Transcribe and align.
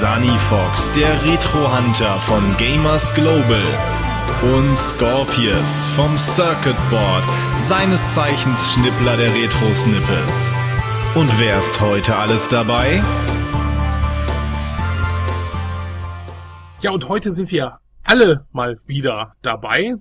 Sunny 0.00 0.36
Fox, 0.50 0.90
der 0.94 1.24
Retro-Hunter 1.24 2.18
von 2.22 2.42
Gamers 2.56 3.14
Global. 3.14 3.62
Und 4.42 4.76
Scorpius 4.76 5.86
vom 5.94 6.18
Circuit 6.18 6.74
Board, 6.90 7.22
seines 7.62 8.12
Zeichens 8.12 8.72
Schnippler 8.72 9.16
der 9.16 9.32
Retro-Snippets. 9.32 10.52
Und 11.14 11.38
wer 11.38 11.60
ist 11.60 11.80
heute 11.80 12.16
alles 12.16 12.48
dabei? 12.48 13.04
Ja, 16.80 16.90
und 16.90 17.08
heute 17.08 17.30
sind 17.30 17.52
wir 17.52 17.78
alle 18.02 18.48
mal 18.50 18.80
wieder 18.86 19.36
dabei. 19.42 19.94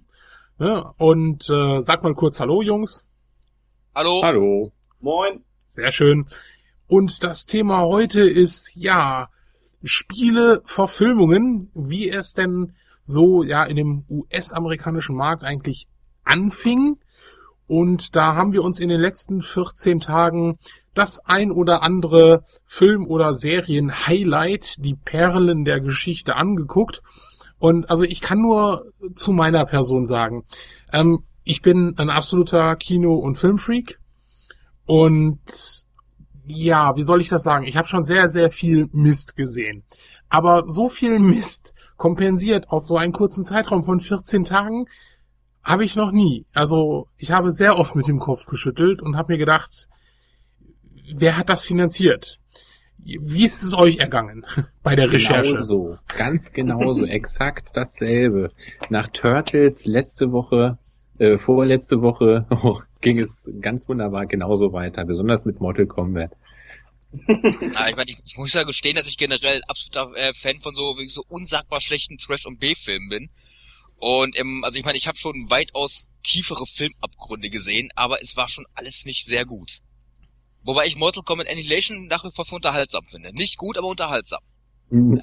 Ne? 0.57 0.91
Und 0.97 1.47
äh, 1.51 1.81
sag 1.81 2.01
mal 2.01 2.15
kurz 2.15 2.39
Hallo, 2.39 2.63
Jungs. 2.63 3.05
Hallo. 3.93 4.21
Hallo. 4.23 4.71
Moin. 5.01 5.43
Sehr 5.65 5.91
schön. 5.91 6.25
Und 6.87 7.23
das 7.23 7.45
Thema 7.45 7.81
heute 7.81 8.27
ist, 8.27 8.75
ja, 8.75 9.29
Spiele, 9.83 10.61
Verfilmungen, 10.65 11.69
wie 11.73 12.09
es 12.09 12.33
denn 12.33 12.73
so, 13.03 13.43
ja, 13.43 13.63
in 13.63 13.75
dem 13.75 14.05
US-amerikanischen 14.09 15.15
Markt 15.15 15.43
eigentlich 15.43 15.87
anfing. 16.23 16.97
Und 17.67 18.15
da 18.15 18.35
haben 18.35 18.53
wir 18.53 18.63
uns 18.63 18.79
in 18.79 18.89
den 18.89 18.99
letzten 18.99 19.41
14 19.41 19.99
Tagen 19.99 20.57
das 20.93 21.25
ein 21.25 21.51
oder 21.51 21.81
andere 21.81 22.43
Film- 22.63 23.07
oder 23.07 23.33
Serien-Highlight, 23.33 24.75
die 24.79 24.95
Perlen 24.95 25.65
der 25.65 25.79
Geschichte 25.79 26.35
angeguckt. 26.35 27.01
Und 27.57 27.89
also 27.89 28.03
ich 28.03 28.21
kann 28.21 28.41
nur 28.41 28.91
zu 29.15 29.31
meiner 29.31 29.65
Person 29.65 30.05
sagen, 30.05 30.43
ähm, 30.91 31.23
ich 31.43 31.61
bin 31.61 31.95
ein 31.97 32.09
absoluter 32.09 32.75
Kino- 32.75 33.15
und 33.15 33.37
Filmfreak. 33.37 33.99
Und 34.85 35.39
ja, 36.45 36.95
wie 36.95 37.03
soll 37.03 37.21
ich 37.21 37.29
das 37.29 37.43
sagen? 37.43 37.65
Ich 37.65 37.77
habe 37.77 37.87
schon 37.87 38.03
sehr, 38.03 38.27
sehr 38.27 38.49
viel 38.49 38.89
Mist 38.91 39.35
gesehen. 39.35 39.83
Aber 40.29 40.67
so 40.67 40.87
viel 40.87 41.19
Mist 41.19 41.73
kompensiert 41.97 42.69
auf 42.69 42.83
so 42.85 42.97
einen 42.97 43.13
kurzen 43.13 43.43
Zeitraum 43.43 43.83
von 43.83 43.99
14 43.99 44.43
Tagen 44.43 44.85
habe 45.63 45.85
ich 45.85 45.95
noch 45.95 46.11
nie. 46.11 46.45
Also 46.53 47.07
ich 47.17 47.31
habe 47.31 47.51
sehr 47.51 47.79
oft 47.79 47.95
mit 47.95 48.07
dem 48.07 48.19
Kopf 48.19 48.45
geschüttelt 48.45 49.01
und 49.01 49.15
habe 49.15 49.33
mir 49.33 49.37
gedacht, 49.37 49.87
wer 51.13 51.37
hat 51.37 51.49
das 51.49 51.63
finanziert? 51.63 52.39
Wie 52.97 53.43
ist 53.43 53.63
es 53.63 53.73
euch 53.77 53.97
ergangen 53.97 54.45
bei 54.83 54.95
der 54.95 55.11
Recherche? 55.11 55.51
Genau 55.51 55.63
so, 55.63 55.97
ganz 56.17 56.51
genau 56.51 56.93
so, 56.93 57.05
exakt 57.05 57.75
dasselbe. 57.75 58.51
Nach 58.89 59.07
Turtles 59.07 59.85
letzte 59.85 60.31
Woche, 60.31 60.77
äh, 61.19 61.37
vorletzte 61.37 62.01
Woche 62.01 62.45
oh, 62.63 62.79
ging 63.01 63.19
es 63.19 63.51
ganz 63.61 63.87
wunderbar 63.87 64.25
genauso 64.25 64.73
weiter, 64.73 65.05
besonders 65.05 65.45
mit 65.45 65.61
Mortal 65.61 65.85
Kombat. 65.85 66.31
Ja, 67.27 67.87
ich, 67.87 67.95
mein, 67.95 68.07
ich, 68.07 68.17
ich 68.25 68.37
muss 68.37 68.53
ja 68.53 68.63
gestehen, 68.63 68.95
dass 68.95 69.07
ich 69.07 69.17
generell 69.17 69.61
absoluter 69.67 70.15
äh, 70.15 70.33
Fan 70.33 70.59
von 70.61 70.73
so 70.73 70.97
wirklich 70.97 71.13
so 71.13 71.23
unsagbar 71.27 71.79
schlechten 71.79 72.17
Trash- 72.17 72.47
und 72.47 72.59
B-Filmen 72.59 73.09
bin. 73.09 73.29
Und 73.97 74.37
ähm, 74.39 74.63
also 74.63 74.77
ich 74.77 74.83
meine, 74.83 74.97
ich 74.97 75.07
habe 75.07 75.17
schon 75.17 75.49
weitaus 75.49 76.09
tiefere 76.23 76.65
Filmabgründe 76.65 77.49
gesehen, 77.49 77.89
aber 77.95 78.21
es 78.21 78.35
war 78.35 78.49
schon 78.49 78.65
alles 78.73 79.05
nicht 79.05 79.25
sehr 79.25 79.45
gut. 79.45 79.77
Wobei 80.63 80.87
ich 80.87 80.95
Mortal 80.95 81.23
Kombat 81.23 81.49
Annihilation 81.49 82.07
nach 82.07 82.23
wie 82.23 82.31
vor 82.31 82.45
für 82.45 82.55
unterhaltsam 82.55 83.03
finde. 83.05 83.31
Nicht 83.33 83.57
gut, 83.57 83.77
aber 83.77 83.87
unterhaltsam. 83.87 84.41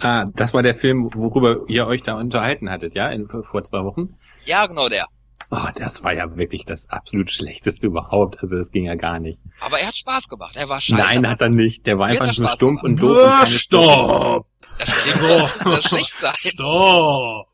Ah, 0.00 0.26
das 0.34 0.52
war 0.54 0.62
der 0.62 0.74
Film, 0.74 1.10
worüber 1.14 1.68
ihr 1.68 1.86
euch 1.86 2.02
da 2.02 2.14
unterhalten 2.14 2.70
hattet, 2.70 2.94
ja, 2.94 3.10
in, 3.10 3.28
vor 3.28 3.62
zwei 3.62 3.84
Wochen? 3.84 4.16
Ja, 4.44 4.66
genau 4.66 4.88
der. 4.88 5.06
Oh, 5.50 5.56
das 5.74 6.04
war 6.04 6.12
ja 6.14 6.36
wirklich 6.36 6.64
das 6.64 6.88
absolut 6.90 7.30
schlechteste 7.30 7.86
überhaupt. 7.86 8.40
Also 8.40 8.56
das 8.56 8.70
ging 8.70 8.84
ja 8.84 8.94
gar 8.94 9.18
nicht. 9.18 9.40
Aber 9.60 9.78
er 9.80 9.88
hat 9.88 9.96
Spaß 9.96 10.28
gemacht. 10.28 10.56
Er 10.56 10.68
war 10.68 10.80
scheiße. 10.80 11.02
Nein, 11.02 11.26
hat 11.28 11.40
er 11.40 11.48
nicht. 11.48 11.86
Der 11.86 11.98
war 11.98 12.08
Mir 12.08 12.20
einfach 12.20 12.26
nur 12.38 12.46
Spaß 12.48 12.56
stumpf 12.56 12.82
gemacht. 12.82 13.02
und 13.02 13.02
doof. 13.02 13.16
und 13.16 13.28
Ah, 13.28 13.36
keine 13.38 13.46
stopp! 13.48 14.46
Das 14.78 14.94
klingt 14.94 15.16
so, 15.16 15.24
als 15.26 15.54
müsste 15.56 15.70
das 15.70 15.84
schlecht 15.84 16.18
sein. 16.18 16.34
Stopp! 16.38 17.46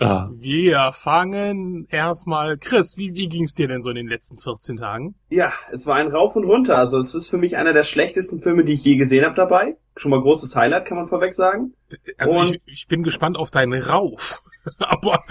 Ah. 0.00 0.28
Wir 0.32 0.90
fangen 0.92 1.86
erstmal. 1.90 2.56
Chris, 2.58 2.96
wie, 2.96 3.14
wie 3.14 3.28
ging's 3.28 3.54
dir 3.54 3.68
denn 3.68 3.82
so 3.82 3.90
in 3.90 3.96
den 3.96 4.08
letzten 4.08 4.36
14 4.36 4.76
Tagen? 4.76 5.14
Ja, 5.28 5.52
es 5.70 5.86
war 5.86 5.96
ein 5.96 6.08
Rauf 6.08 6.34
und 6.34 6.44
runter. 6.44 6.76
Also 6.78 6.98
es 6.98 7.14
ist 7.14 7.28
für 7.28 7.38
mich 7.38 7.56
einer 7.56 7.72
der 7.72 7.84
schlechtesten 7.84 8.40
Filme, 8.40 8.64
die 8.64 8.72
ich 8.72 8.84
je 8.84 8.96
gesehen 8.96 9.24
habe 9.24 9.34
dabei. 9.34 9.76
Schon 9.96 10.10
mal 10.10 10.20
großes 10.20 10.56
Highlight, 10.56 10.86
kann 10.86 10.96
man 10.96 11.06
vorweg 11.06 11.34
sagen. 11.34 11.74
Also 12.18 12.38
Und- 12.38 12.54
ich, 12.54 12.62
ich 12.66 12.86
bin 12.88 13.02
gespannt 13.02 13.36
auf 13.36 13.50
deinen 13.50 13.82
Rauf. 13.82 14.42
Aber 14.78 15.22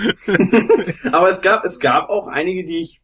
Aber 1.12 1.30
es 1.30 1.42
gab, 1.42 1.66
es 1.66 1.80
gab 1.80 2.10
auch 2.10 2.28
einige, 2.28 2.64
die 2.64 2.82
ich, 2.82 3.02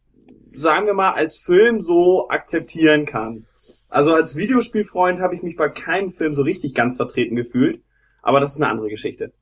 sagen 0.52 0.86
wir 0.86 0.94
mal, 0.94 1.12
als 1.12 1.36
Film 1.38 1.80
so 1.80 2.28
akzeptieren 2.28 3.06
kann. 3.06 3.46
Also 3.88 4.12
als 4.12 4.36
Videospielfreund 4.36 5.20
habe 5.20 5.34
ich 5.34 5.42
mich 5.42 5.56
bei 5.56 5.68
keinem 5.68 6.10
Film 6.10 6.34
so 6.34 6.42
richtig 6.42 6.74
ganz 6.74 6.96
vertreten 6.96 7.34
gefühlt. 7.36 7.82
Aber 8.22 8.40
das 8.40 8.52
ist 8.52 8.60
eine 8.60 8.68
andere 8.70 8.88
Geschichte. 8.90 9.32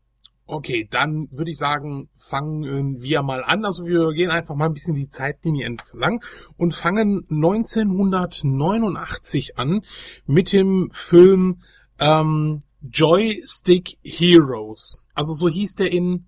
okay, 0.49 0.87
dann 0.89 1.27
würde 1.33 1.51
ich 1.51 1.59
sagen, 1.59 2.09
fangen 2.17 3.03
wir 3.03 3.23
mal 3.23 3.43
an. 3.43 3.65
Also 3.65 3.85
wir 3.85 4.13
gehen 4.13 4.31
einfach 4.31 4.55
mal 4.55 4.67
ein 4.67 4.75
bisschen 4.75 4.95
die 4.95 5.09
Zeitlinie 5.09 5.67
entlang 5.67 6.23
und 6.57 6.73
fangen 6.73 7.27
1989 7.31 9.59
an 9.59 9.81
mit 10.27 10.53
dem 10.53 10.89
Film 10.93 11.63
ähm, 11.99 12.63
Joystick 12.83 13.99
Heroes. 14.03 15.03
Also 15.15 15.35
so 15.35 15.49
hieß 15.49 15.77
der 15.77 15.93
in 15.93 16.27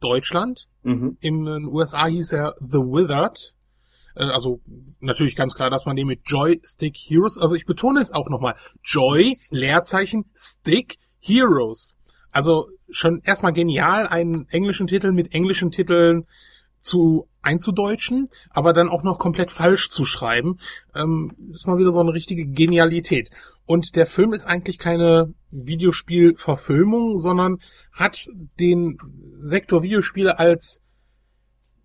Deutschland. 0.00 0.66
Mhm. 0.82 1.16
In 1.20 1.44
den 1.44 1.64
USA 1.66 2.06
hieß 2.06 2.32
er 2.32 2.54
The 2.58 2.78
Withered. 2.78 3.54
Äh, 4.14 4.24
Also 4.24 4.60
natürlich 5.00 5.36
ganz 5.36 5.54
klar, 5.54 5.70
dass 5.70 5.86
man 5.86 5.96
den 5.96 6.06
mit 6.06 6.22
Joystick 6.24 6.96
Heroes, 6.96 7.38
also 7.38 7.54
ich 7.54 7.66
betone 7.66 8.00
es 8.00 8.12
auch 8.12 8.28
nochmal, 8.28 8.56
Joy, 8.82 9.36
Leerzeichen, 9.50 10.24
Stick, 10.34 10.98
Heroes. 11.20 11.96
Also 12.30 12.68
schon 12.90 13.20
erstmal 13.24 13.52
genial, 13.52 14.06
einen 14.06 14.48
englischen 14.48 14.86
Titel 14.86 15.12
mit 15.12 15.32
englischen 15.32 15.70
Titeln 15.70 16.26
zu 16.80 17.28
einzudeutschen, 17.48 18.28
aber 18.50 18.72
dann 18.72 18.90
auch 18.90 19.02
noch 19.02 19.18
komplett 19.18 19.50
falsch 19.50 19.88
zu 19.88 20.04
schreiben, 20.04 20.58
ähm, 20.94 21.32
ist 21.50 21.66
mal 21.66 21.78
wieder 21.78 21.92
so 21.92 22.00
eine 22.00 22.12
richtige 22.12 22.46
Genialität. 22.46 23.30
Und 23.64 23.96
der 23.96 24.06
Film 24.06 24.32
ist 24.32 24.46
eigentlich 24.46 24.78
keine 24.78 25.32
Videospielverfilmung, 25.50 27.16
sondern 27.16 27.58
hat 27.92 28.28
den 28.60 28.98
Sektor 29.38 29.82
Videospiele 29.82 30.38
als 30.38 30.82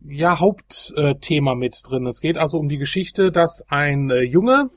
ja 0.05 0.39
Hauptthema 0.39 1.55
mit 1.55 1.81
drin. 1.87 2.07
Es 2.07 2.19
geht 2.19 2.37
also 2.37 2.57
um 2.57 2.67
die 2.67 2.77
Geschichte, 2.77 3.31
dass 3.31 3.63
ein 3.69 4.09
äh, 4.09 4.21
Junge 4.21 4.69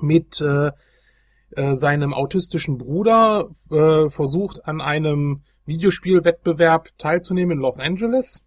mit 0.00 0.40
äh, 0.40 0.70
äh, 1.50 1.74
seinem 1.74 2.14
autistischen 2.14 2.78
Bruder 2.78 3.50
äh, 3.70 4.08
versucht, 4.08 4.66
an 4.66 4.80
einem 4.80 5.42
Videospielwettbewerb 5.66 6.88
teilzunehmen 6.96 7.58
in 7.58 7.62
Los 7.62 7.78
Angeles. 7.78 8.44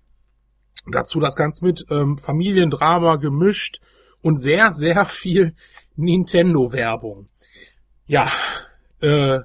Dazu 0.88 1.19
das 1.19 1.35
Ganze 1.35 1.66
mit 1.66 1.85
ähm, 1.90 2.18
Familiendrama 2.18 3.16
gemischt 3.16 3.79
und 4.22 4.40
sehr, 4.40 4.72
sehr 4.72 5.06
viel 5.06 5.56
Nintendo-Werbung. 5.96 7.29
Ja, 8.07 8.31
äh, 9.02 9.40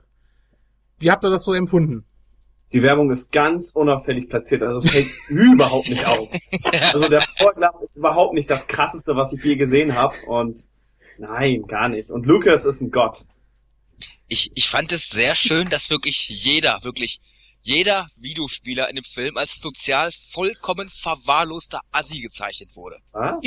wie 0.98 1.10
habt 1.10 1.24
ihr 1.24 1.30
das 1.30 1.44
so 1.44 1.54
empfunden? 1.54 2.04
Die 2.72 2.82
Werbung 2.82 3.10
ist 3.10 3.32
ganz 3.32 3.72
unauffällig 3.72 4.28
platziert. 4.28 4.62
Also 4.62 4.86
es 4.86 4.92
fällt 4.92 5.08
überhaupt 5.28 5.88
nicht 5.88 6.06
auf. 6.06 6.28
Also 6.92 7.08
der 7.08 7.22
Vorglas 7.38 7.74
ist 7.82 7.96
überhaupt 7.96 8.34
nicht 8.34 8.48
das 8.48 8.66
krasseste, 8.66 9.16
was 9.16 9.32
ich 9.32 9.42
je 9.42 9.56
gesehen 9.56 9.96
habe. 9.96 10.14
Und 10.26 10.68
nein, 11.18 11.64
gar 11.66 11.88
nicht. 11.88 12.10
Und 12.10 12.26
Lucas 12.26 12.64
ist 12.64 12.80
ein 12.80 12.90
Gott. 12.90 13.24
Ich, 14.28 14.52
ich 14.54 14.68
fand 14.68 14.92
es 14.92 15.08
sehr 15.08 15.34
schön, 15.34 15.68
dass 15.68 15.90
wirklich 15.90 16.28
jeder, 16.28 16.84
wirklich 16.84 17.20
jeder 17.62 18.08
Videospieler 18.16 18.88
in 18.88 18.96
dem 18.96 19.04
Film 19.04 19.36
als 19.36 19.60
sozial 19.60 20.10
vollkommen 20.12 20.88
verwahrloster 20.88 21.80
Assi 21.92 22.20
gezeichnet 22.20 22.74
wurde. 22.74 22.98
Ah? 23.12 23.38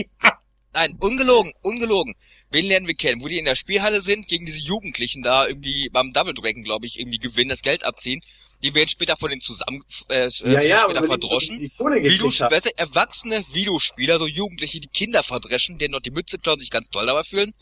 Nein, 0.74 0.98
ungelogen, 1.00 1.54
ungelogen. 1.62 2.15
Wen 2.50 2.65
lernen 2.68 2.88
wir 2.88 2.94
kennen? 2.94 3.24
Wo 3.24 3.27
die 3.27 3.39
in 3.39 3.45
der 3.45 3.56
Spielhalle 3.56 4.01
sind, 4.01 4.27
gegen 4.27 4.45
diese 4.45 4.60
Jugendlichen 4.60 5.24
da 5.24 5.48
irgendwie 5.48 5.89
beim 5.89 6.13
Double 6.13 6.33
Dragon, 6.33 6.63
glaube 6.63 6.86
ich, 6.86 7.00
irgendwie 7.00 7.18
gewinnen, 7.18 7.50
das 7.50 7.62
Geld 7.62 7.83
abziehen. 7.83 8.21
Die 8.62 8.74
werden 8.74 8.88
später 8.88 9.18
von 9.18 9.30
denen 9.30 9.42
zusammen, 9.42 9.83
äh, 10.10 10.30
Ja, 10.30 10.62
ja, 10.62 10.80
später 10.81 11.04
verdroschen. 11.04 11.60
die 11.60 11.69
gekriegt 11.69 12.04
Videos, 12.04 12.39
erwachsene 12.77 13.44
Videospieler, 13.51 14.19
so 14.19 14.27
Jugendliche, 14.27 14.80
die 14.80 14.88
Kinder 14.88 15.21
verdreschen, 15.24 15.80
denen 15.80 15.92
noch 15.94 16.00
die 16.00 16.12
Mütze 16.12 16.38
klauen, 16.39 16.60
sich 16.60 16.69
ganz 16.69 16.89
toll 16.89 17.06
dabei 17.06 17.24
fühlen. 17.24 17.54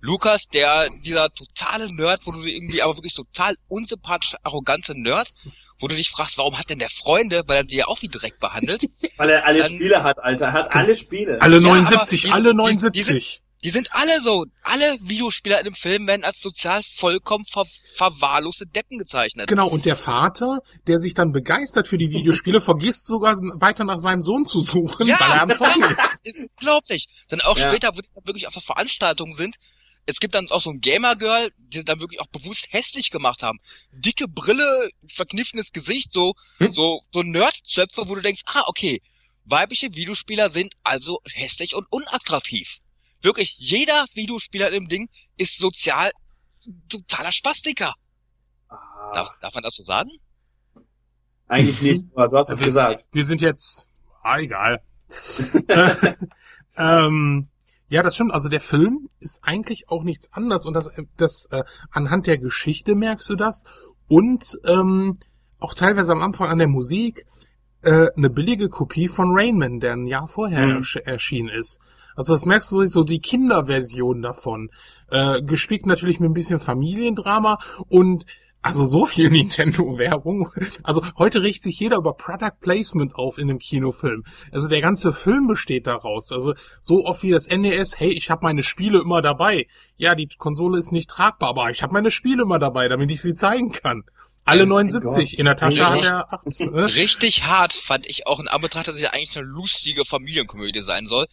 Lukas, 0.00 0.46
der, 0.46 0.88
dieser 1.04 1.28
totale 1.30 1.86
Nerd, 1.94 2.22
wo 2.26 2.32
du 2.32 2.42
irgendwie, 2.44 2.82
aber 2.82 2.96
wirklich 2.96 3.14
total 3.14 3.54
unsympathisch, 3.68 4.34
arrogante 4.42 4.98
Nerd, 5.00 5.32
wo 5.78 5.88
du 5.88 5.94
dich 5.96 6.10
fragst, 6.10 6.38
warum 6.38 6.58
hat 6.58 6.70
denn 6.70 6.78
der 6.78 6.90
Freunde, 6.90 7.42
weil 7.46 7.58
er 7.58 7.64
die 7.64 7.76
ja 7.76 7.86
auch 7.86 8.00
wie 8.02 8.08
Dreck 8.08 8.38
behandelt. 8.40 8.82
Weil 9.16 9.30
er 9.30 9.46
alle 9.46 9.60
Dann- 9.60 9.72
Spiele 9.72 10.02
hat, 10.02 10.18
Alter. 10.18 10.46
Er 10.46 10.52
hat 10.52 10.74
alle 10.74 10.94
Spiele. 10.94 11.40
Alle 11.40 11.56
Ja, 11.56 11.60
79, 11.62 12.24
aber 12.24 12.28
die- 12.28 12.32
alle 12.34 12.44
die- 12.44 12.50
die 12.50 12.56
79. 13.02 13.42
Die 13.62 13.68
sind 13.70 13.92
alle 13.92 14.22
so. 14.22 14.46
Alle 14.62 14.96
Videospieler 15.02 15.58
in 15.58 15.64
dem 15.64 15.74
Film 15.74 16.06
werden 16.06 16.24
als 16.24 16.40
sozial 16.40 16.80
vollkommen 16.82 17.44
ver 17.44 17.66
verwahrloste 17.94 18.64
Deppen 18.66 18.98
gezeichnet. 18.98 19.48
Genau, 19.48 19.68
und 19.68 19.84
der 19.84 19.96
Vater, 19.96 20.60
der 20.86 20.98
sich 20.98 21.12
dann 21.12 21.32
begeistert 21.32 21.86
für 21.86 21.98
die 21.98 22.08
Videospiele, 22.10 22.60
vergisst 22.62 23.06
sogar 23.06 23.36
weiter 23.36 23.84
nach 23.84 23.98
seinem 23.98 24.22
Sohn 24.22 24.46
zu 24.46 24.62
suchen, 24.62 25.06
weil 25.08 25.30
er 25.30 25.42
am 25.42 25.50
Zocken 25.50 25.82
ist. 25.92 26.20
ist 26.26 26.46
unglaublich. 26.58 27.06
Dann 27.28 27.42
auch 27.42 27.58
Ja. 27.58 27.70
später, 27.70 27.88
wo 27.94 28.00
die 28.00 28.08
dann 28.14 28.24
wirklich 28.26 28.46
auf 28.46 28.54
der 28.54 28.62
Veranstaltung 28.62 29.34
sind, 29.34 29.56
es 30.10 30.20
gibt 30.20 30.34
dann 30.34 30.50
auch 30.50 30.60
so 30.60 30.70
ein 30.70 30.80
Gamer-Girl, 30.80 31.50
die 31.58 31.78
sie 31.78 31.84
dann 31.84 32.00
wirklich 32.00 32.20
auch 32.20 32.26
bewusst 32.26 32.68
hässlich 32.70 33.10
gemacht 33.10 33.42
haben. 33.42 33.58
Dicke 33.92 34.26
Brille, 34.28 34.90
verkniffenes 35.08 35.72
Gesicht, 35.72 36.12
so, 36.12 36.34
Hm? 36.58 36.70
so, 36.72 37.02
so 37.12 37.22
Nerd-Zöpfe, 37.22 38.08
wo 38.08 38.14
du 38.14 38.20
denkst, 38.20 38.42
ah, 38.46 38.64
okay, 38.66 39.00
weibliche 39.44 39.94
Videospieler 39.94 40.48
sind 40.50 40.74
also 40.84 41.20
hässlich 41.32 41.74
und 41.74 41.86
unattraktiv. 41.90 42.78
Wirklich, 43.22 43.54
jeder 43.58 44.06
Videospieler 44.14 44.68
in 44.68 44.74
dem 44.74 44.88
Ding 44.88 45.08
ist 45.36 45.58
sozial 45.58 46.10
totaler 46.88 47.32
Spastiker. 47.32 47.94
Ah, 48.68 49.12
Darf, 49.12 49.30
darf 49.40 49.54
man 49.54 49.62
das 49.62 49.74
so 49.74 49.82
sagen? 49.82 50.10
eigentlich 51.48 51.80
nicht, 51.82 52.04
aber 52.14 52.28
du 52.28 52.36
hast 52.36 52.48
es 52.48 52.58
Also- 52.58 52.64
gesagt. 52.64 53.04
Wir 53.12 53.24
sind 53.24 53.40
jetzt, 53.40 53.88
ah, 54.22 54.38
egal. 54.38 54.82
äh, 55.68 56.14
ähm, 56.76 57.48
ja, 57.90 58.02
das 58.02 58.14
stimmt. 58.14 58.32
Also 58.32 58.48
der 58.48 58.60
Film 58.60 59.08
ist 59.18 59.40
eigentlich 59.42 59.88
auch 59.88 60.02
nichts 60.04 60.32
anderes 60.32 60.66
und 60.66 60.74
das, 60.74 60.90
das 61.16 61.48
äh, 61.50 61.64
anhand 61.90 62.26
der 62.26 62.38
Geschichte 62.38 62.94
merkst 62.94 63.28
du 63.28 63.36
das 63.36 63.64
und 64.08 64.58
ähm, 64.66 65.18
auch 65.58 65.74
teilweise 65.74 66.12
am 66.12 66.22
Anfang 66.22 66.48
an 66.48 66.58
der 66.58 66.68
Musik 66.68 67.26
äh, 67.82 68.08
eine 68.16 68.30
billige 68.30 68.68
Kopie 68.68 69.08
von 69.08 69.32
Rainman, 69.32 69.80
der 69.80 69.92
ein 69.94 70.06
Jahr 70.06 70.28
vorher 70.28 70.66
Mhm. 70.66 70.76
ersch 70.76 70.96
erschienen 70.96 71.48
ist. 71.48 71.80
Also 72.16 72.34
das 72.34 72.46
merkst 72.46 72.70
du 72.72 72.86
so 72.86 73.04
die 73.04 73.20
Kinderversion 73.20 74.22
davon. 74.22 74.70
Äh, 75.10 75.42
gespickt 75.42 75.86
natürlich 75.86 76.20
mit 76.20 76.30
ein 76.30 76.34
bisschen 76.34 76.60
Familiendrama 76.60 77.58
und 77.88 78.24
also 78.62 78.84
so 78.86 79.06
viel 79.06 79.30
Nintendo-Werbung. 79.30 80.50
Also 80.82 81.02
heute 81.16 81.42
riecht 81.42 81.62
sich 81.62 81.78
jeder 81.80 81.96
über 81.96 82.14
Product 82.14 82.60
Placement 82.60 83.14
auf 83.14 83.38
in 83.38 83.48
einem 83.48 83.58
Kinofilm. 83.58 84.24
Also 84.52 84.68
der 84.68 84.80
ganze 84.80 85.12
Film 85.12 85.46
besteht 85.46 85.86
daraus. 85.86 86.32
Also 86.32 86.54
so 86.80 87.04
oft 87.04 87.22
wie 87.22 87.30
das 87.30 87.48
NES, 87.48 87.98
hey, 87.98 88.10
ich 88.12 88.30
habe 88.30 88.44
meine 88.44 88.62
Spiele 88.62 89.00
immer 89.00 89.22
dabei. 89.22 89.66
Ja, 89.96 90.14
die 90.14 90.28
Konsole 90.28 90.78
ist 90.78 90.92
nicht 90.92 91.08
tragbar, 91.08 91.50
aber 91.50 91.70
ich 91.70 91.82
habe 91.82 91.92
meine 91.92 92.10
Spiele 92.10 92.42
immer 92.42 92.58
dabei, 92.58 92.88
damit 92.88 93.10
ich 93.10 93.22
sie 93.22 93.34
zeigen 93.34 93.72
kann. 93.72 94.04
Alle 94.44 94.64
Oh 94.64 94.68
79. 94.68 95.30
Gott. 95.30 95.38
In 95.38 95.44
der 95.44 95.56
Tasche 95.56 95.88
hat 95.88 96.02
er 96.02 96.32
18. 96.32 96.70
Ne? 96.70 96.94
Richtig 96.94 97.44
hart 97.44 97.72
fand 97.72 98.06
ich 98.06 98.26
auch 98.26 98.40
in 98.40 98.48
Anbetracht, 98.48 98.88
dass 98.88 98.96
es 98.96 99.00
ja 99.00 99.10
eigentlich 99.10 99.36
eine 99.36 99.46
lustige 99.46 100.04
Familienkomödie 100.04 100.80
sein 100.80 101.06
soll, 101.06 101.26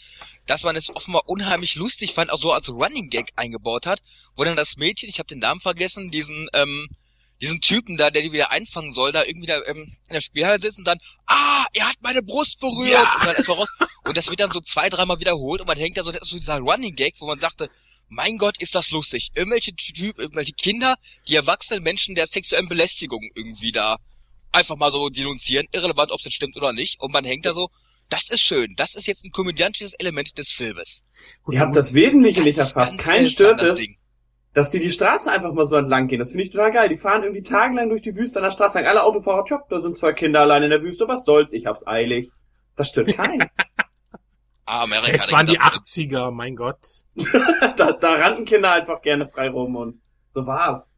dass 0.45 0.63
man 0.63 0.75
es 0.75 0.94
offenbar 0.95 1.24
unheimlich 1.25 1.75
lustig 1.75 2.13
fand, 2.13 2.31
auch 2.31 2.39
so 2.39 2.51
als 2.51 2.69
Running 2.69 3.09
Gag 3.09 3.31
eingebaut 3.35 3.85
hat, 3.85 4.01
wo 4.35 4.44
dann 4.44 4.56
das 4.56 4.77
Mädchen, 4.77 5.09
ich 5.09 5.19
habe 5.19 5.27
den 5.27 5.39
Namen 5.39 5.62
vergessen, 5.62 6.12
diesen 6.12 6.47
ähm, 6.53 6.88
diesen 7.42 7.62
Typen 7.62 7.98
da, 7.98 8.10
der 8.10 8.22
die 8.24 8.31
wieder 8.31 8.51
einfangen 8.51 8.92
soll, 8.92 9.12
da 9.12 9.24
irgendwie 9.24 9.48
da 9.48 9.62
ähm, 9.66 9.84
in 10.07 10.13
der 10.13 10.22
Spielhalle 10.22 10.60
sitzt 10.60 10.80
und 10.80 10.86
dann, 10.86 10.98
ah, 11.28 11.66
er 11.74 11.88
hat 11.89 11.98
meine 12.01 12.22
Brust 12.24 12.60
berührt 12.60 12.92
Ja. 12.92 13.13
und 13.19 13.25
dann 13.25 13.36
erstmal 13.36 13.57
raus 13.57 13.69
und 14.06 14.18
das 14.18 14.28
wird 14.30 14.39
dann 14.39 14.51
so 14.51 14.62
zwei, 14.62 14.89
dreimal 14.89 15.19
wiederholt 15.19 15.62
und 15.62 15.68
man 15.68 15.78
hängt 15.78 15.98
da 15.98 16.04
so, 16.04 16.12
das 16.12 16.22
ist 16.24 16.30
so 16.30 16.38
dieser 16.38 16.57
Running 16.60 16.95
Gag, 16.95 17.16
wo 17.19 17.28
man 17.28 17.39
sagte, 17.39 17.69
mein 18.10 18.38
Gott, 18.38 18.57
ist 18.62 18.74
das 18.74 18.92
lustig. 18.92 19.31
Irgendwelche 19.36 19.75
Typ, 19.75 20.18
irgendwelche 20.18 20.54
Kinder, 20.54 20.95
die 21.28 21.36
erwachsenen 21.36 21.84
Menschen 21.84 22.16
der 22.16 22.25
sexuellen 22.25 22.69
Belästigung 22.69 23.30
irgendwie 23.36 23.72
da 23.74 23.98
einfach 24.54 24.78
mal 24.78 24.92
so 24.92 25.10
denunzieren, 25.10 25.68
irrelevant, 25.74 26.12
ob 26.12 26.19
es 26.19 26.25
jetzt 26.25 26.36
stimmt 26.36 26.56
oder 26.56 26.72
nicht. 26.72 27.00
Und 27.01 27.12
man 27.12 27.25
hängt 27.25 27.45
da 27.45 27.54
so, 27.54 27.69
das 28.10 28.30
ist 28.30 28.39
schön, 28.42 28.74
das 28.78 28.95
ist 28.95 29.07
jetzt 29.07 29.25
ein 29.25 29.31
komödiantisches 29.31 29.94
Element 29.95 30.38
des 30.38 30.50
Filmes. 30.51 31.04
Ihr 31.51 31.60
habt 31.60 31.75
das 31.75 31.94
Wesentliche 31.94 32.42
nicht 32.42 32.57
erfasst. 32.57 32.98
Kein 32.98 33.28
stört 33.28 33.62
es. 33.62 33.78
Dass 34.54 34.70
die 34.70 34.80
die 34.80 34.90
Straße 34.92 35.32
einfach 35.32 35.54
mal 35.54 35.66
so 35.66 35.76
entlang 35.76 36.08
gehen. 36.08 36.20
Das 36.20 36.32
finde 36.32 36.44
ich 36.44 36.50
total 36.50 36.72
geil. 36.72 36.90
Die 36.90 36.98
fahren 36.98 37.24
irgendwie 37.24 37.44
tagelang 37.44 37.90
durch 37.90 38.02
die 38.02 38.16
Wüste 38.16 38.40
an 38.40 38.44
der 38.44 38.52
Straße. 38.52 38.74
Sagen 38.74 38.88
alle 38.88 39.04
Autofahrer, 39.04 39.46
tja, 39.46 39.62
da 39.70 39.82
sind 39.82 39.98
zwei 39.98 40.14
Kinder 40.14 40.42
allein 40.42 40.64
in 40.64 40.70
der 40.72 40.82
Wüste, 40.82 41.08
was 41.08 41.26
soll's, 41.26 41.54
ich 41.54 41.66
hab's 41.66 41.86
eilig. 41.86 42.32
Das 42.76 42.90
stört 42.90 43.14
keinen. 43.16 43.44
Ah, 44.70 44.84
Amerika. 44.84 45.14
Es 45.14 45.32
waren 45.32 45.46
die 45.46 45.54
Kinder- 45.54 46.28
80er, 46.28 46.32
mein 46.32 46.58
Gott. 46.58 46.86
da, 47.78 47.94
da 47.94 48.14
rannten 48.16 48.44
Kinder 48.44 48.74
einfach 48.74 49.02
gerne 49.02 49.26
frei 49.26 49.48
rum 49.50 49.78
und 49.78 50.02
so 50.30 50.46
war's. 50.46 50.90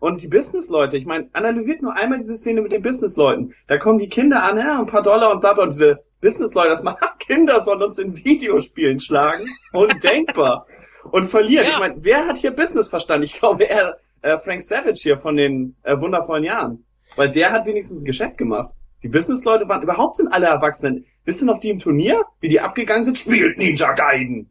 Und 0.00 0.22
die 0.22 0.28
Businessleute, 0.28 0.96
ich 0.96 1.06
meine, 1.06 1.28
analysiert 1.32 1.82
nur 1.82 1.94
einmal 1.94 2.18
diese 2.18 2.36
Szene 2.36 2.62
mit 2.62 2.72
den 2.72 2.82
Businessleuten. 2.82 3.54
Da 3.66 3.78
kommen 3.78 3.98
die 3.98 4.08
Kinder 4.08 4.42
an, 4.44 4.58
ja, 4.58 4.78
ein 4.78 4.86
paar 4.86 5.02
Dollar 5.02 5.32
und 5.32 5.40
bla 5.40 5.52
bla. 5.54 5.64
Und 5.64 5.72
diese 5.72 6.02
Businessleute, 6.20 6.70
das 6.70 6.82
machen 6.84 7.08
Kinder 7.18 7.60
sollen 7.60 7.82
uns 7.82 7.98
in 7.98 8.16
Videospielen 8.16 9.00
schlagen. 9.00 9.46
Undenkbar. 9.72 10.66
Und 11.10 11.24
verlieren. 11.24 11.64
Ja. 11.66 11.72
Ich 11.72 11.78
meine, 11.78 12.04
wer 12.04 12.26
hat 12.26 12.38
hier 12.38 12.50
Business 12.50 12.88
verstanden? 12.88 13.24
Ich 13.24 13.34
glaube 13.34 13.64
eher 13.64 13.96
äh, 14.22 14.38
Frank 14.38 14.62
Savage 14.62 15.00
hier 15.02 15.18
von 15.18 15.36
den 15.36 15.76
äh, 15.82 15.98
wundervollen 16.00 16.44
Jahren. 16.44 16.84
Weil 17.16 17.30
der 17.30 17.50
hat 17.50 17.66
wenigstens 17.66 18.02
ein 18.02 18.04
Geschäft 18.04 18.38
gemacht. 18.38 18.70
Die 19.02 19.08
Businessleute 19.08 19.68
waren, 19.68 19.82
überhaupt 19.82 20.16
sind 20.16 20.28
alle 20.28 20.46
Erwachsenen. 20.46 21.06
Wisst 21.24 21.42
ihr 21.42 21.46
noch 21.46 21.58
die 21.58 21.70
im 21.70 21.78
Turnier? 21.78 22.24
Wie 22.40 22.48
die 22.48 22.60
abgegangen 22.60 23.04
sind? 23.04 23.16
Spielt 23.16 23.58
Ninja 23.58 23.92
Gaiden! 23.92 24.50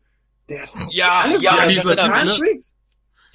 Der 0.49 0.63
ist, 0.63 0.79
Ja, 0.91 1.19
alle 1.19 1.37
ja, 1.39 1.57
waren 1.57 1.69
ich 1.69 1.75
dieser 1.75 1.95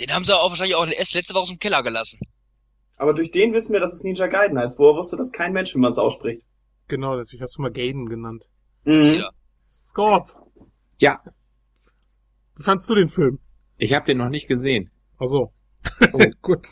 den 0.00 0.12
haben 0.12 0.24
sie 0.24 0.36
auch 0.38 0.50
wahrscheinlich 0.50 0.74
auch 0.76 0.86
erst 0.86 1.14
letzte 1.14 1.34
Woche 1.34 1.42
aus 1.42 1.48
dem 1.48 1.58
Keller 1.58 1.82
gelassen. 1.82 2.20
Aber 2.96 3.14
durch 3.14 3.30
den 3.30 3.52
wissen 3.52 3.72
wir, 3.72 3.80
dass 3.80 3.92
es 3.92 4.02
Ninja 4.02 4.26
Gaiden 4.26 4.58
heißt. 4.58 4.78
Woher 4.78 4.96
wusste 4.96 5.16
das 5.16 5.32
kein 5.32 5.52
Mensch, 5.52 5.74
wie 5.74 5.78
man 5.78 5.92
es 5.92 5.98
ausspricht? 5.98 6.42
Genau, 6.88 7.16
deswegen 7.16 7.42
hast 7.42 7.56
du 7.56 7.62
mal 7.62 7.72
Gaiden 7.72 8.06
genannt. 8.06 8.44
Mhm. 8.84 9.04
Jeder. 9.04 9.30
Scorp, 9.66 10.34
Ja, 10.98 11.22
wie 12.56 12.62
fandst 12.62 12.88
du 12.90 12.94
den 12.94 13.08
Film? 13.08 13.38
ich 13.78 13.94
habe 13.94 14.04
den 14.06 14.18
noch 14.18 14.28
nicht 14.28 14.46
gesehen. 14.46 14.90
Ach 15.18 15.26
so. 15.26 15.52
Oh. 16.12 16.18
Gut. 16.42 16.66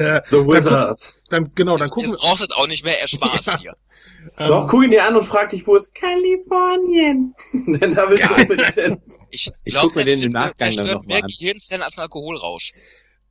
Äh, 0.00 0.22
The 0.30 0.36
Dann, 0.36 0.46
Wizard. 0.48 1.20
dann 1.30 1.54
genau, 1.54 1.76
dann 1.76 1.88
gucken 1.90 2.10
jetzt 2.10 2.20
wir. 2.22 2.28
brauchst 2.28 2.40
du 2.40 2.44
es 2.44 2.50
auch 2.52 2.66
nicht 2.68 2.84
mehr, 2.84 3.00
er 3.00 3.08
Spaß 3.08 3.46
Ja. 3.46 3.58
hier. 3.58 3.76
ähm, 4.38 4.48
Doch, 4.48 4.66
guck 4.68 4.84
ihn 4.84 4.90
dir 4.90 5.04
an 5.04 5.16
und 5.16 5.22
frag 5.24 5.50
dich, 5.50 5.66
wo 5.66 5.76
ist 5.76 5.94
Kalifornien? 5.94 7.34
Denn 7.52 7.92
da 7.94 8.08
willst 8.10 8.28
du 8.30 8.34
unbedingt 8.34 8.74
hin. 8.74 9.00
Ich, 9.30 9.50
Ich 9.64 9.72
glaub, 9.72 9.84
guck 9.84 9.96
mir 9.96 10.04
den 10.04 10.22
im 10.22 10.32
Nachgang 10.32 10.74
dann 10.76 10.86
noch 10.86 10.94
mal 11.02 11.06
mehr 11.06 11.22
an. 11.24 11.28
Gehirnzellen 11.28 11.82
als 11.82 11.98
ein 11.98 12.02
Alkoholrausch. 12.02 12.72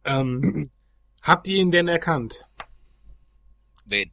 ähm, 0.05 0.69
habt 1.21 1.47
ihr 1.47 1.57
ihn 1.57 1.71
denn 1.71 1.87
erkannt? 1.87 2.45
Wen? 3.85 4.11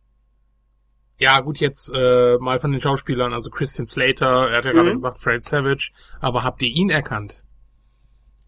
Ja, 1.18 1.40
gut, 1.40 1.58
jetzt 1.60 1.90
äh, 1.94 2.36
mal 2.38 2.58
von 2.58 2.72
den 2.72 2.80
Schauspielern, 2.80 3.32
also 3.32 3.48
Christian 3.48 3.86
Slater, 3.86 4.50
er 4.50 4.58
hat 4.58 4.64
ja 4.64 4.72
gerade 4.72 4.90
Mhm. 4.90 4.94
gesagt, 4.96 5.18
Fred 5.20 5.44
Savage, 5.44 5.92
aber 6.20 6.42
habt 6.42 6.62
ihr 6.62 6.68
ihn 6.68 6.90
erkannt? 6.90 7.42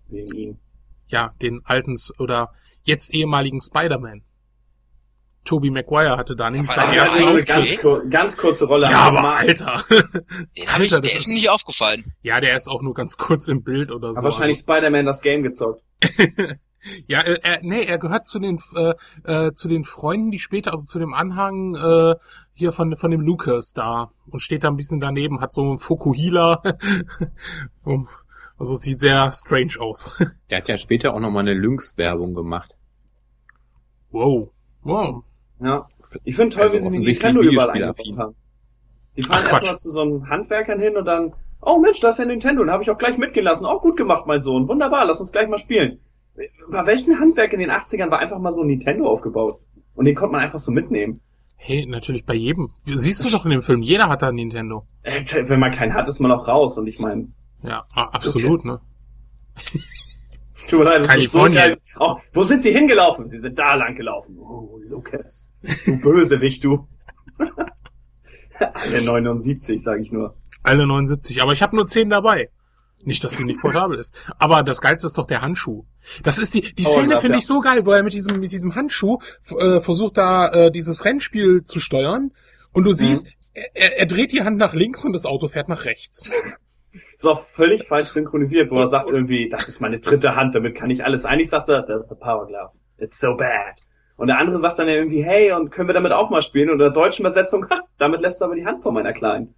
Wegen 0.09 0.35
ihm. 0.37 0.59
Ja, 1.07 1.35
den 1.41 1.61
alten 1.65 1.97
oder 2.19 2.53
jetzt 2.85 3.13
ehemaligen 3.15 3.61
Spider-Man. 3.61 4.23
Tobey 5.45 5.71
Maguire 5.71 6.17
hatte 6.17 6.37
da 6.37 6.49
nämlich 6.49 6.71
Aber 6.71 6.87
seinen 6.87 6.97
ersten. 6.97 7.23
Auftritt. 7.25 7.47
ganz, 7.47 7.79
kur 7.81 8.05
ganz 8.09 8.37
kurze 8.39 8.65
Rolle. 8.65 8.91
Ja, 8.91 9.01
aber 9.01 9.21
mal- 9.21 9.37
Alter. 9.37 9.85
Den 10.57 10.69
hab 10.69 10.81
ich, 10.81 10.91
Alter, 10.91 11.01
der 11.03 11.11
das 11.13 11.19
ist 11.21 11.29
mir 11.29 11.35
nicht 11.35 11.51
aufgefallen. 11.51 12.15
Ja, 12.23 12.41
der 12.41 12.57
ist 12.57 12.67
auch 12.67 12.81
nur 12.81 12.95
ganz 12.95 13.19
kurz 13.19 13.49
im 13.49 13.63
Bild 13.63 13.91
oder 13.91 14.13
so. 14.13 14.19
Hat 14.19 14.25
wahrscheinlich 14.25 14.59
Spider-Man 14.59 15.05
das 15.05 15.21
Game 15.21 15.43
gezockt. 15.43 15.83
Ja, 17.07 17.23
äh, 17.23 17.39
er, 17.43 17.61
nee, 17.63 17.85
er 17.85 17.97
gehört 17.97 18.27
zu 18.27 18.39
den 18.39 18.61
äh, 18.77 18.93
äh, 19.25 19.53
zu 19.55 19.69
den 19.69 19.85
Freunden, 19.85 20.31
die 20.31 20.39
später, 20.39 20.71
also 20.73 20.85
zu 20.85 20.99
dem 20.99 21.15
Anhang 21.15 21.75
äh, 21.75 22.15
hier 22.53 22.73
von 22.73 22.95
von 22.97 23.11
dem 23.11 23.23
Lucas 23.23 23.73
da 23.73 24.11
und 24.27 24.41
steht 24.41 24.65
da 24.65 24.69
ein 24.69 24.77
bisschen 24.77 25.01
daneben, 25.01 25.41
hat 25.41 25.55
so 25.55 25.63
einen 25.63 25.79
Fokuhila. 25.79 26.61
Um, 27.85 28.07
also 28.59 28.77
sieht 28.77 29.01
sehr 29.01 29.33
strange 29.33 29.75
aus. 29.81 30.17
Der 30.51 30.59
hat 30.59 30.69
ja 30.69 30.77
später 30.77 31.15
auch 31.15 31.21
nochmal 31.21 31.43
eine 31.43 31.55
Lynx-Werbung 31.55 32.35
gemacht. 32.35 32.77
wow. 34.11 34.49
Wow. 34.83 35.25
Ja. 35.61 35.87
Ich 36.25 36.37
finde 36.37 36.55
toll, 36.57 36.65
Also 36.65 36.75
wie 36.75 36.79
sie 36.81 36.85
den 36.85 36.93
offensichtlich 37.01 37.23
Nintendo 37.33 37.51
überall 37.51 37.71
eingebaut 37.71 38.19
haben. 38.19 38.35
Die 39.17 39.23
fahren 39.23 39.47
erstmal 39.47 39.79
zu 39.79 39.91
so 39.91 40.01
einem 40.03 40.29
Handwerkern 40.29 40.79
hin 40.79 40.97
und 40.97 41.07
dann, 41.07 41.33
oh 41.63 41.79
Mensch, 41.79 42.01
da 42.01 42.11
ist 42.11 42.19
ja 42.19 42.27
Nintendo, 42.27 42.63
den 42.65 42.71
habe 42.71 42.83
ich 42.83 42.91
auch 42.91 42.99
gleich 42.99 43.17
mitgelassen. 43.17 43.65
Auch 43.65 43.81
gut 43.81 43.97
gemacht, 43.97 44.25
mein 44.27 44.43
Sohn. 44.43 44.69
Wunderbar, 44.69 45.07
lass 45.07 45.21
uns 45.21 45.33
gleich 45.33 45.49
mal 45.49 45.57
spielen. 45.57 46.01
Bei 46.71 46.85
welchen 46.85 47.19
Handwerk 47.19 47.53
in 47.55 47.61
den 47.61 47.71
80ern 47.71 48.11
war 48.11 48.19
einfach 48.19 48.39
mal 48.39 48.53
so 48.53 48.61
ein 48.61 48.67
Nintendo 48.67 49.07
aufgebaut? 49.07 49.61
Und 49.95 50.05
den 50.05 50.15
konnte 50.17 50.33
man 50.33 50.43
einfach 50.43 50.59
so 50.59 50.73
mitnehmen. 50.73 51.21
Hey, 51.57 51.87
natürlich 51.87 52.27
bei 52.27 52.35
jedem. 52.35 52.73
Siehst 52.83 53.25
du 53.25 53.31
doch 53.31 53.45
in 53.45 53.53
dem 53.53 53.63
Film, 53.63 53.81
jeder 53.81 54.09
hat 54.09 54.21
da 54.23 54.29
ein 54.29 54.35
Nintendo. 54.35 54.87
Äh, 55.03 55.23
Wenn 55.49 55.61
man 55.61 55.71
keinen 55.71 55.95
hat, 55.95 56.09
ist 56.09 56.19
man 56.21 56.33
auch 56.33 56.49
raus. 56.49 56.77
Und 56.77 56.89
ich 56.89 56.99
meine, 56.99 57.29
Ja, 57.65 57.85
a- 57.95 58.09
absolut, 58.11 58.43
Lucas. 58.43 58.65
ne? 58.65 58.81
tut 60.69 60.79
mir 60.79 60.85
leid, 60.85 61.01
das 61.03 61.17
ist 61.17 61.33
so 61.33 61.43
geil. 61.43 61.77
Auch, 61.97 62.21
wo 62.33 62.45
sind 62.45 62.63
sie 62.63 62.73
hingelaufen? 62.73 63.27
Sie 63.29 63.39
sind 63.39 63.59
da 63.59 63.75
lang 63.75 63.95
gelaufen. 63.95 64.39
Oh, 64.39 64.79
Lukas. 64.89 65.49
Du 65.87 66.01
Bösewicht, 66.03 66.63
du. 66.65 66.87
Alle 68.59 69.03
79, 69.03 69.83
sage 69.83 70.03
ich 70.03 70.13
nur. 70.13 70.37
Alle 70.63 70.87
79, 70.87 71.43
aber 71.43 71.53
ich 71.53 71.63
habe 71.63 71.75
nur 71.77 71.87
10 71.87 72.09
dabei. 72.11 72.51
Nicht, 73.03 73.23
dass 73.23 73.37
sie 73.37 73.45
nicht 73.45 73.61
portabel 73.61 73.99
ist. 73.99 74.15
Aber 74.39 74.63
das 74.63 74.81
Geilste 74.81 75.07
ist 75.09 75.19
doch 75.19 75.27
der 75.27 75.43
Handschuh. 75.43 75.85
Das 76.23 76.39
ist 76.39 76.55
die, 76.55 76.75
die 76.75 76.87
Oh, 76.87 76.91
Szene 76.93 77.15
ja, 77.15 77.19
finde 77.21 77.35
ja. 77.35 77.39
ich 77.41 77.47
so 77.47 77.61
geil, 77.61 77.85
wo 77.85 77.93
er 77.93 78.03
mit 78.03 78.15
diesem, 78.15 78.41
mit 78.41 78.51
diesem 78.51 78.75
Handschuh 78.75 79.19
äh, 79.59 79.81
versucht 79.81 80.17
da 80.17 80.49
äh, 80.49 80.71
dieses 80.71 81.05
Rennspiel 81.05 81.63
zu 81.65 81.81
steuern. 81.81 82.31
Und 82.73 82.85
du 82.85 82.91
Mhm. 82.91 82.95
siehst, 82.95 83.29
er, 83.75 83.99
er 83.99 84.07
dreht 84.07 84.33
die 84.33 84.43
Hand 84.43 84.57
nach 84.57 84.73
links 84.73 85.05
und 85.05 85.13
das 85.13 85.27
Auto 85.27 85.49
fährt 85.49 85.69
nach 85.69 85.85
rechts. 85.85 86.33
Ist 86.95 87.27
auch 87.27 87.41
völlig 87.41 87.87
falsch 87.87 88.11
synchronisiert, 88.11 88.71
wo 88.71 88.79
er 88.79 88.89
sagt 88.89 89.11
irgendwie, 89.11 89.49
das 89.49 89.69
ist 89.69 89.81
meine 89.81 89.99
dritte 89.99 90.37
Hand, 90.37 90.55
damit 90.55 90.75
kann 90.75 90.91
ich 90.91 91.05
alles. 91.05 91.25
Eigentlich 91.25 91.51
sagt 91.51 91.69
er, 91.69 91.85
"That's 91.85 92.09
the 92.09 92.15
power 92.15 92.47
glove. 92.47 92.71
It's 92.99 93.19
so 93.19 93.37
bad. 93.37 93.81
Und 94.17 94.29
der 94.29 94.39
andere 94.39 94.59
sagt 94.61 94.79
dann 94.79 94.87
ja 94.89 94.95
irgendwie, 94.95 95.25
hey, 95.25 95.51
und 95.53 95.71
können 95.71 95.89
wir 95.89 95.95
damit 95.95 96.13
auch 96.13 96.31
mal 96.31 96.41
spielen? 96.43 96.69
Und 96.69 96.75
in 96.75 96.79
der 96.81 96.91
deutschen 96.91 97.23
Übersetzung, 97.25 97.67
ha, 97.69 97.81
damit 97.99 98.21
lässt 98.21 98.41
du 98.41 98.45
aber 98.45 98.55
die 98.55 98.65
Hand 98.65 98.83
von 98.83 98.95
meiner 98.95 99.13
Kleinen. 99.13 99.55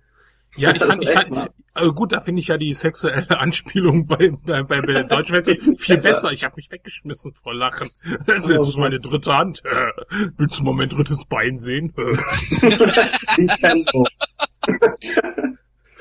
Ja, 0.56 0.70
ich 0.70 0.78
Das 0.78 0.88
fand, 0.88 1.02
ich 1.02 1.10
fand, 1.10 1.50
also 1.74 1.92
gut, 1.92 2.12
da 2.12 2.20
finde 2.20 2.40
ich 2.40 2.48
ja 2.48 2.56
die 2.56 2.72
sexuelle 2.72 3.26
Anspielung 3.38 4.06
bei, 4.06 4.30
bei, 4.46 4.62
bei, 4.62 4.80
der 4.80 5.04
deutschen 5.04 5.42
Version 5.42 5.76
viel 5.76 5.98
besser. 5.98 6.30
Ich 6.32 6.44
habe 6.44 6.54
mich 6.56 6.70
weggeschmissen 6.70 7.34
vor 7.34 7.52
Lachen. 7.52 7.88
Das 8.26 8.48
Oh, 8.48 8.62
ist 8.62 8.78
meine 8.78 9.00
dritte 9.00 9.36
Hand. 9.36 9.62
Willst 10.38 10.58
du 10.60 10.64
mal 10.64 10.72
mein 10.72 10.88
drittes 10.88 11.24
Bein 11.26 11.58
sehen? 11.58 11.92
Nintendo. 13.36 14.06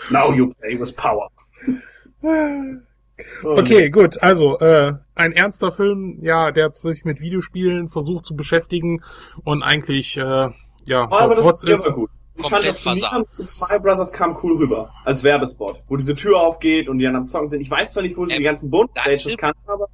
Now 0.10 0.32
you 0.34 0.52
play 0.60 0.80
with 0.80 0.94
power. 0.96 1.30
Okay, 3.44 3.90
gut. 3.90 4.22
Also, 4.22 4.60
äh, 4.60 4.94
ein 5.16 5.32
ernster 5.32 5.72
Film, 5.72 6.20
ja, 6.22 6.52
der 6.52 6.72
sich 6.74 7.06
mit 7.06 7.22
Videospielen 7.22 7.88
versucht 7.88 8.26
zu 8.26 8.36
beschäftigen 8.36 9.04
und 9.44 9.64
eigentlich, 9.64 10.18
äh, 10.18 10.50
ja, 10.86 11.08
Oh, 11.10 11.16
aber 11.16 11.36
das 11.36 11.64
ist 11.64 11.94
gut. 11.94 12.10
Ich 12.38 12.50
fand 12.50 12.66
das 12.66 12.82
zu 12.82 13.48
Mario 13.62 13.80
Brothers 13.80 14.12
kam 14.12 14.38
cool 14.44 14.58
rüber. 14.58 14.94
Als 15.06 15.24
Werbespot. 15.24 15.82
Wo 15.88 15.96
diese 15.96 16.16
Tür 16.16 16.42
aufgeht 16.42 16.90
und 16.90 17.00
die 17.00 17.06
dann 17.06 17.16
am 17.16 17.28
Zocken 17.30 17.48
sind. 17.48 17.62
Ich 17.62 17.72
weiß 17.72 17.94
zwar 17.94 18.04
nicht, 18.04 18.18
wo 18.18 18.26
sie 18.26 18.34
Ähm, 18.34 18.40
die 18.40 18.44
ganzen 18.44 18.70
Bonus-Stages 18.70 19.38
kannten, 19.38 19.70
aber 19.70 19.88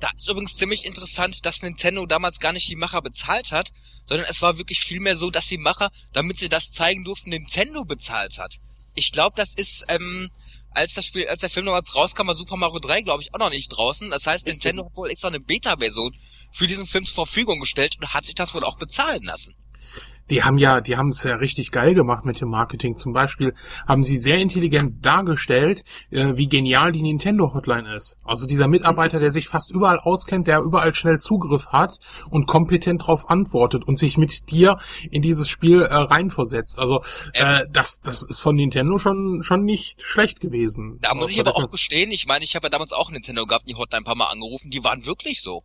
Da 0.00 0.08
ist 0.16 0.28
übrigens 0.28 0.56
ziemlich 0.56 0.84
interessant, 0.84 1.46
dass 1.46 1.62
Nintendo 1.62 2.04
damals 2.06 2.40
gar 2.40 2.52
nicht 2.52 2.68
die 2.68 2.74
Macher 2.74 3.00
bezahlt 3.02 3.52
hat, 3.52 3.70
sondern 4.04 4.26
es 4.28 4.42
war 4.42 4.58
wirklich 4.58 4.80
vielmehr 4.80 5.14
so, 5.14 5.30
dass 5.30 5.46
die 5.46 5.58
Macher, 5.58 5.90
damit 6.12 6.38
sie 6.38 6.48
das 6.48 6.72
zeigen 6.72 7.04
durften, 7.04 7.30
Nintendo 7.30 7.84
bezahlt 7.84 8.38
hat. 8.38 8.56
Ich 8.94 9.12
glaube, 9.12 9.36
das 9.36 9.54
ist, 9.54 9.84
ähm, 9.88 10.30
als 10.72 10.94
das 10.94 11.06
Spiel, 11.06 11.28
als 11.28 11.40
der 11.40 11.50
Film 11.50 11.66
damals 11.66 11.94
rauskam, 11.94 12.26
war 12.26 12.34
Super 12.34 12.56
Mario 12.56 12.78
3, 12.78 13.02
glaube 13.02 13.22
ich, 13.22 13.34
auch 13.34 13.38
noch 13.38 13.50
nicht 13.50 13.68
draußen. 13.68 14.10
Das 14.10 14.26
heißt. 14.26 14.46
Nintendo 14.46 14.84
hat 14.84 14.96
wohl 14.96 15.10
extra 15.10 15.28
eine 15.28 15.40
Beta-Version 15.40 16.16
für 16.52 16.66
diesen 16.66 16.86
Film 16.86 17.06
zur 17.06 17.26
Verfügung 17.26 17.60
gestellt 17.60 17.96
und 18.00 18.12
hat 18.12 18.24
sich 18.24 18.34
das 18.34 18.54
wohl 18.54 18.64
auch 18.64 18.76
bezahlen 18.76 19.22
lassen. 19.22 19.54
Die 20.30 20.42
haben 20.42 20.58
ja, 20.58 20.80
die 20.80 20.96
haben 20.96 21.08
es 21.08 21.22
ja 21.24 21.36
richtig 21.36 21.72
geil 21.72 21.94
gemacht 21.94 22.24
mit 22.24 22.40
dem 22.40 22.48
Marketing. 22.48 22.96
Zum 22.96 23.12
Beispiel 23.12 23.54
haben 23.86 24.02
sie 24.02 24.16
sehr 24.16 24.38
intelligent 24.38 25.04
dargestellt, 25.04 25.84
äh, 26.10 26.36
wie 26.36 26.48
genial 26.48 26.92
die 26.92 27.02
Nintendo 27.02 27.52
Hotline 27.52 27.94
ist. 27.94 28.16
Also 28.24 28.46
dieser 28.46 28.68
Mitarbeiter, 28.68 29.18
der 29.18 29.30
sich 29.30 29.48
fast 29.48 29.70
überall 29.70 29.98
auskennt, 29.98 30.46
der 30.46 30.60
überall 30.60 30.94
schnell 30.94 31.18
Zugriff 31.18 31.68
hat 31.68 31.98
und 32.30 32.46
kompetent 32.46 33.02
darauf 33.02 33.28
antwortet 33.28 33.84
und 33.84 33.98
sich 33.98 34.16
mit 34.16 34.50
dir 34.50 34.78
in 35.10 35.22
dieses 35.22 35.48
Spiel 35.48 35.82
äh, 35.82 35.94
reinversetzt. 35.94 36.78
Also 36.78 37.02
äh, 37.32 37.66
das, 37.70 38.00
das 38.00 38.22
ist 38.22 38.40
von 38.40 38.54
Nintendo 38.56 38.98
schon 38.98 39.42
schon 39.42 39.64
nicht 39.64 40.00
schlecht 40.00 40.40
gewesen. 40.40 40.98
Da 41.02 41.14
muss 41.14 41.30
ich 41.30 41.40
aber 41.40 41.56
auch 41.56 41.70
gestehen, 41.70 42.12
ich 42.12 42.26
meine, 42.26 42.44
ich 42.44 42.54
habe 42.54 42.66
ja 42.66 42.70
damals 42.70 42.92
auch 42.92 43.10
Nintendo 43.10 43.46
gehabt, 43.46 43.68
die 43.68 43.74
Hotline 43.74 44.02
ein 44.02 44.04
paar 44.04 44.16
Mal 44.16 44.26
angerufen, 44.26 44.70
die 44.70 44.84
waren 44.84 45.04
wirklich 45.06 45.42
so. 45.42 45.64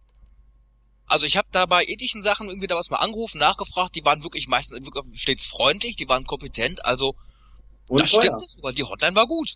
Also 1.08 1.26
ich 1.26 1.38
habe 1.38 1.48
da 1.52 1.66
bei 1.66 1.84
ethischen 1.86 2.22
Sachen 2.24 2.48
irgendwie 2.50 2.68
da 2.68 2.76
was 2.76 2.90
mal 2.90 2.98
angerufen, 2.98 3.38
nachgefragt, 3.38 3.96
die 3.96 4.04
waren 4.06 4.24
wirklich 4.24 4.48
meistens 4.48 4.84
wirklich 4.86 5.22
stets 5.22 5.46
freundlich, 5.46 5.96
die 5.96 6.10
waren 6.10 6.26
kompetent, 6.26 6.84
also 6.84 7.16
und 7.88 8.02
das 8.02 8.12
teuer. 8.12 8.22
stimmt 8.24 8.50
sogar, 8.50 8.72
die 8.74 8.84
Hotline 8.84 9.16
war 9.16 9.28
gut. 9.28 9.56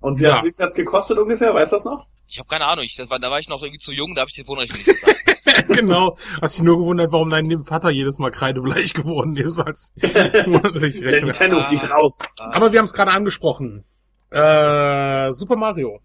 Und 0.00 0.18
wie, 0.20 0.24
Ja. 0.24 0.40
viel 0.42 0.52
hat's 0.58 0.74
gekostet 0.74 1.18
ungefähr? 1.18 1.54
Weißt 1.54 1.72
du 1.72 1.76
das 1.76 1.84
noch? 1.84 2.06
Ich 2.26 2.38
habe 2.38 2.48
keine 2.48 2.66
Ahnung, 2.66 2.84
ich, 2.84 2.94
das 2.94 3.08
war, 3.10 3.18
da 3.18 3.30
war 3.30 3.38
ich 3.40 3.48
noch 3.48 3.62
irgendwie 3.62 3.80
zu 3.80 3.90
jung, 3.92 4.14
da 4.14 4.20
habe 4.20 4.28
ich 4.28 4.34
Telefonrechnung 4.36 4.76
nicht 4.78 4.86
gezahlt. 4.86 5.66
genau. 5.68 6.16
Hast 6.42 6.56
dich 6.58 6.62
nur 6.62 6.76
gewundert, 6.78 7.10
warum 7.10 7.30
dein 7.30 7.62
Vater 7.62 7.88
jedes 7.90 8.18
Mal 8.18 8.30
kreidebleich 8.30 8.92
geworden 8.92 9.36
ist, 9.36 9.58
als 9.58 9.92
monatlich 10.46 11.00
Der. 11.00 11.22
Nintendo 11.24 11.58
Ah. 11.58 11.62
fliegt 11.64 11.90
raus. 11.90 12.18
Aber 12.38 12.70
wir 12.72 12.78
haben 12.78 12.84
es 12.86 12.92
gerade 12.92 13.10
angesprochen. 13.12 13.84
Äh, 14.30 15.32
Super 15.32 15.56
Mario. 15.56 16.00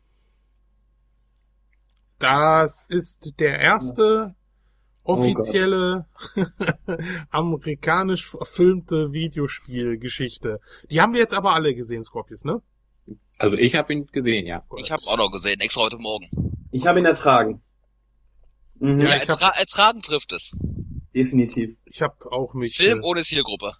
Das 2.19 2.85
ist 2.89 3.39
der 3.39 3.59
erste 3.59 4.35
offizielle 5.03 6.05
amerikanisch 7.29 8.29
verfilmte 8.29 9.11
Videospielgeschichte. 9.11 10.59
Die 10.89 11.01
haben 11.01 11.13
wir 11.13 11.19
jetzt 11.19 11.33
aber 11.33 11.53
alle 11.53 11.75
gesehen, 11.75 12.03
Scorpius, 12.03 12.45
ne? 12.45 12.61
Also 13.37 13.57
ich 13.57 13.75
habe 13.75 13.91
ihn 13.93 14.07
gesehen, 14.07 14.45
ja. 14.45 14.63
Ich 14.77 14.91
habe 14.91 15.01
auch 15.07 15.17
noch 15.17 15.31
gesehen, 15.31 15.59
extra 15.59 15.81
heute 15.81 15.97
Morgen. 15.97 16.29
Ich 16.71 16.87
habe 16.87 16.99
ihn 16.99 17.05
ertragen. 17.05 17.61
Mhm, 18.79 19.01
Ja, 19.01 19.09
hab- 19.11 19.29
ertra 19.29 19.49
ertragen 19.59 20.01
trifft 20.01 20.31
es. 20.31 20.57
definitiv. 21.13 21.75
Ich 21.85 22.01
habe 22.01 22.15
auch 22.31 22.53
mich. 22.53 22.77
Film 22.77 22.99
äh, 22.99 23.03
ohne 23.03 23.23
Zielgruppe. 23.23 23.73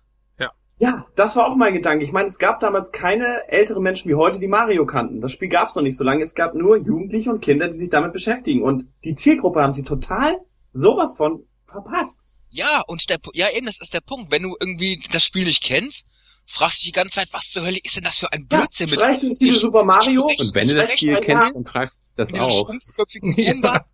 Ja, 0.80 1.06
das 1.16 1.36
war 1.36 1.48
auch 1.48 1.56
mein 1.56 1.74
Gedanke. 1.74 2.04
Ich 2.04 2.12
meine, 2.12 2.28
es 2.28 2.40
gab 2.40 2.60
damals 2.60 2.92
keine 2.92 3.48
älteren 3.48 3.84
Menschen 3.84 4.10
wie 4.10 4.16
heute, 4.16 4.40
die 4.40 4.48
Mario 4.48 4.86
kannten. 4.86 5.22
Das 5.22 5.32
Spiel 5.32 5.48
gab 5.48 5.70
es 5.70 5.76
noch 5.76 5.84
nicht 5.84 5.96
so 5.96 6.04
lange. 6.04 6.24
Es 6.24 6.34
gab 6.36 6.56
nur 6.56 6.78
Jugendliche 6.78 7.30
und 7.30 7.42
Kinder, 7.42 7.68
die 7.68 7.78
sich 7.78 7.90
damit 7.90 8.12
beschäftigen. 8.12 8.64
Und 8.64 8.88
die 9.04 9.14
Zielgruppe 9.16 9.62
haben 9.62 9.74
sie 9.74 9.84
total 9.84 10.40
sowas 10.72 11.16
von 11.16 11.46
verpasst. 11.68 12.22
Ja, 12.50 12.82
und 12.88 13.10
der, 13.10 13.18
ja 13.34 13.50
eben, 13.52 13.66
das 13.68 13.80
ist 13.82 13.94
der 13.94 14.02
Punkt. 14.02 14.32
Wenn 14.32 14.44
du 14.44 14.56
irgendwie 14.60 15.02
das 15.12 15.24
Spiel 15.24 15.46
nicht 15.46 15.64
kennst, 15.64 16.06
fragst 16.46 16.80
du 16.80 16.82
dich 16.82 16.92
die 16.92 17.00
ganze 17.00 17.16
Zeit, 17.16 17.30
was 17.32 17.50
zur 17.52 17.64
Hölle 17.66 17.80
ist 17.82 17.96
denn 17.96 18.04
das 18.04 18.18
für 18.18 18.32
ein 18.34 18.48
Blödsinn 18.48 18.88
ja, 18.90 19.08
mit 19.08 19.22
den 19.24 19.36
Titel 19.36 19.54
Super 19.56 19.84
Mario. 19.84 20.28
ich- 20.32 20.40
Und 20.40 20.56
wenn 20.56 20.68
du 20.68 20.76
das 20.76 20.92
Spiel 20.94 21.20
kennst, 21.22 21.56
dann 21.56 21.64
fragst 21.66 22.02
du 22.18 22.26
dich 22.26 22.32
das 22.34 22.42
auch. 22.42 22.70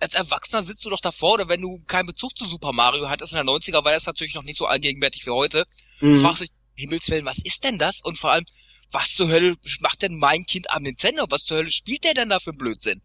Als 0.00 0.14
Erwachsener 0.14 0.62
sitzt 0.62 0.84
du 0.84 0.90
doch 0.90 1.00
davor, 1.00 1.34
oder 1.34 1.48
wenn 1.48 1.60
du 1.60 1.78
keinen 1.86 2.06
Bezug 2.06 2.36
zu 2.36 2.44
Super 2.46 2.72
Mario 2.72 3.08
hattest 3.08 3.32
in 3.32 3.36
der 3.36 3.44
90er, 3.44 3.84
war 3.84 3.92
das 3.92 4.06
natürlich 4.06 4.34
noch 4.34 4.42
nicht 4.42 4.58
so 4.58 4.66
allgegenwärtig 4.66 5.24
wie 5.26 5.30
heute, 5.30 5.64
Mhm. 6.00 6.16
fragst 6.16 6.40
du 6.40 6.44
dich, 6.44 6.54
Himmelswillen, 6.76 7.24
was 7.24 7.38
ist 7.44 7.62
denn 7.64 7.78
das? 7.78 8.00
Und 8.02 8.18
vor 8.18 8.32
allem, 8.32 8.44
was 8.90 9.14
zur 9.14 9.28
Hölle 9.28 9.54
macht 9.80 10.02
denn 10.02 10.16
mein 10.18 10.44
Kind 10.44 10.70
am 10.70 10.82
Nintendo? 10.82 11.24
Was 11.30 11.44
zur 11.44 11.58
Hölle 11.58 11.70
spielt 11.70 12.04
der 12.04 12.14
denn 12.14 12.28
da 12.28 12.40
für 12.40 12.52
Blödsinn? 12.52 13.00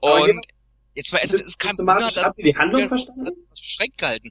Und 0.00 0.40
jetzt 0.94 1.12
mal 1.12 1.18
ehrlich, 1.18 1.32
das 1.38 1.48
ist 1.48 1.58
kein 1.58 1.76
habt 1.78 2.38
ihr 2.38 2.44
die 2.44 2.56
Handlung 2.56 2.88
verstanden? 2.88 3.30
Das 3.50 3.60
beschränkt 3.60 3.98
gehalten. 3.98 4.30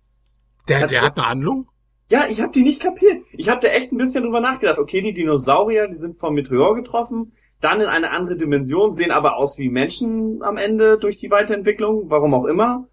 der, 0.67 0.87
der 0.87 1.01
hat 1.01 1.17
eine 1.17 1.27
Handlung? 1.27 1.69
Ja, 2.09 2.27
ich 2.27 2.41
habe 2.41 2.51
die 2.51 2.61
nicht 2.61 2.81
kapiert. 2.81 3.23
Ich 3.33 3.47
habe 3.47 3.61
da 3.61 3.69
echt 3.69 3.91
ein 3.93 3.97
bisschen 3.97 4.23
drüber 4.23 4.41
nachgedacht. 4.41 4.79
Okay, 4.79 5.01
die 5.01 5.13
Dinosaurier, 5.13 5.87
die 5.87 5.95
sind 5.95 6.17
vom 6.17 6.33
Meteor 6.33 6.75
getroffen, 6.75 7.33
dann 7.61 7.79
in 7.79 7.87
eine 7.87 8.11
andere 8.11 8.35
Dimension, 8.35 8.93
sehen 8.93 9.11
aber 9.11 9.37
aus 9.37 9.57
wie 9.57 9.69
Menschen 9.69 10.43
am 10.43 10.57
Ende 10.57 10.97
durch 10.97 11.17
die 11.17 11.31
Weiterentwicklung, 11.31 12.09
warum 12.09 12.33
auch 12.33 12.45
immer. 12.45 12.87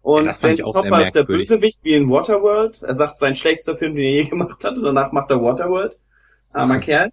Und 0.00 0.24
Ja, 0.24 0.32
Dennis 0.32 0.64
Hopper 0.64 1.00
ist 1.00 1.14
der. 1.14 1.24
Bösewicht 1.24 1.80
wie 1.82 1.94
in 1.94 2.08
Waterworld. 2.08 2.82
Er 2.82 2.94
sagt, 2.94 3.18
sein 3.18 3.34
schlechtester 3.34 3.76
Film, 3.76 3.94
den 3.94 4.04
er 4.04 4.10
je 4.10 4.24
gemacht 4.30 4.64
hat, 4.64 4.78
und 4.78 4.84
danach 4.84 5.12
macht 5.12 5.30
er 5.30 5.42
Waterworld. 5.42 5.98
Armer 6.52 6.78
Kerl. 6.80 7.10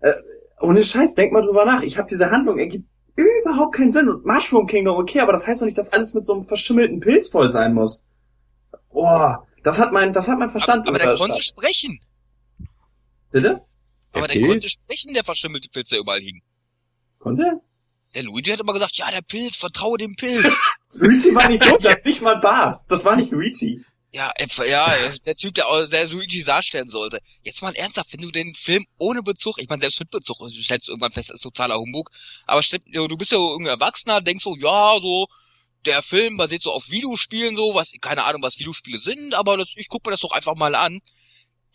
Äh, 0.00 0.14
ohne 0.60 0.82
Scheiß, 0.82 1.14
denk 1.14 1.32
mal 1.32 1.42
drüber 1.42 1.64
nach. 1.64 1.82
Ich 1.82 1.98
habe 1.98 2.08
diese 2.08 2.30
Handlung, 2.30 2.58
ergibt 2.58 2.88
überhaupt 3.14 3.74
keinen 3.74 3.92
Sinn. 3.92 4.08
Und 4.08 4.24
Mushroom 4.24 4.66
Kingdom, 4.66 4.96
okay, 4.96 5.20
aber 5.20 5.32
das 5.32 5.46
heißt 5.46 5.60
doch 5.60 5.66
nicht, 5.66 5.78
dass 5.78 5.92
alles 5.92 6.14
mit 6.14 6.24
so 6.24 6.34
einem 6.34 6.42
verschimmelten 6.42 7.00
Pilz 7.00 7.28
voll 7.28 7.48
sein 7.48 7.74
muss. 7.74 8.04
Boah, 8.90 9.46
das 9.62 9.80
hat 9.80 9.92
mein, 9.92 10.12
das 10.12 10.28
hat 10.28 10.38
mein 10.38 10.48
Verstand 10.48 10.88
Aber, 10.88 10.96
aber 10.96 10.98
der 10.98 11.14
konnte 11.14 11.42
sprechen. 11.42 11.98
Bitte? 13.30 13.60
Aber 14.18 14.28
Der 14.28 14.34
Pilz? 14.34 14.48
konnte 14.48 14.68
sprechen, 14.68 15.14
der 15.14 15.24
verschimmelte 15.24 15.68
Pilz, 15.68 15.88
der 15.90 15.98
überall 16.00 16.20
hing. 16.20 16.42
Konnte 17.18 17.42
er? 17.42 17.60
Der 18.14 18.22
Luigi 18.22 18.50
hat 18.50 18.60
immer 18.60 18.72
gesagt, 18.72 18.96
ja, 18.96 19.10
der 19.10 19.22
Pilz, 19.22 19.56
vertraue 19.56 19.98
dem 19.98 20.14
Pilz. 20.16 20.46
Luigi 20.92 21.34
war 21.34 21.48
nicht 21.48 21.62
tot, 21.62 21.84
der 21.84 21.92
hat 21.92 22.04
nicht 22.04 22.22
mal 22.22 22.36
Bart. 22.36 22.76
Das 22.88 23.04
war 23.04 23.16
nicht 23.16 23.30
Luigi. 23.30 23.84
ja, 24.12 24.32
äh, 24.36 24.70
ja, 24.70 24.90
der 25.26 25.36
Typ, 25.36 25.54
der, 25.54 25.66
der 25.86 26.08
Luigi 26.08 26.42
darstellen 26.42 26.88
sollte. 26.88 27.20
Jetzt 27.42 27.60
mal 27.60 27.74
ernsthaft, 27.74 28.12
wenn 28.14 28.22
du 28.22 28.30
den 28.30 28.54
Film 28.54 28.86
ohne 28.98 29.22
Bezug, 29.22 29.58
ich 29.58 29.68
meine, 29.68 29.80
selbst 29.80 30.00
mit 30.00 30.10
Bezug, 30.10 30.38
stellst 30.48 30.88
du 30.88 30.92
irgendwann 30.92 31.12
fest, 31.12 31.28
das 31.28 31.36
ist 31.36 31.42
totaler 31.42 31.78
Humbug, 31.78 32.10
aber 32.46 32.62
stimmt, 32.62 32.84
du 32.86 33.16
bist 33.16 33.32
ja 33.32 33.38
irgendein 33.38 33.78
Erwachsener, 33.78 34.22
denkst 34.22 34.44
so, 34.44 34.56
ja, 34.56 34.98
so, 35.00 35.26
der 35.84 36.02
Film 36.02 36.36
basiert 36.38 36.62
so 36.62 36.72
auf 36.72 36.90
Videospielen, 36.90 37.56
so, 37.56 37.74
was, 37.74 37.92
keine 38.00 38.24
Ahnung, 38.24 38.42
was 38.42 38.58
Videospiele 38.58 38.98
sind, 38.98 39.34
aber 39.34 39.58
das, 39.58 39.72
ich 39.76 39.88
guck 39.88 40.04
mir 40.06 40.12
das 40.12 40.20
doch 40.20 40.32
einfach 40.32 40.54
mal 40.56 40.74
an. 40.74 41.00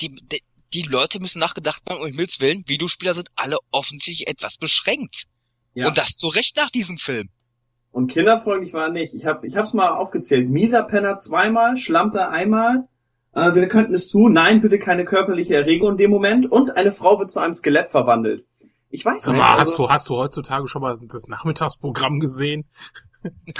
Die, 0.01 0.09
die, 0.23 0.41
die 0.73 0.81
Leute 0.83 1.19
müssen 1.19 1.39
nachgedacht 1.39 1.83
haben, 1.87 2.01
um 2.01 2.07
Himmels 2.07 2.39
Willen, 2.39 2.63
Videospieler 2.65 3.13
sind 3.13 3.29
alle 3.35 3.57
offensichtlich 3.71 4.27
etwas 4.27 4.57
beschränkt. 4.57 5.25
Ja. 5.73 5.87
Und 5.87 5.97
das 5.97 6.17
zu 6.17 6.27
Recht 6.27 6.57
nach 6.57 6.69
diesem 6.69 6.97
Film. 6.97 7.29
Und 7.91 8.07
kinderfreundlich 8.11 8.73
war 8.73 8.89
nicht. 8.89 9.13
Ich 9.13 9.25
habe 9.25 9.45
ich 9.45 9.55
hab's 9.55 9.73
mal 9.73 9.89
aufgezählt. 9.89 10.49
Mieser 10.49 10.83
Penner 10.83 11.17
zweimal, 11.19 11.77
Schlampe 11.77 12.29
einmal. 12.29 12.87
Äh, 13.33 13.53
wir 13.53 13.67
könnten 13.67 13.93
es 13.93 14.07
tun. 14.07 14.33
Nein, 14.33 14.61
bitte 14.61 14.79
keine 14.79 15.05
körperliche 15.05 15.55
Erregung 15.55 15.91
in 15.91 15.97
dem 15.97 16.11
Moment. 16.11 16.51
Und 16.51 16.75
eine 16.75 16.91
Frau 16.91 17.19
wird 17.19 17.29
zu 17.31 17.39
einem 17.39 17.53
Skelett 17.53 17.87
verwandelt. 17.87 18.45
Ich 18.89 19.05
weiß 19.05 19.23
Sag 19.23 19.33
nicht. 19.33 19.41
mal, 19.41 19.49
hast 19.53 19.59
also, 19.59 19.77
du, 19.77 19.89
hast 19.89 20.09
du 20.09 20.15
heutzutage 20.15 20.67
schon 20.67 20.81
mal 20.81 20.97
das 21.11 21.27
Nachmittagsprogramm 21.27 22.19
gesehen? 22.19 22.65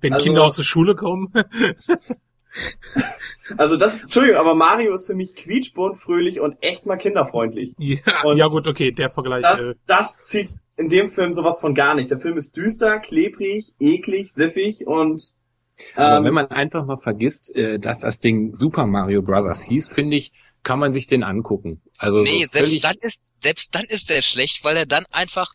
Wenn 0.00 0.12
Also- 0.12 0.24
Kinder 0.24 0.44
aus 0.44 0.56
der 0.56 0.64
Schule 0.64 0.94
kommen? 0.94 1.32
Also 3.56 3.76
das, 3.76 4.04
Entschuldigung, 4.04 4.38
aber 4.38 4.54
Mario 4.54 4.94
ist 4.94 5.06
für 5.06 5.14
mich 5.14 5.34
quietschbunt, 5.34 5.96
fröhlich 5.98 6.40
und 6.40 6.56
echt 6.60 6.84
mal 6.84 6.96
kinderfreundlich. 6.96 7.74
Ja, 7.78 7.98
Und 8.24 8.36
ja 8.36 8.46
gut, 8.46 8.68
okay, 8.68 8.92
der 8.92 9.08
Vergleich. 9.08 9.42
Das, 9.42 9.60
äh, 9.60 9.74
das 9.86 10.18
zieht 10.24 10.50
in 10.76 10.88
dem 10.88 11.08
Film 11.08 11.32
sowas 11.32 11.60
von 11.60 11.74
gar 11.74 11.94
nicht. 11.94 12.10
Der 12.10 12.18
Film 12.18 12.36
ist 12.36 12.56
düster, 12.56 12.98
klebrig, 13.00 13.72
eklig, 13.80 14.32
siffig 14.32 14.86
und 14.86 15.32
Aber 15.96 16.18
ähm, 16.18 16.24
wenn 16.24 16.34
man 16.34 16.46
einfach 16.48 16.84
mal 16.84 16.98
vergisst, 16.98 17.54
äh, 17.56 17.78
dass 17.78 18.00
das 18.00 18.20
Ding 18.20 18.54
Super 18.54 18.86
Mario 18.86 19.22
Bros. 19.22 19.62
hieß, 19.62 19.88
finde 19.88 20.16
ich, 20.16 20.32
kann 20.62 20.78
man 20.78 20.92
sich 20.92 21.06
den 21.06 21.22
angucken. 21.22 21.80
Also 21.96 22.22
Nee, 22.22 22.44
so 22.44 22.58
selbst 22.58 22.84
dann 22.84 22.96
ist, 23.00 23.22
selbst 23.42 23.74
dann 23.74 23.84
ist 23.84 24.10
der 24.10 24.22
schlecht, 24.22 24.64
weil 24.64 24.76
er 24.76 24.86
dann 24.86 25.04
einfach 25.10 25.52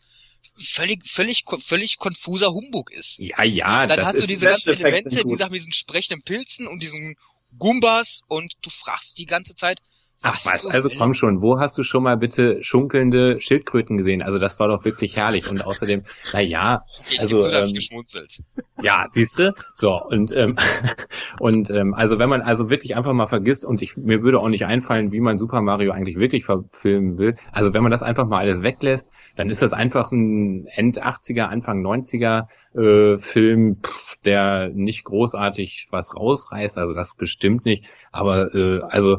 völlig, 0.56 1.06
völlig, 1.06 1.44
völlig 1.58 1.98
konfuser 1.98 2.52
Humbug 2.52 2.90
ist. 2.90 3.18
Ja, 3.18 3.42
ja, 3.44 3.86
Dann 3.86 3.98
das 3.98 4.06
hast 4.06 4.22
du 4.22 4.26
diese 4.26 4.46
ganzen 4.46 4.70
Elemente, 4.74 5.22
gut. 5.22 5.32
gesagt, 5.32 5.50
mit 5.50 5.60
diesen 5.60 5.72
sprechenden 5.72 6.22
Pilzen 6.22 6.66
und 6.66 6.82
diesen 6.82 7.16
Goombas 7.58 8.20
und 8.28 8.54
du 8.62 8.70
fragst 8.70 9.18
die 9.18 9.26
ganze 9.26 9.54
Zeit, 9.54 9.80
Ach 10.26 10.34
was, 10.46 10.62
zur 10.62 10.72
also 10.72 10.88
komm 10.96 11.12
schon, 11.12 11.42
wo 11.42 11.60
hast 11.60 11.76
du 11.76 11.82
schon 11.82 12.02
mal 12.02 12.16
bitte 12.16 12.64
schunkelnde 12.64 13.42
Schildkröten 13.42 13.98
gesehen? 13.98 14.22
Also 14.22 14.38
das 14.38 14.58
war 14.58 14.68
doch 14.68 14.84
wirklich 14.84 15.16
herrlich. 15.16 15.50
Und 15.50 15.66
außerdem, 15.66 16.02
na 16.32 16.40
ja, 16.40 16.82
Ich 17.10 17.20
also, 17.20 17.46
ich 17.46 17.54
ähm, 17.54 17.74
geschmunzelt. 17.74 18.42
ja, 18.82 19.04
siehst 19.10 19.38
du? 19.38 19.54
So, 19.74 20.00
und, 20.02 20.32
ähm, 20.34 20.56
und 21.40 21.68
ähm, 21.70 21.92
also 21.92 22.18
wenn 22.18 22.30
man 22.30 22.40
also 22.40 22.70
wirklich 22.70 22.96
einfach 22.96 23.12
mal 23.12 23.26
vergisst, 23.26 23.66
und 23.66 23.82
ich 23.82 23.98
mir 23.98 24.22
würde 24.22 24.40
auch 24.40 24.48
nicht 24.48 24.64
einfallen, 24.64 25.12
wie 25.12 25.20
man 25.20 25.38
Super 25.38 25.60
Mario 25.60 25.92
eigentlich 25.92 26.16
wirklich 26.16 26.46
verfilmen 26.46 27.18
will, 27.18 27.34
also 27.52 27.74
wenn 27.74 27.82
man 27.82 27.92
das 27.92 28.02
einfach 28.02 28.26
mal 28.26 28.38
alles 28.38 28.62
weglässt, 28.62 29.10
dann 29.36 29.50
ist 29.50 29.60
das 29.60 29.74
einfach 29.74 30.10
ein 30.10 30.66
End 30.68 31.02
80er, 31.04 31.42
Anfang 31.42 31.84
90er 31.84 32.46
äh, 32.74 33.18
Film, 33.18 33.78
pff, 33.82 34.16
der 34.24 34.70
nicht 34.70 35.04
großartig 35.04 35.88
was 35.90 36.16
rausreißt, 36.16 36.78
also 36.78 36.94
das 36.94 37.14
bestimmt 37.14 37.64
nicht, 37.64 37.84
aber 38.10 38.54
äh, 38.54 38.80
also 38.82 39.18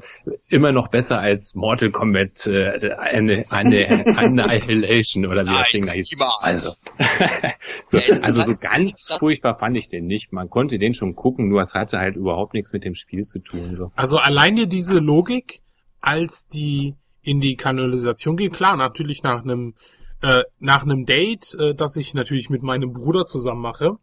immer 0.49 0.71
noch 0.71 0.87
besser 0.87 1.19
als 1.19 1.55
Mortal 1.55 1.91
Kombat 1.91 2.47
äh, 2.47 2.93
eine, 2.93 3.45
eine 3.49 4.05
Annihilation 4.17 5.25
oder 5.25 5.45
wie 5.45 5.53
das 5.53 5.69
Ding 5.71 5.85
da 5.85 5.93
hieß. 5.93 6.11
niemals. 6.11 6.37
Also, 6.41 6.71
so, 7.85 7.97
Ja, 7.97 8.21
also 8.21 8.43
so 8.43 8.55
ganz 8.55 9.15
furchtbar 9.19 9.55
fand 9.55 9.77
ich 9.77 9.87
den 9.87 10.05
nicht. 10.05 10.33
Man 10.33 10.49
konnte 10.49 10.79
den 10.79 10.93
schon 10.93 11.15
gucken, 11.15 11.47
nur 11.47 11.61
es 11.61 11.73
hatte 11.73 11.99
halt 11.99 12.15
überhaupt 12.15 12.53
nichts 12.53 12.73
mit 12.73 12.83
dem 12.83 12.95
Spiel 12.95 13.25
zu 13.25 13.39
tun. 13.39 13.75
So. 13.75 13.91
Also 13.95 14.17
alleine 14.17 14.67
diese 14.67 14.99
Logik, 14.99 15.61
als 16.01 16.47
die 16.47 16.95
in 17.21 17.41
die 17.41 17.55
Kanalisation 17.55 18.37
geht, 18.37 18.53
klar, 18.53 18.77
natürlich 18.77 19.23
nach 19.23 19.43
einem 19.43 19.73
äh, 20.21 20.43
nach 20.59 20.83
einem 20.83 21.05
Date, 21.05 21.55
äh, 21.59 21.73
das 21.75 21.95
ich 21.97 22.13
natürlich 22.13 22.49
mit 22.49 22.63
meinem 22.63 22.93
Bruder 22.93 23.25
zusammen 23.25 23.61
mache, 23.61 23.97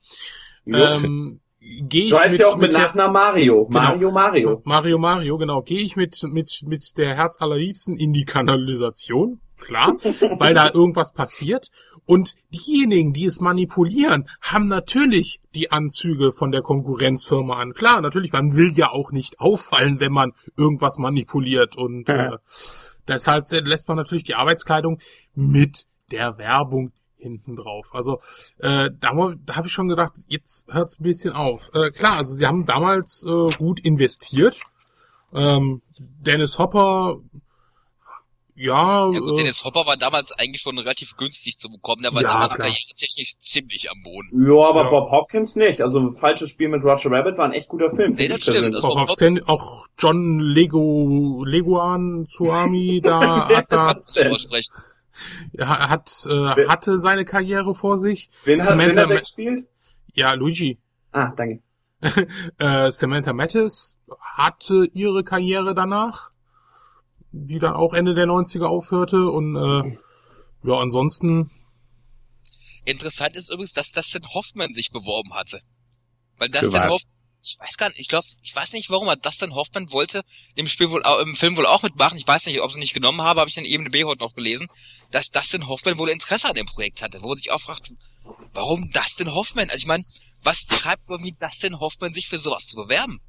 ähm, 0.66 1.40
gehe 1.60 2.04
ich 2.04 2.10
du 2.10 2.18
heißt 2.18 2.32
mit, 2.32 2.40
ja 2.40 2.46
auch 2.46 2.56
mit 2.56 2.72
mit 2.72 2.80
Nachnamen 2.80 3.12
Mario. 3.12 3.66
Genau. 3.66 3.80
Mario, 3.80 4.10
Mario. 4.10 4.62
Mario 4.64 4.98
Mario, 4.98 5.38
genau, 5.38 5.62
gehe 5.62 5.80
ich 5.80 5.96
mit 5.96 6.22
mit 6.24 6.48
mit 6.66 6.98
der 6.98 7.14
Herz 7.14 7.40
allerliebsten 7.40 7.96
in 7.96 8.12
die 8.12 8.24
Kanalisation, 8.24 9.40
klar, 9.58 9.96
weil 10.38 10.54
da 10.54 10.70
irgendwas 10.70 11.12
passiert 11.12 11.68
und 12.04 12.34
diejenigen, 12.50 13.12
die 13.12 13.26
es 13.26 13.40
manipulieren, 13.40 14.28
haben 14.40 14.66
natürlich 14.66 15.40
die 15.54 15.70
Anzüge 15.70 16.32
von 16.32 16.50
der 16.50 16.62
Konkurrenzfirma 16.62 17.60
an. 17.60 17.72
Klar, 17.74 18.00
natürlich, 18.00 18.32
man 18.32 18.56
will 18.56 18.72
ja 18.74 18.90
auch 18.90 19.12
nicht 19.12 19.38
auffallen, 19.38 20.00
wenn 20.00 20.12
man 20.12 20.32
irgendwas 20.56 20.98
manipuliert 20.98 21.76
und 21.76 22.08
äh, 22.08 22.30
deshalb 23.06 23.44
lässt 23.50 23.88
man 23.88 23.96
natürlich 23.96 24.24
die 24.24 24.34
Arbeitskleidung 24.34 24.98
mit 25.34 25.86
der 26.12 26.38
Werbung 26.38 26.92
hinten 27.16 27.56
drauf. 27.56 27.86
Also 27.92 28.18
äh, 28.58 28.90
da, 29.00 29.10
da 29.44 29.56
habe 29.56 29.66
ich 29.68 29.72
schon 29.72 29.88
gedacht, 29.88 30.12
jetzt 30.26 30.72
hört's 30.72 30.98
ein 30.98 31.04
bisschen 31.04 31.32
auf. 31.32 31.70
Äh, 31.74 31.90
klar, 31.90 32.16
also 32.18 32.34
sie 32.34 32.46
haben 32.46 32.64
damals 32.66 33.24
äh, 33.26 33.48
gut 33.58 33.80
investiert. 33.80 34.58
Ähm, 35.34 35.82
Dennis 35.98 36.58
Hopper, 36.58 37.16
ja, 38.54 39.10
Ja 39.10 39.18
gut, 39.18 39.30
äh, 39.30 39.34
Dennis 39.36 39.64
Hopper 39.64 39.86
war 39.86 39.96
damals 39.96 40.30
eigentlich 40.32 40.60
schon 40.60 40.76
relativ 40.78 41.16
günstig 41.16 41.58
zu 41.58 41.70
bekommen. 41.70 42.02
Der 42.02 42.12
war 42.12 42.20
Ja, 42.22 42.28
damals 42.34 42.54
karrieretechnisch 42.54 43.38
ziemlich 43.38 43.90
am 43.90 44.02
Boden. 44.02 44.28
Ja, 44.46 44.68
aber 44.68 44.82
Ja. 44.84 44.90
Bob 44.90 45.10
Hopkins 45.10 45.56
nicht. 45.56 45.80
Also 45.80 46.00
ein 46.00 46.12
falsches 46.12 46.50
Spiel 46.50 46.68
mit 46.68 46.82
Roger 46.84 47.10
Rabbit 47.10 47.38
war 47.38 47.46
ein 47.46 47.52
echt 47.52 47.68
guter 47.68 47.88
Film. 47.88 48.12
Nee, 48.12 48.28
das 48.28 48.42
stimmt. 48.42 48.74
auch, 48.76 48.94
Bob 48.94 49.08
Hopkins- 49.08 49.48
auch 49.48 49.86
John 49.98 50.38
Lego 50.38 51.44
Leguan 51.46 52.26
Tsuami 52.26 53.00
da 53.02 53.48
hat, 53.56 53.72
da. 53.72 53.96
Er 55.54 55.88
hat 55.90 56.10
äh, 56.26 56.30
Wer- 56.30 56.68
hatte 56.68 56.98
seine 56.98 57.24
Karriere 57.24 57.74
vor 57.74 57.98
sich. 57.98 58.30
Wen 58.44 58.60
hat, 58.60 58.68
wen 58.68 58.78
Samantha 58.78 59.00
hat 59.02 59.08
der 59.10 59.16
Ma- 59.16 59.20
gespielt? 59.20 59.66
Ja, 60.14 60.32
Luigi. 60.34 60.78
Ah, 61.12 61.32
danke. 61.36 61.62
Äh, 62.58 62.90
Samantha 62.90 63.32
Mattis 63.32 63.96
hatte 64.36 64.86
ihre 64.92 65.22
Karriere 65.24 65.74
danach, 65.74 66.30
die 67.30 67.58
dann 67.60 67.74
auch 67.74 67.94
Ende 67.94 68.14
der 68.14 68.26
90er 68.26 68.64
aufhörte 68.64 69.28
und 69.30 69.54
äh, 69.56 69.96
ja, 70.64 70.74
ansonsten 70.78 71.50
Interessant 72.84 73.36
ist 73.36 73.50
übrigens, 73.50 73.72
dass 73.74 73.92
Dustin 73.92 74.26
Hoffman 74.34 74.72
sich 74.74 74.90
beworben 74.90 75.32
hatte. 75.34 75.60
Weil 76.38 76.48
Dustin 76.48 76.72
was? 76.72 77.04
Ich 77.44 77.56
weiß 77.58 77.76
gar 77.76 77.88
nicht, 77.88 77.98
ich 77.98 78.08
glaube, 78.08 78.26
ich 78.42 78.54
weiß 78.54 78.72
nicht 78.72 78.88
warum, 78.88 79.08
aber 79.08 79.20
Dustin 79.20 79.54
Hoffman 79.54 79.90
wollte 79.92 80.22
im 80.54 80.68
Spiel 80.68 80.90
wohl, 80.90 81.02
auch- 81.02 81.18
im 81.18 81.34
Film 81.34 81.56
wohl 81.56 81.66
auch 81.66 81.82
mitmachen. 81.82 82.16
Ich 82.16 82.26
weiß 82.26 82.46
nicht, 82.46 82.60
ob 82.60 82.70
sie 82.72 82.78
nicht 82.78 82.94
genommen 82.94 83.20
habe, 83.22 83.40
habe 83.40 83.50
ich 83.50 83.56
in 83.56 83.64
IMDb 83.64 84.04
heute 84.04 84.20
noch 84.22 84.34
gelesen, 84.34 84.68
dass 85.10 85.30
Dustin 85.30 85.66
Hoffman 85.66 85.98
wohl 85.98 86.08
Interesse 86.10 86.48
an 86.48 86.54
dem 86.54 86.66
Projekt 86.66 87.02
hatte, 87.02 87.20
wo 87.20 87.28
man 87.28 87.36
sich 87.36 87.50
auch 87.50 87.60
fragt, 87.60 87.90
warum 88.52 88.90
Dustin 88.92 89.34
Hoffman? 89.34 89.70
Also 89.70 89.78
ich 89.78 89.86
meine, 89.86 90.04
was 90.44 90.66
treibt 90.66 91.02
irgendwie 91.08 91.34
Dustin 91.38 91.80
Hoffman 91.80 92.12
sich 92.12 92.28
für 92.28 92.38
sowas 92.38 92.66
zu 92.68 92.76
bewerben? 92.76 93.20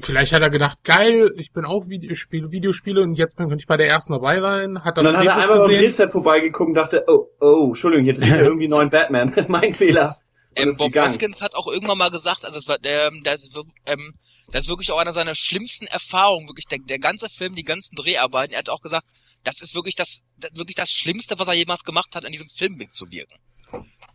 vielleicht 0.00 0.32
hat 0.32 0.42
er 0.42 0.50
gedacht, 0.50 0.78
geil, 0.84 1.32
ich 1.36 1.52
bin 1.52 1.64
auch 1.64 1.88
Videospiele, 1.88 2.52
Videospiele 2.52 3.02
und 3.02 3.14
jetzt 3.16 3.36
bin 3.36 3.50
ich 3.58 3.66
bei 3.66 3.76
der 3.76 3.88
ersten 3.88 4.12
dabei 4.12 4.40
sein, 4.40 4.84
hat 4.84 4.96
das 4.96 5.04
Und 5.06 5.12
dann 5.12 5.20
hat 5.20 5.26
er 5.26 5.32
Drehbuch 5.34 5.42
einmal 5.42 5.58
beim 5.58 5.68
gesehen. 5.68 5.82
Drehset 5.82 6.10
vorbeigeguckt 6.12 6.68
und 6.68 6.74
dachte, 6.74 7.04
oh, 7.08 7.26
oh, 7.40 7.66
Entschuldigung, 7.68 8.04
hier 8.04 8.14
dreht 8.14 8.28
er 8.30 8.42
irgendwie 8.44 8.68
neuen 8.68 8.90
Batman. 8.90 9.32
mein 9.48 9.74
Fehler. 9.74 10.16
Ähm, 10.58 10.76
Bob 10.76 10.88
gegangen. 10.88 11.10
Hoskins 11.10 11.40
hat 11.40 11.54
auch 11.54 11.66
irgendwann 11.68 11.98
mal 11.98 12.10
gesagt, 12.10 12.44
also 12.44 12.58
es 12.58 12.66
war, 12.66 12.78
ähm, 12.82 13.22
das, 13.24 13.48
ähm, 13.86 14.14
das 14.50 14.64
ist 14.64 14.68
wirklich 14.68 14.90
auch 14.92 14.98
einer 14.98 15.12
seiner 15.12 15.34
schlimmsten 15.34 15.86
Erfahrungen, 15.86 16.48
wirklich 16.48 16.66
der, 16.66 16.78
der 16.78 16.98
ganze 16.98 17.28
Film, 17.28 17.54
die 17.54 17.64
ganzen 17.64 17.94
Dreharbeiten. 17.96 18.52
Er 18.52 18.60
hat 18.60 18.68
auch 18.68 18.80
gesagt, 18.80 19.06
das 19.44 19.60
ist 19.60 19.74
wirklich 19.74 19.94
das, 19.94 20.22
das 20.36 20.50
wirklich 20.54 20.76
das 20.76 20.90
Schlimmste, 20.90 21.38
was 21.38 21.48
er 21.48 21.54
jemals 21.54 21.84
gemacht 21.84 22.14
hat, 22.14 22.24
an 22.24 22.32
diesem 22.32 22.48
Film 22.48 22.74
mitzuwirken. 22.76 23.38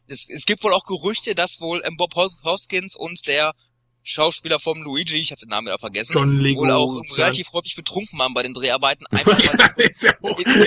Es, 0.08 0.30
es 0.30 0.46
gibt 0.46 0.64
wohl 0.64 0.74
auch 0.74 0.86
Gerüchte, 0.86 1.36
dass 1.36 1.60
wohl 1.62 1.82
ähm, 1.86 1.96
Bob 1.98 2.16
Hos- 2.16 2.34
Hoskins 2.44 2.96
und 2.96 3.26
der 3.28 3.54
Schauspieler 4.04 4.60
vom 4.60 4.82
Luigi, 4.84 5.16
ich 5.16 5.32
habe 5.32 5.40
den 5.40 5.50
Namen 5.50 5.68
ja 5.68 5.78
vergessen, 5.78 6.14
John 6.14 6.38
Lego. 6.40 6.62
wohl 6.62 6.72
auch 6.72 7.02
relativ 7.18 7.52
häufig 7.54 7.76
betrunken 7.76 8.20
waren 8.20 8.34
bei 8.34 8.44
den 8.44 8.54
Dreharbeiten, 8.54 9.06
einfach 9.12 9.38
weil 9.38 9.86
ist 9.88 10.04
ja 10.04 10.14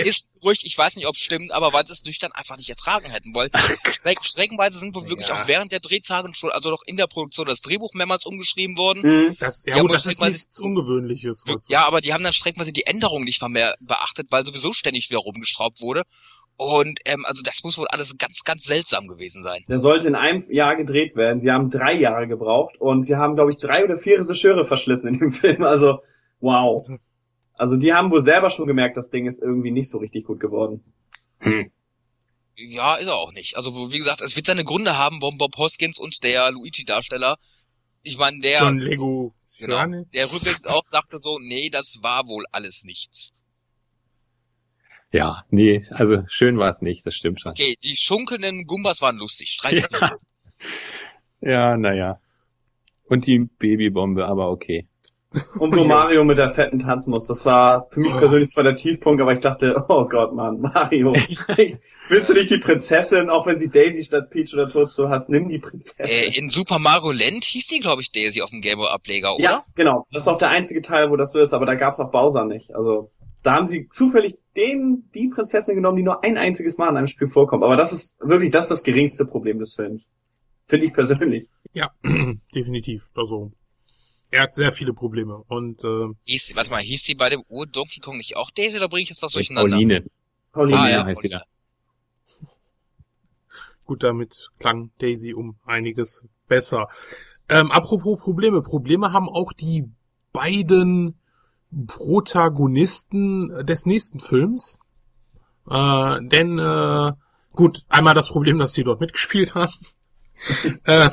ist 0.03 0.29
ruhig, 0.43 0.65
ich 0.65 0.77
weiß 0.77 0.95
nicht, 0.95 1.05
ob 1.07 1.15
es 1.15 1.21
stimmt, 1.21 1.51
aber 1.51 1.71
weil 1.71 1.85
sie 1.85 1.93
es 1.93 2.03
nüchtern 2.03 2.31
einfach 2.31 2.57
nicht 2.57 2.69
ertragen 2.69 3.09
hätten 3.11 3.33
wollen. 3.35 3.51
Streck, 3.91 4.17
streckenweise 4.23 4.79
sind 4.79 4.95
wohl 4.95 5.07
wirklich 5.07 5.27
Ja. 5.27 5.41
auch 5.43 5.47
während 5.47 5.71
der 5.71 5.79
Drehtage 5.79 6.33
schon, 6.33 6.49
also 6.51 6.69
noch 6.71 6.81
in 6.85 6.97
der 6.97 7.07
Produktion, 7.07 7.45
das 7.45 7.61
Drehbuch 7.61 7.93
mehrmals 7.93 8.25
umgeschrieben 8.25 8.77
worden. 8.77 9.01
Mhm. 9.03 9.37
Das, 9.39 9.63
ja, 9.65 9.75
Ja, 9.75 9.81
gut, 9.81 9.91
aber 9.91 9.97
das 9.97 10.05
ist 10.07 10.21
nichts 10.21 10.59
Ungewöhnliches. 10.59 11.43
Ja, 11.69 11.85
aber 11.85 12.01
die 12.01 12.13
haben 12.13 12.23
dann 12.23 12.33
streckenweise 12.33 12.73
die 12.73 12.85
Änderung 12.87 13.23
nicht 13.23 13.41
mal 13.41 13.49
mehr 13.49 13.75
beachtet, 13.79 14.27
weil 14.31 14.45
sowieso 14.45 14.73
ständig 14.73 15.09
wieder 15.09 15.19
rumgeschraubt 15.19 15.79
wurde. 15.81 16.03
Und 16.57 16.99
ähm, 17.05 17.23
also 17.25 17.43
das 17.43 17.63
muss 17.63 17.77
wohl 17.77 17.87
alles 17.87 18.17
ganz, 18.17 18.43
ganz 18.43 18.63
seltsam 18.63 19.07
gewesen 19.07 19.43
sein. 19.43 19.63
Der 19.69 19.77
sollte 19.77 20.07
in 20.07 20.15
einem 20.15 20.43
Jahr 20.51 20.75
gedreht 20.75 21.15
werden. 21.15 21.39
Sie 21.39 21.51
haben 21.51 21.69
drei 21.69 21.93
Jahre 21.93 22.27
gebraucht 22.27 22.81
und 22.81 23.03
sie 23.03 23.15
haben, 23.15 23.35
glaube 23.35 23.51
ich, 23.51 23.57
drei 23.57 23.83
oder 23.83 23.95
vier 23.95 24.19
Regisseure 24.19 24.65
verschlissen 24.65 25.07
in 25.07 25.19
dem 25.19 25.31
Film. 25.33 25.63
Also, 25.63 25.99
wow. 26.39 26.87
Also 27.53 27.77
die 27.77 27.93
haben 27.93 28.11
wohl 28.11 28.23
selber 28.23 28.49
schon 28.49 28.65
gemerkt, 28.65 28.97
das 28.97 29.11
Ding 29.11 29.27
ist 29.27 29.41
irgendwie 29.41 29.71
nicht 29.71 29.89
so 29.89 29.99
richtig 29.99 30.25
gut 30.25 30.39
geworden. 30.39 30.83
Ja, 32.55 32.95
ist 32.95 33.07
er 33.07 33.15
auch 33.15 33.31
nicht. 33.33 33.55
Also 33.55 33.91
wie 33.91 33.97
gesagt, 33.97 34.21
es 34.21 34.35
wird 34.35 34.47
seine 34.47 34.63
Gründe 34.63 34.97
haben, 34.97 35.21
warum 35.21 35.37
Bob 35.37 35.57
Hoskins 35.57 35.99
und 35.99 36.23
der 36.23 36.51
Luigi-Darsteller, 36.51 37.37
ich 38.01 38.17
meine, 38.17 38.39
der, 38.39 38.61
John 38.61 38.79
Lego. 38.79 39.35
genau, 39.59 40.03
der 40.13 40.31
rückblickend 40.31 40.67
auch 40.69 40.85
sagte 40.85 41.19
so, 41.21 41.39
nee, 41.39 41.69
das 41.69 41.97
war 42.01 42.27
wohl 42.27 42.45
alles 42.51 42.83
nichts. 42.83 43.31
Ja, 45.11 45.43
nee, 45.49 45.85
also 45.91 46.23
schön 46.27 46.57
war 46.57 46.69
es 46.69 46.81
nicht, 46.81 47.05
das 47.05 47.15
stimmt 47.15 47.39
schon. 47.39 47.51
Okay, 47.51 47.77
die 47.83 47.95
schunkelnden 47.95 48.65
Gumbas 48.65 49.01
waren 49.01 49.17
lustig. 49.17 49.49
Streit 49.49 49.89
ja. 49.91 50.17
Ja, 51.39 51.77
naja. 51.77 52.19
Und 53.05 53.25
die 53.27 53.39
Babybombe, 53.39 54.25
aber 54.25 54.49
okay. 54.49 54.87
Und 55.59 55.75
wo 55.75 55.83
Mario 55.83 56.23
mit 56.23 56.37
der 56.37 56.49
fetten 56.49 56.79
tanzen 56.79 57.11
muss, 57.11 57.27
das 57.27 57.45
war 57.45 57.87
für 57.89 57.99
mich 57.99 58.11
persönlich 58.11 58.49
zwar 58.49 58.63
der 58.63 58.75
Tiefpunkt, 58.75 59.21
aber 59.21 59.33
ich 59.33 59.39
dachte, 59.39 59.75
oh 59.89 60.05
Gott, 60.07 60.33
Mann, 60.33 60.59
Mario, 60.73 61.13
willst 62.09 62.29
du 62.29 62.33
nicht 62.33 62.49
die 62.49 62.57
Prinzessin, 62.57 63.29
auch 63.29 63.45
wenn 63.45 63.57
sie 63.57 63.69
Daisy 63.69 64.03
statt 64.03 64.29
Peach 64.29 64.53
oder 64.53 64.69
Toadstool 64.69 65.09
hast, 65.09 65.29
nimm 65.29 65.49
die 65.49 65.59
Prinzessin. 65.59 66.31
Äh, 66.31 66.37
in 66.37 66.49
Super 66.49 66.79
Mario 66.79 67.11
Land 67.11 67.43
hieß 67.43 67.67
die, 67.67 67.79
glaube 67.79 68.01
ich, 68.01 68.11
Daisy 68.11 68.41
auf 68.41 68.49
dem 68.49 68.61
Game 68.61 68.77
Boy 68.77 68.87
Ableger, 68.87 69.35
oder? 69.35 69.43
Ja, 69.43 69.65
genau. 69.75 70.07
Das 70.11 70.23
ist 70.23 70.27
auch 70.27 70.37
der 70.37 70.49
einzige 70.49 70.81
Teil, 70.81 71.11
wo 71.11 71.17
das 71.17 71.33
so 71.33 71.39
ist, 71.39 71.53
aber 71.53 71.65
da 71.65 71.75
gab's 71.75 71.99
auch 71.99 72.11
Bowser 72.11 72.45
nicht. 72.45 72.73
Also 72.73 73.11
da 73.47 73.53
haben 73.53 73.65
sie 73.65 73.87
zufällig 73.89 74.35
den, 74.57 75.09
die 75.15 75.29
Prinzessin 75.29 75.75
genommen, 75.75 75.95
die 75.95 76.03
nur 76.03 76.21
ein 76.21 76.37
einziges 76.37 76.77
Mal 76.77 76.89
in 76.89 76.97
einem 76.97 77.07
Spiel 77.07 77.29
vorkommt. 77.29 77.63
Aber 77.63 77.77
das 77.77 77.93
ist 77.93 78.17
wirklich, 78.19 78.51
das 78.51 78.65
ist 78.65 78.71
das 78.71 78.83
geringste 78.83 79.25
Problem 79.25 79.57
des 79.57 79.75
Films. 79.75 80.09
Finde 80.65 80.87
ich 80.87 80.93
persönlich. 80.93 81.47
Ja, 81.71 81.91
definitiv. 82.53 83.05
Also, 83.15 83.53
er 84.31 84.41
hat 84.41 84.53
sehr 84.53 84.73
viele 84.73 84.93
Probleme. 84.93 85.45
Und 85.47 85.81
äh, 85.85 86.07
Hieß, 86.23 86.57
warte 86.57 86.71
mal, 86.71 86.81
hieß 86.81 87.05
sie 87.05 87.15
bei 87.15 87.29
dem 87.29 87.41
Ur 87.47 87.67
Donkey 87.67 88.01
Kong 88.01 88.17
nicht 88.17 88.35
auch 88.35 88.51
Daisy 88.51 88.75
oder 88.75 88.89
bringe 88.89 89.03
ich 89.03 89.09
jetzt 89.09 89.21
was 89.21 89.31
durcheinander? 89.31 89.77
Pauline. 89.77 90.05
Pauline. 90.51 90.79
Ah, 90.79 90.89
ja. 90.89 91.05
heißt 91.05 91.21
sie 91.21 91.29
da. 91.29 91.43
gut, 93.85 94.03
damit 94.03 94.49
klang 94.59 94.91
Daisy 94.99 95.33
um 95.33 95.55
einiges 95.65 96.25
besser. 96.49 96.89
Ähm, 97.47 97.71
apropos 97.71 98.19
Probleme. 98.19 98.61
Probleme 98.61 99.13
haben 99.13 99.29
auch 99.29 99.53
die 99.53 99.85
beiden 100.33 101.17
Protagonisten 101.87 103.65
des 103.65 103.85
nächsten 103.85 104.19
Films. 104.19 104.79
Äh, 105.69 106.19
denn, 106.21 106.59
äh, 106.59 107.11
gut, 107.53 107.83
einmal 107.89 108.13
das 108.13 108.29
Problem, 108.29 108.57
dass 108.57 108.73
sie 108.73 108.83
dort 108.83 109.01
mitgespielt 109.01 109.53
haben. 109.55 109.73
äh, 110.85 111.09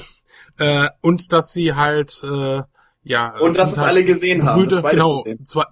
äh, 0.58 0.88
und 1.00 1.32
dass 1.32 1.52
sie 1.52 1.74
halt, 1.74 2.22
äh, 2.22 2.62
ja. 3.02 3.38
Und 3.38 3.58
dass 3.58 3.72
es 3.72 3.78
alle 3.78 4.04
gesehen 4.04 4.44
haben. 4.44 4.62
Brüder, 4.62 4.80
zweite 4.80 4.96
genau, 4.96 5.24
zwei, 5.44 5.64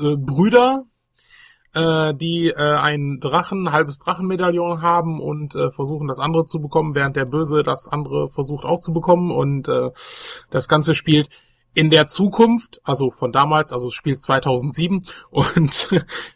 äh, 0.00 0.16
Brüder, 0.16 0.84
äh, 1.74 2.14
die 2.14 2.48
äh, 2.48 2.76
ein 2.76 3.18
Drachen, 3.20 3.68
ein 3.68 3.72
halbes 3.72 3.98
Drachenmedaillon 3.98 4.82
haben 4.82 5.20
und 5.20 5.54
äh, 5.54 5.70
versuchen 5.70 6.08
das 6.08 6.18
andere 6.18 6.46
zu 6.46 6.60
bekommen, 6.60 6.94
während 6.94 7.16
der 7.16 7.26
Böse 7.26 7.62
das 7.62 7.88
andere 7.88 8.28
versucht 8.28 8.64
auch 8.64 8.80
zu 8.80 8.92
bekommen 8.92 9.30
und 9.30 9.68
äh, 9.68 9.90
das 10.50 10.68
Ganze 10.68 10.94
spielt 10.94 11.28
in 11.74 11.90
der 11.90 12.06
Zukunft, 12.06 12.80
also 12.84 13.10
von 13.12 13.32
damals, 13.32 13.72
also 13.72 13.88
es 13.88 13.94
spielt 13.94 14.20
2007 14.22 15.04
und 15.30 15.88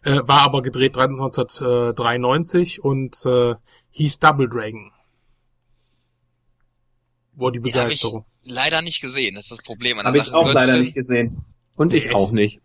äh, 0.04 0.20
war 0.26 0.42
aber 0.42 0.62
gedreht 0.62 0.96
1993 0.96 2.82
und 2.82 3.16
äh, 3.26 3.54
hieß 3.90 4.20
Double 4.20 4.48
Dragon. 4.48 4.92
War 7.36 7.50
die 7.50 7.58
habe 7.58 7.68
ich 7.68 7.72
Begeisterung. 7.74 8.24
leider 8.42 8.80
nicht 8.82 9.00
gesehen, 9.00 9.34
das 9.34 9.46
ist 9.46 9.50
das 9.58 9.62
Problem 9.64 9.98
an 9.98 10.04
der 10.04 10.12
Habe 10.12 10.18
ich 10.18 10.32
auch 10.32 10.52
leider 10.52 10.76
nicht 10.78 10.94
gesehen. 10.94 11.44
Und 11.76 11.92
ich 11.92 12.06
Echt? 12.06 12.14
auch 12.14 12.30
nicht. 12.30 12.60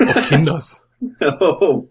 Auch 0.00 0.22
Kinders. 0.28 0.84
Oh. 1.40 1.88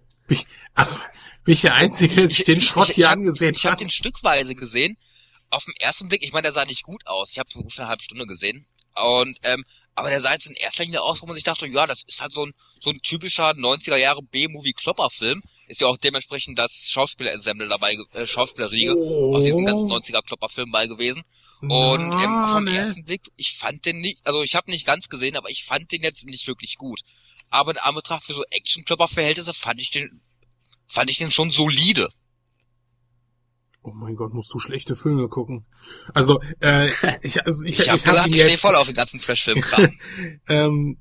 Also, 0.74 0.98
bin 1.46 1.54
ich 1.54 1.62
der 1.62 1.76
Einzige, 1.76 2.14
der 2.14 2.28
sich 2.28 2.44
den 2.44 2.60
Schrott 2.60 2.88
hier 2.90 3.06
hab- 3.06 3.14
angesehen 3.14 3.54
Ich 3.56 3.64
habe 3.66 3.72
hat? 3.74 3.80
den 3.80 3.90
stückweise 3.90 4.54
gesehen. 4.54 4.98
Auf 5.50 5.64
den 5.64 5.76
ersten 5.80 6.10
Blick, 6.10 6.24
ich 6.24 6.34
meine, 6.34 6.42
der 6.42 6.52
sah 6.52 6.66
nicht 6.66 6.84
gut 6.84 7.08
aus. 7.08 7.32
Ich 7.32 7.40
habe 7.40 7.48
ungefähr 7.56 7.86
eine 7.86 7.90
halbe 7.92 8.04
Stunde 8.04 8.26
gesehen. 8.26 8.66
Und 9.02 9.38
ähm, 9.44 9.64
aber 9.98 10.12
der 10.12 10.22
sah 10.22 10.32
jetzt 10.32 10.46
in 10.46 10.54
erster 10.54 10.84
Linie 10.84 11.02
aus, 11.02 11.24
wo 11.24 11.26
man 11.26 11.34
sich 11.34 11.44
dachte, 11.44 11.66
ja, 11.66 11.88
das 11.88 12.04
ist 12.06 12.22
halt 12.22 12.32
so 12.32 12.46
ein 12.46 12.52
so 12.80 12.92
ein 12.92 13.00
typischer 13.02 13.50
90er 13.50 13.96
Jahre 13.96 14.22
B-Movie 14.22 14.74
Klopper-Film. 14.74 15.42
Ist 15.68 15.82
ja 15.82 15.88
auch 15.88 15.98
dementsprechend 15.98 16.60
das 16.60 16.86
Schauspieler-Ensemble 16.88 17.68
dabei, 17.68 17.98
äh, 18.14 18.28
Schauspielerriege 18.28 18.94
aus 18.94 19.44
diesen 19.44 19.66
ganzen 19.66 19.90
90er 19.90 20.22
Klopper-Filmen 20.22 20.72
bei 20.72 20.86
gewesen. 20.86 21.24
Und 21.62 22.10
Na, 22.10 22.24
ähm, 22.24 22.48
vom 22.48 22.64
ne. 22.66 22.78
ersten 22.78 23.06
Blick, 23.06 23.24
ich 23.38 23.58
fand 23.58 23.88
den 23.88 24.00
nicht, 24.00 24.20
also 24.24 24.44
ich 24.44 24.54
habe 24.54 24.70
nicht 24.70 24.86
ganz 24.86 25.10
gesehen, 25.10 25.36
aber 25.36 25.50
ich 25.50 25.64
fand 25.64 25.92
den 25.92 26.04
jetzt 26.04 26.28
nicht 26.28 26.46
wirklich 26.46 26.76
gut. 26.76 27.02
Aber 27.50 27.72
in 27.72 27.80
Anbetracht 27.80 28.24
für 28.24 28.36
so 28.36 28.44
Action-Klopper-Verhältnisse 28.52 29.56
fand 29.56 29.82
ich 29.82 29.90
den, 29.90 30.22
fand 30.86 31.10
ich 31.10 31.18
den 31.18 31.32
schon 31.32 31.50
solide. 31.50 32.08
Oh 33.88 33.94
mein 33.94 34.18
Gott, 34.18 34.34
musst 34.34 34.54
du 34.54 34.60
schlechte 34.60 34.98
Filme 34.98 35.30
gucken. 35.30 35.66
Also, 36.14 36.42
äh, 36.60 36.90
ich, 37.22 37.46
also 37.46 37.64
ich, 37.64 37.80
Ich 37.80 37.90
habe 37.90 38.00
hab 38.00 38.06
gesagt, 38.06 38.28
ich 38.28 38.42
stehe 38.42 38.58
voll 38.58 38.76
auf 38.76 38.88
den 38.88 38.96
ganzen 38.96 39.22
Trash-Film-Kram. 39.22 39.94
ähm, 40.50 40.98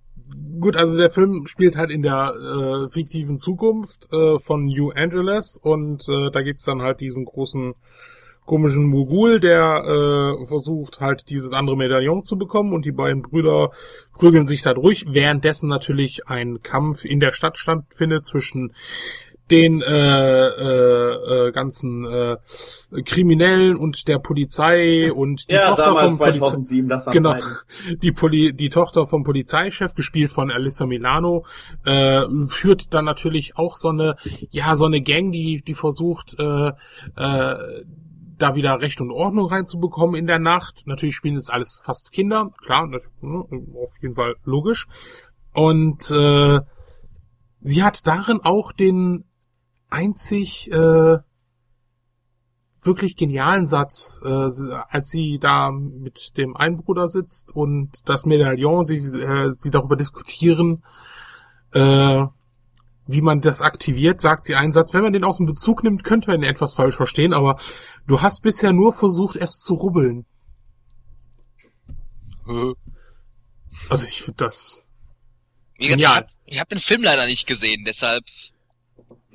gut, 0.61 0.77
also 0.77 0.97
der 0.97 1.11
Film 1.11 1.47
spielt 1.47 1.75
halt 1.77 1.91
in 1.91 2.03
der 2.03 2.33
äh, 2.33 2.89
fiktiven 2.89 3.39
Zukunft 3.39 4.07
äh, 4.13 4.39
von 4.39 4.67
New 4.67 4.93
Angeles 4.93 5.59
und 5.61 6.09
äh, 6.09 6.31
da 6.31 6.43
gibt's 6.43 6.63
dann 6.63 6.81
halt 6.81 7.01
diesen 7.01 7.25
großen 7.25 7.75
komischen 8.45 8.87
Mogul, 8.87 9.41
der 9.41 10.39
äh, 10.41 10.47
versucht 10.47 11.01
halt 11.01 11.29
dieses 11.29 11.53
andere 11.53 11.77
Medaillon 11.77 12.23
zu 12.23 12.39
bekommen 12.39 12.73
und 12.73 12.85
die 12.85 12.93
beiden 12.93 13.23
Brüder 13.23 13.71
prügeln 14.13 14.47
sich 14.47 14.63
da 14.63 14.73
durch, 14.73 15.07
währenddessen 15.09 15.69
natürlich 15.69 16.29
ein 16.29 16.63
Kampf 16.63 17.05
in 17.05 17.19
der 17.19 17.33
Stadt 17.33 17.59
stattfindet 17.59 18.25
zwischen 18.25 18.73
den 19.51 19.81
äh, 19.81 20.47
äh, 20.49 21.49
äh, 21.49 21.53
ganzen 21.53 22.05
äh, 22.05 22.37
Kriminellen 23.05 23.77
und 23.77 24.09
der 24.09 24.19
Polizei 24.19 25.13
und 25.13 25.51
die 25.51 25.55
ja, 25.55 25.69
Tochter 25.69 25.95
vom 25.95 26.19
Polizei 26.19 26.39
2007, 26.39 26.89
das 26.89 27.07
war 27.07 27.13
Genau. 27.13 27.33
Zeiten. 27.33 27.47
Die, 28.03 28.13
Poli 28.13 28.53
die 28.53 28.69
Tochter 28.69 29.07
vom 29.07 29.23
Polizeichef, 29.23 29.95
gespielt 29.95 30.33
von 30.33 30.51
Alyssa 30.51 30.87
Milano, 30.87 31.45
äh, 31.85 32.23
führt 32.49 32.93
dann 32.93 33.05
natürlich 33.05 33.57
auch 33.57 33.77
so 33.77 33.89
eine, 33.89 34.17
ja, 34.51 34.75
so 34.75 34.87
eine 34.87 35.01
Gang, 35.01 35.33
die, 35.33 35.63
die 35.67 35.75
versucht, 35.75 36.37
äh, 36.39 36.73
äh, 37.17 37.85
da 38.39 38.55
wieder 38.55 38.81
Recht 38.81 39.01
und 39.01 39.11
Ordnung 39.11 39.47
reinzubekommen 39.47 40.17
in 40.17 40.27
der 40.27 40.39
Nacht. 40.39 40.87
Natürlich 40.87 41.17
spielen 41.17 41.37
es 41.37 41.49
alles 41.49 41.81
fast 41.85 42.13
Kinder, 42.13 42.51
klar, 42.63 42.87
ne, 42.87 42.99
auf 43.23 43.95
jeden 44.01 44.15
Fall 44.15 44.35
logisch. 44.45 44.87
Und 45.53 46.11
äh, 46.11 46.61
sie 47.61 47.83
hat 47.83 48.07
darin 48.07 48.41
auch 48.43 48.73
den 48.73 49.25
einzig 49.89 50.71
äh, 50.71 51.19
wirklich 52.83 53.17
genialen 53.17 53.67
Satz, 53.67 54.21
äh, 54.25 54.29
als 54.29 55.09
sie 55.11 55.39
da 55.41 55.71
mit 55.71 56.37
dem 56.37 56.57
einen 56.57 56.77
Bruder 56.77 57.09
sitzt 57.09 57.55
und 57.55 57.91
das 58.09 58.25
Medaillon, 58.27 58.85
sie, 58.85 58.97
äh, 58.97 59.53
sie 59.55 59.71
darüber 59.71 59.97
diskutieren, 59.97 60.85
äh, 61.73 62.25
wie 63.09 63.23
man 63.23 63.41
das 63.41 63.61
aktiviert, 63.61 64.21
sagt 64.21 64.47
sie 64.47 64.55
einen 64.57 64.73
Satz. 64.73 64.93
Wenn 64.93 65.03
man 65.03 65.13
den 65.13 65.25
aus 65.25 65.37
dem 65.37 65.47
Bezug 65.47 65.83
nimmt, 65.85 66.05
könnte 66.05 66.29
man 66.29 66.41
ihn 66.41 66.49
etwas 66.49 66.75
falsch 66.75 66.97
verstehen, 66.97 67.33
aber 67.35 67.57
du 68.07 68.21
hast 68.23 68.43
bisher 68.43 68.73
nur 68.73 68.93
versucht, 68.93 69.37
es 69.37 69.61
zu 69.61 69.75
rubbeln. 69.75 70.27
Also 73.89 74.07
ich 74.07 74.23
finde 74.23 74.45
das. 74.45 74.89
Wie 75.79 75.89
gesagt, 75.89 76.01
Ja. 76.01 76.27
ich 76.47 76.59
habe 76.59 76.61
hab 76.61 76.69
den 76.69 76.81
Film 76.81 77.03
leider 77.03 77.27
nicht 77.27 77.47
gesehen, 77.47 77.85
deshalb 77.87 78.25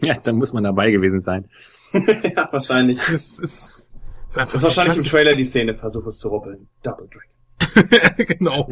Ja, 0.05 0.15
dann 0.15 0.37
muss 0.37 0.53
man 0.53 0.63
dabei 0.63 0.91
gewesen 0.91 1.21
sein. 1.21 1.49
ja, 1.93 2.47
wahrscheinlich. 2.51 2.97
Das 2.97 3.39
ist, 3.39 3.41
ist 3.41 3.87
einfach 4.37 4.53
Das 4.53 4.55
ist 4.55 4.63
wahrscheinlich 4.63 4.97
im. 4.97 5.03
Trailer 5.03 5.35
die 5.35 5.43
Szene, 5.43 5.75
versuch 5.75 6.05
es 6.07 6.17
zu 6.17 6.29
ruppeln. 6.29 6.67
Double 6.83 7.07
Dragon. 7.07 8.15
genau. 8.27 8.67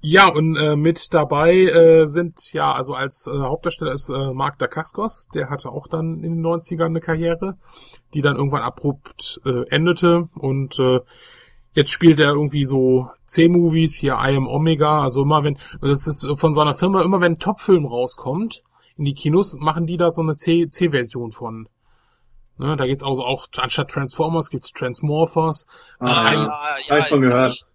Ja, 0.00 0.28
und 0.28 0.56
äh, 0.56 0.76
mit 0.76 1.12
dabei 1.14 1.54
äh, 1.54 2.06
sind, 2.06 2.52
ja, 2.52 2.72
also 2.72 2.94
als 2.94 3.26
äh, 3.26 3.36
Hauptdarsteller 3.36 3.92
ist 3.92 4.08
äh, 4.08 4.32
Mark 4.32 4.58
Dacascos, 4.58 5.28
der 5.34 5.48
hatte 5.48 5.70
auch 5.70 5.88
dann 5.88 6.22
in 6.22 6.36
den 6.36 6.46
90ern 6.46 6.86
eine 6.86 7.00
Karriere, 7.00 7.56
die 8.14 8.20
dann 8.20 8.36
irgendwann 8.36 8.62
abrupt 8.62 9.40
äh, 9.44 9.64
endete 9.70 10.28
und 10.34 10.78
äh, 10.78 11.00
jetzt 11.72 11.90
spielt 11.90 12.20
er 12.20 12.28
irgendwie 12.28 12.66
so 12.66 13.08
C-Movies, 13.24 13.94
hier 13.94 14.12
I 14.12 14.36
Am 14.36 14.46
Omega, 14.46 15.02
also 15.02 15.22
immer 15.22 15.42
wenn, 15.42 15.56
das 15.80 16.06
ist 16.06 16.28
von 16.36 16.54
so 16.54 16.60
einer 16.60 16.74
Firma, 16.74 17.02
immer 17.02 17.20
wenn 17.20 17.32
ein 17.32 17.38
Top-Film 17.38 17.86
rauskommt, 17.86 18.62
in 18.96 19.04
die 19.04 19.14
Kinos, 19.14 19.56
machen 19.58 19.86
die 19.86 19.96
da 19.96 20.10
so 20.10 20.22
eine 20.22 20.36
C-Version 20.36 21.32
von. 21.32 21.68
Ne, 22.58 22.76
da 22.76 22.86
geht's 22.86 23.04
also 23.04 23.22
auch, 23.24 23.46
anstatt 23.58 23.90
Transformers 23.90 24.48
gibt's 24.50 24.72
Transmorphers. 24.72 25.66
Ah, 25.98 26.30
Äh, 26.30 26.34
ja. 26.34 26.90
Hab 26.90 26.98
ich 27.00 27.06
schon 27.06 27.20
gehört. 27.20 27.66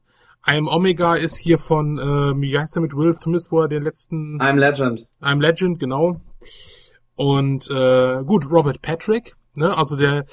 I 0.48 0.58
Am 0.58 0.68
Omega 0.68 1.16
ist 1.16 1.38
hier 1.38 1.60
von, 1.60 2.00
äh, 2.00 2.42
wie 2.42 2.58
heißt 2.58 2.76
der 2.76 2.82
mit 2.82 2.96
Will 2.96 3.14
Smith, 3.14 3.50
wo 3.52 3.62
er 3.62 3.68
den 3.68 3.84
letzten 3.84 4.42
I'm 4.42 4.56
Legend. 4.58 5.08
I'm 5.22 5.40
Legend, 5.40 5.78
genau. 5.78 6.20
Und 7.16 7.70
äh, 7.70 8.24
gut, 8.24 8.50
Robert 8.50 8.82
Patrick, 8.82 9.36
ne, 9.56 9.78
also 9.78 9.96
der 9.96 10.26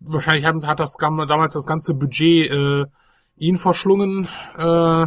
wahrscheinlich 0.00 0.44
hat, 0.44 0.56
hat 0.66 0.80
das 0.80 0.96
damals 0.96 1.54
das 1.54 1.66
ganze 1.66 1.94
Budget 1.94 2.50
äh, 2.50 2.84
ihn 3.36 3.56
verschlungen, 3.56 4.28
äh, 4.56 5.06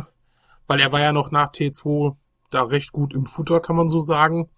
weil 0.68 0.80
er 0.80 0.92
war 0.94 1.02
ja 1.02 1.12
noch 1.12 1.32
nach 1.32 1.52
T2 1.52 2.16
da 2.52 2.63
recht 2.63 2.94
gut 2.94 3.13
im 3.13 3.26
Futter, 3.26 3.60
kann 3.60 3.76
man 3.76 3.90
so 3.90 4.00
sagen. 4.00 4.50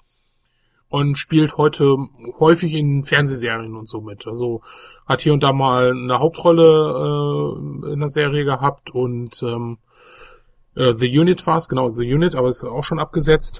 Und 0.89 1.17
spielt 1.17 1.57
heute 1.57 1.97
häufig 2.39 2.73
in 2.73 3.03
Fernsehserien 3.03 3.75
und 3.75 3.87
so 3.87 4.01
mit. 4.01 4.25
Also 4.25 4.61
hat 5.05 5.21
hier 5.21 5.33
und 5.33 5.43
da 5.43 5.53
mal 5.53 5.91
eine 5.91 6.17
Hauptrolle 6.17 6.63
äh, 7.85 7.93
in 7.93 7.99
der 7.99 8.09
Serie 8.09 8.43
gehabt 8.43 8.89
und 8.89 9.41
ähm, 9.43 9.77
äh, 10.75 10.93
The 10.93 11.19
Unit 11.19 11.45
war 11.45 11.57
es, 11.57 11.69
genau, 11.69 11.91
The 11.91 12.11
Unit, 12.11 12.35
aber 12.35 12.49
ist 12.49 12.63
auch 12.63 12.83
schon 12.83 12.97
abgesetzt. 12.97 13.59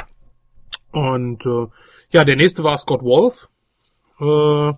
Und 0.92 1.46
äh, 1.46 1.68
ja, 2.12 2.24
der 2.24 2.36
nächste 2.36 2.64
war 2.64 2.78
Scott 2.78 3.04
Wolf. 3.04 3.50
Äh, 4.20 4.74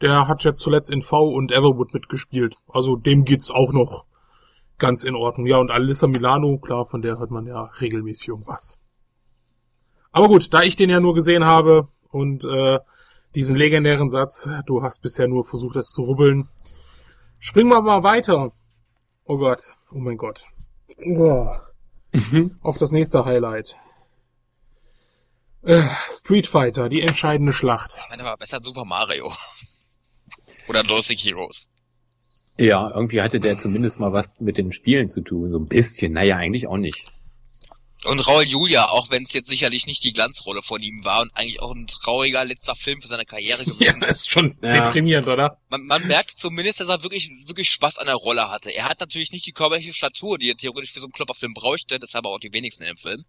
der 0.00 0.28
hat 0.28 0.44
jetzt 0.44 0.60
zuletzt 0.60 0.90
in 0.90 1.02
V 1.02 1.28
und 1.28 1.52
Everwood 1.52 1.94
mitgespielt. 1.94 2.56
Also 2.68 2.96
dem 2.96 3.24
geht's 3.24 3.50
auch 3.50 3.72
noch 3.72 4.04
ganz 4.78 5.04
in 5.04 5.14
Ordnung. 5.14 5.46
Ja, 5.46 5.58
und 5.58 5.70
Alyssa 5.70 6.06
Milano, 6.06 6.58
klar, 6.58 6.84
von 6.84 7.02
der 7.02 7.18
hört 7.18 7.30
man 7.30 7.46
ja 7.46 7.64
regelmäßig 7.80 8.28
irgendwas. 8.28 8.78
Aber 10.18 10.26
gut, 10.26 10.52
da 10.52 10.62
ich 10.62 10.74
den 10.74 10.90
ja 10.90 10.98
nur 10.98 11.14
gesehen 11.14 11.44
habe 11.44 11.86
und 12.10 12.44
äh, 12.44 12.80
diesen 13.36 13.54
legendären 13.54 14.10
Satz, 14.10 14.50
du 14.66 14.82
hast 14.82 15.00
bisher 15.00 15.28
nur 15.28 15.44
versucht, 15.44 15.76
es 15.76 15.92
zu 15.92 16.02
rubbeln, 16.02 16.48
springen 17.38 17.68
wir 17.68 17.80
mal 17.80 18.02
weiter. 18.02 18.50
Oh 19.26 19.38
Gott, 19.38 19.60
oh 19.92 19.98
mein 19.98 20.16
Gott. 20.16 20.46
Oh. 21.06 21.46
Auf 22.62 22.78
das 22.78 22.90
nächste 22.90 23.26
Highlight. 23.26 23.76
Äh, 25.62 25.84
Street 26.10 26.48
Fighter, 26.48 26.88
die 26.88 27.02
entscheidende 27.02 27.52
Schlacht. 27.52 28.00
ich 28.02 28.10
meine, 28.10 28.24
war 28.24 28.36
besser 28.38 28.56
als 28.56 28.66
Super 28.66 28.84
Mario. 28.84 29.32
Oder 30.68 30.82
Lustig 30.82 31.22
Heroes. 31.22 31.68
Ja, 32.58 32.90
irgendwie 32.92 33.22
hatte 33.22 33.38
der 33.38 33.56
zumindest 33.56 34.00
mal 34.00 34.12
was 34.12 34.34
mit 34.40 34.58
den 34.58 34.72
Spielen 34.72 35.10
zu 35.10 35.20
tun. 35.20 35.52
So 35.52 35.60
ein 35.60 35.68
bisschen. 35.68 36.12
Naja, 36.14 36.38
eigentlich 36.38 36.66
auch 36.66 36.76
nicht. 36.76 37.12
Und 38.04 38.20
Raul 38.20 38.44
Julia, 38.44 38.90
auch 38.90 39.10
wenn 39.10 39.24
es 39.24 39.32
jetzt 39.32 39.48
sicherlich 39.48 39.86
nicht 39.86 40.04
die 40.04 40.12
Glanzrolle 40.12 40.62
von 40.62 40.80
ihm 40.82 41.04
war 41.04 41.20
und 41.22 41.34
eigentlich 41.34 41.60
auch 41.60 41.72
ein 41.74 41.88
trauriger 41.88 42.44
letzter 42.44 42.76
Film 42.76 43.02
für 43.02 43.08
seine 43.08 43.24
Karriere 43.24 43.62
Ja, 43.66 43.72
gewesen 43.72 44.00
das 44.00 44.18
ist 44.18 44.30
schon 44.30 44.56
Ja. 44.62 44.70
deprimierend, 44.84 45.26
oder? 45.26 45.58
man, 45.68 45.84
man 45.84 46.06
merkt 46.06 46.30
zumindest, 46.30 46.78
dass 46.78 46.88
er 46.88 47.02
wirklich, 47.02 47.28
wirklich 47.46 47.68
Spaß 47.70 47.98
an 47.98 48.06
der 48.06 48.14
Rolle 48.14 48.48
hatte. 48.50 48.70
Er 48.70 48.84
hat 48.84 49.00
natürlich 49.00 49.32
nicht 49.32 49.46
die 49.46 49.52
körperliche 49.52 49.92
Statur, 49.92 50.38
die 50.38 50.48
er 50.50 50.56
theoretisch 50.56 50.92
für 50.92 51.00
so 51.00 51.06
einen 51.06 51.12
Klopperfilm 51.12 51.54
bräuchte, 51.54 51.98
deshalb 51.98 52.24
auch 52.26 52.38
die 52.38 52.52
wenigsten 52.52 52.84
in 52.84 52.90
dem 52.90 52.98
Film. 52.98 53.24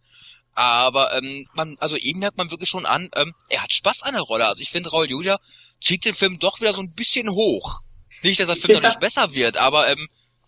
Aber 0.53 1.15
ähm, 1.15 1.47
man, 1.53 1.75
also 1.79 1.95
ihm 1.95 2.19
merkt 2.19 2.37
man 2.37 2.51
wirklich 2.51 2.69
schon 2.69 2.85
an, 2.85 3.09
ähm, 3.15 3.33
er 3.49 3.63
hat 3.63 3.71
Spaß 3.71 4.03
an 4.03 4.13
der 4.13 4.23
Rolle. 4.23 4.47
Also 4.47 4.61
ich 4.61 4.69
finde, 4.69 4.89
Raul 4.89 5.09
Julia 5.09 5.39
zieht 5.81 6.05
den 6.05 6.13
Film 6.13 6.37
doch 6.39 6.59
wieder 6.59 6.73
so 6.73 6.81
ein 6.81 6.93
bisschen 6.93 7.29
hoch. 7.29 7.81
Nicht, 8.23 8.39
dass 8.39 8.47
der 8.47 8.55
Film 8.57 8.73
Ja. 8.73 8.79
noch 8.81 8.89
nicht 8.89 8.99
besser 8.99 9.33
wird, 9.33 9.57
aber 9.57 9.89
ähm, 9.89 10.07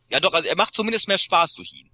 ja 0.10 0.20
doch, 0.20 0.34
also 0.34 0.48
er 0.48 0.58
macht 0.58 0.76
zumindest 0.76 1.08
mehr 1.08 1.18
Spaß 1.18 1.54
durch 1.54 1.72
ihn. 1.74 1.90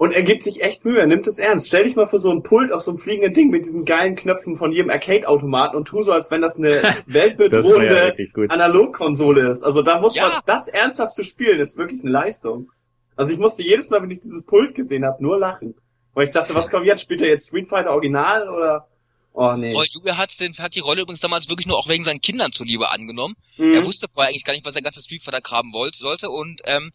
Und 0.00 0.12
er 0.12 0.22
gibt 0.22 0.42
sich 0.42 0.62
echt 0.62 0.82
Mühe, 0.86 0.98
er 0.98 1.06
nimmt 1.06 1.26
es 1.26 1.38
ernst. 1.38 1.66
Stell 1.66 1.84
dich 1.84 1.94
mal 1.94 2.06
vor 2.06 2.20
so 2.20 2.30
ein 2.30 2.42
Pult 2.42 2.72
auf 2.72 2.80
so 2.80 2.90
einem 2.90 2.96
fliegenden 2.96 3.34
Ding 3.34 3.50
mit 3.50 3.66
diesen 3.66 3.84
geilen 3.84 4.16
Knöpfen 4.16 4.56
von 4.56 4.72
jedem 4.72 4.90
Arcade-Automaten 4.90 5.76
und 5.76 5.84
tu 5.88 6.02
so, 6.02 6.10
als 6.10 6.30
wenn 6.30 6.40
das 6.40 6.56
eine 6.56 6.76
ja 6.82 6.96
weltbedrohende 7.04 8.16
gut. 8.32 8.50
Analogkonsole 8.50 9.50
ist. 9.50 9.62
Also 9.62 9.82
da 9.82 10.00
muss 10.00 10.14
Ja. 10.14 10.26
man, 10.26 10.40
das 10.46 10.68
ernsthaft 10.68 11.14
zu 11.14 11.22
spielen, 11.22 11.60
ist 11.60 11.76
wirklich 11.76 12.00
eine 12.00 12.12
Leistung. 12.12 12.72
Also 13.14 13.34
ich 13.34 13.38
musste 13.38 13.62
jedes 13.62 13.90
Mal, 13.90 14.00
wenn 14.00 14.10
ich 14.10 14.20
dieses 14.20 14.42
Pult 14.44 14.74
gesehen 14.74 15.04
habe, 15.04 15.22
nur 15.22 15.38
lachen. 15.38 15.74
Weil 16.14 16.24
ich 16.24 16.30
dachte, 16.30 16.54
was 16.54 16.70
kommt 16.70 16.86
jetzt? 16.86 17.02
Spielt 17.02 17.20
er 17.20 17.28
jetzt 17.28 17.48
Street 17.48 17.68
Fighter 17.68 17.90
Original 17.90 18.48
oder? 18.48 18.88
Oh 19.34 19.52
nee. 19.52 19.74
Raul 19.74 19.84
Julia 19.90 20.16
hat, 20.16 20.40
den, 20.40 20.56
hat 20.56 20.74
die 20.76 20.80
Rolle 20.80 21.02
übrigens 21.02 21.20
damals 21.20 21.50
wirklich 21.50 21.66
nur 21.66 21.76
auch 21.76 21.88
wegen 21.88 22.04
seinen 22.04 22.22
Kindern 22.22 22.52
zuliebe 22.52 22.90
angenommen. 22.90 23.34
Mhm. 23.58 23.74
Er 23.74 23.84
wusste 23.84 24.08
vorher 24.08 24.30
eigentlich 24.30 24.44
gar 24.44 24.54
nicht, 24.54 24.64
was 24.64 24.76
er 24.76 24.80
ganze 24.82 25.02
Street 25.02 25.22
Fighter 25.22 25.42
Kram 25.42 25.74
wollte, 25.74 25.98
sollte 25.98 26.30
und 26.30 26.62
ähm, 26.64 26.90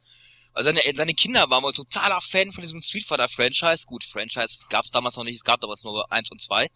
also 0.56 0.70
seine, 0.70 0.80
seine 0.96 1.14
Kinder 1.14 1.50
waren 1.50 1.64
wohl 1.64 1.74
totaler 1.74 2.22
Fan 2.22 2.52
von 2.52 2.62
diesem 2.62 2.82
Street 2.82 3.06
Fighter 3.06 3.28
Franchise. 3.28 3.86
Gut, 3.86 4.06
Franchise 4.06 4.58
gab 4.70 4.86
es 4.86 4.92
damals 4.92 5.18
noch 5.18 5.26
nicht, 5.26 5.36
es 5.36 5.44
gab 5.44 5.60
damals 5.60 5.84
nur 5.84 6.12
eins 6.12 6.32
und 6.32 6.42
zwei. 6.42 6.70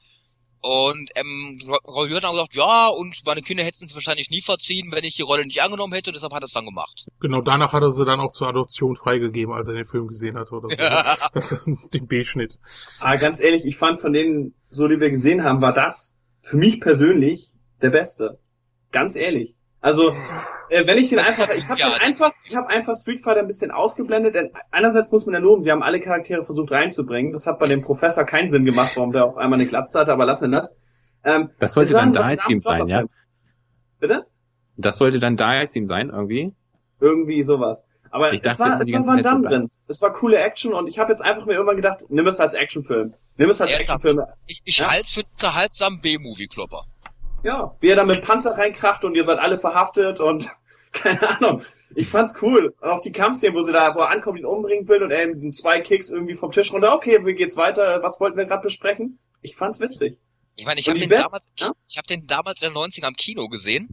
Und 0.61 1.09
ähm, 1.15 1.57
Raul 1.87 2.13
hat 2.13 2.25
dann 2.25 2.33
gesagt, 2.33 2.55
ja, 2.55 2.87
und 2.87 3.21
meine 3.25 3.41
Kinder 3.41 3.63
hätten 3.63 3.85
es 3.85 3.93
wahrscheinlich 3.93 4.29
nie 4.29 4.41
verziehen, 4.41 4.91
wenn 4.91 5.05
ich 5.05 5.15
die 5.15 5.21
Rolle 5.21 5.45
nicht 5.45 5.61
angenommen 5.61 5.93
hätte, 5.93 6.11
deshalb 6.11 6.33
hat 6.33 6.43
er 6.43 6.47
es 6.47 6.51
dann 6.51 6.65
gemacht. 6.65 7.05
Genau, 7.21 7.39
danach 7.39 7.71
hat 7.71 7.81
er 7.81 7.91
sie 7.91 8.03
dann 8.03 8.19
auch 8.19 8.33
zur 8.33 8.49
Adoption 8.49 8.97
freigegeben, 8.97 9.53
als 9.53 9.69
er 9.69 9.75
den 9.75 9.85
Film 9.85 10.07
gesehen 10.07 10.37
hat 10.37 10.51
oder 10.51 10.67
so. 10.69 10.75
Das 11.33 11.53
ist 11.53 11.65
den 11.93 12.07
B-Schnitt. 12.07 12.59
Aber 12.99 13.15
ganz 13.15 13.39
ehrlich, 13.39 13.65
ich 13.65 13.77
fand 13.77 14.01
von 14.01 14.11
denen, 14.11 14.53
so 14.69 14.89
die 14.89 14.99
wir 14.99 15.09
gesehen 15.09 15.45
haben, 15.45 15.61
war 15.61 15.73
das 15.73 16.17
für 16.41 16.57
mich 16.57 16.81
persönlich 16.81 17.53
der 17.81 17.91
beste. 17.91 18.39
Ganz 18.91 19.15
ehrlich. 19.15 19.55
Also, 19.79 20.13
äh, 20.69 20.88
wenn 20.88 20.97
ich 20.97 21.10
den 21.10 21.19
einfach, 21.19 21.49
ich 21.49 21.67
habe 21.67 21.79
Ja, 21.79 21.89
den 21.89 22.01
einfach, 22.01 22.32
ich 22.43 22.55
habe 22.55 22.67
einfach 22.69 22.95
Street 22.95 23.19
Fighter 23.19 23.39
ein 23.41 23.47
bisschen 23.47 23.71
ausgeblendet. 23.71 24.36
Denn 24.36 24.51
einerseits 24.71 25.12
muss 25.12 25.25
man 25.25 25.34
ja 25.36 25.39
loben, 25.39 25.62
sie 25.62 25.71
haben 25.71 25.84
alle 25.84 25.99
Charaktere 25.99 26.43
versucht 26.43 26.71
reinzubringen. 26.71 27.32
Das 27.34 27.47
hat 27.47 27.60
bei 27.60 27.67
dem 27.67 27.82
Professor 27.82 28.23
keinen 28.23 28.49
Sinn 28.49 28.65
gemacht, 28.65 28.93
warum 28.95 29.12
der 29.12 29.25
auf 29.25 29.38
einmal 29.38 29.60
eine 29.60 29.67
Glatze 29.67 29.99
hatte, 29.99 30.12
aber 30.12 30.25
lassen 30.25 30.51
wir 30.51 30.58
das. 30.60 30.75
Ähm, 31.23 31.49
Das 31.60 31.73
sollte 31.73 31.93
dann 31.93 32.13
Dial-Team 32.13 32.60
sein, 32.60 32.88
ja? 32.88 33.03
Bitte? 33.99 34.25
Das 34.77 34.97
sollte 34.97 35.19
dann 35.19 35.36
Dial-Team 35.36 35.88
sein, 35.88 36.10
irgendwie. 36.10 36.53
Irgendwie 37.01 37.43
sowas. 37.43 37.84
Aber 38.12 38.34
Ich 38.34 38.41
es 38.43 38.58
dachte, 38.58 38.71
war, 38.71 38.82
es 38.82 38.91
war 38.91 39.05
Van 39.05 39.21
Damme 39.21 39.47
drin. 39.47 39.71
Es 39.88 40.01
war 40.01 40.12
coole 40.12 40.38
Action 40.39 40.73
und 40.73 40.88
ich 40.88 40.97
habe 40.97 41.12
jetzt 41.12 41.21
einfach 41.21 41.45
mir 41.45 41.53
irgendwann 41.53 41.75
gedacht, 41.75 42.05
nimm 42.10 42.25
es 42.25 42.39
als 42.39 42.53
Actionfilm. 42.53 43.13
Nimm 43.38 43.49
es 43.49 43.62
als? 43.62 43.71
Actionfilm. 43.77 44.17
Ich, 44.47 44.62
ich 44.65 44.77
Ja. 44.79 44.89
halte 44.89 45.03
es 45.03 45.10
für 45.12 45.19
einen 45.21 45.29
unterhaltsamen 45.34 46.01
B-Movie-Klopper. 46.01 46.86
Ja, 47.43 47.75
wie 47.80 47.88
er 47.89 47.95
da 47.95 48.04
mit 48.04 48.21
Panzer 48.21 48.58
reinkracht 48.58 49.04
und 49.04 49.15
ihr 49.15 49.23
seid 49.23 49.39
alle 49.39 49.58
verhaftet 49.58 50.19
und 50.19 50.49
keine 50.91 51.38
Ahnung. 51.38 51.63
Ich 51.95 52.08
fand's 52.08 52.36
cool. 52.41 52.75
Auch 52.82 53.02
die 53.02 53.12
Kampfszenen, 53.12 53.56
wo 53.56 53.63
sie 53.63 53.71
da, 53.71 53.95
wo 53.95 53.99
er 53.99 54.10
ankommt, 54.10 54.38
ihn 54.39 54.45
umbringen 54.45 54.88
will 54.88 55.02
und 55.04 55.12
er 55.12 55.23
in 55.23 55.52
zwei 55.54 55.80
Kicks 55.80 56.10
irgendwie 56.10 56.36
vom 56.36 56.52
Tisch 56.52 56.71
runter. 56.71 56.93
Okay, 56.93 57.25
wie 57.25 57.34
geht's 57.34 57.58
weiter? 57.58 58.02
Was 58.04 58.19
wollten 58.19 58.38
wir 58.38 58.45
gerade 58.45 58.62
besprechen? 58.62 59.19
Ich 59.41 59.56
fand's 59.56 59.80
witzig. 59.80 60.17
Ich 60.56 60.65
meine, 60.65 60.80
ich 60.80 60.88
habe 60.89 60.99
den 60.99 61.10
damals, 61.10 61.47
ja? 61.58 61.71
ich 61.88 61.97
habe 61.97 62.08
den 62.08 62.28
damals 62.28 62.62
in 62.62 62.69
den 62.69 62.78
90ern 62.78 63.06
am 63.06 63.15
Kino 63.15 63.47
gesehen. 63.47 63.89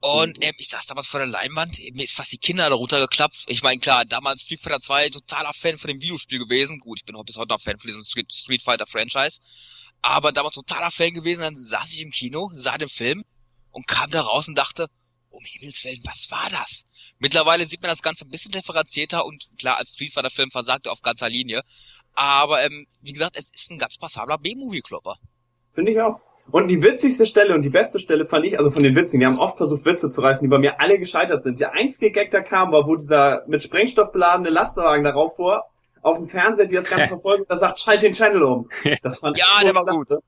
Und 0.00 0.36
Mhm. 0.38 0.42
ähm, 0.42 0.54
ich 0.58 0.68
saß 0.68 0.86
damals 0.86 1.06
vor 1.06 1.20
der 1.20 1.28
Leinwand, 1.28 1.78
mir 1.92 2.04
ist 2.04 2.14
fast 2.14 2.32
die 2.32 2.38
Kinder 2.38 2.68
darunter 2.68 3.00
geklappt. 3.00 3.44
Ich 3.46 3.62
meine, 3.62 3.80
klar, 3.80 4.04
damals 4.04 4.42
Street 4.42 4.60
Fighter 4.60 4.80
2, 4.80 5.08
totaler 5.10 5.52
Fan 5.54 5.78
von 5.78 5.88
dem 5.88 6.00
Videospiel 6.00 6.38
gewesen. 6.40 6.78
Gut, 6.80 6.98
ich 6.98 7.04
bin 7.04 7.16
bis 7.24 7.36
heute 7.36 7.48
noch 7.54 7.60
Fan 7.60 7.78
von 7.78 7.86
diesem 7.86 8.02
Street, 8.02 8.30
Street 8.32 8.62
Fighter 8.62 8.86
Franchise. 8.86 9.40
Aber 10.06 10.32
damals 10.32 10.52
totaler 10.52 10.90
Fan 10.90 11.14
gewesen, 11.14 11.40
dann 11.40 11.56
saß 11.56 11.94
ich 11.94 12.02
im 12.02 12.10
Kino, 12.10 12.50
sah 12.52 12.76
den 12.76 12.90
Film 12.90 13.24
und 13.70 13.88
kam 13.88 14.10
da 14.10 14.20
raus 14.20 14.48
und 14.48 14.58
dachte, 14.58 14.88
um 15.30 15.42
Himmels 15.46 15.82
Willen, 15.82 16.02
was 16.04 16.30
war 16.30 16.46
das? 16.50 16.84
Mittlerweile 17.18 17.64
sieht 17.64 17.80
man 17.80 17.88
das 17.88 18.02
Ganze 18.02 18.26
ein 18.26 18.28
bisschen 18.28 18.52
differenzierter 18.52 19.24
und 19.24 19.48
klar, 19.58 19.78
als 19.78 19.94
Street 19.94 20.12
Fighter 20.12 20.28
Film 20.28 20.50
versagt 20.50 20.84
er 20.84 20.92
auf 20.92 21.00
ganzer 21.00 21.30
Linie. 21.30 21.62
Aber 22.12 22.62
ähm, 22.62 22.86
wie 23.00 23.14
gesagt, 23.14 23.34
es 23.38 23.50
ist 23.54 23.70
ein 23.70 23.78
ganz 23.78 23.96
passabler 23.96 24.36
B-Movie-Klopper. 24.36 25.16
Finde 25.72 25.92
ich 25.92 26.00
auch. 26.02 26.20
Und 26.50 26.68
die 26.68 26.82
witzigste 26.82 27.24
Stelle 27.24 27.54
und 27.54 27.62
die 27.62 27.70
beste 27.70 27.98
Stelle 27.98 28.26
fand 28.26 28.44
ich, 28.44 28.58
also 28.58 28.70
von 28.70 28.82
den 28.82 28.94
Witzigen, 28.94 29.20
die 29.20 29.26
haben 29.26 29.38
oft 29.38 29.56
versucht, 29.56 29.86
Witze 29.86 30.10
zu 30.10 30.20
reißen, 30.20 30.44
die 30.44 30.50
bei 30.50 30.58
mir 30.58 30.82
alle 30.82 30.98
gescheitert 30.98 31.42
sind. 31.42 31.60
Der 31.60 31.72
einzige 31.72 32.10
Gag, 32.10 32.30
der 32.30 32.42
kam, 32.42 32.72
war, 32.72 32.86
wo 32.86 32.94
dieser 32.94 33.42
mit 33.46 33.62
Sprengstoff 33.62 34.12
beladene 34.12 34.50
Lastwagen 34.50 35.02
darauf 35.02 35.36
fuhr, 35.36 35.64
auf 36.04 36.18
dem 36.18 36.28
Fernseher, 36.28 36.66
die 36.66 36.74
das 36.74 36.86
Ganze 36.86 37.08
verfolgen, 37.14 37.44
da 37.48 37.56
sagt, 37.56 37.80
schalt 37.80 38.02
den 38.02 38.12
Channel 38.12 38.42
um. 38.42 38.68
Das 39.02 39.18
fand 39.18 39.38
Ja, 39.38 39.44
ich 39.58 39.64
der 39.64 39.74
war 39.74 39.84
klasse. 39.84 40.20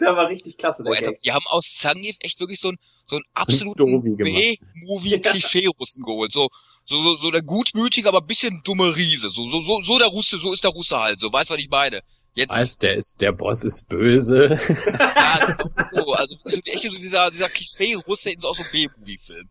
Der 0.00 0.16
war 0.16 0.28
richtig 0.28 0.56
klasse, 0.56 0.82
der 0.82 0.92
Oh, 0.92 0.94
Alter, 0.96 1.12
die 1.24 1.32
haben 1.32 1.44
aus 1.48 1.74
Zangief 1.76 2.16
echt 2.20 2.40
wirklich 2.40 2.58
so 2.60 2.68
einen 2.68 2.78
so 3.06 3.16
einen 3.16 3.24
absoluten. 3.34 4.16
B-Movie-Klischee-Russen 4.16 6.04
geholt. 6.04 6.32
So, 6.32 6.48
so, 6.84 7.02
so, 7.02 7.16
so 7.16 7.30
der 7.30 7.42
gutmütige, 7.42 8.08
aber 8.08 8.20
bisschen 8.20 8.62
dumme 8.64 8.96
Riese. 8.96 9.28
So, 9.30 9.48
so, 9.48 9.62
so, 9.62 9.82
so 9.82 9.98
der 9.98 10.08
Russe, 10.08 10.38
so 10.38 10.52
ist 10.52 10.64
der 10.64 10.70
Russe 10.70 10.98
halt. 10.98 11.20
So, 11.20 11.32
weißt 11.32 11.50
du, 11.50 11.54
was 11.54 11.60
ich 11.60 11.68
meine? 11.70 12.00
Jetzt, 12.34 12.50
Weißt, 12.50 12.82
der 12.82 12.94
ist, 12.94 13.20
der 13.20 13.32
Boss 13.32 13.62
ist 13.62 13.86
böse. 13.88 14.58
ja, 14.88 15.56
so, 15.92 16.12
also 16.14 16.36
so, 16.44 16.60
echt 16.64 16.90
so 16.90 16.98
dieser, 16.98 17.30
dieser 17.30 17.50
Klischee-Russe 17.50 18.30
in 18.30 18.38
so 18.38 18.48
aus 18.48 18.56
so 18.56 18.64
B-Movie-Film. 18.72 19.48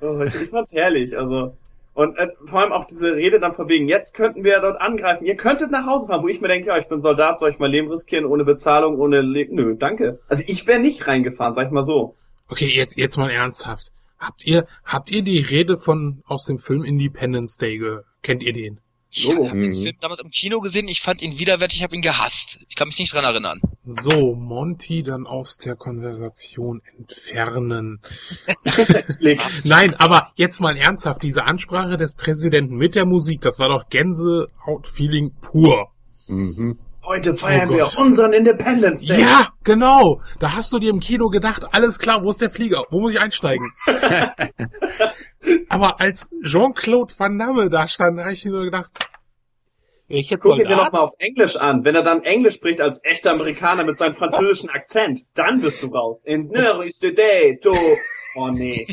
Oh, 0.00 0.20
ich, 0.22 0.34
ich 0.34 0.50
fand's 0.50 0.72
herrlich, 0.72 1.16
also. 1.16 1.56
Und 1.98 2.16
äh, 2.16 2.28
vor 2.44 2.60
allem 2.60 2.70
auch 2.70 2.84
diese 2.84 3.16
Rede 3.16 3.40
dann 3.40 3.52
von 3.52 3.68
wegen, 3.68 3.88
jetzt 3.88 4.14
könnten 4.14 4.44
wir 4.44 4.60
dort 4.60 4.80
angreifen. 4.80 5.24
Ihr 5.24 5.34
könntet 5.34 5.72
nach 5.72 5.84
Hause 5.84 6.06
fahren, 6.06 6.22
wo 6.22 6.28
ich 6.28 6.40
mir 6.40 6.46
denke, 6.46 6.68
ja, 6.68 6.78
ich 6.78 6.86
bin 6.86 7.00
Soldat, 7.00 7.40
soll 7.40 7.50
ich 7.50 7.58
mein 7.58 7.72
Leben 7.72 7.90
riskieren, 7.90 8.24
ohne 8.24 8.44
Bezahlung, 8.44 9.00
ohne 9.00 9.20
Le 9.20 9.48
Nö, 9.50 9.74
danke. 9.76 10.20
Also 10.28 10.44
ich 10.46 10.64
wäre 10.68 10.78
nicht 10.78 11.08
reingefahren, 11.08 11.54
sag 11.54 11.66
ich 11.66 11.72
mal 11.72 11.82
so. 11.82 12.14
Okay, 12.46 12.70
jetzt, 12.72 12.96
jetzt 12.96 13.16
mal 13.16 13.30
ernsthaft. 13.30 13.90
Habt 14.16 14.46
ihr, 14.46 14.68
habt 14.84 15.10
ihr 15.10 15.22
die 15.22 15.40
Rede 15.40 15.76
von, 15.76 16.22
aus 16.24 16.44
dem 16.44 16.60
Film 16.60 16.84
Independence 16.84 17.56
Day 17.56 17.78
ge 17.78 18.02
kennt 18.22 18.44
ihr 18.44 18.52
den? 18.52 18.78
Ich 19.10 19.22
So. 19.24 19.48
habe 19.48 19.60
den 19.60 19.70
Mhm. 19.70 19.82
Film 19.82 19.96
damals 20.00 20.20
im 20.20 20.30
Kino 20.30 20.60
gesehen, 20.60 20.86
ich 20.86 21.00
fand 21.00 21.22
ihn 21.22 21.38
widerwärtig, 21.38 21.78
ich 21.78 21.82
habe 21.82 21.96
ihn 21.96 22.02
gehasst. 22.02 22.58
Ich 22.68 22.74
kann 22.76 22.88
mich 22.88 22.98
nicht 22.98 23.12
dran 23.14 23.24
erinnern. 23.24 23.60
So, 23.86 24.34
Monty 24.34 25.02
dann 25.02 25.26
aus 25.26 25.56
der 25.56 25.76
Konversation 25.76 26.82
entfernen. 26.98 28.00
Nein, 29.64 29.94
aber 29.94 30.30
jetzt 30.36 30.60
mal 30.60 30.76
ernsthaft, 30.76 31.22
diese 31.22 31.44
Ansprache 31.44 31.96
des 31.96 32.14
Präsidenten 32.14 32.76
mit 32.76 32.94
der 32.94 33.06
Musik, 33.06 33.40
das 33.40 33.58
war 33.58 33.68
doch 33.68 33.88
Gänsehaut-Feeling 33.88 35.32
pur. 35.40 35.88
mhm. 36.26 36.78
Heute 37.04 37.32
feiern 37.32 37.70
Oh 37.70 37.74
wir 37.74 37.98
unseren 37.98 38.34
Independence 38.34 39.06
Day. 39.06 39.22
Ja, 39.22 39.48
genau. 39.64 40.20
Da 40.40 40.52
hast 40.52 40.70
du 40.74 40.78
dir 40.78 40.90
im 40.90 41.00
Kino 41.00 41.28
gedacht, 41.30 41.64
alles 41.72 41.98
klar, 41.98 42.22
wo 42.22 42.28
ist 42.28 42.42
der 42.42 42.50
Flieger? 42.50 42.84
Wo 42.90 43.00
muss 43.00 43.12
ich 43.14 43.20
einsteigen? 43.20 43.66
aber 45.68 46.00
als 46.00 46.30
Jean-Claude 46.44 47.12
Van 47.16 47.38
Damme 47.38 47.70
da 47.70 47.86
stand, 47.86 48.20
habe 48.20 48.32
ich 48.32 48.44
mir 48.44 48.52
nur 48.52 48.64
gedacht, 48.64 48.90
ich 50.10 50.30
jetzt 50.30 50.40
Guck 50.42 50.56
dir 50.56 50.66
Soldat? 50.66 50.86
nochmal 50.86 51.02
auf 51.02 51.12
Englisch 51.18 51.56
an. 51.56 51.84
Wenn 51.84 51.94
er 51.94 52.02
dann 52.02 52.22
Englisch 52.22 52.54
spricht 52.54 52.80
als 52.80 53.04
echter 53.04 53.32
Amerikaner 53.32 53.84
mit 53.84 53.98
seinem 53.98 54.14
französischen 54.14 54.70
Akzent, 54.70 55.20
dann 55.34 55.60
bist 55.60 55.82
du 55.82 55.88
raus. 55.88 56.22
In 56.24 56.48
Nero 56.48 56.80
is 56.80 56.96
the 57.00 57.14
day 57.14 57.58
to... 57.62 57.74
Oh 58.36 58.48
nee. 58.48 58.86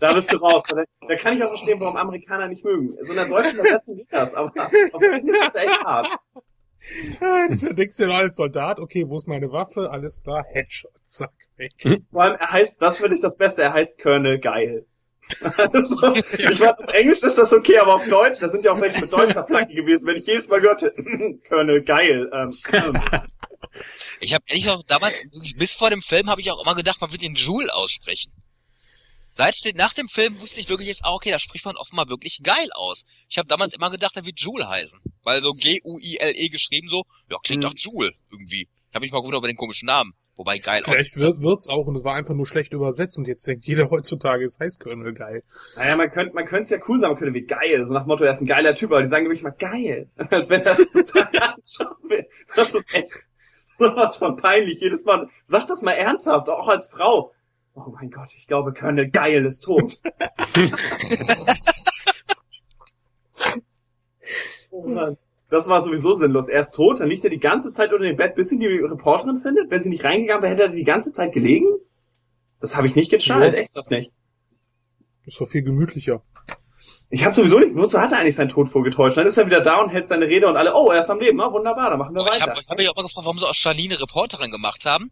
Da 0.00 0.12
bist 0.14 0.32
du 0.32 0.36
raus. 0.38 0.64
Da, 0.68 0.82
da 1.06 1.16
kann 1.16 1.36
ich 1.36 1.44
auch 1.44 1.48
verstehen, 1.48 1.78
warum 1.78 1.96
Amerikaner 1.96 2.48
nicht 2.48 2.64
mögen. 2.64 2.96
So 3.02 3.12
in 3.12 3.18
der 3.18 3.28
deutschen 3.28 3.60
Übersetzung 3.60 3.96
geht 3.96 4.06
das, 4.10 4.34
aber 4.34 4.50
auf 4.92 5.02
Englisch 5.02 5.40
ist 5.46 5.56
echt 5.56 5.84
hart. 5.84 6.08
Da 7.20 7.48
denkst 7.48 7.96
du 7.98 8.06
dir 8.06 8.14
als 8.14 8.36
Soldat, 8.36 8.78
okay, 8.78 9.04
wo 9.06 9.16
ist 9.16 9.26
meine 9.28 9.52
Waffe? 9.52 9.90
Alles 9.90 10.22
klar, 10.22 10.42
Headshot, 10.52 10.92
zack, 11.02 11.32
weg. 11.56 11.72
Vor 12.10 12.22
allem, 12.22 12.36
er 12.36 12.50
heißt, 12.50 12.80
das 12.80 12.98
finde 12.98 13.14
ich 13.16 13.20
das 13.20 13.36
Beste, 13.36 13.62
er 13.62 13.74
heißt 13.74 13.98
Colonel 14.00 14.38
Geil. 14.38 14.86
Also, 15.42 16.14
ich 16.14 16.60
weiß, 16.60 16.78
auf 16.78 16.92
Englisch 16.94 17.22
ist 17.22 17.36
das 17.36 17.52
okay, 17.52 17.78
aber 17.78 17.96
auf 17.96 18.08
Deutsch, 18.08 18.40
da 18.40 18.48
sind 18.48 18.64
ja 18.64 18.72
auch 18.72 18.80
welche 18.80 19.00
mit 19.00 19.12
deutscher 19.12 19.44
Flagge 19.44 19.74
gewesen, 19.74 20.06
wenn 20.06 20.16
ich 20.16 20.26
jedes 20.26 20.48
Mal 20.48 20.60
gehört 20.60 20.82
hätte, 20.82 21.02
Colonel 21.48 21.82
Geil. 21.82 22.30
Ähm. 22.32 23.00
Ich 24.20 24.34
habe 24.34 24.44
ehrlich 24.48 24.68
auch 24.68 24.82
damals, 24.84 25.22
bis 25.56 25.72
vor 25.72 25.90
dem 25.90 26.02
Film, 26.02 26.28
habe 26.28 26.40
ich 26.40 26.50
auch 26.50 26.60
immer 26.60 26.74
gedacht, 26.74 27.00
man 27.00 27.12
wird 27.12 27.22
den 27.22 27.34
Joule 27.34 27.72
aussprechen. 27.72 28.32
Seit 29.32 29.54
nach 29.74 29.92
dem 29.92 30.08
Film 30.08 30.40
wusste 30.40 30.58
ich 30.58 30.68
wirklich 30.68 30.88
jetzt, 30.88 31.04
ah, 31.04 31.12
okay, 31.12 31.30
da 31.30 31.38
spricht 31.38 31.64
man 31.64 31.76
offenbar 31.76 32.08
wirklich 32.08 32.40
geil 32.42 32.68
aus. 32.72 33.04
Ich 33.28 33.38
habe 33.38 33.46
damals 33.46 33.74
immer 33.74 33.90
gedacht, 33.90 34.16
er 34.16 34.26
wird 34.26 34.40
Joule 34.40 34.68
heißen. 34.68 34.98
Weil 35.22 35.40
so 35.42 35.52
G-U-I-L-E 35.52 36.48
geschrieben 36.48 36.88
so, 36.88 37.04
ja, 37.30 37.36
klingt 37.44 37.62
Mhm. 37.62 37.68
doch 37.68 37.74
Joule 37.76 38.12
irgendwie. 38.32 38.62
Ich 38.62 38.94
habe 38.94 39.04
mich 39.04 39.12
mal 39.12 39.18
gewundert 39.20 39.38
über 39.40 39.48
den 39.48 39.56
komischen 39.56 39.86
Namen. 39.86 40.14
Wobei 40.38 40.58
geil 40.58 40.82
Vielleicht 40.84 41.18
wird, 41.18 41.42
wird's 41.42 41.68
auch 41.68 41.88
und 41.88 41.96
es 41.96 42.04
war 42.04 42.14
einfach 42.14 42.32
nur 42.32 42.46
schlecht 42.46 42.72
übersetzt 42.72 43.18
und 43.18 43.26
jetzt 43.26 43.44
denkt 43.44 43.64
jeder 43.64 43.90
heutzutage, 43.90 44.44
es 44.44 44.56
heißt 44.60 44.78
Colonel 44.78 45.12
geil. 45.12 45.42
Naja, 45.74 45.96
man 45.96 46.12
könnte 46.12 46.32
man 46.32 46.46
könnte 46.46 46.62
es 46.62 46.70
ja 46.70 46.78
cool 46.86 46.96
sagen, 46.96 47.14
man 47.14 47.18
könnte 47.18 47.34
wie 47.34 47.44
geil, 47.44 47.84
so 47.84 47.92
nach 47.92 48.06
Motto, 48.06 48.22
er 48.22 48.30
ist 48.30 48.40
ein 48.40 48.46
geiler 48.46 48.72
Typ, 48.76 48.92
aber 48.92 49.02
die 49.02 49.08
sagen 49.08 49.24
wirklich 49.26 49.42
mal 49.42 49.50
geil. 49.50 50.08
Als 50.30 50.48
wenn 50.48 50.62
er 50.62 50.76
total 50.76 51.24
anschauen 51.56 51.96
will. 52.08 52.24
Das 52.54 52.72
ist 52.72 52.94
echt 52.94 53.26
sowas 53.78 54.16
von 54.16 54.36
peinlich. 54.36 54.80
Jedes 54.80 55.04
Mal, 55.04 55.28
sag 55.44 55.66
das 55.66 55.82
mal 55.82 55.92
ernsthaft, 55.92 56.48
auch 56.48 56.68
als 56.68 56.88
Frau. 56.88 57.32
Oh 57.74 57.90
mein 57.90 58.10
Gott, 58.10 58.32
ich 58.36 58.46
glaube, 58.46 58.72
Colonel 58.72 59.10
Geil 59.10 59.44
ist 59.44 59.64
tot. 59.64 60.00
oh 64.70 64.88
Mann. 64.88 65.16
Das 65.50 65.68
war 65.68 65.80
sowieso 65.80 66.14
sinnlos. 66.14 66.48
Er 66.48 66.60
ist 66.60 66.74
tot, 66.74 67.00
dann 67.00 67.08
liegt 67.08 67.24
er 67.24 67.30
die 67.30 67.40
ganze 67.40 67.70
Zeit 67.72 67.92
unter 67.92 68.04
dem 68.04 68.16
Bett, 68.16 68.34
bis 68.34 68.52
ihn 68.52 68.60
die 68.60 68.66
Reporterin 68.66 69.36
findet. 69.36 69.70
Wenn 69.70 69.82
sie 69.82 69.88
nicht 69.88 70.04
reingegangen 70.04 70.42
wäre, 70.42 70.52
hätte 70.52 70.62
er 70.64 70.68
die 70.68 70.84
ganze 70.84 71.10
Zeit 71.12 71.32
gelegen? 71.32 71.66
Das 72.60 72.76
habe 72.76 72.86
ich 72.86 72.94
nicht 72.96 73.10
gechartet, 73.10 73.54
Ja. 73.54 73.58
echt 73.60 73.74
das 73.76 73.88
nicht. 73.88 74.12
Ist 75.24 75.40
doch 75.40 75.48
viel 75.48 75.62
gemütlicher. 75.62 76.22
Ich 77.10 77.24
habe 77.24 77.34
sowieso 77.34 77.58
nicht, 77.58 77.74
wozu 77.76 77.98
hat 78.00 78.12
er 78.12 78.18
eigentlich 78.18 78.36
seinen 78.36 78.50
Tod 78.50 78.68
vorgetäuscht? 78.68 79.16
Dann 79.16 79.26
ist 79.26 79.38
er 79.38 79.46
wieder 79.46 79.60
da 79.60 79.80
und 79.80 79.88
hält 79.90 80.06
seine 80.08 80.26
Rede 80.26 80.46
und 80.48 80.56
alle, 80.56 80.74
oh, 80.74 80.90
er 80.90 81.00
ist 81.00 81.08
am 81.10 81.18
Leben, 81.20 81.40
ah, 81.40 81.50
wunderbar, 81.50 81.90
dann 81.90 81.98
machen 81.98 82.14
wir 82.14 82.20
Aber 82.22 82.32
ich 82.34 82.40
weiter. 82.40 82.50
habe 82.54 82.60
hab 82.68 82.76
mich 82.78 82.88
auch 82.88 82.96
mal 82.96 83.02
gefragt, 83.02 83.24
warum 83.24 83.38
sie 83.38 83.46
aus 83.48 83.56
Charlene 83.56 83.98
Reporterin 84.00 84.50
gemacht 84.50 84.84
haben. 84.84 85.10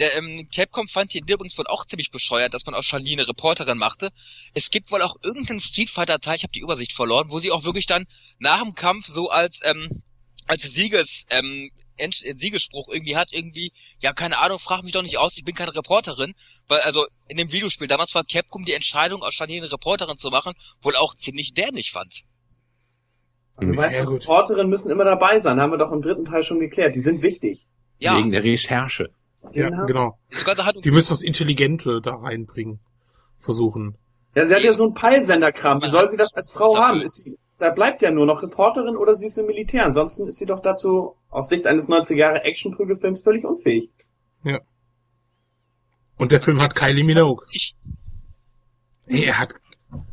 Der 0.00 0.16
ähm, 0.16 0.48
Capcom 0.52 0.88
fand 0.88 1.14
die 1.14 1.18
Idee 1.18 1.34
übrigens 1.34 1.56
wohl 1.56 1.66
auch 1.68 1.84
ziemlich 1.86 2.10
bescheuert, 2.10 2.52
dass 2.54 2.66
man 2.66 2.74
aus 2.74 2.86
Charlene 2.86 3.22
eine 3.22 3.28
Reporterin 3.28 3.78
machte. 3.78 4.10
Es 4.54 4.70
gibt 4.70 4.90
wohl 4.90 5.02
auch 5.02 5.14
irgendeinen 5.22 5.60
Street 5.60 5.90
Fighter 5.90 6.18
Teil, 6.18 6.36
ich 6.36 6.42
habe 6.42 6.52
die 6.52 6.60
Übersicht 6.60 6.92
verloren, 6.92 7.30
wo 7.30 7.38
sie 7.38 7.52
auch 7.52 7.64
wirklich 7.64 7.86
dann 7.86 8.06
nach 8.38 8.62
dem 8.62 8.74
Kampf 8.74 9.06
so 9.06 9.30
als 9.30 9.60
ähm, 9.62 10.02
als 10.46 10.62
Sieges 10.62 11.26
ähm, 11.30 11.70
End- 11.96 12.14
Siegesspruch 12.14 12.88
irgendwie 12.88 13.16
hat, 13.16 13.28
irgendwie, 13.30 13.72
ja, 14.00 14.12
keine 14.12 14.38
Ahnung, 14.38 14.58
frag 14.58 14.82
mich 14.82 14.92
doch 14.92 15.02
nicht 15.02 15.18
aus, 15.18 15.36
ich 15.36 15.44
bin 15.44 15.54
keine 15.54 15.76
Reporterin. 15.76 16.32
Weil, 16.66 16.80
also, 16.80 17.06
in 17.28 17.36
dem 17.36 17.52
Videospiel, 17.52 17.86
damals 17.86 18.14
war 18.14 18.24
Capcom 18.24 18.64
die 18.64 18.72
Entscheidung, 18.72 19.22
aus 19.22 19.34
Charlene 19.34 19.62
eine 19.64 19.72
Reporterin 19.72 20.16
zu 20.16 20.30
machen, 20.30 20.54
wohl 20.82 20.96
auch 20.96 21.14
ziemlich 21.14 21.52
dämlich 21.54 21.92
fand. 21.92 22.22
Du 23.60 23.76
weißt, 23.76 23.98
Ja, 23.98 24.04
doch, 24.04 24.10
gut. 24.10 24.22
Reporterinnen 24.22 24.68
müssen 24.70 24.90
immer 24.90 25.04
dabei 25.04 25.38
sein, 25.38 25.60
haben 25.60 25.70
wir 25.70 25.78
doch 25.78 25.92
im 25.92 26.00
dritten 26.00 26.24
Teil 26.24 26.42
schon 26.42 26.58
geklärt. 26.58 26.94
Die 26.96 27.00
sind 27.00 27.22
wichtig. 27.22 27.66
Ja, 27.98 28.16
Wegen 28.16 28.30
der 28.30 28.42
Recherche. 28.42 29.10
Ja, 29.52 29.68
Genau. 29.70 29.86
genau. 29.86 30.18
das 30.30 30.44
Ganze 30.44 30.64
hat 30.66 30.76
Die 30.84 30.90
müssen 30.90 31.10
das 31.10 31.22
Intelligente 31.22 32.00
da 32.00 32.16
reinbringen. 32.16 32.78
Versuchen. 33.38 33.96
Ja, 34.34 34.44
sie 34.44 34.54
hat 34.54 34.62
ja 34.62 34.72
so 34.72 34.84
einen 34.84 34.94
Peilsenderkram. 34.94 35.82
Wie 35.82 35.88
soll 35.88 36.08
sie 36.08 36.16
das 36.16 36.34
als 36.34 36.52
Frau 36.52 36.76
haben? 36.78 37.00
Ist 37.00 37.24
sie, 37.24 37.38
da 37.58 37.70
bleibt 37.70 38.02
ja 38.02 38.10
nur 38.10 38.26
noch 38.26 38.42
Reporterin 38.42 38.96
oder 38.96 39.14
sie 39.14 39.26
ist 39.26 39.38
im 39.38 39.46
Militär. 39.46 39.84
Ansonsten 39.86 40.26
ist 40.26 40.38
sie 40.38 40.46
doch 40.46 40.60
dazu 40.60 41.16
aus 41.30 41.48
Sicht 41.48 41.66
eines 41.66 41.88
90 41.88 42.16
Jahre 42.18 42.44
Action-Prügelfilms 42.44 43.22
völlig 43.22 43.44
unfähig. 43.44 43.90
Und 46.16 46.32
der 46.32 46.40
Film 46.40 46.60
hat 46.60 46.74
Kylie 46.74 47.04
Minogue. 47.04 47.44
Ich, 47.50 47.74
Hey, 49.06 49.24
er 49.24 49.38
hat, 49.38 49.54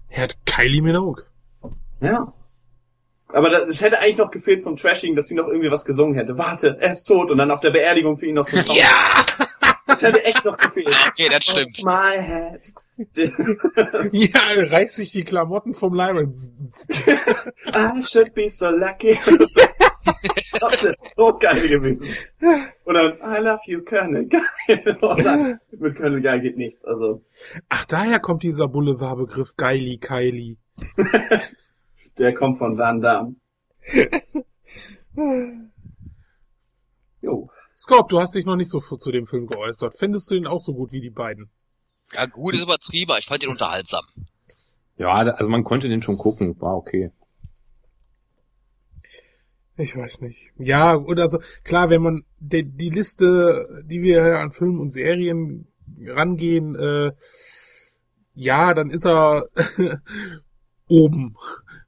er 0.08 0.24
hat 0.24 0.38
Kylie 0.46 0.82
Minogue. 0.82 1.24
Ja. 2.00 2.34
Aber 3.30 3.50
das, 3.50 3.68
es 3.68 3.82
hätte 3.82 4.00
eigentlich 4.00 4.18
noch 4.18 4.32
gefehlt 4.32 4.64
zum 4.64 4.78
Trashing, 4.78 5.16
dass 5.16 5.28
sie 5.28 5.36
noch 5.36 5.48
irgendwie 5.48 5.72
was 5.72 5.86
gesungen 5.86 6.16
hätte. 6.16 6.38
Warte, 6.38 6.78
er 6.80 6.92
ist 6.92 7.04
tot 7.04 7.30
und 7.30 7.38
dann 7.38 7.52
auf 7.52 7.60
der 7.60 7.72
Beerdigung 7.72 8.18
für 8.18 8.28
ihn 8.28 8.36
noch 8.36 8.48
so 8.48 8.58
ein 8.58 8.64
Song. 8.64 8.76
Ja! 8.76 8.88
Das 9.88 10.02
hätte 10.02 10.24
echt 10.26 10.46
noch 10.46 10.58
gefehlt. 10.58 10.96
okay, 11.08 11.28
das 11.30 11.44
stimmt. 11.44 11.84
My 11.84 12.22
head. 12.22 12.74
Ja, 14.12 14.40
er 14.56 14.72
reißt 14.72 14.96
sich 14.96 15.12
die 15.12 15.24
Klamotten 15.24 15.74
vom 15.74 15.94
Leib 15.94 16.16
und 16.18 16.36
I 16.36 18.04
should 18.04 18.34
be 18.34 18.50
so 18.50 18.70
lucky. 18.70 19.18
Das 20.60 20.84
ist 20.84 21.16
so 21.16 21.38
geil 21.38 21.68
gewesen. 21.68 22.08
Und 22.86 22.94
dann, 22.94 23.18
I 23.18 23.44
love 23.44 23.62
you, 23.66 23.82
Colonel 23.84 24.26
Geil. 24.28 24.98
Und 25.02 25.24
dann, 25.24 25.60
mit 25.72 25.96
Colonel 25.96 26.22
Geil 26.22 26.42
geht 26.42 26.58
nichts. 26.58 26.84
Also, 26.86 27.22
Ach, 27.70 27.86
daher 27.86 28.20
kommt 28.20 28.44
dieser 28.44 28.68
Boulevardbegriff 28.68 29.56
Geili 29.58 29.98
Kylie. 29.98 30.58
Der 32.18 32.34
kommt 32.34 32.58
von 32.58 32.78
Van 32.78 33.02
Damme. 33.02 33.36
Jo. 37.22 37.50
Scorp, 37.78 38.10
du 38.10 38.20
hast 38.20 38.36
dich 38.36 38.46
noch 38.46 38.56
nicht 38.56 38.70
so 38.70 38.80
zu 38.80 39.12
dem 39.12 39.28
Film 39.28 39.48
geäußert. 39.48 39.96
Findest 39.98 40.30
du 40.30 40.36
ihn 40.36 40.48
auch 40.48 40.62
so 40.62 40.74
gut 40.74 40.92
wie 40.92 41.02
die 41.02 41.10
beiden? 41.10 41.50
Ja, 42.14 42.26
gut 42.26 42.56
ist 42.56 42.64
übertrieben, 42.64 43.14
ich 43.20 43.26
fand 43.26 43.44
den 43.44 43.50
unterhaltsam. 43.50 44.06
Ja, 44.98 45.14
also 45.14 45.50
man 45.50 45.64
konnte 45.64 45.90
den 45.90 46.02
schon 46.02 46.18
gucken, 46.18 46.60
war 46.60 46.76
okay. 46.76 47.12
Ich 49.76 49.96
weiß 49.96 50.22
nicht. 50.22 50.52
Ja, 50.58 50.96
und 50.96 51.20
also, 51.20 51.40
klar, 51.64 51.92
wenn 51.92 52.02
man 52.02 52.24
die, 52.40 52.64
die 52.64 52.90
Liste, 52.90 53.84
die 53.86 54.02
wir 54.02 54.24
hier 54.24 54.40
an 54.40 54.52
Filmen 54.52 54.80
und 54.80 54.92
Serien 54.92 55.68
rangehen, 56.04 56.76
äh, 56.76 57.12
ja, 58.34 58.74
dann 58.74 58.90
ist 58.90 59.06
er 59.06 59.48
oben. 60.88 61.36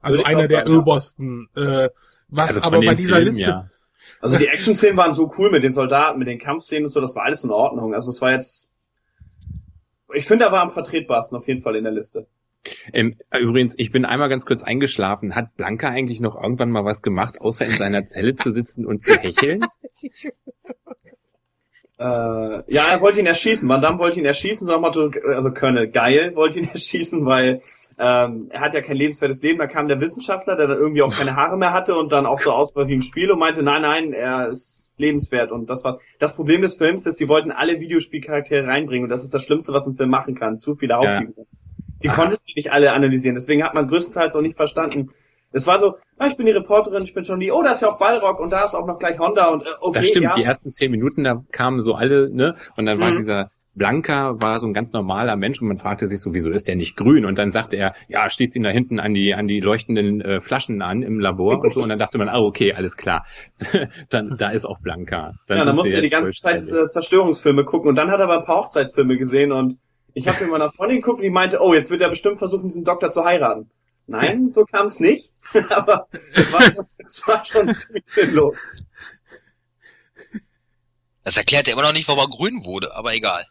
Also 0.00 0.22
einer 0.24 0.46
der 0.46 0.60
sagen, 0.60 0.72
ja. 0.72 0.78
obersten. 0.78 1.48
Äh, 1.54 1.88
was 2.28 2.56
Also 2.56 2.62
aber 2.62 2.80
bei 2.80 2.94
dieser 2.94 3.16
Filmen, 3.16 3.26
Liste, 3.26 3.50
Ja. 3.50 3.70
Also 4.20 4.38
die 4.38 4.46
Action-Szenen 4.46 4.96
waren 4.96 5.12
so 5.12 5.30
cool 5.38 5.50
mit 5.50 5.62
den 5.62 5.72
Soldaten, 5.72 6.18
mit 6.18 6.28
den 6.28 6.38
Kampfszenen 6.38 6.86
und 6.86 6.90
so, 6.90 7.00
das 7.00 7.14
war 7.14 7.24
alles 7.24 7.42
in 7.42 7.50
Ordnung. 7.50 7.94
Also 7.94 8.10
es 8.10 8.20
war 8.20 8.32
jetzt, 8.32 8.68
ich 10.12 10.26
finde, 10.26 10.44
er 10.44 10.52
war 10.52 10.60
am 10.60 10.70
vertretbarsten 10.70 11.36
auf 11.36 11.48
jeden 11.48 11.62
Fall 11.62 11.76
in 11.76 11.84
der 11.84 11.92
Liste. 11.92 12.26
Ähm, 12.92 13.16
übrigens, 13.38 13.74
ich 13.78 13.90
bin 13.90 14.04
einmal 14.04 14.28
ganz 14.28 14.44
kurz 14.44 14.62
eingeschlafen. 14.62 15.34
Hat 15.34 15.56
Blanca 15.56 15.88
eigentlich 15.88 16.20
noch 16.20 16.40
irgendwann 16.40 16.70
mal 16.70 16.84
was 16.84 17.00
gemacht, 17.00 17.40
außer 17.40 17.64
in 17.64 17.72
seiner 17.72 18.06
Zelle 18.06 18.36
zu 18.36 18.52
sitzen 18.52 18.84
und 18.84 19.02
zu 19.02 19.14
hecheln? 19.14 19.64
Äh, 21.98 22.62
ja, 22.72 22.86
er 22.90 23.02
wollte 23.02 23.20
ihn 23.20 23.26
erschießen. 23.26 23.68
Van 23.68 23.82
Damme 23.82 23.98
wollte 23.98 24.18
ihn 24.18 24.24
erschießen, 24.24 24.66
so 24.66 24.72
also 24.72 25.50
Colonel 25.52 25.86
Geil 25.90 26.34
wollte 26.34 26.58
ihn 26.58 26.68
erschießen, 26.72 27.26
weil 27.26 27.60
ähm, 28.00 28.46
er 28.50 28.62
hat 28.62 28.72
ja 28.72 28.80
kein 28.80 28.96
lebenswertes 28.96 29.42
Leben. 29.42 29.58
Da 29.58 29.66
kam 29.66 29.86
der 29.86 30.00
Wissenschaftler, 30.00 30.56
der 30.56 30.66
dann 30.68 30.78
irgendwie 30.78 31.02
auch 31.02 31.14
keine 31.14 31.36
Haare 31.36 31.58
mehr 31.58 31.72
hatte 31.72 31.96
und 31.96 32.10
dann 32.12 32.24
auch 32.24 32.38
so 32.38 32.52
aus 32.52 32.74
wie 32.74 32.94
im 32.94 33.02
Spiel 33.02 33.30
und 33.30 33.38
meinte, 33.38 33.62
nein, 33.62 33.82
nein, 33.82 34.12
er 34.14 34.48
ist 34.48 34.90
lebenswert. 34.96 35.52
Und 35.52 35.68
das 35.68 35.84
war 35.84 35.98
das 36.18 36.34
Problem 36.34 36.62
des 36.62 36.76
Films, 36.76 37.04
ist, 37.06 37.18
sie 37.18 37.28
wollten 37.28 37.50
alle 37.50 37.78
Videospielcharaktere 37.78 38.66
reinbringen 38.66 39.04
und 39.04 39.10
das 39.10 39.22
ist 39.22 39.34
das 39.34 39.44
Schlimmste, 39.44 39.72
was 39.74 39.86
ein 39.86 39.94
Film 39.94 40.08
machen 40.08 40.34
kann. 40.34 40.58
Zu 40.58 40.74
viele 40.74 40.94
Hauptfiguren. 40.94 41.46
Die 42.02 42.08
Aha. 42.08 42.16
konntest 42.16 42.48
du 42.48 42.52
nicht 42.56 42.72
alle 42.72 42.92
analysieren. 42.94 43.34
Deswegen 43.34 43.62
hat 43.62 43.74
man 43.74 43.86
größtenteils 43.86 44.34
auch 44.34 44.40
nicht 44.40 44.56
verstanden. 44.56 45.10
Es 45.52 45.66
war 45.66 45.78
so, 45.78 45.96
ah, 46.16 46.26
ich 46.28 46.36
bin 46.36 46.46
die 46.46 46.52
Reporterin, 46.52 47.02
ich 47.02 47.12
bin 47.12 47.24
schon 47.24 47.40
die, 47.40 47.50
oh, 47.50 47.62
da 47.62 47.72
ist 47.72 47.82
ja 47.82 47.88
auch 47.88 47.98
Ballrock 47.98 48.40
und 48.40 48.50
da 48.50 48.64
ist 48.64 48.74
auch 48.74 48.86
noch 48.86 48.98
gleich 48.98 49.18
Honda 49.18 49.48
und 49.48 49.62
äh, 49.62 49.66
okay, 49.80 49.98
das 49.98 50.08
stimmt, 50.08 50.24
ja. 50.24 50.34
die 50.34 50.44
ersten 50.44 50.70
zehn 50.70 50.90
Minuten, 50.90 51.24
da 51.24 51.42
kamen 51.50 51.82
so 51.82 51.94
alle, 51.94 52.30
ne? 52.30 52.54
Und 52.76 52.86
dann 52.86 53.00
war 53.00 53.10
Mhm. 53.10 53.16
dieser 53.16 53.50
Blanca 53.74 54.40
war 54.40 54.58
so 54.58 54.66
ein 54.66 54.74
ganz 54.74 54.92
normaler 54.92 55.36
Mensch 55.36 55.62
und 55.62 55.68
man 55.68 55.78
fragte 55.78 56.06
sich 56.08 56.20
so, 56.20 56.34
wieso 56.34 56.50
ist 56.50 56.66
der 56.66 56.74
nicht 56.76 56.96
grün? 56.96 57.24
Und 57.24 57.38
dann 57.38 57.50
sagte 57.50 57.76
er, 57.76 57.94
ja, 58.08 58.28
schließt 58.28 58.56
ihn 58.56 58.64
da 58.64 58.70
hinten 58.70 58.98
an 58.98 59.14
die 59.14 59.32
an 59.34 59.46
die 59.46 59.60
leuchtenden 59.60 60.20
äh, 60.20 60.40
Flaschen 60.40 60.82
an 60.82 61.02
im 61.02 61.20
Labor 61.20 61.60
und 61.60 61.72
so. 61.72 61.82
Und 61.82 61.88
dann 61.88 61.98
dachte 61.98 62.18
man, 62.18 62.28
ah, 62.28 62.40
okay, 62.40 62.72
alles 62.72 62.96
klar. 62.96 63.24
dann 64.10 64.36
da 64.36 64.50
ist 64.50 64.64
auch 64.64 64.80
Blanca. 64.80 65.34
ja, 65.48 65.64
dann 65.64 65.76
musste 65.76 65.96
er 65.96 66.02
die 66.02 66.08
ganze 66.08 66.32
Zeit 66.34 66.58
diese 66.60 66.88
Zerstörungsfilme 66.88 67.64
gucken 67.64 67.88
und 67.88 67.94
dann 67.96 68.10
hat 68.10 68.18
er 68.18 68.24
aber 68.24 68.38
ein 68.40 68.44
paar 68.44 68.56
Hochzeitsfilme 68.64 69.16
gesehen 69.16 69.52
und 69.52 69.76
ich 70.14 70.26
habe 70.26 70.40
mit 70.42 70.50
meiner 70.50 70.72
Freundin 70.72 70.98
geguckt 71.00 71.18
und 71.18 71.22
die 71.22 71.30
meinte, 71.30 71.58
oh, 71.60 71.72
jetzt 71.72 71.90
wird 71.90 72.02
er 72.02 72.08
bestimmt 72.08 72.38
versuchen, 72.38 72.64
diesen 72.68 72.84
Doktor 72.84 73.10
zu 73.10 73.24
heiraten. 73.24 73.70
Nein, 74.08 74.50
so 74.50 74.64
kam 74.64 74.86
es 74.86 74.98
nicht, 74.98 75.30
aber 75.70 76.08
es 76.34 76.52
war, 76.52 76.62
schon- 76.62 76.86
es 77.06 77.28
war 77.28 77.44
schon 77.44 77.74
ziemlich 77.76 78.04
sinnlos. 78.06 78.66
Das 81.22 81.36
erklärt 81.36 81.68
ja 81.68 81.74
immer 81.74 81.82
noch 81.82 81.92
nicht, 81.92 82.08
warum 82.08 82.20
er 82.24 82.28
grün 82.28 82.64
wurde, 82.64 82.94
aber 82.94 83.14
egal. 83.14 83.46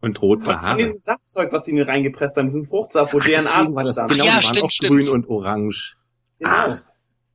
Und 0.00 0.20
rote 0.22 0.42
Von, 0.44 0.54
von 0.54 0.62
Haare. 0.62 0.78
diesem 0.78 1.00
Saftzeug, 1.00 1.52
was 1.52 1.64
sie 1.66 1.72
in 1.72 1.76
ihn 1.78 1.82
reingepresst 1.82 2.36
haben, 2.36 2.46
diesem 2.46 2.64
Fruchtsaft, 2.64 3.12
wo 3.12 3.18
Ach, 3.20 3.24
DNA 3.24 3.74
war 3.74 3.84
das 3.84 3.96
stand. 3.96 4.10
genau, 4.12 4.24
Ja, 4.24 4.30
die 4.38 4.44
waren 4.44 4.54
stimmt, 4.54 4.64
auch 4.64 4.70
stimmt. 4.70 5.00
grün 5.00 5.08
und 5.10 5.28
orange. 5.28 5.96
Genau. 6.38 6.76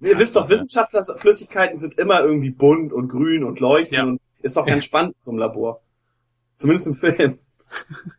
Ihr 0.02 0.20
wisst 0.20 0.36
doch, 0.36 0.50
Wissenschaftlerflüssigkeiten 0.50 1.78
sind 1.78 1.98
immer 2.00 2.22
irgendwie 2.22 2.50
bunt 2.50 2.92
und 2.92 3.08
grün 3.08 3.44
und 3.44 3.60
leuchten 3.60 3.96
Ja. 3.96 4.04
und 4.04 4.20
ist 4.42 4.58
doch 4.58 4.66
ganz 4.66 4.84
spannend 4.86 5.16
zum 5.22 5.38
Labor. 5.38 5.82
Zumindest 6.56 6.88
im 6.88 6.94
Film. 6.96 7.40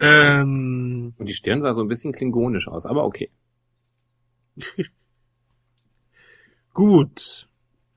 ähm, 0.00 1.14
Und 1.18 1.28
die 1.28 1.34
Stirn 1.34 1.62
sah 1.62 1.72
so 1.72 1.82
ein 1.82 1.88
bisschen 1.88 2.12
klingonisch 2.12 2.68
aus, 2.68 2.86
aber 2.86 3.04
okay. 3.04 3.30
gut. 6.72 7.48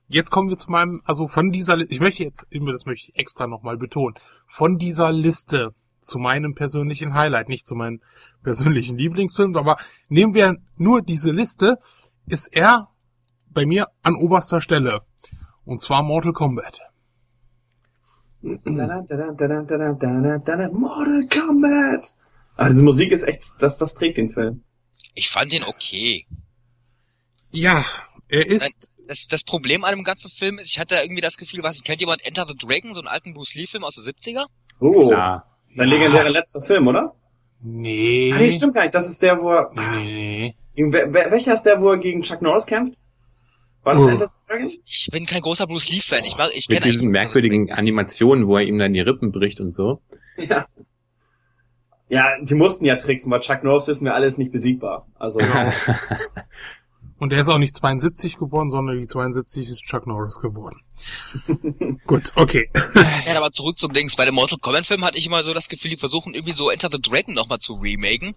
Jetzt 0.08 0.30
kommen 0.30 0.48
wir 0.48 0.56
zu 0.56 0.70
meinem, 0.70 1.02
also 1.04 1.28
von 1.28 1.52
dieser, 1.52 1.78
ich 1.78 2.00
möchte 2.00 2.24
jetzt, 2.24 2.46
das 2.50 2.86
möchte 2.86 3.10
ich 3.10 3.16
extra 3.16 3.46
nochmal 3.46 3.76
betonen, 3.76 4.14
von 4.46 4.78
dieser 4.78 5.12
Liste 5.12 5.74
zu 6.00 6.18
meinem 6.18 6.54
persönlichen 6.54 7.12
Highlight, 7.12 7.50
nicht 7.50 7.66
zu 7.66 7.74
meinem 7.74 8.00
persönlichen 8.42 8.96
Lieblingsfilm, 8.96 9.54
aber 9.56 9.76
nehmen 10.08 10.34
wir 10.34 10.56
nur 10.76 11.02
diese 11.02 11.30
Liste, 11.30 11.78
ist 12.26 12.48
er 12.56 12.88
bei 13.50 13.66
mir 13.66 13.88
an 14.02 14.14
oberster 14.14 14.62
Stelle. 14.62 15.02
Und 15.66 15.82
zwar 15.82 16.02
Mortal 16.02 16.32
Kombat. 16.32 16.80
Mortal 20.72 21.28
Kombat! 21.28 22.14
Ah, 22.56 22.68
diese 22.68 22.82
Musik 22.82 23.12
ist 23.12 23.24
echt, 23.24 23.52
das, 23.58 23.76
das 23.76 23.94
trägt 23.94 24.16
den 24.16 24.30
Film. 24.30 24.62
Ich 25.14 25.28
fand 25.28 25.52
den 25.52 25.64
okay. 25.64 26.26
Ja, 27.50 27.84
er 28.28 28.46
ist 28.46 28.90
Das, 29.08 29.26
das 29.26 29.42
Problem 29.42 29.84
an 29.84 29.94
dem 29.94 30.04
ganzen 30.04 30.30
Film 30.30 30.58
ist, 30.58 30.66
ich 30.66 30.78
hatte 30.78 30.96
irgendwie 30.96 31.22
das 31.22 31.38
Gefühl, 31.38 31.62
was, 31.62 31.82
kennt 31.82 32.00
jemand 32.00 32.24
Enter 32.26 32.46
the 32.46 32.54
Dragon, 32.54 32.92
so 32.92 33.00
einen 33.00 33.08
alten 33.08 33.32
Bruce 33.32 33.54
Lee-Film 33.54 33.82
aus 33.82 33.94
den 33.94 34.04
70er? 34.04 34.44
Oh, 34.80 35.08
Klar. 35.08 35.46
sein 35.74 35.88
legendärer 35.88 36.28
letzter 36.28 36.60
Film, 36.60 36.86
oder? 36.88 37.14
Nee. 37.62 38.30
Ah, 38.34 38.38
nee, 38.38 38.50
stimmt 38.50 38.74
gar 38.74 38.82
nicht. 38.82 38.94
Das 38.94 39.08
ist 39.08 39.22
der, 39.22 39.40
wo 39.40 39.50
er, 39.50 39.70
Nee, 39.74 40.54
nee, 40.76 40.92
welcher 40.92 41.54
ist 41.54 41.62
der, 41.62 41.80
wo 41.80 41.90
er 41.92 41.96
gegen 41.98 42.20
Chuck 42.22 42.42
Norris 42.42 42.66
kämpft? 42.66 42.92
War 43.82 43.94
das 43.94 44.02
Oh. 44.04 44.08
Enter 44.08 44.26
the 44.26 44.34
Dragon? 44.46 44.70
Ich 44.84 45.08
bin 45.10 45.24
kein 45.24 45.40
großer 45.40 45.66
Bruce 45.66 45.88
Lee-Fan. 45.88 46.24
Ich, 46.24 46.36
mag, 46.36 46.50
ich 46.54 46.68
Mit 46.68 46.84
diesen 46.84 47.08
merkwürdigen 47.10 47.72
Animationen, 47.72 48.46
wo 48.46 48.58
er 48.58 48.64
ihm 48.64 48.78
dann 48.78 48.92
die 48.92 49.00
Rippen 49.00 49.32
bricht 49.32 49.60
und 49.60 49.72
so. 49.72 50.02
Ja. 50.36 50.66
Ja, 52.10 52.26
die 52.42 52.54
mussten 52.54 52.84
ja 52.84 52.96
tricksen, 52.96 53.30
weil 53.30 53.40
Chuck 53.40 53.64
Norris 53.64 53.86
wissen 53.86 54.04
wir 54.04 54.14
alle 54.14 54.26
ist 54.26 54.38
nicht 54.38 54.52
besiegbar. 54.52 55.06
Also, 55.18 55.40
Und 57.18 57.32
er 57.32 57.40
ist 57.40 57.48
auch 57.48 57.58
nicht 57.58 57.74
72 57.74 58.36
geworden, 58.36 58.70
sondern 58.70 59.00
die 59.00 59.06
72 59.06 59.68
ist 59.68 59.82
Chuck 59.82 60.06
Norris 60.06 60.38
geworden. 60.40 60.80
Gut, 62.06 62.32
okay. 62.36 62.70
Ja, 63.26 63.36
aber 63.36 63.50
zurück 63.50 63.78
zum 63.78 63.92
Dings. 63.92 64.14
Bei 64.14 64.24
dem 64.24 64.36
Mortal 64.36 64.58
Kombat 64.58 64.86
Film 64.86 65.04
hatte 65.04 65.18
ich 65.18 65.26
immer 65.26 65.42
so 65.42 65.52
das 65.52 65.68
Gefühl, 65.68 65.90
die 65.90 65.96
versuchen 65.96 66.34
irgendwie 66.34 66.52
so 66.52 66.70
Enter 66.70 66.88
the 66.90 67.00
Dragon 67.00 67.34
nochmal 67.34 67.58
zu 67.58 67.74
remaken. 67.74 68.34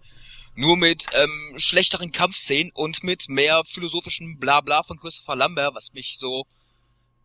Nur 0.56 0.78
mit 0.78 1.06
ähm, 1.14 1.54
schlechteren 1.58 2.12
Kampfszenen 2.12 2.72
und 2.74 3.04
mit 3.04 3.30
mehr 3.30 3.62
philosophischem 3.66 4.38
Blabla 4.38 4.84
von 4.84 5.00
Christopher 5.00 5.36
Lambert, 5.36 5.76
was 5.76 5.94
mich 5.94 6.18
so, 6.18 6.46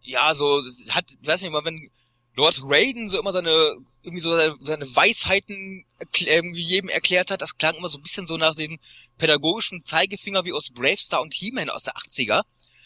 ja, 0.03 0.35
so 0.35 0.63
hat, 0.91 1.07
ich 1.21 1.27
weiß 1.27 1.43
nicht 1.43 1.51
mal, 1.51 1.65
wenn 1.65 1.91
Lord 2.35 2.61
Raiden 2.65 3.09
so 3.09 3.19
immer 3.19 3.33
seine, 3.33 3.77
irgendwie 4.07 4.21
so 4.23 4.35
seine, 4.37 4.57
seine 4.61 4.97
Weisheiten 4.97 5.85
irgendwie 6.21 6.63
jedem 6.63 6.89
erklärt 6.89 7.31
hat, 7.31 7.43
das 7.43 7.59
klang 7.59 7.75
immer 7.75 7.89
so 7.89 7.99
ein 7.99 8.03
bisschen 8.03 8.27
so 8.27 8.37
nach 8.37 8.55
den 8.55 8.79
pädagogischen 9.19 9.83
Zeigefinger 9.83 10.45
wie 10.45 10.53
aus 10.53 10.71
Bravestar 10.71 11.21
und 11.21 11.35
He-Man 11.35 11.69
aus 11.71 11.85
der 11.85 11.95
80er. 11.95 12.43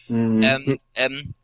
mhm. 0.08 0.42
Ähm, 0.42 0.78
ähm, 0.94 1.34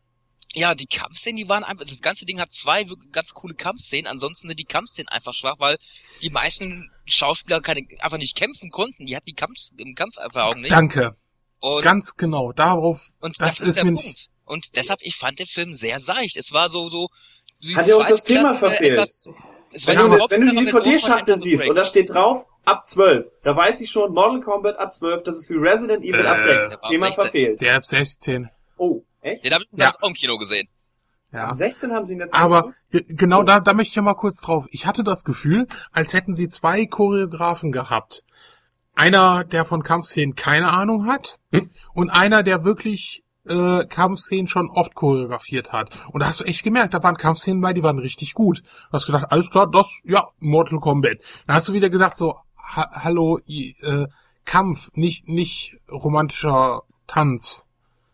ja, 0.55 0.74
die 0.74 0.87
Kampfszenen, 0.87 1.37
die 1.37 1.49
waren 1.51 1.64
einfach, 1.64 1.85
das 1.85 2.01
ganze 2.01 2.24
Ding 2.24 2.41
hat 2.41 2.51
zwei 2.51 2.89
wirklich 2.89 3.12
ganz 3.12 3.35
coole 3.35 3.55
Kampfszenen, 3.55 4.07
ansonsten 4.07 4.49
sind 4.49 4.59
die 4.59 4.64
Kampfszenen 4.64 5.09
einfach 5.09 5.35
schwach, 5.35 5.57
weil 5.59 5.77
die 6.22 6.31
meisten 6.31 6.91
Schauspieler 7.05 7.61
keine, 7.61 7.83
einfach 7.99 8.16
nicht 8.16 8.35
kämpfen 8.37 8.70
konnten, 8.70 9.05
die 9.05 9.14
hatten 9.14 9.27
die 9.27 9.35
Kampf, 9.35 9.59
im 9.77 9.95
Kampferfahrung 9.95 10.62
nicht. 10.62 10.72
Danke. 10.72 11.14
Und, 11.61 11.83
Ganz 11.83 12.16
genau. 12.16 12.53
Darauf, 12.53 13.11
und 13.20 13.39
das, 13.41 13.61
ist, 13.61 13.77
der 13.77 13.85
mir 13.85 13.93
Punkt. 13.93 14.07
nicht. 14.07 14.31
Und 14.47 14.77
deshalb, 14.77 15.01
ich 15.03 15.16
fand 15.16 15.39
den 15.39 15.47
Film 15.47 15.74
sehr 15.74 16.01
seicht. 16.01 16.37
Es 16.37 16.53
war 16.53 16.70
so, 16.70 16.89
so, 16.89 17.09
Hat 17.74 17.89
er 17.89 17.99
uns 17.99 18.09
das 18.09 18.24
Thema 18.24 18.55
verfehlt? 18.55 18.93
etwas- 18.95 19.29
es 19.77 19.87
war 19.87 19.95
wenn, 19.95 20.01
du, 20.01 20.07
überhaupt 20.14 20.31
wenn 20.33 20.41
du 20.47 20.51
die 20.53 20.64
DVD-Schachtel 20.64 21.37
siehst 21.39 21.68
und 21.68 21.77
da 21.77 21.85
steht 21.85 22.11
drauf, 22.11 22.47
ab 22.64 22.87
12, 22.87 23.31
da 23.43 23.57
weiß 23.57 23.81
ich 23.81 23.91
schon, 23.91 24.12
Mortal 24.12 24.41
Kombat 24.41 24.79
ab 24.79 24.93
12, 24.93 25.22
das 25.22 25.37
ist 25.39 25.51
wie 25.51 25.57
Resident 25.57 26.03
Evil 26.05 26.27
ab 26.27 26.39
Äh, 26.39 26.43
6. 26.43 26.68
der 26.70 26.79
ab 26.83 26.89
Thema 26.91 27.07
16. 27.07 27.22
verfehlt. 27.24 27.61
Der 27.61 27.77
ab 27.77 27.85
16. 27.87 28.51
Oh, 28.79 29.03
echt? 29.20 29.45
Den 29.45 29.55
haben 29.55 29.64
wir 29.70 29.85
Ja. 29.85 29.93
auch 30.01 30.09
im 30.09 30.14
Kino 30.14 30.39
gesehen. 30.39 30.68
Ja. 31.33 31.49
Ab 31.49 31.55
16 31.55 31.93
haben 31.93 32.07
sie 32.07 32.14
ihn 32.14 32.20
jetzt 32.20 32.35
Aber 32.35 32.57
angeguckt? 32.64 32.77
ge- 32.91 33.05
genau 33.16 33.43
da, 33.43 33.61
da 33.61 33.74
möchte 33.74 33.91
ich 33.91 33.97
ja 33.97 34.03
mal 34.03 34.14
kurz 34.14 34.41
drauf. 34.41 34.66
Ich 34.70 34.87
hatte 34.87 35.05
das 35.05 35.24
Gefühl, 35.24 35.66
als 35.93 36.12
hätten 36.14 36.35
sie 36.35 36.49
zwei 36.49 36.87
Choreografen 36.87 37.72
gehabt. 37.72 38.22
Einer, 38.95 39.45
der 39.45 39.64
von 39.66 39.83
Kampfszenen 39.83 40.35
keine 40.35 40.72
Ahnung 40.72 41.07
hat 41.07 41.39
Hm? 41.53 41.68
und 41.93 42.09
einer, 42.11 42.43
der 42.43 42.64
wirklich 42.64 43.22
äh, 43.49 43.86
Kampfszenen 43.86 44.47
schon 44.47 44.70
oft 44.70 44.94
choreografiert 44.94 45.72
hat. 45.72 45.90
Und 46.12 46.20
da 46.20 46.26
hast 46.26 46.40
du 46.40 46.44
echt 46.44 46.62
gemerkt, 46.62 46.94
da 46.94 47.03
waren 47.03 47.16
Kampfszenen 47.16 47.61
bei, 47.61 47.72
die 47.72 47.82
waren 47.82 47.99
richtig 47.99 48.34
gut. 48.34 48.62
Du 48.62 48.92
hast 48.92 49.07
gedacht, 49.07 49.26
alles 49.30 49.51
klar, 49.51 49.70
das, 49.70 50.03
ja, 50.05 50.28
Mortal 50.38 50.78
Kombat. 50.78 51.18
Dann 51.47 51.57
hast 51.57 51.68
du 51.68 51.72
wieder 51.72 51.90
gesagt, 51.90 52.16
so, 52.16 52.36
ha 52.57 52.90
hallo, 53.05 53.38
äh, 53.47 54.07
Kampf, 54.44 54.90
nicht, 54.94 55.28
nicht 55.28 55.76
romantischer 55.90 56.82
Tanz. 57.07 57.66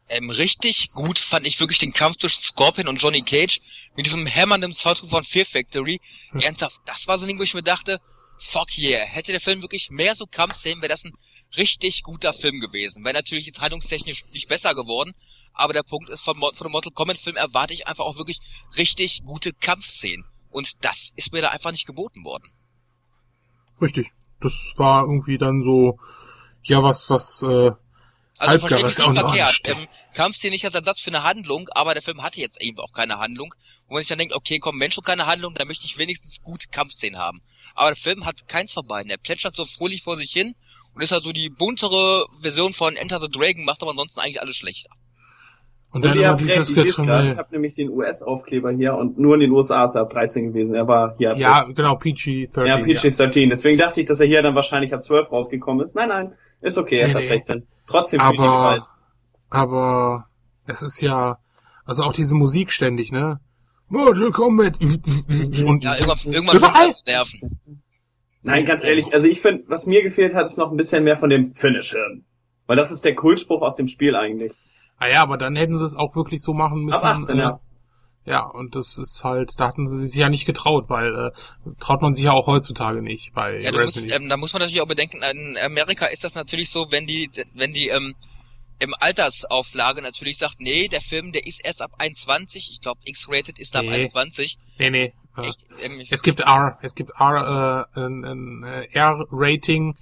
Ähm, 0.09 0.31
richtig 0.31 0.91
gut 0.93 1.19
fand 1.19 1.47
ich 1.47 1.61
wirklich 1.61 1.79
den 1.79 1.93
Kampf 1.93 2.19
zwischen 2.19 2.43
Scorpion 2.43 2.89
und 2.89 3.01
Johnny 3.01 3.23
Cage 3.23 3.61
mit 3.97 4.07
diesem 4.07 4.27
hämmernden 4.27 4.75
Soundtrack 4.75 5.09
von 5.09 5.25
Fear 5.25 5.47
Factory. 5.47 6.01
Hm. 6.31 6.41
Ernsthaft, 6.41 6.81
das 6.85 7.07
war 7.07 7.17
so 7.17 7.25
ein 7.25 7.29
Ding, 7.29 7.39
wo 7.39 7.43
ich 7.43 7.55
mir 7.55 7.63
dachte, 7.63 8.01
fuck 8.39 8.77
yeah, 8.77 9.05
hätte 9.05 9.33
der 9.33 9.41
Film 9.41 9.63
wirklich 9.63 9.91
mehr 9.91 10.15
so 10.15 10.27
Kampfszenen, 10.27 10.83
wäre 10.83 10.91
das 10.91 11.05
ein 11.05 11.13
richtig 11.57 12.03
guter 12.03 12.33
Film 12.33 12.61
gewesen. 12.61 13.05
Wäre 13.05 13.15
natürlich 13.15 13.47
jetzt 13.47 13.61
handlungstechnisch 13.61 14.25
nicht 14.33 14.49
besser 14.49 14.75
geworden, 14.75 15.15
aber 15.53 15.73
der 15.73 15.83
Punkt 15.83 16.09
ist, 16.09 16.23
von, 16.23 16.37
von 16.41 16.67
dem 16.67 16.71
Mortal 16.71 16.93
Kombat 16.93 17.19
Film 17.19 17.37
erwarte 17.37 17.75
ich 17.75 17.87
einfach 17.87 18.05
auch 18.05 18.17
wirklich 18.17 18.39
richtig 18.77 19.23
gute 19.25 19.53
Kampfszenen. 19.53 20.25
Und 20.51 20.85
das 20.85 21.13
ist 21.17 21.33
mir 21.33 21.43
da 21.43 21.49
einfach 21.49 21.73
nicht 21.73 21.87
geboten 21.87 22.25
worden. 22.25 22.45
Richtig. 23.81 24.11
Das 24.41 24.75
war 24.77 25.03
irgendwie 25.03 25.39
dann 25.39 25.63
so, 25.63 25.99
ja, 26.63 26.83
was, 26.83 27.09
was, 27.11 27.43
äh, 27.43 27.73
Also 28.39 28.67
verstehe 28.67 28.87
mich 28.87 28.99
nicht 28.99 29.19
verkehrt. 29.19 29.61
Ähm, 29.65 29.89
Kampfszene 30.15 30.53
nicht 30.53 30.65
als 30.65 30.75
Ersatz 30.75 31.01
für 31.01 31.11
eine 31.11 31.23
Handlung, 31.23 31.69
aber 31.71 31.95
der 31.95 32.03
Film 32.03 32.23
hatte 32.23 32.41
jetzt 32.41 32.61
eben 32.61 32.79
auch 32.79 32.93
keine 32.93 33.19
Handlung. 33.19 33.55
Wo 33.87 33.95
man 33.95 34.01
sich 34.01 34.09
dann 34.09 34.19
denkt, 34.19 34.35
okay, 34.35 34.59
komm, 34.59 34.79
Mensch 34.79 34.97
und 34.99 35.05
keine 35.05 35.27
Handlung, 35.27 35.55
dann 35.55 35.69
möchte 35.69 35.85
ich 35.85 35.99
wenigstens 35.99 36.43
gute 36.43 36.69
Kampfszenen 36.69 37.21
haben. 37.21 37.43
Aber 37.75 37.91
der 37.91 37.97
Film 37.97 38.25
hat 38.25 38.49
keins 38.49 38.73
von 38.73 38.87
beiden. 38.87 39.11
Er 39.11 39.19
plätschert 39.19 39.55
so 39.55 39.65
fröhlich 39.65 40.03
vor 40.03 40.17
sich 40.17 40.33
hin 40.33 40.55
und 40.95 41.03
ist 41.03 41.13
halt 41.13 41.23
so 41.25 41.33
die 41.33 41.49
buntere 41.51 42.27
Version 42.41 42.73
von 42.73 42.95
Enter 42.97 43.21
the 43.21 43.29
Dragon, 43.31 43.65
macht 43.65 43.83
aber 43.83 43.93
ansonsten 43.93 44.21
eigentlich 44.21 44.41
alles 44.41 44.57
schlechter. 44.57 44.91
und 45.91 45.97
Und 45.97 46.05
dann 46.07 46.19
ihr 46.19 46.29
immer 46.29 46.37
dieses 46.37 46.69
gerade, 46.75 46.89
ich 46.89 46.97
Getümmel. 46.97 47.37
habe 47.37 47.49
nämlich 47.53 47.75
den 47.75 47.91
US-Aufkleber 47.91 48.71
hier 48.73 48.95
und 48.95 49.19
nur 49.19 49.35
in 49.35 49.41
den 49.41 49.51
USA 49.51 49.85
ist 49.85 49.95
er 49.95 50.03
ab 50.03 50.11
13 50.11 50.49
gewesen. 50.53 50.75
Er 50.75 50.87
war 50.89 51.15
hier 51.17 51.33
ab 51.33 51.39
Ja, 51.39 51.65
genau, 51.65 51.95
PG-13. 51.95 52.67
Ja, 52.67 52.77
PG-13. 52.79 53.49
Deswegen 53.49 53.79
dachte 53.79 54.01
ich, 54.01 54.07
dass 54.07 54.21
er 54.21 54.27
hier 54.27 54.43
dann 54.43 54.55
wahrscheinlich 54.55 54.93
ab 54.95 55.03
12 55.05 55.31
rausgekommen 55.33 55.85
ist. 55.85 55.95
Nein, 55.95 56.09
nein, 56.09 56.33
ist 56.61 56.79
okay, 56.79 56.99
er 57.01 57.07
ist 57.07 57.15
Nee, 57.15 57.19
ab 57.21 57.31
nee. 57.31 57.37
16. 57.37 57.67
Trotzdem 57.87 58.21
für 58.21 58.31
die 58.33 58.37
Gewalt. 58.39 58.83
Aber, 59.51 59.69
aber 59.69 60.27
es 60.67 60.83
ist 60.83 61.01
ja, 61.01 61.39
also 61.85 62.05
auch 62.05 62.13
diese 62.13 62.35
Musik 62.37 62.71
ständig, 62.73 63.13
ne? 63.13 63.41
Mortal 63.89 64.31
Kombat. 64.31 64.81
Und 64.81 65.85
Ja, 65.85 65.95
irgendwann, 65.95 66.33
irgendwann 66.33 66.57
Überall. 66.57 66.73
fängt 66.75 66.89
das 66.91 67.05
nerven. 67.05 67.82
Nein, 68.43 68.67
ganz 68.67 68.85
ehrlich, 68.85 69.13
also 69.15 69.29
ich 69.29 69.41
finde, 69.41 69.65
was 69.69 69.87
mir 69.87 70.03
gefehlt 70.03 70.35
hat, 70.35 70.47
ist 70.47 70.59
noch 70.59 70.71
ein 70.71 70.77
bisschen 70.77 71.05
mehr 71.05 71.17
von 71.17 71.31
dem 71.31 71.53
Finish-Hirn. 71.53 72.25
Weil 72.67 72.77
das 72.77 72.91
ist 72.91 73.05
der 73.05 73.15
Kultspruch 73.15 73.63
aus 73.63 73.77
dem 73.77 73.87
Spiel 73.89 74.17
eigentlich. 74.17 74.53
ah 74.99 75.07
ja, 75.09 75.23
aber 75.23 75.37
dann 75.37 75.57
hätten 75.57 75.77
sie 75.79 75.85
es 75.85 75.95
auch 75.97 76.17
wirklich 76.17 76.43
so 76.43 76.53
machen 76.55 76.85
müssen. 76.85 77.05
Ab 77.05 77.19
18, 77.19 77.39
äh, 77.39 77.41
ja. 77.43 77.61
Ja, 78.25 78.45
und 78.45 78.77
das 78.77 78.99
ist 78.99 79.25
halt, 79.25 79.51
da 79.59 79.67
hatten 79.69 79.89
sie 79.89 79.99
sich 80.07 80.15
ja 80.15 80.29
nicht 80.29 80.47
getraut, 80.47 80.89
weil 80.89 81.13
äh, 81.13 81.31
traut 81.81 82.03
man 82.03 82.15
sich 82.15 82.25
ja 82.27 82.33
auch 82.33 82.47
heutzutage 82.47 83.03
nicht 83.03 83.33
bei 83.35 83.59
Ja, 83.61 83.73
du 83.73 83.81
musst, 83.81 84.09
ähm, 84.11 84.29
da 84.29 84.37
muss 84.37 84.53
man 84.53 84.61
natürlich 84.61 84.81
auch 84.81 84.87
bedenken, 84.87 85.21
in 85.23 85.59
Amerika 85.65 86.07
ist 86.07 86.23
das 86.23 86.37
natürlich 86.37 86.71
so, 86.71 86.87
wenn 86.91 87.07
die, 87.09 87.29
wenn 87.55 87.73
die 87.73 87.89
ähm, 87.89 88.15
im 88.79 88.95
Altersauflage 89.01 90.03
natürlich 90.03 90.39
sagt, 90.39 90.61
nee, 90.61 90.87
der 90.87 91.01
Film, 91.01 91.33
der 91.33 91.47
ist 91.47 91.65
erst 91.65 91.83
ab 91.83 91.93
21, 91.99 92.71
ich 92.71 92.81
glaube 92.81 93.01
X-rated 93.05 93.59
ist 93.59 93.75
ab 93.75 93.83
Nee. 93.85 93.91
21. 93.95 94.59
Nee, 94.79 94.91
nee. 94.91 95.13
Äh, 95.37 95.43
Echt? 95.43 95.67
Ähm, 95.83 96.01
ich- 96.01 96.13
Es 96.13 96.23
gibt 96.23 96.41
R, 96.41 96.79
es 96.83 96.95
gibt 96.95 97.11
R, 97.19 97.87
äh, 97.95 98.01
ein, 98.01 98.25
ein 98.25 98.63
äh, 98.65 98.87
R-Rating 98.93 99.97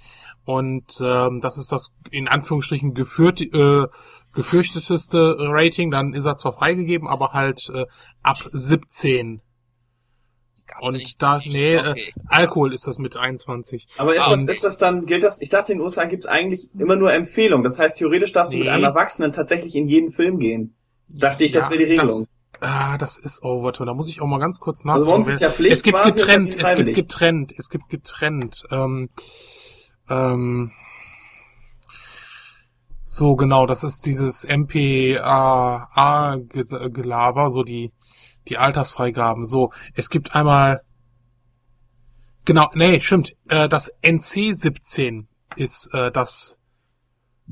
und 0.45 0.99
ähm, 1.01 1.39
das 1.41 1.57
ist 1.57 1.71
das 1.71 1.95
in 2.11 2.27
Anführungsstrichen 2.27 2.93
geführt, 2.93 3.41
äh, 3.41 3.85
gefürchteteste 4.33 5.35
Rating. 5.39 5.91
Dann 5.91 6.13
ist 6.13 6.25
er 6.25 6.35
zwar 6.35 6.51
freigegeben, 6.53 7.07
aber 7.07 7.33
halt 7.33 7.69
äh, 7.73 7.85
ab 8.23 8.37
17. 8.51 9.41
gab's 10.67 10.87
Und 10.87 11.21
da, 11.21 11.39
nee, 11.45 11.75
äh, 11.75 11.89
Okay. 11.91 12.13
Alkohol 12.27 12.73
ist 12.73 12.87
das 12.87 12.97
mit 12.97 13.17
21. 13.17 13.87
Aber 13.97 14.15
ist, 14.15 14.25
das, 14.27 14.41
und- 14.41 14.49
ist 14.49 14.63
das 14.63 14.77
dann, 14.77 15.05
gilt 15.05 15.23
das, 15.23 15.41
ich 15.41 15.49
dachte, 15.49 15.71
in 15.73 15.77
den 15.79 15.83
USA 15.83 16.05
gibt's 16.05 16.25
eigentlich 16.25 16.69
immer 16.77 16.95
nur 16.95 17.13
Empfehlungen. 17.13 17.63
Das 17.63 17.77
heißt, 17.79 17.97
theoretisch 17.97 18.31
darfst 18.33 18.53
du 18.53 18.57
mit 18.57 18.65
Nee. 18.67 18.71
einem 18.71 18.85
Erwachsenen 18.85 19.31
tatsächlich 19.31 19.75
in 19.75 19.87
jeden 19.87 20.11
Film 20.11 20.39
gehen. 20.39 20.75
Dachte 21.07 21.43
ich, 21.43 21.51
das 21.51 21.69
wäre 21.69 21.79
die 21.79 21.85
Regelung. 21.91 22.07
Das, 22.07 22.29
ah, 22.61 22.97
das 22.97 23.17
ist, 23.17 23.43
oh, 23.43 23.63
warte, 23.63 23.83
da 23.85 23.93
muss 23.93 24.09
ich 24.09 24.21
auch 24.21 24.27
mal 24.27 24.39
ganz 24.39 24.59
kurz 24.59 24.85
Also 24.85 25.05
nachschauen. 25.05 25.07
bei 25.07 25.15
uns 25.15 25.27
ist 25.27 25.41
ja 25.41 25.49
Pflicht 25.49 25.73
es 25.73 25.83
gibt 25.83 26.01
getrennt, 26.01 26.55
es 26.55 26.75
gibt 26.75 26.93
getrennt, 26.93 27.53
es 27.57 27.69
gibt 27.69 27.89
getrennt. 27.89 28.63
Ähm, 28.71 29.09
ähm, 30.09 30.71
so 33.05 33.35
genau, 33.35 33.65
das 33.65 33.83
ist 33.83 34.05
dieses 34.05 34.47
MPA-Gelaber, 34.47 35.09
so 37.49 37.63
die 37.63 37.91
die 38.47 38.57
Altersfreigaben. 38.57 39.45
So, 39.45 39.71
es 39.93 40.09
gibt 40.09 40.35
einmal 40.35 40.81
genau, 42.45 42.69
nee, 42.73 42.99
stimmt, 42.99 43.35
äh, 43.49 43.69
das 43.69 43.91
NC 44.01 44.53
17 44.53 45.27
ist 45.55 45.93
äh, 45.93 46.11
das 46.11 46.57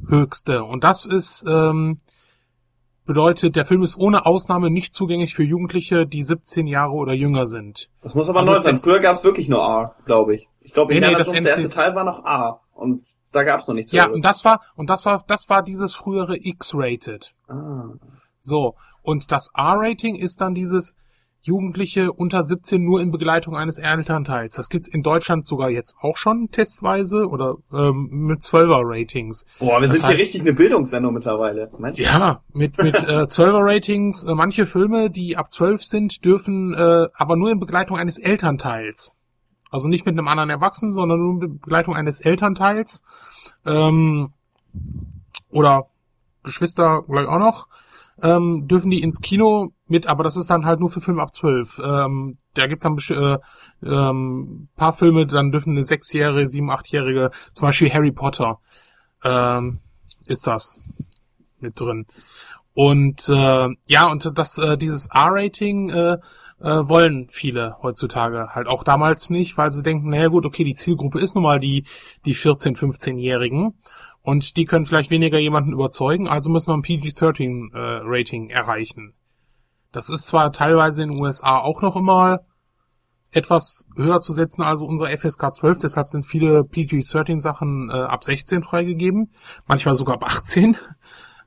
höchste 0.07 0.63
und 0.63 0.83
das 0.83 1.05
ist 1.05 1.45
ähm, 1.47 1.99
bedeutet, 3.09 3.55
der 3.55 3.65
Film 3.65 3.81
ist 3.81 3.97
ohne 3.97 4.27
Ausnahme 4.27 4.69
nicht 4.69 4.93
zugänglich 4.93 5.33
für 5.33 5.41
Jugendliche, 5.41 6.05
die 6.05 6.21
17 6.21 6.67
Jahre 6.67 6.93
oder 6.93 7.11
jünger 7.11 7.47
sind. 7.47 7.89
Das 8.01 8.13
muss 8.13 8.29
aber 8.29 8.43
neu 8.43 8.53
sein. 8.53 8.77
Früher 8.77 8.99
gab's 8.99 9.23
wirklich 9.23 9.49
nur 9.49 9.63
A, 9.63 9.95
glaube 10.05 10.35
ich. 10.35 10.47
Ich 10.61 10.73
glaube, 10.73 10.93
Nee, 10.93 10.99
nee, 10.99 11.15
das 11.15 11.31
der 11.31 11.43
erste 11.43 11.71
Teil 11.71 11.95
war 11.95 12.03
noch 12.03 12.23
A. 12.23 12.61
Und 12.75 13.01
da 13.31 13.41
gab's 13.41 13.67
noch 13.67 13.73
nichts 13.73 13.91
Ja, 13.91 14.07
und 14.07 14.23
das 14.23 14.45
war 14.45 14.61
und 14.75 14.91
das 14.91 15.07
war 15.07 15.23
das 15.25 15.49
war 15.49 15.63
dieses 15.63 15.95
frühere 15.95 16.37
X-rated. 16.37 17.33
ah. 17.47 17.93
So, 18.37 18.75
und 19.01 19.31
das 19.31 19.49
R-Rating 19.57 20.15
ist 20.15 20.39
dann 20.39 20.53
dieses 20.53 20.93
Jugendliche 21.41 22.11
unter 22.11 22.43
17 22.43 22.83
nur 22.83 23.01
in 23.01 23.11
Begleitung 23.11 23.55
eines 23.55 23.77
Elternteils. 23.77 24.55
Das 24.55 24.69
gibt's 24.69 24.89
in 24.89 25.03
Deutschland 25.03 25.45
sogar 25.45 25.69
jetzt 25.69 25.95
auch 26.01 26.17
schon 26.17 26.49
testweise 26.51 27.27
oder 27.27 27.55
ähm, 27.71 28.09
mit 28.11 28.41
12er 28.41 28.81
Ratings. 28.83 29.45
Boah, 29.59 29.79
wir 29.79 29.87
Das 29.87 29.99
sind 29.99 30.07
hier 30.07 30.17
richtig 30.17 30.41
eine 30.41 30.53
Bildungssendung 30.53 31.13
mittlerweile. 31.13 31.71
Mensch. 31.77 31.97
Ja, 31.97 32.41
mit 32.51 32.77
mit 32.83 32.95
äh, 32.95 33.23
12er 33.23 33.65
Ratings. 33.65 34.25
Äh, 34.25 34.35
manche 34.35 34.65
Filme, 34.65 35.09
die 35.09 35.37
ab 35.37 35.49
12 35.49 35.83
sind, 35.83 36.25
dürfen 36.25 36.73
äh, 36.73 37.07
aber 37.13 37.35
nur 37.35 37.51
in 37.51 37.59
Begleitung 37.59 37.97
eines 37.97 38.19
Elternteils. 38.19 39.15
Also 39.71 39.87
nicht 39.87 40.05
mit 40.05 40.17
einem 40.17 40.27
anderen 40.27 40.49
Erwachsenen, 40.49 40.91
sondern 40.91 41.19
nur 41.19 41.43
in 41.43 41.59
Begleitung 41.59 41.95
eines 41.95 42.21
Elternteils. 42.21 43.03
Ähm, 43.65 44.33
oder 45.49 45.87
Geschwister 46.43 47.03
gleich 47.07 47.27
auch 47.27 47.39
noch. 47.39 47.67
Ähm, 48.21 48.67
dürfen 48.67 48.91
die 48.91 49.01
ins 49.01 49.21
Kino 49.21 49.71
mit, 49.89 50.07
aber 50.07 50.23
das 50.23 50.37
ist 50.37 50.49
dann 50.49 50.65
halt 50.65 50.79
nur 50.79 50.89
für 50.89 51.01
Filme 51.01 51.21
ab 51.21 51.33
12. 51.33 51.81
Ähm, 51.83 52.37
da 52.53 52.67
gibt's 52.67 52.83
dann 52.83 52.97
äh, 53.09 53.37
ähm, 53.83 54.69
paar 54.75 54.93
Filme, 54.93 55.25
dann 55.25 55.51
dürfen 55.51 55.71
eine 55.71 55.83
sechsjährige, 55.83 56.47
sieben, 56.47 56.71
achtjährige, 56.71 57.31
zum 57.53 57.67
Beispiel 57.67 57.93
Harry 57.93 58.11
Potter, 58.11 58.59
ähm, 59.23 59.79
ist 60.25 60.47
das 60.47 60.79
mit 61.59 61.79
drin. 61.79 62.05
Und 62.73 63.27
äh, 63.29 63.69
ja, 63.87 64.11
und 64.11 64.37
das 64.37 64.57
äh, 64.57 64.77
dieses 64.77 65.07
R-Rating 65.07 65.89
äh, 65.89 66.17
äh, 66.61 66.87
wollen 66.87 67.27
viele 67.29 67.77
heutzutage 67.81 68.49
halt 68.53 68.67
auch 68.67 68.83
damals 68.83 69.29
nicht, 69.29 69.57
weil 69.57 69.71
sie 69.71 69.83
denken, 69.83 70.09
naja 70.09 70.27
gut, 70.27 70.45
okay, 70.45 70.63
die 70.63 70.75
Zielgruppe 70.75 71.19
ist 71.19 71.35
nun 71.35 71.43
mal 71.43 71.59
die 71.59 71.85
die 72.25 72.33
14, 72.33 72.75
15-Jährigen 72.75 73.73
und 74.21 74.57
die 74.57 74.65
können 74.65 74.85
vielleicht 74.85 75.09
weniger 75.09 75.39
jemanden 75.39 75.73
überzeugen, 75.73 76.27
also 76.27 76.49
müssen 76.49 76.69
wir 76.69 76.75
ein 76.75 76.81
PG-13 76.81 77.73
äh, 77.73 78.01
Rating 78.03 78.49
erreichen. 78.49 79.13
Das 79.91 80.09
ist 80.09 80.27
zwar 80.27 80.51
teilweise 80.51 81.03
in 81.03 81.11
den 81.11 81.19
USA 81.19 81.57
auch 81.57 81.81
noch 81.81 81.95
immer 81.95 82.39
etwas 83.31 83.87
höher 83.95 84.19
zu 84.19 84.33
setzen 84.33 84.63
als 84.63 84.81
unsere 84.81 85.15
FSK 85.15 85.53
12, 85.53 85.79
deshalb 85.79 86.09
sind 86.09 86.25
viele 86.25 86.63
PG-13 86.63 87.41
Sachen 87.41 87.89
äh, 87.89 87.93
ab 87.93 88.23
16 88.23 88.63
freigegeben, 88.63 89.31
manchmal 89.67 89.95
sogar 89.95 90.15
ab 90.15 90.23
18. 90.23 90.77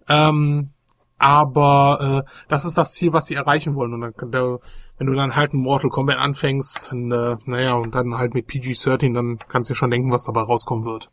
Ähm, 0.09 0.71
aber 1.19 2.25
äh, 2.27 2.31
das 2.49 2.65
ist 2.65 2.77
das 2.77 2.95
Ziel, 2.95 3.13
was 3.13 3.27
sie 3.27 3.35
erreichen 3.35 3.75
wollen. 3.77 3.95
Und 3.95 4.01
dann, 4.01 4.59
wenn 4.99 5.07
du 5.07 5.15
dann 5.15 5.37
halt 5.37 5.55
ein 5.55 5.61
Mortal 5.61 5.91
Kombat 5.91 6.19
anfängst, 6.19 6.91
dann, 6.91 7.13
äh, 7.13 7.37
naja, 7.47 7.75
und 7.75 7.95
dann 7.95 8.19
halt 8.19 8.35
mit 8.35 8.49
PG-13, 8.49 9.15
dann 9.15 9.39
kannst 9.49 9.71
du 9.71 9.75
dir 9.75 9.79
schon 9.79 9.91
denken, 9.91 10.11
was 10.11 10.25
dabei 10.25 10.43
rauskommen 10.43 10.85
wird. 10.85 11.11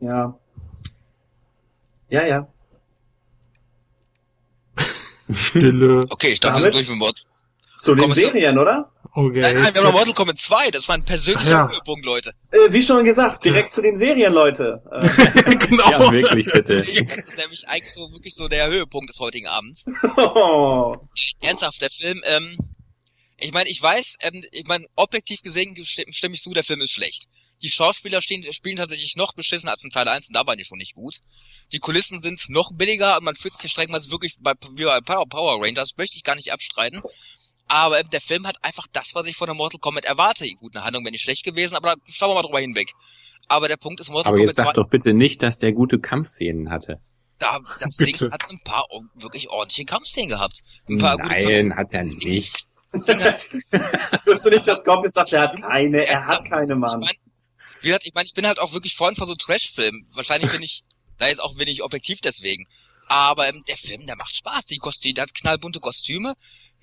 Ja. 0.00 0.34
Ja, 2.08 2.26
ja. 2.26 2.48
Stille. 5.32 6.06
Okay, 6.10 6.28
ich 6.28 6.40
dachte, 6.40 6.56
wir 6.56 6.62
sind 6.64 6.74
durch 6.74 6.88
mit 6.88 6.98
Mord. 6.98 7.24
Zu 7.80 7.94
den 7.94 8.12
Serien, 8.12 8.58
oder? 8.58 8.90
Okay, 9.14 9.40
Nein, 9.40 9.54
nein, 9.54 9.74
wir 9.74 9.80
haben 9.80 9.84
noch 9.84 9.92
Mortal 9.92 10.14
Kombat 10.14 10.38
2. 10.38 10.70
Das 10.72 10.88
war 10.88 10.96
ein 10.96 11.04
persönlicher 11.04 11.50
Ja. 11.50 11.68
Höhepunkt, 11.70 12.04
Leute. 12.04 12.32
Äh, 12.50 12.72
wie 12.72 12.82
schon 12.82 13.04
gesagt, 13.04 13.44
direkt 13.44 13.70
zu 13.70 13.82
den 13.82 13.96
Serien, 13.96 14.32
Leute. 14.32 14.82
Äh, 14.90 15.54
genau. 15.56 15.90
Ja, 15.90 16.10
wirklich, 16.12 16.46
bitte. 16.46 16.78
Das 16.82 16.88
ist 16.88 17.36
nämlich 17.38 17.68
eigentlich 17.68 17.92
so 17.92 18.10
wirklich 18.12 18.34
so 18.34 18.48
der 18.48 18.68
Höhepunkt 18.68 19.10
des 19.10 19.18
heutigen 19.20 19.46
Abends. 19.46 19.86
oh. 20.16 20.96
Ernsthaft, 21.40 21.80
der 21.80 21.90
Film, 21.90 22.20
ähm, 22.24 22.56
ich 23.38 23.52
meine, 23.52 23.68
ich 23.70 23.80
weiß, 23.80 24.16
ähm, 24.22 24.42
ich 24.50 24.66
meine, 24.66 24.84
objektiv 24.96 25.42
gesehen 25.42 25.76
stimme 25.84 26.34
ich 26.34 26.42
zu, 26.42 26.52
der 26.52 26.64
Film 26.64 26.80
ist 26.80 26.90
schlecht. 26.92 27.26
Die 27.62 27.70
Schauspieler 27.70 28.22
stehen, 28.22 28.50
spielen 28.52 28.76
tatsächlich 28.76 29.16
noch 29.16 29.32
beschissen 29.34 29.68
als 29.68 29.82
in 29.82 29.90
Teil 29.90 30.08
1 30.08 30.28
und 30.28 30.34
da 30.34 30.46
waren 30.46 30.58
die 30.58 30.64
schon 30.64 30.78
nicht 30.78 30.94
gut. 30.94 31.16
Die 31.72 31.80
Kulissen 31.80 32.20
sind 32.20 32.40
noch 32.48 32.70
billiger 32.72 33.16
und 33.18 33.24
man 33.24 33.36
fühlt 33.36 33.54
sich 33.54 33.62
hier 33.62 33.70
streckenweise 33.70 34.10
wirklich 34.10 34.36
bei, 34.38 34.52
wie 34.72 34.84
bei 34.84 35.00
Power, 35.00 35.62
Rangers, 35.62 35.96
möchte 35.96 36.16
ich 36.16 36.24
gar 36.24 36.36
nicht 36.36 36.52
abstreiten. 36.52 37.02
Aber 37.66 38.02
der 38.02 38.20
Film 38.20 38.46
hat 38.46 38.56
einfach 38.62 38.86
das, 38.92 39.10
was 39.14 39.26
ich 39.26 39.36
von 39.36 39.46
der 39.46 39.54
Mortal 39.54 39.80
Kombat 39.80 40.04
erwarte. 40.04 40.46
Gut, 40.54 40.74
eine 40.74 40.84
Handlung 40.84 41.04
wäre 41.04 41.12
nicht 41.12 41.22
schlecht 41.22 41.44
gewesen, 41.44 41.74
aber 41.76 41.96
da 41.96 42.02
schauen 42.06 42.30
wir 42.30 42.34
mal 42.34 42.42
drüber 42.42 42.60
hinweg. 42.60 42.92
Aber 43.48 43.68
der 43.68 43.76
Punkt 43.76 44.00
ist, 44.00 44.08
Mortal 44.08 44.28
Aber 44.30 44.36
Kombat 44.38 44.48
jetzt 44.48 44.56
sag 44.56 44.66
2, 44.66 44.72
doch 44.74 44.88
bitte 44.88 45.12
nicht, 45.12 45.42
dass 45.42 45.58
der 45.58 45.72
gute 45.72 45.98
Kampfszenen 45.98 46.70
hatte. 46.70 47.00
da, 47.38 47.60
das 47.80 47.96
Bitte. 47.96 48.18
Ding 48.20 48.30
hat 48.32 48.48
ein 48.50 48.60
paar 48.64 48.84
wirklich 49.14 49.48
ordentliche 49.50 49.84
Kampfszenen 49.84 50.30
gehabt. 50.30 50.60
Ein 50.88 50.98
paar 50.98 51.16
gute 51.18 51.28
Nein, 51.28 51.76
hat's 51.76 51.92
ja 51.92 52.02
nicht. 52.04 52.66
Das 52.92 53.06
hat, 53.06 53.18
Wirst 54.24 54.46
du 54.46 54.50
nicht, 54.50 54.66
dass 54.66 54.82
Gompis 54.84 55.12
sagt, 55.12 55.32
er 55.34 55.42
hat 55.42 55.60
keine, 55.60 56.06
er 56.06 56.26
hat 56.26 56.44
keine, 56.48 56.72
Ich 56.72 56.78
Mann. 56.78 57.06
Wie 57.80 57.86
gesagt, 57.86 58.06
ich 58.06 58.14
meine, 58.14 58.26
ich 58.26 58.34
bin 58.34 58.46
halt 58.46 58.58
auch 58.58 58.72
wirklich 58.72 58.94
Freund 58.94 59.18
von 59.18 59.28
so 59.28 59.34
Trash-Filmen. 59.34 60.06
Wahrscheinlich 60.12 60.50
bin 60.50 60.62
ich, 60.62 60.82
da 61.18 61.28
jetzt 61.28 61.42
auch 61.42 61.58
wenig 61.58 61.82
objektiv 61.82 62.20
deswegen. 62.20 62.66
Aber 63.08 63.48
ähm, 63.48 63.62
der 63.66 63.76
Film, 63.76 64.06
der 64.06 64.16
macht 64.16 64.34
Spaß. 64.34 64.66
Die 64.66 64.76
Kostüme, 64.76 65.14
der 65.14 65.22
hat 65.22 65.34
knallbunte 65.34 65.80
Kostüme. 65.80 66.34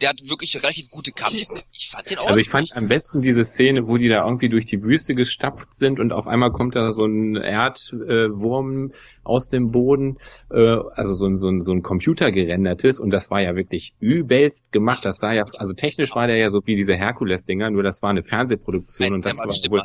Der 0.01 0.09
hat 0.09 0.27
wirklich 0.27 0.53
relativ 0.57 0.89
gute 0.89 1.13
Kampfszenen. 1.13 1.61
Ich 1.71 1.89
fand 1.89 2.09
den 2.09 2.17
auch. 2.17 2.27
Also 2.27 2.39
ich 2.39 2.49
fand 2.49 2.75
am 2.75 2.89
besten 2.89 3.21
diese 3.21 3.45
Szene, 3.45 3.87
wo 3.87 3.95
die 3.95 4.09
da 4.09 4.25
irgendwie 4.25 4.49
durch 4.49 4.65
die 4.65 4.83
Wüste 4.83 5.15
gestapft 5.15 5.73
sind 5.73 6.01
und 6.01 6.11
auf 6.11 6.27
einmal 6.27 6.51
kommt 6.51 6.75
da 6.75 6.91
so 6.91 7.05
ein 7.05 7.37
Erdwurm 7.37 8.91
aus 9.23 9.47
dem 9.47 9.71
Boden, 9.71 10.17
äh, 10.51 10.77
also 10.95 11.13
so 11.13 11.27
ein, 11.27 11.37
so 11.37 11.47
ein, 11.47 11.61
so 11.61 11.71
ein 11.71 11.81
Computer 11.81 12.33
gerendertes 12.33 12.99
und 12.99 13.11
das 13.11 13.31
war 13.31 13.39
ja 13.39 13.55
wirklich 13.55 13.93
übelst 14.01 14.73
gemacht. 14.73 15.05
Das 15.05 15.19
sah 15.19 15.31
ja, 15.31 15.45
also 15.59 15.73
technisch 15.73 16.13
war 16.13 16.27
der 16.27 16.37
ja 16.37 16.49
so 16.49 16.59
wie 16.65 16.75
diese 16.75 16.95
Herkules-Dinger, 16.95 17.69
nur 17.69 17.83
das 17.83 18.01
war 18.01 18.09
eine 18.09 18.23
Fernsehproduktion 18.23 19.13
und 19.13 19.23
der, 19.23 19.31
das 19.31 19.39
war 19.39 19.71
wohl, 19.71 19.83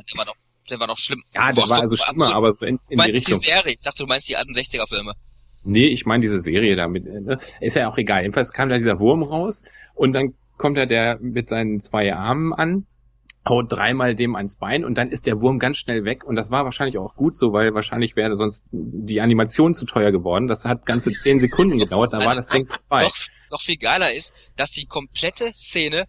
der 0.70 0.80
war 0.80 0.86
noch, 0.86 0.98
schlimm. 0.98 1.22
ja, 1.34 1.52
der 1.52 1.62
Boah, 1.62 1.68
war 1.70 1.76
so- 1.78 1.82
also 1.82 1.96
schlimmer, 1.96 2.34
aber 2.34 2.52
so 2.54 2.64
in, 2.64 2.76
in 2.76 2.80
die 2.90 2.96
meinst 2.96 3.12
die 3.12 3.16
Richtung. 3.32 3.38
Serie? 3.40 3.72
Ich 3.74 3.80
dachte, 3.82 4.02
du 4.02 4.06
meinst 4.06 4.28
die 4.28 4.36
alten 4.36 4.52
60er-Filme. 4.54 5.12
Nee, 5.64 5.88
ich 5.88 6.06
meine 6.06 6.20
diese 6.22 6.40
Serie 6.40 6.74
damit. 6.76 7.04
Ne? 7.04 7.38
Ist 7.60 7.76
ja 7.76 7.88
auch 7.90 7.98
egal. 7.98 8.22
Jedenfalls 8.22 8.52
kam 8.52 8.68
da 8.70 8.76
dieser 8.76 8.98
Wurm 8.98 9.22
raus 9.22 9.60
und 9.94 10.12
dann 10.14 10.34
kommt 10.56 10.78
da 10.78 10.86
der 10.86 11.18
mit 11.20 11.48
seinen 11.48 11.80
zwei 11.80 12.14
Armen 12.14 12.52
an, 12.54 12.86
haut 13.48 13.72
dreimal 13.72 14.14
dem 14.14 14.36
ans 14.36 14.56
Bein 14.56 14.84
und 14.84 14.96
dann 14.96 15.10
ist 15.10 15.26
der 15.26 15.40
Wurm 15.40 15.58
ganz 15.58 15.78
schnell 15.78 16.04
weg 16.04 16.24
und 16.24 16.36
das 16.36 16.50
war 16.50 16.64
wahrscheinlich 16.64 16.98
auch 16.98 17.14
gut 17.14 17.36
so, 17.36 17.52
weil 17.52 17.74
wahrscheinlich 17.74 18.14
wäre 18.16 18.36
sonst 18.36 18.66
die 18.72 19.20
Animation 19.20 19.74
zu 19.74 19.86
teuer 19.86 20.12
geworden. 20.12 20.46
Das 20.46 20.64
hat 20.66 20.86
ganze 20.86 21.12
zehn 21.12 21.40
Sekunden 21.40 21.78
gedauert, 21.78 22.12
da 22.12 22.24
war 22.24 22.34
das 22.34 22.48
Ding 22.48 22.66
vorbei. 22.66 23.04
Noch, 23.04 23.16
noch 23.50 23.60
viel 23.62 23.76
geiler 23.78 24.12
ist, 24.12 24.32
dass 24.56 24.72
die 24.72 24.86
komplette 24.86 25.52
Szene 25.54 26.04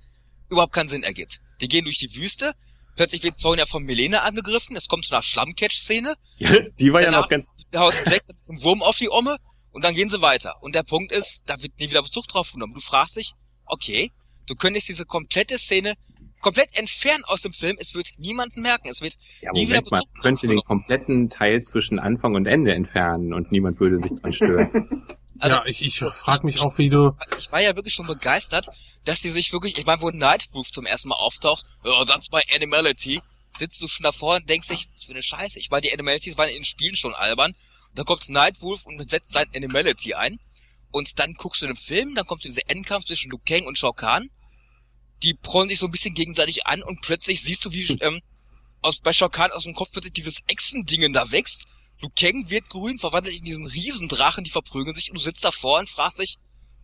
überhaupt 0.49 0.73
keinen 0.73 0.89
Sinn 0.89 1.03
ergibt. 1.03 1.39
Die 1.61 1.67
gehen 1.69 1.85
durch 1.85 1.97
die 1.99 2.13
Wüste, 2.15 2.53
plötzlich 2.95 3.23
wird 3.23 3.37
Sonja 3.37 3.65
von 3.65 3.83
Melene 3.83 4.21
angegriffen, 4.21 4.75
es 4.75 4.87
kommt 4.87 5.05
zu 5.05 5.13
einer 5.13 5.23
Schlammcatch-Szene, 5.23 6.15
Die 6.79 6.93
war 6.93 7.01
ja 7.01 7.07
Danach- 7.07 7.21
noch 7.23 7.29
ganz 7.29 7.47
da 7.71 7.81
haut 7.81 7.93
Jax 8.05 8.27
einen 8.49 8.61
Wurm 8.63 8.81
auf 8.83 8.97
die 8.97 9.09
Omme 9.09 9.37
und 9.71 9.83
dann 9.83 9.93
gehen 9.95 10.09
sie 10.09 10.21
weiter. 10.21 10.55
Und 10.61 10.75
der 10.75 10.83
Punkt 10.83 11.11
ist, 11.11 11.43
da 11.45 11.61
wird 11.61 11.79
nie 11.79 11.89
wieder 11.89 12.01
Bezug 12.03 12.27
drauf 12.27 12.51
genommen. 12.51 12.73
Du 12.73 12.81
fragst 12.81 13.15
dich, 13.17 13.33
okay, 13.65 14.11
du 14.47 14.55
könntest 14.55 14.87
diese 14.89 15.05
komplette 15.05 15.57
Szene 15.57 15.93
komplett 16.41 16.75
entfernen 16.77 17.23
aus 17.25 17.41
dem 17.43 17.53
Film, 17.53 17.77
es 17.79 17.93
wird 17.93 18.09
niemanden 18.17 18.63
merken, 18.63 18.89
es 18.89 18.99
wird 19.01 19.13
Ja, 19.41 19.51
nie 19.51 19.67
wieder 19.67 19.75
Moment 19.75 19.91
mal, 19.91 19.97
Bezug 19.99 20.13
man 20.15 20.21
könnte 20.23 20.47
den 20.47 20.61
kompletten 20.61 21.29
Teil 21.29 21.61
zwischen 21.61 21.99
Anfang 21.99 22.33
und 22.33 22.47
Ende 22.47 22.73
entfernen 22.73 23.31
und 23.33 23.51
niemand 23.51 23.79
würde 23.79 23.99
sich 23.99 24.11
dran 24.19 24.33
stören. 24.33 25.05
Also 25.41 25.57
ja, 25.57 25.65
ich, 25.65 25.81
ich 25.81 25.97
frage 25.97 26.45
mich 26.45 26.59
auch, 26.59 26.77
wie 26.77 26.89
du. 26.89 27.17
ich 27.39 27.51
war 27.51 27.61
ja 27.61 27.75
wirklich 27.75 27.95
schon 27.95 28.05
begeistert, 28.05 28.67
dass 29.05 29.21
sie 29.21 29.29
sich 29.29 29.51
wirklich, 29.51 29.77
ich 29.79 29.87
meine, 29.87 29.99
wo 30.01 30.11
Nightwolf 30.11 30.71
zum 30.71 30.85
ersten 30.85 31.09
Mal 31.09 31.15
auftaucht, 31.15 31.65
oh, 31.83 32.05
that's 32.05 32.29
my 32.31 32.41
animality, 32.55 33.19
sitzt 33.49 33.81
du 33.81 33.87
schon 33.87 34.03
davor 34.03 34.35
und 34.35 34.47
denkst 34.47 34.67
dich, 34.67 34.87
was 34.93 35.03
für 35.03 35.13
eine 35.13 35.23
Scheiße. 35.23 35.57
Ich 35.57 35.71
meine, 35.71 35.81
die 35.81 35.93
Animalities 35.93 36.37
waren 36.37 36.49
in 36.49 36.57
den 36.57 36.65
Spielen 36.65 36.95
schon 36.95 37.15
albern. 37.15 37.53
Und 37.89 37.97
dann 37.97 38.05
kommt 38.05 38.29
Nightwolf 38.29 38.85
und 38.85 39.09
setzt 39.09 39.33
sein 39.33 39.47
Animality 39.55 40.13
ein. 40.13 40.37
Und 40.91 41.17
dann 41.17 41.33
guckst 41.33 41.63
du 41.63 41.67
den 41.67 41.75
Film, 41.75 42.13
dann 42.13 42.27
kommt 42.27 42.43
dieser 42.43 42.69
Endkampf 42.69 43.05
zwischen 43.05 43.31
Liu 43.31 43.39
Kang 43.43 43.65
und 43.65 43.79
Shao 43.79 43.93
Kahn. 43.93 44.29
Die 45.23 45.33
prollen 45.33 45.69
sich 45.69 45.79
so 45.79 45.87
ein 45.87 45.91
bisschen 45.91 46.13
gegenseitig 46.13 46.67
an 46.67 46.83
und 46.83 47.01
plötzlich 47.01 47.41
siehst 47.41 47.65
du, 47.65 47.71
wie 47.71 47.87
ähm, 48.01 48.21
aus, 48.81 48.99
bei 48.99 49.11
Shao 49.11 49.29
Kahn 49.29 49.51
aus 49.51 49.63
dem 49.63 49.73
Kopf 49.73 49.95
wird 49.95 50.15
dieses 50.15 50.41
Echsendingen 50.45 51.13
da 51.13 51.31
wächst. 51.31 51.65
Liu 52.01 52.09
Kang 52.17 52.49
wird 52.49 52.69
grün, 52.69 52.97
verwandelt 52.99 53.35
in 53.35 53.45
diesen 53.45 53.67
Riesendrachen, 53.67 54.43
die 54.43 54.49
verprügeln 54.49 54.95
sich 54.95 55.09
und 55.09 55.17
du 55.17 55.21
sitzt 55.21 55.43
davor 55.43 55.79
und 55.79 55.89
fragst 55.89 56.19
dich, 56.19 56.37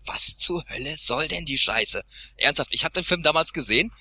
was 0.06 0.38
zur 0.38 0.64
Hölle 0.70 0.96
soll 0.98 1.28
denn 1.28 1.46
die 1.46 1.58
Scheiße? 1.58 2.04
Ernsthaft, 2.38 2.70
ich 2.72 2.86
habe 2.86 2.94
den 2.94 3.04
Film 3.04 3.24
damals 3.24 3.52
gesehen. 3.52 3.92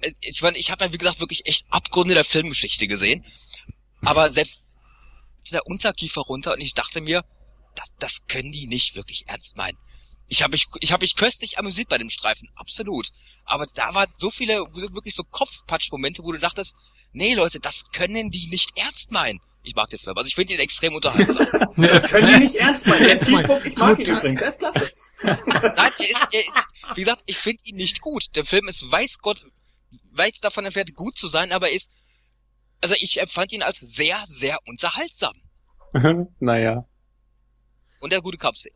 Äh, 0.00 0.12
Ich 0.20 0.42
meine, 0.42 0.58
ich 0.58 0.70
habe 0.70 0.84
ja 0.84 0.92
wie 0.92 0.98
gesagt 0.98 1.20
wirklich 1.20 1.46
echt 1.46 1.64
Abgründe 1.70 2.14
der 2.14 2.24
Filmgeschichte 2.24 2.86
gesehen. 2.86 3.24
Aber 4.02 4.30
selbst 4.38 4.76
der 5.50 5.66
Unterkiefer 5.66 6.22
runter 6.22 6.52
und 6.52 6.60
ich 6.60 6.74
dachte 6.74 7.00
mir, 7.00 7.24
das, 7.74 7.94
das 7.98 8.26
können 8.26 8.52
die 8.52 8.66
nicht 8.66 8.96
wirklich 8.96 9.28
ernst 9.28 9.56
meinen. 9.56 9.78
Ich 10.26 10.42
habe 10.42 10.52
mich, 10.52 10.66
ich 10.80 10.92
habe 10.92 11.04
mich 11.04 11.16
köstlich 11.16 11.58
amüsiert 11.58 11.88
bei 11.88 11.96
dem 11.96 12.10
Streifen, 12.10 12.50
absolut. 12.54 13.10
Aber 13.44 13.66
da 13.66 13.94
waren 13.94 14.10
so 14.14 14.30
viele 14.30 14.58
wirklich 14.74 15.14
so 15.14 15.22
Kopfpatsch-Momente, 15.24 16.22
wo 16.22 16.32
du 16.32 16.38
dachtest, 16.38 16.74
nee 17.12 17.32
Leute, 17.34 17.60
das 17.60 17.84
können 17.92 18.30
die 18.30 18.48
nicht 18.48 18.76
ernst 18.76 19.10
meinen. 19.10 19.40
Ich 19.62 19.74
mag 19.74 19.88
den 19.90 19.98
Film, 19.98 20.16
also 20.16 20.26
ich 20.26 20.34
finde 20.34 20.54
ihn 20.54 20.60
extrem 20.60 20.94
unterhaltsam. 20.94 21.46
Das 21.76 22.02
können 22.04 22.28
die 22.28 22.46
nicht 22.46 22.56
ernst 22.56 22.86
meinen. 22.86 23.04
Der 23.04 23.20
Zielpunkt, 23.20 23.66
ich 23.66 23.76
mag 23.76 23.98
ihn 23.98 24.06
übrigens, 24.06 24.40
der 24.40 24.48
ist 24.48 24.58
klasse. 24.58 24.90
Nein, 25.22 25.36
er 25.76 25.98
ist, 25.98 26.26
er 26.32 26.40
ist, 26.40 26.52
wie 26.94 27.00
gesagt, 27.00 27.22
ich 27.26 27.36
finde 27.36 27.62
ihn 27.64 27.76
nicht 27.76 28.00
gut. 28.00 28.24
Der 28.34 28.44
Film 28.44 28.68
ist, 28.68 28.90
weiß 28.90 29.18
Gott, 29.18 29.44
weit 30.10 30.42
davon 30.42 30.64
entfernt, 30.64 30.94
gut 30.94 31.16
zu 31.16 31.28
sein, 31.28 31.52
aber 31.52 31.68
er 31.68 31.76
ist, 31.76 31.90
also 32.80 32.94
ich 32.98 33.20
empfand 33.20 33.52
ihn 33.52 33.62
als 33.62 33.78
sehr, 33.78 34.18
sehr 34.26 34.58
unterhaltsam. 34.66 35.34
naja. 36.40 36.86
Und 38.00 38.12
der 38.12 38.20
gute 38.20 38.38
Kampfszene. 38.38 38.74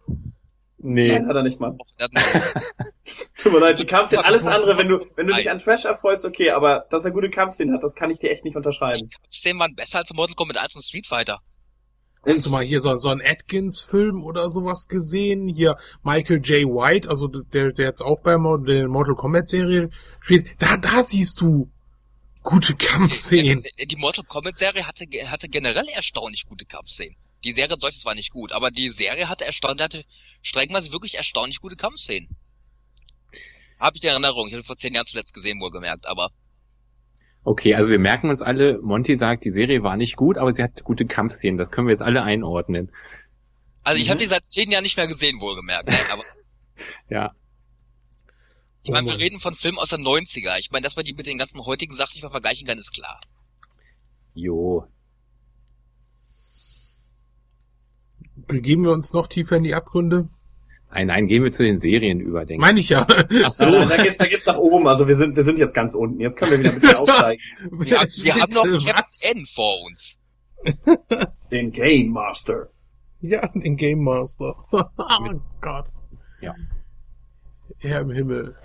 Nee. 0.82 1.12
Nein, 1.12 1.28
hat 1.28 1.36
er 1.36 1.42
nicht 1.42 1.60
mal. 1.60 1.76
Tut 3.38 3.52
mir 3.52 3.60
leid, 3.60 3.78
die 3.78 3.86
Kampfszenen, 3.86 4.24
alles 4.24 4.46
andere, 4.46 4.76
wenn 4.76 4.88
du, 4.88 4.98
wenn 5.16 5.26
du 5.28 5.34
dich 5.34 5.50
an 5.50 5.58
Trash 5.58 5.84
erfreust, 5.84 6.24
okay, 6.24 6.50
aber 6.50 6.86
dass 6.90 7.04
er 7.04 7.12
gute 7.12 7.30
Kampfszenen 7.30 7.74
hat, 7.74 7.82
das 7.82 7.94
kann 7.94 8.10
ich 8.10 8.18
dir 8.18 8.30
echt 8.30 8.44
nicht 8.44 8.56
unterschreiben. 8.56 9.08
Szenen 9.30 9.60
waren 9.60 9.74
besser 9.74 9.98
als 9.98 10.12
Mortal 10.12 10.34
Kombat 10.34 10.58
1 10.58 10.74
und 10.74 10.82
Street 10.82 11.06
Fighter. 11.06 11.40
Hast 12.24 12.46
du 12.46 12.50
mal 12.50 12.64
hier 12.64 12.80
so, 12.80 12.94
so 12.96 13.08
einen 13.08 13.20
Atkins-Film 13.20 14.22
oder 14.22 14.48
sowas 14.48 14.86
gesehen? 14.86 15.48
Hier 15.48 15.76
Michael 16.04 16.38
J. 16.38 16.68
White, 16.68 17.08
also 17.08 17.26
der, 17.26 17.72
der 17.72 17.86
jetzt 17.86 18.00
auch 18.00 18.20
bei 18.20 18.32
der 18.32 18.88
Mortal 18.88 19.14
Kombat-Serie 19.14 19.90
spielt. 20.20 20.46
Da, 20.60 20.76
da 20.76 21.02
siehst 21.02 21.40
du 21.40 21.68
gute 22.42 22.74
Kampfszenen. 22.74 23.64
Äh, 23.76 23.86
Die 23.86 23.96
Mortal 23.96 24.24
Kombat 24.24 24.56
Serie 24.56 24.86
hatte, 24.86 25.04
hatte 25.26 25.48
generell 25.48 25.88
erstaunlich 25.88 26.46
gute 26.46 26.64
Kampfszenen. 26.64 27.16
Die 27.44 27.52
Serie 27.52 27.72
als 27.72 27.80
solches 27.80 28.04
war 28.04 28.14
nicht 28.14 28.30
gut, 28.30 28.52
aber 28.52 28.70
die 28.70 28.88
Serie 28.88 29.28
hatte 29.28 29.44
erstaunlich, 29.44 29.82
hatte 29.82 30.04
streckenweise 30.42 30.92
wirklich 30.92 31.16
erstaunlich 31.16 31.60
gute 31.60 31.76
Kampfszenen. 31.76 32.28
Habe 33.78 33.96
ich 33.96 34.04
in 34.04 34.10
Erinnerung. 34.10 34.46
Ich 34.46 34.54
habe 34.54 34.62
vor 34.62 34.76
zehn 34.76 34.94
Jahren 34.94 35.06
zuletzt 35.06 35.34
gesehen, 35.34 35.60
wohlgemerkt, 35.60 36.06
aber 36.06 36.30
Okay, 37.44 37.74
also 37.74 37.90
wir 37.90 37.98
merken 37.98 38.30
uns 38.30 38.40
alle, 38.40 38.80
Monty 38.82 39.16
sagt, 39.16 39.44
die 39.44 39.50
Serie 39.50 39.82
war 39.82 39.96
nicht 39.96 40.14
gut, 40.14 40.38
aber 40.38 40.52
sie 40.52 40.62
hat 40.62 40.84
gute 40.84 41.06
Kampfszenen. 41.06 41.58
Das 41.58 41.72
können 41.72 41.88
wir 41.88 41.92
jetzt 41.92 42.02
alle 42.02 42.22
einordnen. 42.22 42.92
also 43.82 44.00
ich 44.00 44.06
Mhm. 44.06 44.10
habe 44.10 44.20
die 44.20 44.26
seit 44.26 44.44
zehn 44.44 44.70
Jahren 44.70 44.84
nicht 44.84 44.96
mehr 44.96 45.08
gesehen, 45.08 45.40
wohlgemerkt. 45.40 45.88
Ne? 45.90 45.96
Aber 46.12 46.22
Ja. 47.10 47.34
ich 48.84 48.92
meine, 48.92 49.08
wir 49.08 49.14
Oh 49.14 49.18
reden 49.18 49.40
von 49.40 49.54
Filmen 49.56 49.78
aus 49.78 49.88
den 49.90 50.02
90er. 50.06 50.56
Ich 50.60 50.70
meine, 50.70 50.84
dass 50.84 50.94
man 50.94 51.04
die 51.04 51.14
mit 51.14 51.26
den 51.26 51.36
ganzen 51.38 51.60
heutigen 51.66 51.92
Sachen 51.94 52.12
nicht 52.14 52.22
mehr 52.22 52.30
vergleichen 52.30 52.64
kann, 52.64 52.78
ist 52.78 52.92
klar. 52.92 53.20
Jo. 54.34 54.86
Begeben 58.46 58.84
wir 58.84 58.92
uns 58.92 59.12
noch 59.12 59.26
tiefer 59.26 59.56
in 59.56 59.64
die 59.64 59.74
Abgründe? 59.74 60.28
Nein, 60.90 61.06
nein, 61.06 61.26
gehen 61.26 61.42
wir 61.42 61.50
zu 61.50 61.62
den 61.62 61.78
Serien 61.78 62.20
über, 62.20 62.40
denke 62.40 62.54
ich. 62.54 62.60
Meine 62.60 62.80
ich 62.80 62.88
ja. 62.90 63.06
Ach 63.44 63.50
so. 63.50 63.70
Nein, 63.70 63.88
da 63.88 63.96
geht's, 63.96 64.18
da 64.18 64.26
geht's 64.26 64.44
nach 64.44 64.58
oben, 64.58 64.86
also 64.86 65.08
wir 65.08 65.14
sind, 65.14 65.34
wir 65.36 65.42
sind 65.42 65.58
jetzt 65.58 65.74
ganz 65.74 65.94
unten. 65.94 66.20
Jetzt 66.20 66.36
können 66.36 66.50
wir 66.50 66.58
wieder 66.58 66.68
ein 66.68 66.74
bisschen 66.74 66.96
aufsteigen. 66.96 67.40
Wir, 67.70 67.96
wir 67.96 68.34
haben 68.34 68.52
noch 68.52 68.86
Captain? 68.86 69.38
N 69.38 69.46
vor 69.46 69.86
uns. 69.86 70.18
Den 71.50 71.72
Game 71.72 72.10
Master. 72.10 72.68
Ja, 73.20 73.46
den 73.48 73.76
Game 73.76 74.02
Master. 74.02 74.54
oh 74.72 75.40
Gott. 75.60 75.88
Ja. 76.40 76.54
Herr 77.78 78.00
im 78.00 78.10
Himmel. 78.10 78.56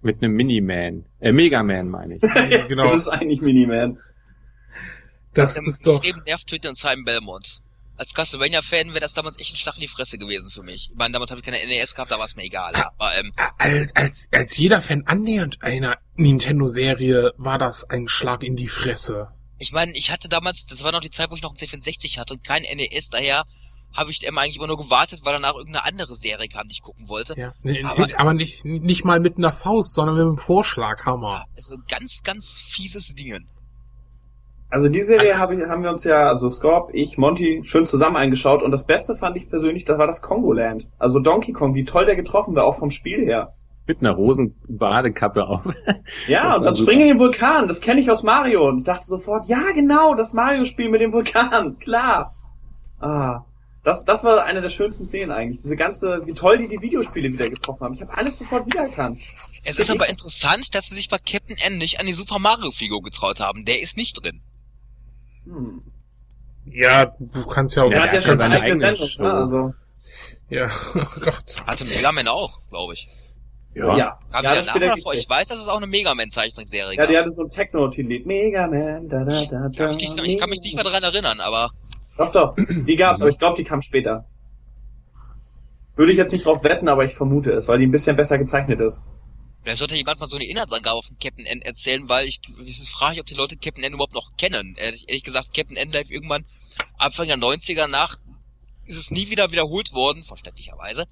Mit 0.00 0.22
einem 0.22 0.34
Miniman. 0.34 1.04
Äh, 1.20 1.32
Megaman 1.32 1.88
meine 1.88 2.14
ich. 2.14 2.20
Genau. 2.68 2.84
Das 2.84 2.94
ist 2.94 3.08
eigentlich 3.08 3.42
Miniman. 3.42 3.98
Das 5.34 5.58
Ähm, 5.58 5.66
ist 5.66 5.86
doch. 5.86 6.02
Eben 6.02 6.22
Nervtöter 6.24 6.70
und 6.70 6.76
Simon 6.76 7.04
Belmont. 7.04 7.62
Als 7.96 8.12
Castlevania-Fan 8.14 8.88
wäre 8.90 9.00
das 9.00 9.14
damals 9.14 9.38
echt 9.38 9.54
ein 9.54 9.56
Schlag 9.56 9.74
in 9.76 9.80
die 9.80 9.88
Fresse 9.88 10.18
gewesen 10.18 10.50
für 10.50 10.62
mich. 10.62 10.90
Ich 10.90 10.96
meine, 10.96 11.12
damals 11.12 11.30
habe 11.30 11.40
ich 11.40 11.44
keine 11.46 11.64
NES 11.66 11.94
gehabt, 11.94 12.10
da 12.10 12.18
war 12.18 12.26
es 12.26 12.36
mir 12.36 12.42
egal. 12.44 12.74
Aber 12.74 13.16
ähm, 13.18 13.32
Als, 13.58 13.94
als, 13.96 14.28
als 14.32 14.56
jeder 14.56 14.82
Fan 14.82 15.04
annähernd 15.06 15.62
einer 15.62 15.96
Nintendo-Serie 16.14 17.32
war 17.36 17.58
das 17.58 17.88
ein 17.90 18.08
Schlag 18.08 18.42
in 18.42 18.56
die 18.56 18.68
Fresse. 18.68 19.28
ich 19.58 19.72
meine, 19.72 19.92
ich 19.92 20.10
hatte 20.10 20.28
damals, 20.28 20.66
das 20.66 20.84
war 20.84 20.92
noch 20.92 21.00
die 21.00 21.10
Zeit, 21.10 21.30
wo 21.30 21.34
ich 21.34 21.42
noch 21.42 21.50
einen 21.50 21.58
C64 21.58 22.18
hatte 22.18 22.34
und 22.34 22.44
kein 22.44 22.62
NES, 22.62 23.08
daher 23.10 23.44
habe 23.94 24.10
ich 24.10 24.22
immer 24.24 24.42
eigentlich 24.42 24.56
immer 24.56 24.66
nur 24.66 24.76
gewartet, 24.76 25.20
weil 25.24 25.32
danach 25.32 25.54
irgendeine 25.54 25.86
andere 25.86 26.14
Serie 26.14 26.48
kam, 26.48 26.68
die 26.68 26.72
ich 26.74 26.82
gucken 26.82 27.08
wollte. 27.08 27.34
Ja. 27.38 27.54
Nee, 27.62 27.82
Aber- 27.82 28.08
aber, 28.20 28.34
nicht, 28.34 28.64
nicht 28.64 29.04
mal 29.06 29.20
mit 29.20 29.38
einer 29.38 29.52
Faust, 29.52 29.94
sondern 29.94 30.16
mit 30.16 30.22
einem 30.26 30.38
Vorschlaghammer. 30.38 31.46
Also 31.56 31.76
ganz, 31.88 32.22
ganz 32.22 32.58
fieses 32.58 33.14
Dingen. 33.14 33.48
Also 34.68 34.88
die 34.88 35.02
Serie 35.02 35.38
hab 35.38 35.52
ich, 35.52 35.64
haben 35.64 35.82
wir 35.82 35.90
uns 35.90 36.04
ja, 36.04 36.28
also 36.28 36.48
Scorp, 36.48 36.90
ich, 36.92 37.18
Monty, 37.18 37.60
schön 37.64 37.86
zusammen 37.86 38.16
eingeschaut 38.16 38.62
und 38.62 38.72
das 38.72 38.84
Beste 38.84 39.14
fand 39.14 39.36
ich 39.36 39.48
persönlich, 39.48 39.84
das 39.84 39.96
war 39.98 40.06
das 40.06 40.22
Kongoland. 40.22 40.88
Also 40.98 41.20
Donkey 41.20 41.52
Kong, 41.52 41.74
wie 41.74 41.84
toll 41.84 42.04
der 42.04 42.16
getroffen 42.16 42.54
war, 42.56 42.64
auch 42.64 42.76
vom 42.76 42.90
Spiel 42.90 43.24
her. 43.24 43.54
Mit 43.86 44.00
einer 44.00 44.12
Rosenbadekappe 44.12 45.46
auf. 45.46 45.62
Ja, 46.26 46.48
Das 46.48 46.58
und 46.58 46.64
dann 46.64 46.74
super. 46.74 46.90
springen 46.90 47.02
in 47.02 47.14
den 47.14 47.18
Vulkan, 47.20 47.68
das 47.68 47.80
kenne 47.80 48.00
ich 48.00 48.10
aus 48.10 48.24
Mario. 48.24 48.66
Und 48.68 48.78
ich 48.78 48.84
dachte 48.84 49.06
sofort, 49.06 49.46
ja 49.46 49.70
genau, 49.72 50.16
das 50.16 50.32
Mario-Spiel 50.32 50.88
mit 50.88 51.00
dem 51.00 51.12
Vulkan, 51.12 51.78
klar. 51.80 52.32
Ah, 52.98 53.44
das, 53.84 54.04
das 54.04 54.24
war 54.24 54.42
eine 54.44 54.62
der 54.62 54.68
schönsten 54.68 55.06
Szenen 55.06 55.30
eigentlich. 55.30 55.62
Diese 55.62 55.76
ganze, 55.76 56.26
wie 56.26 56.32
toll 56.32 56.58
die 56.58 56.66
die 56.66 56.82
Videospiele 56.82 57.32
wieder 57.32 57.48
getroffen 57.48 57.84
haben. 57.84 57.94
Ich 57.94 58.02
habe 58.02 58.18
alles 58.18 58.38
sofort 58.38 58.66
wiedererkannt. 58.66 59.20
Es 59.62 59.78
ist 59.78 59.90
aber 59.90 60.08
interessant, 60.08 60.74
dass 60.74 60.86
sie 60.86 60.94
sich 60.96 61.08
bei 61.08 61.18
Captain 61.18 61.56
N 61.56 61.78
nicht 61.78 62.00
an 62.00 62.06
die 62.06 62.12
Super 62.12 62.40
Mario-Figur 62.40 63.02
getraut 63.02 63.38
haben. 63.38 63.64
Der 63.64 63.80
ist 63.80 63.96
nicht 63.96 64.20
drin. 64.20 64.40
Hm. 65.46 65.82
Ja, 66.66 67.06
du 67.18 67.46
kannst 67.46 67.76
ja 67.76 67.84
auch. 67.84 67.90
Er 67.90 67.98
Ja, 67.98 68.02
hat 68.04 68.12
ja 68.12 68.20
schon 68.20 68.38
seine 68.38 68.60
eigene 68.60 68.78
Sendung, 68.78 69.06
Show. 69.06 69.22
ne? 69.22 69.32
also. 69.32 69.74
Ja, 70.48 70.68
oh 70.94 71.20
Gott. 71.20 71.66
Hatte 71.66 71.84
Mega 71.84 72.12
Man 72.12 72.28
auch, 72.28 72.58
glaube 72.70 72.94
ich. 72.94 73.08
Ja, 73.74 73.96
ja, 73.96 74.18
Kam 74.32 74.42
ja 74.44 74.50
die 74.52 74.56
das 74.56 74.66
danach 74.66 74.70
spielt 74.70 74.84
er 74.84 74.92
oder 74.94 75.02
vor? 75.02 75.14
Ich 75.14 75.28
weiß, 75.28 75.48
dass 75.48 75.58
es 75.60 75.68
auch 75.68 75.76
eine 75.76 75.86
Mega 75.86 76.14
Man-Zeichentrickserie 76.14 76.94
Ja, 76.96 77.06
die 77.06 77.12
gab. 77.12 77.22
hatte 77.22 77.30
so 77.30 77.42
ein 77.42 77.50
Techno-Lied. 77.50 78.24
Mega 78.26 78.66
Man, 78.68 79.08
da, 79.08 79.24
da, 79.24 79.24
da, 79.24 79.30
Ich 79.42 79.50
kann, 79.50 79.72
da. 79.72 79.88
mich 79.88 79.96
nicht, 79.98 80.18
ich 80.26 80.38
kann 80.38 80.48
mich 80.50 80.62
nicht 80.62 80.74
mehr 80.76 80.84
daran 80.84 81.02
erinnern, 81.02 81.40
aber 81.40 81.70
Doch, 82.16 82.32
doch, 82.32 82.56
die 82.56 82.96
gab's, 82.96 83.20
aber 83.20 83.28
ich 83.28 83.38
glaube, 83.38 83.56
die 83.56 83.64
kam 83.64 83.82
später. 83.82 84.24
Würde 85.94 86.10
ich 86.12 86.18
jetzt 86.18 86.32
nicht 86.32 86.46
drauf 86.46 86.64
wetten, 86.64 86.88
aber 86.88 87.04
ich 87.04 87.14
vermute 87.14 87.52
es, 87.52 87.68
weil 87.68 87.78
die 87.78 87.86
ein 87.86 87.90
bisschen 87.90 88.16
besser 88.16 88.38
gezeichnet 88.38 88.80
ist. 88.80 89.02
Vielleicht 89.66 89.80
sollte 89.80 89.96
jemand 89.96 90.20
mal 90.20 90.28
so 90.28 90.36
eine 90.36 90.44
Inhaltsangabe 90.44 91.02
von 91.02 91.18
Captain 91.18 91.44
N 91.44 91.60
erzählen, 91.60 92.08
weil 92.08 92.28
ich, 92.28 92.40
ich 92.64 92.88
frage 92.88 93.14
mich, 93.14 93.20
ob 93.20 93.26
die 93.26 93.34
Leute 93.34 93.56
Captain 93.56 93.82
N 93.82 93.94
überhaupt 93.94 94.14
noch 94.14 94.36
kennen. 94.36 94.76
Ehrlich, 94.78 95.08
ehrlich 95.08 95.24
gesagt, 95.24 95.52
Captain 95.52 95.76
N 95.76 95.90
live 95.90 96.08
irgendwann 96.08 96.44
Anfang 96.98 97.26
der 97.26 97.36
90er 97.36 97.88
nach 97.88 98.16
ist 98.84 98.96
es 98.96 99.10
nie 99.10 99.28
wieder 99.28 99.50
wiederholt 99.50 99.92
worden, 99.92 100.22
verständlicherweise. 100.22 101.06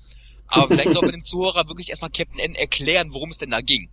Aber 0.46 0.68
vielleicht 0.68 0.92
soll 0.92 1.02
man 1.02 1.10
dem 1.10 1.24
Zuhörer 1.24 1.68
wirklich 1.68 1.90
erstmal 1.90 2.10
Captain 2.10 2.38
N 2.38 2.54
erklären, 2.54 3.12
worum 3.12 3.32
es 3.32 3.38
denn 3.38 3.50
da 3.50 3.60
ging. 3.60 3.90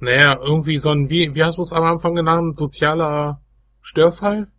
Naja, 0.00 0.36
irgendwie 0.40 0.78
so 0.78 0.90
ein, 0.90 1.08
wie, 1.08 1.32
wie 1.36 1.44
hast 1.44 1.58
du 1.58 1.62
es 1.62 1.72
am 1.72 1.84
Anfang 1.84 2.16
genannt? 2.16 2.56
Sozialer 2.56 3.40
Störfall? 3.80 4.50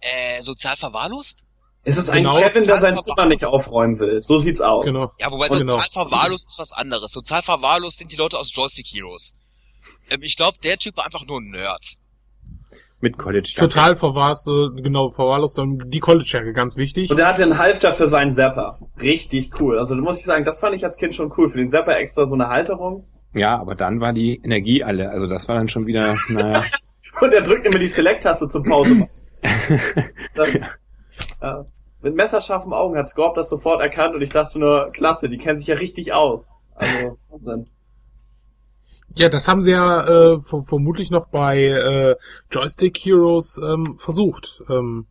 Äh, 0.00 0.42
sozial 0.42 0.76
verwahrlost? 0.76 1.46
Es 1.88 1.96
ist 1.96 2.12
Genau. 2.12 2.36
ein 2.36 2.42
Kevin, 2.42 2.66
der 2.66 2.78
sein 2.78 2.98
Zimmer 2.98 3.24
nicht 3.24 3.44
aufräumen 3.46 3.98
will. 3.98 4.22
So 4.22 4.38
sieht's 4.38 4.60
aus. 4.60 4.84
Genau. 4.84 5.10
Ja, 5.18 5.30
wobei 5.30 5.48
sozial 5.48 5.60
genau. 5.60 5.78
verwahrlost 5.80 6.48
ist 6.48 6.58
was 6.58 6.72
anderes. 6.72 7.12
Sozial 7.12 7.40
verwahrlost 7.40 7.98
sind 7.98 8.12
die 8.12 8.16
Leute 8.16 8.36
aus 8.36 8.54
Joystick 8.54 8.86
Heroes. 8.88 9.34
Ähm, 10.10 10.22
ich 10.22 10.36
glaube, 10.36 10.58
der 10.62 10.76
Typ 10.76 10.98
war 10.98 11.06
einfach 11.06 11.26
nur 11.26 11.40
ein 11.40 11.48
Nerd. 11.50 11.94
Mit 13.00 13.16
College. 13.16 13.54
Total 13.56 13.94
verwahrst, 13.96 14.46
genau, 14.46 15.08
verwahrlost, 15.08 15.58
die 15.86 16.00
College-Jacke, 16.00 16.52
ganz 16.52 16.76
wichtig. 16.76 17.10
Und 17.10 17.18
er 17.18 17.28
hatte 17.28 17.44
einen 17.44 17.56
Halfter 17.56 17.92
für 17.92 18.08
seinen 18.08 18.32
Zapper. 18.32 18.80
Richtig 19.00 19.58
cool. 19.60 19.78
Also 19.78 19.94
da 19.94 20.00
muss 20.02 20.18
ich 20.18 20.24
sagen, 20.24 20.44
das 20.44 20.60
fand 20.60 20.74
ich 20.74 20.84
als 20.84 20.96
Kind 20.98 21.14
schon 21.14 21.32
cool. 21.38 21.48
Für 21.48 21.58
den 21.58 21.68
Zapper 21.68 21.96
extra 21.96 22.26
so 22.26 22.34
eine 22.34 22.48
Halterung. 22.48 23.06
Ja, 23.34 23.58
aber 23.58 23.76
dann 23.76 24.00
war 24.00 24.12
die 24.12 24.40
Energie 24.44 24.82
alle. 24.82 25.10
Also 25.10 25.26
das 25.26 25.48
war 25.48 25.56
dann 25.56 25.68
schon 25.68 25.86
wieder, 25.86 26.16
naja. 26.28 26.64
Und 27.20 27.32
er 27.32 27.40
drückt 27.40 27.64
immer 27.64 27.78
die 27.78 27.88
Select-Taste 27.88 28.48
zum 28.48 28.64
Pause 28.64 28.94
machen. 28.94 29.10
Das, 30.34 30.52
ja. 31.40 31.64
Mit 32.00 32.14
messerscharfen 32.14 32.72
Augen 32.72 32.96
hat 32.96 33.08
Scorp 33.08 33.34
das 33.34 33.48
sofort 33.48 33.80
erkannt 33.80 34.14
und 34.14 34.22
ich 34.22 34.30
dachte 34.30 34.58
nur, 34.58 34.90
klasse, 34.92 35.28
die 35.28 35.38
kennen 35.38 35.58
sich 35.58 35.66
ja 35.66 35.76
richtig 35.76 36.12
aus. 36.12 36.48
Also, 36.74 37.18
Wahnsinn. 37.28 37.68
Ja, 39.14 39.28
das 39.28 39.48
haben 39.48 39.62
sie 39.62 39.72
ja 39.72 40.06
äh, 40.06 40.40
ver 40.40 40.62
vermutlich 40.62 41.10
noch 41.10 41.26
bei 41.26 41.64
äh, 41.64 42.16
Joystick 42.50 42.98
Heroes 42.98 43.58
ähm, 43.58 43.96
versucht. 43.98 44.62
Ähm, 44.68 45.06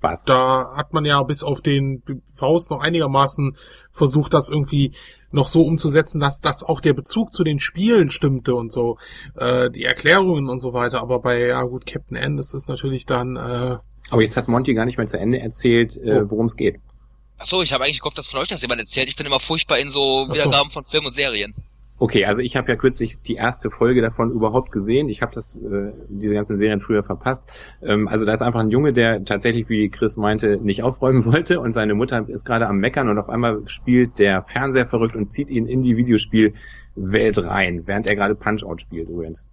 Was? 0.00 0.24
da 0.24 0.74
hat 0.76 0.92
man 0.92 1.04
ja 1.04 1.22
bis 1.22 1.42
auf 1.44 1.62
den 1.62 2.02
Faust 2.26 2.70
noch 2.70 2.80
einigermaßen 2.80 3.56
versucht, 3.90 4.34
das 4.34 4.50
irgendwie 4.50 4.92
noch 5.30 5.46
so 5.46 5.62
umzusetzen, 5.62 6.20
dass 6.20 6.40
das 6.40 6.64
auch 6.64 6.80
der 6.80 6.94
Bezug 6.94 7.32
zu 7.32 7.44
den 7.44 7.58
Spielen 7.58 8.10
stimmte 8.10 8.54
und 8.54 8.72
so, 8.72 8.98
äh, 9.36 9.70
die 9.70 9.84
Erklärungen 9.84 10.48
und 10.48 10.58
so 10.58 10.72
weiter. 10.72 11.00
Aber 11.00 11.20
bei, 11.20 11.38
ja 11.46 11.62
gut, 11.62 11.86
Captain 11.86 12.16
N 12.16 12.38
ist 12.38 12.54
es 12.54 12.66
natürlich 12.66 13.06
dann, 13.06 13.36
äh, 13.36 13.78
Aber 14.10 14.22
jetzt 14.22 14.36
hat 14.36 14.48
Monty 14.48 14.74
gar 14.74 14.84
nicht 14.86 14.96
mehr 14.98 15.06
zu 15.06 15.18
Ende 15.18 15.38
erzählt, 15.40 15.96
äh, 15.96 16.20
Oh. 16.22 16.30
worum 16.30 16.46
es 16.46 16.56
geht. 16.56 16.76
Ach 17.38 17.44
so, 17.46 17.62
ich 17.62 17.72
habe 17.72 17.84
eigentlich 17.84 18.00
gehofft, 18.00 18.18
dass 18.18 18.26
von 18.26 18.40
euch 18.40 18.48
das 18.48 18.62
jemand 18.62 18.80
erzählt. 18.80 19.08
Ich 19.08 19.16
bin 19.16 19.26
immer 19.26 19.38
furchtbar 19.40 19.78
in 19.78 19.90
so 19.90 20.26
Ach 20.28 20.34
so. 20.34 20.40
Wiedergaben 20.42 20.70
von 20.70 20.82
Filmen 20.84 21.06
und 21.06 21.12
Serien. 21.12 21.54
Okay, 22.00 22.24
also 22.24 22.42
ich 22.42 22.56
habe 22.56 22.68
ja 22.70 22.76
kürzlich 22.76 23.18
die 23.26 23.34
erste 23.34 23.70
Folge 23.70 24.00
davon 24.02 24.30
überhaupt 24.30 24.70
gesehen. 24.70 25.08
Ich 25.08 25.20
habe 25.20 25.34
das 25.34 25.56
äh, 25.56 25.92
diese 26.08 26.32
ganzen 26.32 26.56
Serien 26.56 26.80
früher 26.80 27.02
verpasst. 27.02 27.66
Ähm, 27.82 28.06
also 28.06 28.24
da 28.24 28.32
ist 28.32 28.40
einfach 28.42 28.60
ein 28.60 28.70
Junge, 28.70 28.92
der 28.92 29.24
tatsächlich, 29.24 29.68
wie 29.68 29.88
Chris 29.88 30.16
meinte, 30.16 30.58
nicht 30.58 30.84
aufräumen 30.84 31.24
wollte 31.32 31.58
und 31.60 31.72
seine 31.72 31.94
Mutter 31.94 32.24
ist 32.28 32.44
gerade 32.44 32.68
am 32.68 32.78
Meckern 32.78 33.08
und 33.08 33.18
auf 33.18 33.28
einmal 33.28 33.62
spielt 33.66 34.18
der 34.20 34.42
Fernseher 34.42 34.86
verrückt 34.86 35.16
und 35.16 35.32
zieht 35.32 35.50
ihn 35.50 35.66
in 35.66 35.82
die 35.82 35.96
Videospielwelt 35.96 37.38
rein, 37.44 37.82
während 37.86 38.06
er 38.08 38.14
gerade 38.14 38.34
Punch-Out 38.36 38.80
spielt 38.80 39.08
übrigens. 39.08 39.46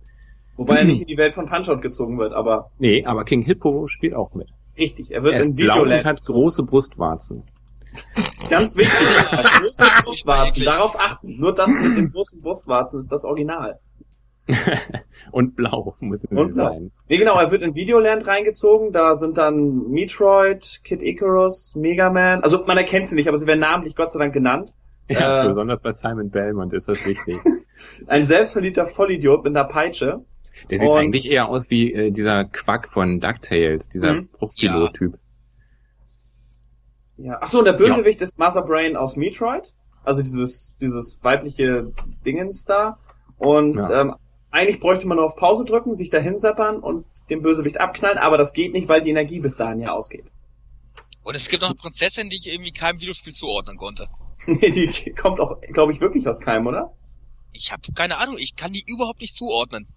Wobei 0.58 0.78
er 0.78 0.84
nicht 0.86 1.02
in 1.02 1.08
die 1.08 1.18
Welt 1.18 1.34
von 1.34 1.46
Punch-Out 1.48 1.82
gezogen 1.82 2.18
wird, 2.18 2.34
aber 2.34 2.72
Nee, 2.80 3.06
aber 3.06 3.26
King 3.26 3.42
Hippo 3.42 3.88
spielt 3.88 4.14
auch 4.14 4.34
mit. 4.34 4.48
richtig, 4.78 5.12
er 5.12 5.24
wird 5.24 5.34
Er 5.36 5.42
ist 5.42 5.48
in 5.50 5.56
blau 5.56 5.74
und 5.76 5.80
Videoland. 5.86 6.06
hat 6.06 6.22
große 6.26 6.64
Brustwarzen. 6.64 7.44
Ganz 8.50 8.78
wichtig, 8.78 8.98
große 9.62 9.86
Brustwarzen, 10.04 10.64
darauf 10.66 11.00
achten. 11.00 11.38
Nur 11.40 11.54
das 11.54 11.72
mit 11.72 11.98
den 11.98 12.12
großen 12.12 12.42
Brustwarzen 12.42 13.00
ist 13.00 13.12
das 13.12 13.24
Original. 13.26 13.80
Und 15.32 15.56
blau 15.56 15.96
müssen 16.02 16.28
sie 16.30 16.36
blau. 16.36 16.70
sein. 16.70 16.92
Nee, 17.10 17.18
genau, 17.18 17.40
er 17.40 17.50
wird 17.52 17.64
in 17.64 17.76
Videoland 17.76 18.28
reingezogen, 18.28 18.92
da 18.92 19.16
sind 19.16 19.38
dann 19.40 19.90
Metroid, 19.90 20.82
Kid 20.84 21.02
Icarus, 21.02 21.76
Mega 21.76 22.12
Man, 22.12 22.44
also 22.44 22.64
man 22.66 22.78
erkennt 22.78 23.08
sie 23.08 23.16
nicht, 23.16 23.28
aber 23.28 23.38
sie 23.40 23.48
werden 23.48 23.60
namentlich 23.62 23.96
Gott 23.96 24.12
sei 24.12 24.20
Dank 24.20 24.34
genannt. 24.34 24.72
Ja, 25.10 25.44
Äh. 25.44 25.48
besonders 25.48 25.82
bei 25.82 25.92
Simon 25.92 26.30
Belmont 26.30 26.74
ist 26.74 26.88
das 26.88 27.06
wichtig. 27.08 27.38
Ein 28.08 28.24
selbstverliebter 28.26 28.86
Vollidiot 28.86 29.44
mit 29.44 29.56
einer 29.56 29.68
Peitsche. 29.68 30.24
Der 30.70 30.80
sieht 30.80 30.90
Und- 30.90 30.98
eigentlich 30.98 31.30
eher 31.30 31.50
aus 31.50 31.70
wie 31.70 31.92
äh, 31.94 32.12
dieser 32.12 32.46
Quack 32.46 32.88
von 32.88 33.20
DuckTales, 33.20 33.90
dieser 33.90 34.14
Mhm. 34.14 34.28
Bruchpilot-Typ. 34.30 35.18
Ja. 37.18 37.40
Ach 37.42 37.48
so, 37.48 37.60
und 37.60 37.66
der 37.66 37.74
Bösewicht 37.74 38.22
ist 38.22 38.40
Mother 38.40 38.62
Brain 38.64 38.96
aus 38.98 39.16
Metroid, 39.16 39.74
also 40.04 40.22
dieses 40.22 40.76
dieses 40.82 41.20
weibliche 41.24 41.92
Dingens 42.26 42.66
da. 42.66 42.98
Und 43.38 43.76
Ja. 43.76 44.02
ähm, 44.02 44.16
eigentlich 44.52 44.80
bräuchte 44.80 45.08
man 45.08 45.18
nur 45.18 45.26
auf 45.26 45.36
Pause 45.36 45.66
drücken, 45.66 45.96
sich 45.96 46.10
dahin 46.10 46.38
seppern 46.38 46.80
und 46.80 47.06
den 47.30 47.42
Bösewicht 47.42 47.80
abknallen, 47.80 48.18
aber 48.18 48.38
das 48.38 48.54
geht 48.54 48.74
nicht, 48.74 48.88
weil 48.90 49.02
die 49.02 49.10
Energie 49.12 49.40
bis 49.40 49.56
dahin 49.58 49.80
ja 49.80 49.92
ausgeht. 49.92 50.26
Und 51.24 51.36
es 51.36 51.48
gibt 51.50 51.62
noch 51.62 51.70
eine 51.70 51.78
Prinzessin, 51.78 52.30
die 52.30 52.38
ich 52.38 52.48
irgendwie 52.52 52.72
keinem 52.72 53.00
Videospiel 53.02 53.34
zuordnen 53.34 53.78
konnte. 53.78 54.08
Nee, 54.48 54.70
die 54.70 55.12
kommt 55.14 55.40
auch, 55.40 55.60
glaube 55.74 55.92
ich, 55.92 56.00
wirklich 56.02 56.28
aus 56.28 56.40
Keim, 56.40 56.68
oder? 56.68 56.94
Ich 57.52 57.72
habe 57.72 57.82
keine 57.96 58.18
Ahnung, 58.20 58.36
ich 58.38 58.56
kann 58.56 58.74
die 58.74 58.84
überhaupt 58.86 59.22
nicht 59.22 59.34
zuordnen. 59.34 59.88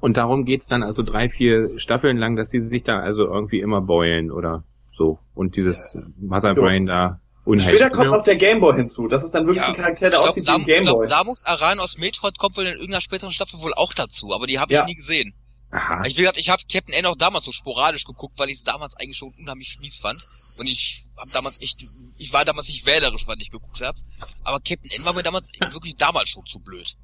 Und 0.00 0.16
darum 0.16 0.44
geht's 0.44 0.66
dann 0.66 0.82
also 0.82 1.02
drei, 1.02 1.28
vier 1.28 1.78
Staffeln 1.78 2.16
lang, 2.18 2.36
dass 2.36 2.50
sie 2.50 2.60
sich 2.60 2.82
da 2.82 3.00
also 3.00 3.24
irgendwie 3.24 3.60
immer 3.60 3.80
beulen 3.80 4.30
oder 4.30 4.64
so. 4.90 5.18
Und 5.34 5.56
dieses 5.56 5.96
Mother 6.18 6.54
Jo. 6.54 6.62
Brain 6.62 6.86
da 6.86 7.20
unheimlich. 7.44 7.76
Später 7.80 7.90
kommt 7.94 8.10
noch 8.10 8.22
der 8.22 8.36
Gameboy 8.36 8.76
hinzu. 8.76 9.08
Das 9.08 9.24
ist 9.24 9.32
dann 9.34 9.46
wirklich 9.46 9.62
Ja, 9.62 9.68
ein 9.68 9.74
Charakter, 9.76 10.10
der 10.10 10.20
aussieht 10.20 10.46
wie 10.46 10.50
ein 10.50 10.52
Sam, 10.52 10.60
ich 10.62 10.66
glaub, 10.66 10.84
Gameboy. 10.84 11.06
Samus 11.06 11.44
Aran 11.44 11.80
aus 11.80 11.96
Metroid 11.98 12.36
kommt 12.38 12.56
wohl 12.56 12.64
in 12.64 12.74
irgendeiner 12.74 13.00
späteren 13.00 13.32
Staffel 13.32 13.60
wohl 13.60 13.74
auch 13.74 13.92
dazu, 13.92 14.34
aber 14.34 14.46
die 14.46 14.58
habe 14.58 14.72
Ja. 14.72 14.82
ich 14.82 14.88
nie 14.88 14.94
gesehen. 14.96 15.34
Aha. 15.70 16.02
Ich, 16.06 16.16
wie 16.16 16.20
gesagt, 16.22 16.38
ich 16.38 16.48
habe 16.48 16.62
Captain 16.72 16.94
N 16.94 17.04
auch 17.04 17.16
damals 17.16 17.44
so 17.44 17.52
sporadisch 17.52 18.04
geguckt, 18.04 18.38
weil 18.38 18.48
ich 18.48 18.56
es 18.56 18.64
damals 18.64 18.96
eigentlich 18.96 19.18
schon 19.18 19.34
unheimlich 19.38 19.78
mies 19.82 19.98
fand. 19.98 20.26
Und 20.58 20.66
ich 20.66 21.04
habe 21.18 21.28
damals 21.30 21.60
echt, 21.60 21.84
ich 22.16 22.32
war 22.32 22.46
damals 22.46 22.68
nicht 22.68 22.86
wählerisch, 22.86 23.26
was 23.26 23.36
ich 23.38 23.50
geguckt 23.50 23.82
habe. 23.82 23.98
Aber 24.44 24.60
Captain 24.60 24.90
N 24.96 25.04
war 25.04 25.12
mir 25.12 25.22
damals 25.22 25.48
wirklich 25.72 25.96
damals 25.96 26.30
schon 26.30 26.46
zu 26.46 26.58
blöd. 26.58 26.96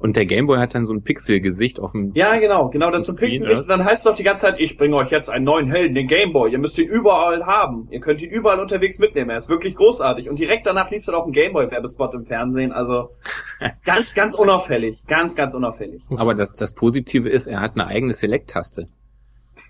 Und 0.00 0.16
der 0.16 0.24
Gameboy 0.24 0.56
hat 0.58 0.74
dann 0.74 0.86
so 0.86 0.94
ein 0.94 1.02
Pixelgesicht 1.02 1.78
auf 1.78 1.92
dem. 1.92 2.12
Ja, 2.14 2.36
genau, 2.38 2.70
genau, 2.70 2.86
dann 2.90 3.02
dem 3.02 3.04
zum 3.04 3.16
Screen, 3.16 3.30
Pixel 3.32 3.50
oder? 3.52 3.60
und 3.60 3.68
dann 3.68 3.84
heißt 3.84 3.98
es 3.98 4.04
doch 4.04 4.14
die 4.16 4.22
ganze 4.22 4.42
Zeit, 4.46 4.54
ich 4.58 4.78
bringe 4.78 4.96
euch 4.96 5.10
jetzt 5.10 5.28
einen 5.28 5.44
neuen 5.44 5.70
Helden, 5.70 5.94
den 5.94 6.08
Gameboy. 6.08 6.50
Ihr 6.50 6.58
müsst 6.58 6.78
ihn 6.78 6.88
überall 6.88 7.44
haben. 7.44 7.86
Ihr 7.90 8.00
könnt 8.00 8.22
ihn 8.22 8.30
überall 8.30 8.58
unterwegs 8.60 8.98
mitnehmen. 8.98 9.28
Er 9.30 9.36
ist 9.36 9.50
wirklich 9.50 9.74
großartig. 9.76 10.30
Und 10.30 10.38
direkt 10.38 10.66
danach 10.66 10.90
lief 10.90 11.04
dann 11.04 11.14
auch 11.14 11.26
ein 11.26 11.32
Gameboy-Werbespot 11.32 12.14
im 12.14 12.24
Fernsehen. 12.24 12.72
Also 12.72 13.10
ganz, 13.84 14.14
ganz 14.14 14.34
unauffällig. 14.34 15.02
Ganz, 15.06 15.36
ganz 15.36 15.52
unauffällig. 15.54 16.02
Aber 16.16 16.34
das, 16.34 16.52
das 16.52 16.74
Positive 16.74 17.28
ist, 17.28 17.46
er 17.46 17.60
hat 17.60 17.72
eine 17.74 17.86
eigene 17.86 18.14
Select-Taste. 18.14 18.86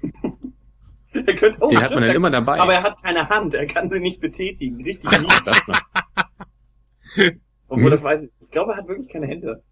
Er 1.12 1.34
könnte, 1.34 1.58
oh, 1.60 1.68
Die 1.68 1.76
hat 1.76 1.86
stimmt, 1.86 1.94
man 1.96 2.02
dann 2.02 2.10
er- 2.10 2.14
immer 2.14 2.30
dabei. 2.30 2.60
Aber 2.60 2.72
er 2.72 2.84
hat 2.84 3.02
keine 3.02 3.28
Hand. 3.28 3.52
Er 3.54 3.66
kann 3.66 3.90
sie 3.90 3.98
nicht 3.98 4.20
betätigen. 4.20 4.80
Richtig 4.80 5.10
mies. 5.20 5.50
Obwohl, 7.68 7.90
das 7.90 8.04
weiß 8.04 8.22
ich. 8.22 8.30
Ich 8.40 8.50
glaube, 8.50 8.72
er 8.72 8.78
hat 8.78 8.88
wirklich 8.88 9.08
keine 9.08 9.26
Hände. 9.26 9.62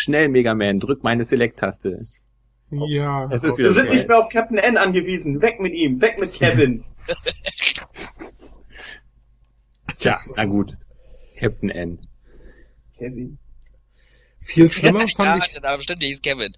Schnell, 0.00 0.28
Mega 0.30 0.54
Man, 0.54 0.80
drück 0.80 1.04
meine 1.04 1.26
Select-Taste. 1.26 2.00
Ja. 2.70 3.28
Es 3.30 3.44
ist 3.44 3.58
Wir 3.58 3.64
wieder 3.64 3.70
sind 3.74 3.82
soweit. 3.84 3.94
nicht 3.96 4.08
mehr 4.08 4.18
auf 4.18 4.30
Captain 4.30 4.56
N 4.56 4.78
angewiesen. 4.78 5.42
Weg 5.42 5.60
mit 5.60 5.74
ihm. 5.74 6.00
Weg 6.00 6.18
mit 6.18 6.32
Kevin. 6.32 6.84
Tja, 9.98 10.16
na 10.36 10.44
gut. 10.46 10.78
Captain 11.38 11.68
N. 11.68 11.98
Kevin. 12.96 13.38
Viel 14.40 14.70
schlimmer 14.70 15.00
fand 15.00 15.18
ja, 15.18 15.36
ich. 15.36 15.60
da 15.60 15.78
stimmt, 15.82 16.00
der 16.00 16.08
hieß 16.08 16.22
Kevin. 16.22 16.54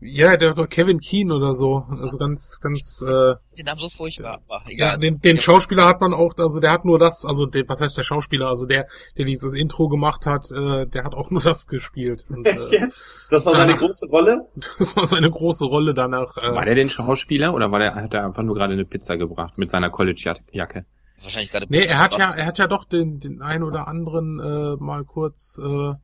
Ja, 0.00 0.36
der 0.36 0.56
war 0.56 0.68
Kevin 0.68 1.00
Keen 1.00 1.32
oder 1.32 1.54
so. 1.54 1.84
Also 1.90 2.18
ganz, 2.18 2.60
ganz, 2.60 3.02
äh, 3.02 3.34
Den 3.58 3.66
Namen 3.66 3.80
so 3.80 3.88
furchtbar. 3.88 4.40
Aber 4.48 4.62
ja, 4.66 4.70
egal. 4.94 4.98
den, 4.98 5.18
den 5.20 5.40
Schauspieler 5.40 5.86
hat 5.86 6.00
man 6.00 6.14
auch, 6.14 6.34
also 6.38 6.60
der 6.60 6.70
hat 6.70 6.84
nur 6.84 7.00
das, 7.00 7.24
also 7.24 7.46
den, 7.46 7.68
was 7.68 7.80
heißt 7.80 7.98
der 7.98 8.04
Schauspieler, 8.04 8.46
also 8.46 8.66
der, 8.66 8.86
der 9.16 9.24
dieses 9.24 9.54
Intro 9.54 9.88
gemacht 9.88 10.24
hat, 10.24 10.50
äh, 10.52 10.86
der 10.86 11.02
hat 11.02 11.14
auch 11.14 11.30
nur 11.32 11.40
das 11.40 11.66
gespielt. 11.66 12.24
Und, 12.28 12.46
Echt 12.46 12.72
äh, 12.72 12.78
jetzt? 12.80 13.26
Das 13.30 13.44
war 13.46 13.54
seine 13.54 13.72
danach- 13.72 13.80
große 13.80 14.06
Rolle? 14.08 14.46
das 14.78 14.96
war 14.96 15.04
seine 15.06 15.30
große 15.30 15.64
Rolle 15.64 15.94
danach. 15.94 16.36
War 16.36 16.62
Äh, 16.62 16.66
der 16.66 16.74
denn 16.76 16.90
Schauspieler 16.90 17.52
oder 17.52 17.72
war 17.72 17.80
der, 17.80 17.96
hat 17.96 18.14
er 18.14 18.24
einfach 18.24 18.44
nur 18.44 18.54
gerade 18.54 18.74
eine 18.74 18.84
Pizza 18.84 19.16
gebracht 19.16 19.58
mit 19.58 19.68
seiner 19.68 19.90
College-Jacke? 19.90 20.84
Wahrscheinlich 21.20 21.50
gerade. 21.50 21.66
nee, 21.68 21.82
er 21.84 21.98
hat 21.98 22.16
ja, 22.16 22.30
er 22.30 22.46
hat 22.46 22.58
ja 22.58 22.68
doch 22.68 22.84
den, 22.84 23.18
den 23.18 23.42
ein 23.42 23.64
oder 23.64 23.88
anderen 23.88 24.38
äh, 24.38 24.76
mal 24.80 25.04
kurz 25.04 25.58
äh, 25.60 25.94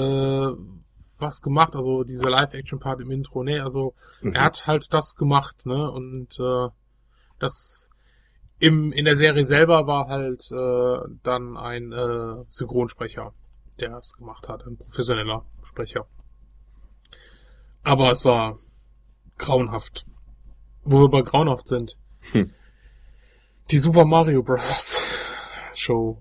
äh, 0.00 0.52
was 1.20 1.40
gemacht, 1.42 1.76
also 1.76 2.04
diese 2.04 2.28
Live-Action-Part 2.28 3.00
im 3.00 3.10
Intro. 3.10 3.42
Nee, 3.44 3.60
also 3.60 3.94
Mhm. 4.22 4.32
er 4.34 4.44
hat 4.44 4.66
halt 4.66 4.92
das 4.92 5.14
gemacht, 5.16 5.66
ne? 5.66 5.90
Und 5.90 6.38
äh, 6.38 6.68
das 7.38 7.90
im 8.58 8.92
in 8.92 9.04
der 9.06 9.16
Serie 9.16 9.44
selber 9.46 9.86
war 9.86 10.08
halt 10.08 10.50
äh, 10.52 10.98
dann 11.22 11.56
ein 11.56 11.92
äh, 11.92 12.44
Synchronsprecher, 12.50 13.32
der 13.78 13.96
es 13.96 14.14
gemacht 14.16 14.48
hat, 14.48 14.66
ein 14.66 14.76
professioneller 14.76 15.44
Sprecher. 15.62 16.06
Aber 17.82 18.10
es 18.10 18.24
war 18.24 18.58
grauenhaft. 19.38 20.04
Wo 20.84 21.00
wir 21.02 21.08
bei 21.08 21.22
grauenhaft 21.22 21.68
sind. 21.68 21.96
Hm. 22.32 22.52
Die 23.70 23.78
Super 23.78 24.04
Mario 24.04 24.42
Bros. 24.42 25.00
Show. 25.74 26.20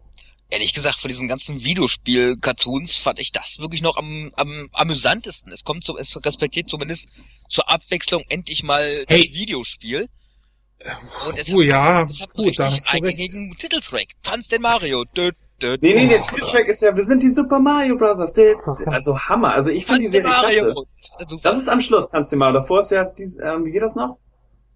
Ehrlich 0.51 0.73
gesagt, 0.73 0.99
von 0.99 1.07
diesen 1.09 1.27
ganzen 1.27 1.63
Videospiel-Cartoons 1.63 2.95
fand 2.95 3.19
ich 3.19 3.31
das 3.31 3.57
wirklich 3.59 3.81
noch 3.81 3.97
am, 3.97 4.31
am 4.35 4.69
amüsantesten. 4.73 5.51
Es 5.51 5.63
kommt 5.63 5.83
so, 5.83 5.97
es 5.97 6.17
respektiert 6.25 6.69
zumindest 6.69 7.09
zur 7.49 7.69
Abwechslung 7.69 8.23
endlich 8.29 8.63
mal 8.63 9.05
Hey. 9.07 9.27
das 9.29 9.35
Videospiel. 9.39 10.07
Und 11.27 11.37
es 11.37 11.51
Oh 11.51 11.61
ja, 11.61 11.97
hat, 11.99 12.09
es 12.09 12.21
hat 12.21 12.29
einen 12.35 12.45
gut, 12.47 12.57
da 12.59 12.67
richtig 12.67 12.85
hast 12.85 12.87
du 12.87 12.93
recht. 12.93 13.03
eingängigen 13.05 13.57
Titeltrack. 13.57 14.07
Tanz 14.23 14.47
den 14.47 14.61
Mario. 14.61 15.03
Dö, 15.15 15.31
dö, 15.61 15.77
Nee, 15.81 15.93
nee, 15.93 16.07
der 16.07 16.19
dö. 16.19 16.23
Titeltrack 16.23 16.67
ist 16.67 16.81
ja, 16.81 16.95
wir 16.95 17.03
sind 17.03 17.21
die 17.21 17.29
Super 17.29 17.59
Mario 17.59 17.97
Brothers. 17.97 18.33
Der, 18.33 18.55
also 18.87 19.19
Hammer. 19.19 19.53
Also 19.53 19.71
ich 19.71 19.85
finde 19.85 20.01
die 20.01 20.07
Serie 20.07 20.29
Mario. 20.29 20.63
klasse. 20.63 20.83
Also, 21.17 21.39
Das 21.43 21.57
ist 21.57 21.67
am 21.67 21.81
Schluss, 21.81 22.07
Tanz 22.09 22.29
den 22.29 22.39
Mario. 22.39 22.61
Davor 22.61 22.79
ist 22.79 22.91
ja, 22.91 23.03
die, 23.03 23.23
ähm, 23.43 23.65
wie 23.65 23.71
geht 23.71 23.81
das 23.83 23.95
noch? 23.95 24.17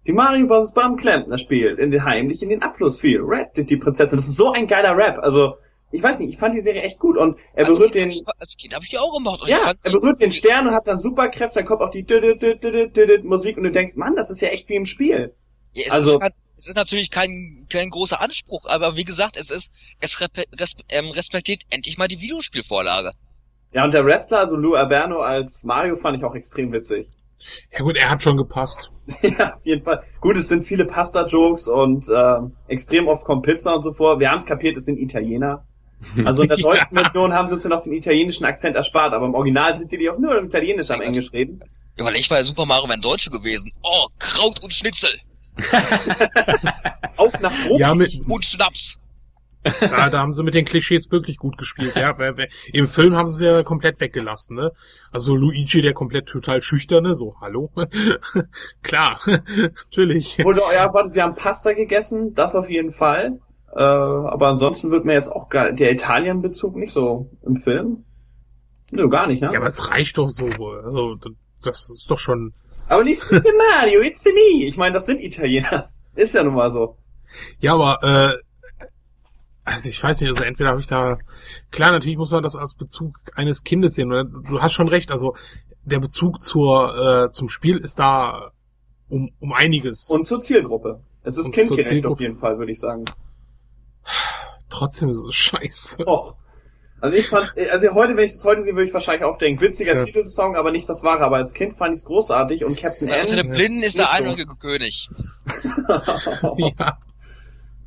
Die 0.06 0.12
Mario 0.12 0.46
Bros. 0.46 0.72
beim 0.72 0.96
Klempner 0.96 1.38
spielt, 1.38 1.78
in 1.78 1.90
den, 1.90 2.04
heimlich 2.04 2.42
in 2.42 2.50
den 2.50 2.62
Abfluss 2.62 3.00
fiel. 3.00 3.20
Red, 3.22 3.68
die 3.68 3.76
Prinzessin. 3.76 4.18
Das 4.18 4.28
ist 4.28 4.36
so 4.36 4.52
ein 4.52 4.66
geiler 4.66 4.96
Rap. 4.96 5.18
Also, 5.18 5.56
ich 5.90 6.02
weiß 6.02 6.18
nicht, 6.18 6.30
ich 6.30 6.38
fand 6.38 6.54
die 6.54 6.60
Serie 6.60 6.82
echt 6.82 6.98
gut 6.98 7.16
und 7.16 7.38
er 7.54 7.66
als 7.66 7.78
berührt 7.78 7.92
Kind, 7.92 8.12
den, 8.14 8.26
Als 8.38 8.56
Kind 8.56 8.74
habe 8.74 8.84
ich 8.84 8.90
die 8.90 8.98
auch 8.98 9.14
gemacht. 9.14 9.40
Und 9.42 9.48
ja, 9.48 9.72
er 9.82 9.90
berührt 9.90 10.20
den 10.20 10.32
Stern 10.32 10.66
und 10.66 10.74
hat 10.74 10.88
dann 10.88 10.98
Superkräfte, 10.98 11.60
dann 11.60 11.66
kommt 11.66 11.80
auch 11.80 11.90
die 11.90 12.04
Musik 13.22 13.56
und 13.56 13.62
du 13.62 13.70
denkst, 13.70 13.94
Mann, 13.96 14.14
das 14.16 14.30
ist 14.30 14.40
ja 14.42 14.48
echt 14.48 14.68
wie 14.68 14.74
im 14.74 14.84
Spiel. 14.84 15.34
Ja, 15.72 15.84
es, 15.86 15.92
Also- 15.92 16.18
ist 16.18 16.32
es 16.56 16.68
ist 16.68 16.76
natürlich 16.76 17.10
kein, 17.10 17.66
kein 17.68 17.90
großer 17.90 18.20
Anspruch, 18.20 18.66
aber 18.66 18.96
wie 18.96 19.04
gesagt, 19.04 19.36
es 19.36 19.50
ist, 19.50 19.72
es 20.00 20.16
ähm, 20.88 21.10
respektiert 21.10 21.62
endlich 21.70 21.98
mal 21.98 22.06
die 22.06 22.20
Videospielvorlage. 22.20 23.12
Ja, 23.72 23.84
und 23.84 23.92
der 23.92 24.04
Wrestler, 24.04 24.38
also 24.38 24.54
Lou 24.54 24.74
Alberno 24.74 25.18
als 25.20 25.64
Mario, 25.64 25.96
fand 25.96 26.16
ich 26.16 26.24
auch 26.24 26.34
extrem 26.36 26.72
witzig. 26.72 27.08
Ja 27.72 27.78
gut, 27.80 27.96
er 27.96 28.10
hat 28.10 28.22
schon 28.22 28.36
gepasst. 28.36 28.90
Ja, 29.22 29.54
auf 29.54 29.64
jeden 29.66 29.82
Fall. 29.82 30.02
Gut, 30.20 30.36
es 30.36 30.48
sind 30.48 30.64
viele 30.64 30.84
Pasta-Jokes 30.86 31.68
und 31.68 32.06
ähm, 32.14 32.52
extrem 32.68 33.06
oft 33.06 33.24
kommt 33.24 33.44
Pizza 33.44 33.74
und 33.74 33.82
so 33.82 33.92
vor. 33.92 34.18
Wir 34.18 34.30
haben 34.30 34.38
es 34.38 34.46
kapiert, 34.46 34.76
es 34.78 34.86
sind 34.86 34.98
Italiener. 34.98 35.64
Also 36.24 36.42
in 36.42 36.48
der 36.48 36.58
Ja. 36.58 36.64
deutschen 36.70 36.96
Version 36.96 37.32
haben 37.34 37.48
sie 37.48 37.54
uns 37.54 37.64
ja 37.64 37.70
noch 37.70 37.80
den 37.82 37.92
italienischen 37.92 38.44
Akzent 38.46 38.76
erspart, 38.76 39.12
aber 39.12 39.26
im 39.26 39.34
Original 39.34 39.76
sind 39.76 39.92
die, 39.92 39.98
die 39.98 40.08
auch 40.10 40.18
nur 40.18 40.38
im 40.38 40.46
Italienisch 40.46 40.90
am 40.90 41.02
Englisch 41.02 41.32
reden. 41.32 41.60
Ja, 41.98 42.04
weil 42.06 42.16
ich 42.16 42.28
bei 42.28 42.42
Super 42.42 42.64
Mario 42.66 42.88
wären 42.88 43.00
Deutsche 43.02 43.30
gewesen. 43.30 43.70
Oh, 43.82 44.06
Kraut 44.18 44.62
und 44.64 44.72
Schnitzel 44.72 45.10
Auf 47.16 47.40
nach 47.40 47.52
Brot. 47.66 47.78
Ja, 47.78 47.94
mit, 47.94 48.10
und 48.26 48.44
Schnaps. 48.44 48.98
Da, 49.80 50.10
da 50.10 50.18
haben 50.18 50.32
sie 50.32 50.42
mit 50.42 50.54
den 50.54 50.64
Klischees 50.64 51.10
wirklich 51.10 51.38
gut 51.38 51.56
gespielt. 51.56 51.96
Ja, 51.96 52.14
im 52.72 52.88
Film 52.88 53.16
haben 53.16 53.28
sie 53.28 53.46
ja 53.46 53.62
komplett 53.62 54.00
weggelassen. 54.00 54.56
Ne? 54.56 54.72
Also 55.10 55.34
Luigi, 55.34 55.80
der 55.82 55.94
komplett 55.94 56.28
total 56.28 56.62
schüchterne, 56.62 57.14
so 57.14 57.36
hallo, 57.40 57.70
klar, 58.82 59.18
natürlich. 59.26 60.36
Obwohl, 60.38 60.60
ja, 60.74 60.92
warte, 60.92 61.08
sie 61.08 61.22
haben 61.22 61.34
Pasta 61.34 61.72
gegessen, 61.72 62.34
das 62.34 62.54
auf 62.54 62.68
jeden 62.68 62.90
Fall. 62.90 63.40
Äh, 63.74 63.80
aber 63.80 64.48
ansonsten 64.48 64.90
wird 64.90 65.04
mir 65.04 65.14
jetzt 65.14 65.32
auch 65.32 65.48
gar, 65.48 65.72
der 65.72 65.92
Italien-Bezug 65.92 66.76
nicht 66.76 66.92
so 66.92 67.30
im 67.42 67.56
Film. 67.56 68.04
Nö, 68.92 69.08
gar 69.08 69.26
nicht, 69.26 69.42
ne? 69.42 69.50
Ja, 69.52 69.58
aber 69.58 69.66
es 69.66 69.90
reicht 69.90 70.18
doch 70.18 70.28
so. 70.28 70.46
Also 70.46 71.16
das 71.62 71.90
ist 71.90 72.06
doch 72.08 72.18
schon. 72.18 72.52
aber 72.88 73.02
nicht 73.02 73.20
Mario, 73.30 74.02
it's 74.02 74.24
me. 74.26 74.66
Ich 74.66 74.76
meine, 74.76 74.92
das 74.92 75.06
sind 75.06 75.20
Italiener. 75.20 75.90
Ist 76.14 76.34
ja 76.34 76.44
nun 76.44 76.54
mal 76.54 76.70
so. 76.70 76.96
Ja, 77.58 77.74
aber 77.74 77.98
äh, 78.02 78.38
also 79.64 79.88
ich 79.88 80.02
weiß 80.02 80.20
nicht, 80.20 80.30
also 80.30 80.42
entweder 80.44 80.70
habe 80.70 80.80
ich 80.80 80.86
da 80.86 81.18
klar, 81.70 81.90
natürlich 81.90 82.16
muss 82.18 82.30
man 82.30 82.42
das 82.42 82.56
als 82.56 82.74
Bezug 82.74 83.16
eines 83.34 83.64
Kindes 83.64 83.94
sehen. 83.94 84.10
oder? 84.12 84.24
Du 84.24 84.60
hast 84.60 84.72
schon 84.72 84.88
recht, 84.88 85.10
also 85.10 85.34
der 85.84 86.00
Bezug 86.00 86.42
zur 86.42 87.26
äh, 87.26 87.30
zum 87.30 87.48
Spiel 87.48 87.76
ist 87.76 87.98
da 87.98 88.52
um 89.08 89.30
um 89.40 89.52
einiges. 89.52 90.10
Und 90.10 90.26
zur 90.26 90.40
Zielgruppe. 90.40 91.00
Es 91.22 91.38
ist 91.38 91.52
kindgerecht 91.52 92.04
auf 92.06 92.20
jeden 92.20 92.36
Fall, 92.36 92.58
würde 92.58 92.72
ich 92.72 92.80
sagen. 92.80 93.04
trotzdem 94.68 95.08
ist 95.10 95.18
es 95.26 95.34
scheiße. 95.34 96.06
Och. 96.06 96.34
Also 97.00 97.18
ich 97.18 97.28
fand's, 97.28 97.54
also 97.70 97.92
heute, 97.92 98.16
wenn 98.16 98.24
ich 98.24 98.32
das 98.32 98.44
heute 98.44 98.62
sehe, 98.62 98.74
würde 98.74 98.86
ich 98.88 98.94
wahrscheinlich 98.94 99.24
auch 99.24 99.36
denken, 99.36 99.60
witziger 99.60 99.94
Ja. 99.98 100.04
Titelsong, 100.04 100.56
aber 100.56 100.70
nicht 100.70 100.88
das 100.88 101.02
wahre. 101.02 101.20
Aber 101.24 101.36
als 101.36 101.52
Kind 101.52 101.74
fand 101.74 101.92
ich 101.92 102.00
es 102.00 102.04
großartig 102.06 102.64
und 102.64 102.78
Captain 102.78 103.08
Ja, 103.08 103.20
unter 103.20 103.36
N. 103.36 103.46
den 103.46 103.50
Blinden 103.50 103.82
ist 103.82 103.98
der 103.98 104.06
so. 104.06 104.12
einäugige 104.16 104.54
König. 104.56 105.08
Ja. 106.56 106.98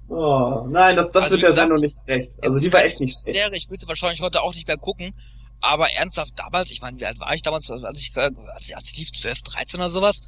Oh, 0.09 0.65
nein, 0.69 0.95
das, 0.95 1.11
das 1.11 1.25
Also, 1.25 1.33
wird 1.33 1.43
der 1.43 1.49
gesagt, 1.49 1.67
Sendung 1.67 1.81
nicht 1.81 1.97
recht. 2.07 2.31
Also 2.43 2.59
die 2.59 2.71
war 2.71 2.83
echt 2.85 2.99
nicht 2.99 3.19
schlecht. 3.21 3.37
Serie, 3.37 3.57
ich 3.57 3.69
würde 3.69 3.81
sie 3.81 3.87
wahrscheinlich 3.87 4.21
heute 4.21 4.41
auch 4.41 4.53
nicht 4.53 4.67
mehr 4.67 4.77
gucken. 4.77 5.13
Aber 5.59 5.91
ernsthaft, 5.91 6.33
damals, 6.37 6.71
ich 6.71 6.81
meine, 6.81 6.99
wie 6.99 7.05
alt 7.05 7.19
war 7.19 7.33
ich 7.33 7.41
damals, 7.41 7.69
als 7.69 7.99
ich, 7.99 8.15
äh, 8.15 8.29
als, 8.53 8.71
als 8.73 8.95
lief, 8.95 9.11
12, 9.11 9.41
13 9.41 9.79
oder 9.79 9.89
sowas? 9.89 10.21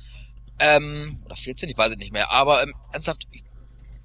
Ähm, 0.59 1.21
oder 1.25 1.35
14, 1.35 1.69
ich 1.69 1.77
weiß 1.77 1.91
es 1.91 1.97
nicht 1.97 2.11
mehr. 2.11 2.31
Aber 2.31 2.63
ähm, 2.63 2.73
ernsthaft, 2.91 3.27
ich, 3.31 3.43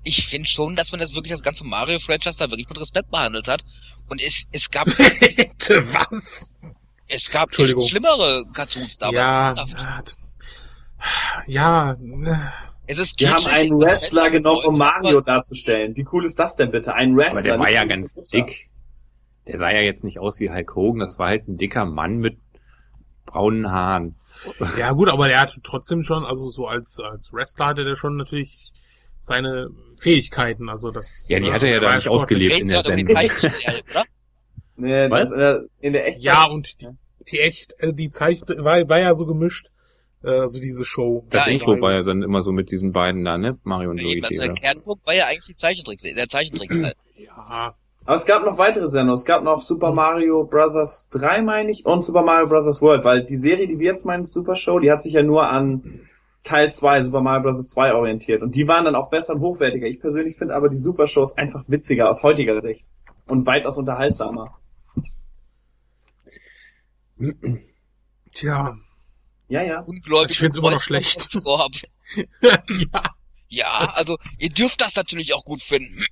ich 0.05 0.27
finde 0.27 0.49
schon, 0.49 0.77
dass 0.77 0.93
man 0.93 1.01
das 1.01 1.15
wirklich 1.15 1.33
das 1.33 1.43
ganze 1.43 1.65
Mario-Franchise 1.65 2.39
da 2.39 2.51
wirklich 2.51 2.69
mit 2.69 2.79
Respekt 2.79 3.11
behandelt 3.11 3.49
hat. 3.49 3.63
Und 4.09 4.23
es, 4.23 4.45
es 4.53 4.71
gab, 4.71 4.87
was? 4.89 6.53
es 7.09 7.31
gab 7.31 7.55
schlimmere 7.55 8.45
Cartoons 8.53 8.99
damals. 8.99 9.17
Ja, 9.17 9.55
ernsthaft. 9.55 10.19
ja, 11.47 11.97
Es 12.87 12.99
ist 12.99 13.19
Die 13.21 13.29
haben 13.29 13.47
einen 13.47 13.81
es 13.81 13.87
Wrestler 13.87 14.31
genommen, 14.31 14.65
um 14.67 14.79
Mario 14.79 15.21
darzustellen. 15.21 15.97
Wie 15.97 16.07
cool 16.13 16.25
ist 16.25 16.39
das 16.39 16.57
denn 16.57 16.71
bitte? 16.71 16.95
Ein 16.95 17.17
Wrestler. 17.17 17.41
Aber 17.41 17.49
der 17.49 17.59
war 17.59 17.71
ja 17.71 17.85
ganz 17.85 18.15
dick. 18.31 18.71
Der 19.47 19.59
sah 19.59 19.71
ja 19.71 19.81
jetzt 19.81 20.05
nicht 20.05 20.19
aus 20.19 20.41
wie 20.41 20.51
Hulk 20.51 20.75
Hogan, 20.75 21.01
das 21.01 21.19
war 21.19 21.29
halt 21.29 21.49
ein 21.49 21.57
dicker 21.57 21.85
Mann 21.85 22.17
mit 22.17 22.39
braunen 23.27 23.71
Haaren. 23.71 24.17
ja 24.79 24.93
gut, 24.93 25.11
aber 25.11 25.29
der 25.29 25.41
hat 25.41 25.59
trotzdem 25.63 26.03
schon, 26.03 26.25
also 26.25 26.49
so 26.49 26.67
als, 26.67 26.99
als 27.01 27.31
Wrestler 27.33 27.67
hatte 27.67 27.85
der 27.85 27.97
schon 27.97 28.17
natürlich 28.17 28.59
seine 29.21 29.69
Fähigkeiten, 29.97 30.69
also 30.69 30.91
das. 30.91 31.27
Ja, 31.29 31.41
die 31.41 31.47
ne, 31.47 31.53
hat 31.53 31.63
er 31.63 31.71
ja 31.71 31.81
da 31.81 31.95
nicht 31.95 32.09
ausgelebt. 32.09 32.61
In 32.61 32.69
wir 32.69 32.83
der 32.83 32.85
Sendung. 32.85 33.17
Nee, 34.77 35.09
das, 35.09 35.31
in 35.81 35.93
der, 35.93 36.07
Echtzeit. 36.07 36.25
Ja, 36.25 36.45
und 36.47 36.81
die, 36.81 36.89
die 37.31 37.41
echt, 37.41 37.75
äh, 37.79 37.95
die 37.95 38.11
Zeichen 38.11 38.47
war, 38.59 38.89
war 38.89 38.99
ja 38.99 39.15
so 39.15 39.25
gemischt, 39.25 39.69
äh, 39.69 39.74
also 40.31 40.61
diese 40.61 40.85
Show. 40.85 41.25
Das 41.31 41.47
Ja, 41.47 41.53
Intro 41.53 41.81
war 41.81 41.93
ja 41.93 42.03
dann 42.03 42.23
immer 42.23 42.43
so 42.43 42.53
mit 42.53 42.71
diesen 42.71 42.93
beiden 42.93 43.25
da, 43.25 43.39
ne? 43.39 43.59
Mario 43.63 43.91
und 43.91 43.99
Eben, 44.01 44.25
also 44.25 44.37
Luigi. 44.37 44.55
der 44.55 44.55
Kernpunkt 44.55 45.07
war 45.07 45.15
ja 45.15 45.27
eigentlich 45.27 45.47
die 45.47 45.55
Zeichentrickserie, 45.55 46.15
der 46.15 46.29
Zeichentrickteil. 46.29 46.95
Ja, 47.17 47.77
Aber 48.05 48.17
es 48.17 48.27
gab 48.27 48.45
noch 48.45 48.59
weitere 48.59 48.89
Sendungen. 48.89 49.15
Es 49.15 49.25
gab 49.25 49.45
noch 49.45 49.61
Super 49.63 49.93
Mario 49.93 50.45
Bros. 50.45 51.09
3, 51.11 51.43
meine 51.43 51.71
ich, 51.71 51.87
und 51.87 52.05
Super 52.05 52.23
Mario 52.23 52.49
Bros. 52.49 52.81
World, 52.83 53.05
weil 53.05 53.25
die 53.25 53.37
Serie, 53.37 53.69
die 53.69 53.79
wir 53.79 53.87
jetzt 53.87 54.05
meinen, 54.05 54.27
Super 54.27 54.57
Show, 54.57 54.81
die 54.81 54.91
hat 54.91 55.01
sich 55.01 55.13
ja 55.13 55.23
nur 55.23 55.49
an 55.49 56.01
Teil 56.43 56.73
2, 56.73 57.03
Super 57.03 57.21
Mario 57.21 57.45
Bros. 57.45 57.69
2 57.69 57.95
orientiert. 57.95 58.43
Und 58.43 58.57
die 58.57 58.67
waren 58.67 58.85
dann 58.85 58.97
auch 58.97 59.11
besser 59.11 59.35
und 59.35 59.41
hochwertiger. 59.43 59.87
Ich 59.87 60.01
persönlich 60.01 60.37
finde 60.37 60.57
aber 60.57 60.69
die 60.69 60.77
Super 60.77 61.07
Shows 61.07 61.39
einfach 61.39 61.63
witziger 61.69 62.09
aus 62.09 62.25
heutiger 62.25 62.59
Sicht. 62.59 62.85
Und 63.27 63.47
weitaus 63.47 63.79
unterhaltsamer. 63.79 64.59
tja, 68.33 68.77
Ja, 69.49 69.63
ja. 69.63 69.81
Ungläubig. 69.81 70.31
Ich 70.33 70.39
find's 70.39 70.57
immer 70.57 70.71
noch 70.71 70.81
schlecht. 70.83 71.35
ja. 72.43 72.57
Ja, 73.49 73.87
Das- 73.87 73.99
also 73.99 74.19
ihr 74.39 74.51
dürft 74.51 74.81
das 74.81 74.97
natürlich 74.97 75.35
auch 75.35 75.45
gut 75.45 75.63
finden. 75.63 76.05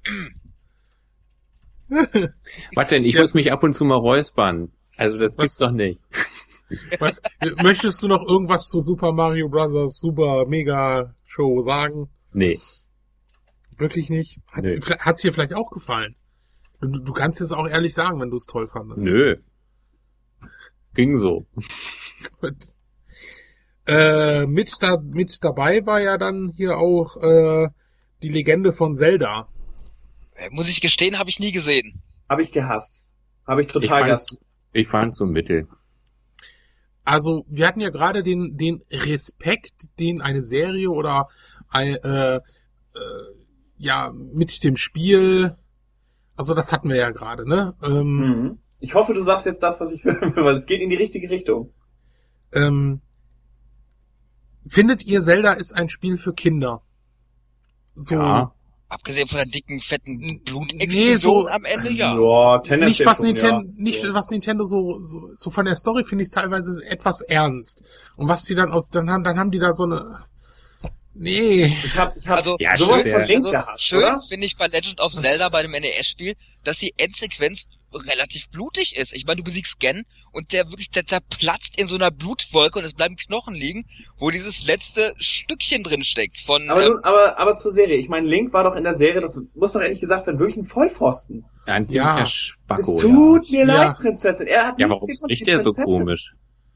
Warte 2.74 2.94
denn, 2.94 3.04
ich 3.04 3.14
Ja. 3.14 3.20
muss 3.20 3.34
mich 3.34 3.52
ab 3.52 3.62
und 3.62 3.72
zu 3.74 3.84
mal 3.84 3.96
räuspern. 3.96 4.72
Also 4.96 5.18
das 5.18 5.32
Was? 5.32 5.44
gibt's 5.44 5.58
doch 5.58 5.72
nicht. 5.72 6.00
Was, 6.98 7.20
möchtest 7.62 8.02
du 8.02 8.08
noch 8.08 8.22
irgendwas 8.26 8.68
zu 8.68 8.80
Super 8.80 9.12
Mario 9.12 9.48
Bros. 9.50 10.00
Super 10.00 10.46
Mega 10.46 11.14
Show 11.24 11.60
sagen? 11.60 12.08
Nee. 12.32 12.58
Wirklich 13.76 14.08
nicht? 14.08 14.38
Hat's, 14.50 14.70
Nö. 14.70 14.80
hat's 15.00 15.20
dir 15.20 15.32
vielleicht 15.34 15.54
auch 15.54 15.70
gefallen? 15.70 16.16
Du, 16.80 16.88
du 16.88 17.12
kannst 17.12 17.40
es 17.42 17.52
auch 17.52 17.68
ehrlich 17.68 17.92
sagen, 17.94 18.20
wenn 18.20 18.30
du 18.30 18.36
es 18.36 18.46
toll 18.46 18.66
fandest. 18.66 19.04
Nö. 19.04 19.36
Ging 20.94 21.16
so. 21.18 21.46
Gut. 22.40 22.56
Äh, 23.86 24.46
mit, 24.46 24.80
da, 24.82 24.96
mit 24.98 25.42
dabei 25.42 25.84
war 25.86 26.00
ja 26.00 26.16
dann 26.18 26.52
hier 26.56 26.78
auch 26.78 27.16
äh, 27.16 27.68
die 28.22 28.28
Legende 28.28 28.72
von 28.72 28.94
Zelda. 28.94 29.48
Äh, 30.34 30.50
Muss 30.50 30.68
ich 30.68 30.80
gestehen, 30.80 31.18
habe 31.18 31.30
ich 31.30 31.40
nie 31.40 31.50
gesehen. 31.52 32.00
Habe 32.30 32.42
ich 32.42 32.52
gehasst. 32.52 33.04
Habe 33.46 33.60
ich 33.62 33.66
Ich 33.66 33.72
total 33.72 33.88
fand's, 34.02 34.06
gehasst. 34.06 34.40
ich 34.72 34.86
fand's 34.86 35.16
so 35.18 35.26
mittel. 35.26 35.66
Also 37.04 37.44
wir 37.48 37.66
hatten 37.66 37.80
ja 37.80 37.90
gerade 37.90 38.22
den, 38.22 38.56
den 38.56 38.82
Respekt, 38.90 39.88
den 39.98 40.22
eine 40.22 40.42
Serie 40.42 40.90
oder 40.90 41.28
ein, 41.68 41.96
äh, 41.96 42.36
äh, 42.36 42.40
ja 43.76 44.12
mit 44.14 44.62
dem 44.62 44.76
Spiel, 44.76 45.56
also 46.36 46.54
das 46.54 46.70
hatten 46.70 46.88
wir 46.88 46.96
ja 46.96 47.10
gerade, 47.10 47.48
ne? 47.48 47.74
Ähm, 47.82 48.16
Mhm. 48.18 48.58
Ich 48.78 48.94
hoffe, 48.94 49.14
du 49.14 49.20
sagst 49.22 49.46
jetzt 49.46 49.62
das, 49.62 49.80
was 49.80 49.92
ich 49.92 50.02
hören 50.04 50.34
will, 50.36 50.44
weil 50.44 50.54
es 50.56 50.66
geht 50.66 50.80
in 50.80 50.90
die 50.90 50.96
richtige 50.96 51.28
Richtung. 51.30 51.72
ähm, 52.52 53.00
findet 54.66 55.04
ihr 55.04 55.20
Zelda 55.20 55.52
ist 55.52 55.72
ein 55.72 55.88
Spiel 55.88 56.16
für 56.16 56.32
Kinder? 56.34 56.82
So 57.94 58.14
Ja. 58.16 58.52
Abgesehen 58.88 59.26
von 59.26 59.38
der 59.38 59.46
dicken, 59.46 59.80
fetten 59.80 60.16
Nee, 60.18 60.40
Blutexplosion 60.44 61.18
so- 61.18 61.48
am 61.48 61.64
Ende, 61.64 61.90
ja. 61.92 62.14
Ja, 62.14 62.76
nicht 62.76 63.06
was 63.06 63.20
Nintendo, 63.20 63.62
ja. 63.64 63.72
nicht 63.76 64.04
was 64.12 64.28
Nintendo 64.28 64.64
so, 64.66 65.02
so, 65.02 65.30
so 65.34 65.48
von 65.48 65.64
der 65.64 65.76
Story 65.76 66.04
finde 66.04 66.24
ich 66.24 66.30
teilweise 66.30 66.84
etwas 66.86 67.22
ernst. 67.22 67.82
Und 68.16 68.28
was 68.28 68.44
die 68.44 68.54
dann 68.54 68.70
aus, 68.70 68.90
dann 68.90 69.08
haben, 69.08 69.24
dann 69.24 69.38
haben 69.38 69.50
die 69.50 69.58
da 69.58 69.72
so 69.72 69.84
eine, 69.84 70.24
nee, 71.14 71.74
Ich 71.84 71.96
hab, 71.96 72.14
ich 72.18 72.28
hab 72.28 72.36
Also, 72.38 72.56
Ja, 72.60 72.76
sowas 72.76 73.02
schön, 73.02 73.12
von 73.12 73.20
ja. 73.22 73.26
Link 73.28 73.36
Also, 73.46 73.50
gehasst, 73.50 73.82
schön 73.82 74.18
finde 74.28 74.46
ich 74.46 74.56
bei 74.58 74.66
Legend 74.66 75.00
of 75.00 75.14
Zelda 75.14 75.48
bei 75.48 75.62
dem 75.62 75.70
NES-Spiel, 75.70 76.34
dass 76.62 76.76
die 76.78 76.92
Endsequenz 76.98 77.68
relativ 77.95 78.49
blutig 78.49 78.97
ist. 78.97 79.12
Ich 79.12 79.26
meine, 79.26 79.36
du 79.38 79.45
besiegst 79.45 79.80
Gen 79.80 80.05
und 80.32 80.53
der 80.53 80.68
wirklich, 80.70 80.90
der 80.90 81.07
zerplatzt 81.07 81.78
in 81.80 81.86
so 81.86 81.95
einer 81.97 82.11
Blutwolke 82.11 82.78
und 82.78 82.84
es 82.84 82.95
bleiben 82.95 83.16
Knochen 83.16 83.55
liegen, 83.55 83.84
wo 84.18 84.30
dieses 84.30 84.66
letzte 84.66 85.14
Stückchen 85.18 85.82
drin 85.82 86.05
steckt 86.05 86.38
von, 86.38 86.68
Aber, 86.70 86.82
ähm, 86.84 86.93
nun, 86.93 87.05
aber, 87.05 87.38
aber 87.38 87.55
zur 87.55 87.72
Serie. 87.72 87.97
Ich 87.97 88.09
meine, 88.09 88.26
Link 88.26 88.53
war 88.53 88.64
doch 88.64 88.76
in 88.76 88.84
der 88.84 88.95
Serie, 88.95 89.20
das 89.20 89.40
muss 89.55 89.72
doch 89.72 89.80
ehrlich 89.80 90.01
gesagt 90.01 90.26
werden, 90.26 90.38
wirklich 90.38 90.57
ein 90.57 90.64
Vollpfosten. 90.64 91.45
Ein 91.66 91.84
Ja. 91.86 91.86
ziemlicher 91.86 92.22
Es 92.22 92.30
Spacko. 92.32 92.99
tut 92.99 93.51
mir 93.51 93.66
Ja. 93.66 93.74
leid, 93.84 93.99
Prinzessin. 93.99 94.47
Er 94.47 94.66
hat 94.66 94.78
Ja, 94.80 94.88
nichts 94.88 95.03
warum 95.03 95.12
spricht 95.12 95.47
der 95.47 95.61
so 95.61 95.72
komisch? 95.72 96.34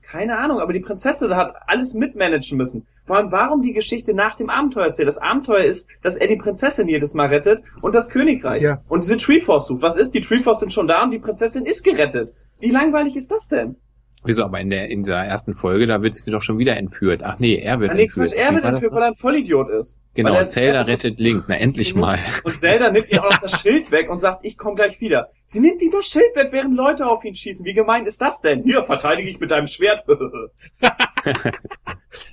Keine 0.08 0.38
Ahnung, 0.38 0.60
aber 0.60 0.72
die 0.72 0.80
Prinzessin 0.80 1.34
hat 1.34 1.56
alles 1.66 1.92
mitmanagen 1.92 2.56
müssen. 2.56 2.86
Vor 3.04 3.16
allem, 3.16 3.32
warum 3.32 3.62
die 3.62 3.72
Geschichte 3.72 4.14
nach 4.14 4.36
dem 4.36 4.50
Abenteuer 4.50 4.86
erzählt. 4.86 5.08
Das 5.08 5.18
Abenteuer 5.18 5.64
ist, 5.64 5.88
dass 6.02 6.16
er 6.16 6.28
die 6.28 6.36
Prinzessin 6.36 6.86
jedes 6.86 7.12
Mal 7.14 7.26
rettet 7.28 7.62
und 7.82 7.94
das 7.94 8.08
Königreich. 8.08 8.62
Ja. 8.62 8.80
Und 8.88 9.02
diese 9.02 9.16
Treeforce 9.16 9.66
sucht. 9.66 9.82
Was 9.82 9.96
ist? 9.96 10.14
Die 10.14 10.20
Treeforce 10.20 10.60
sind 10.60 10.72
schon 10.72 10.86
da 10.86 11.02
und 11.02 11.10
die 11.10 11.18
Prinzessin 11.18 11.66
ist 11.66 11.82
gerettet. 11.82 12.32
Wie 12.60 12.70
langweilig 12.70 13.16
ist 13.16 13.32
das 13.32 13.48
denn? 13.48 13.76
Wieso, 14.24 14.42
aber 14.44 14.58
in 14.60 14.70
der, 14.70 14.90
in 14.90 15.02
dieser 15.04 15.18
ersten 15.24 15.52
Folge, 15.54 15.86
da 15.86 16.02
wird 16.02 16.16
sie 16.16 16.28
doch 16.32 16.42
schon 16.42 16.58
wieder 16.58 16.76
entführt. 16.76 17.22
Ach 17.22 17.38
nee, 17.38 17.56
er 17.56 17.78
wird 17.78 17.92
Ah, 17.92 17.94
nee, 17.94 18.04
entführt. 18.04 18.30
Quatsch, 18.32 18.38
er 18.40 18.54
wird 18.54 18.64
entführt, 18.64 18.92
weil 18.92 19.02
er 19.02 19.08
ein 19.08 19.14
Vollidiot 19.14 19.70
ist. 19.70 19.98
Genau, 20.14 20.34
er- 20.34 20.44
Zelda 20.44 20.80
er- 20.80 20.86
rettet 20.88 21.20
Link. 21.20 21.44
Na, 21.46 21.56
endlich 21.56 21.94
mal. 21.94 22.18
Und 22.42 22.58
Zelda 22.58 22.90
nimmt 22.90 23.08
ihr 23.12 23.24
auch 23.24 23.30
noch 23.30 23.38
das 23.38 23.60
Schild 23.62 23.90
weg 23.92 24.10
und 24.10 24.18
sagt, 24.18 24.44
ich 24.44 24.58
komme 24.58 24.74
gleich 24.74 25.00
wieder. 25.00 25.30
Sie 25.44 25.60
nimmt 25.60 25.80
ihm 25.80 25.92
das 25.92 26.06
Schild 26.06 26.34
weg, 26.34 26.48
während 26.50 26.74
Leute 26.76 27.06
auf 27.06 27.24
ihn 27.24 27.36
schießen. 27.36 27.64
Wie 27.64 27.74
gemein 27.74 28.04
ist 28.04 28.20
das 28.20 28.40
denn? 28.40 28.64
Hier, 28.64 28.82
verteidige 28.82 29.28
ich 29.28 29.38
mit 29.38 29.52
deinem 29.52 29.68
Schwert. 29.68 30.02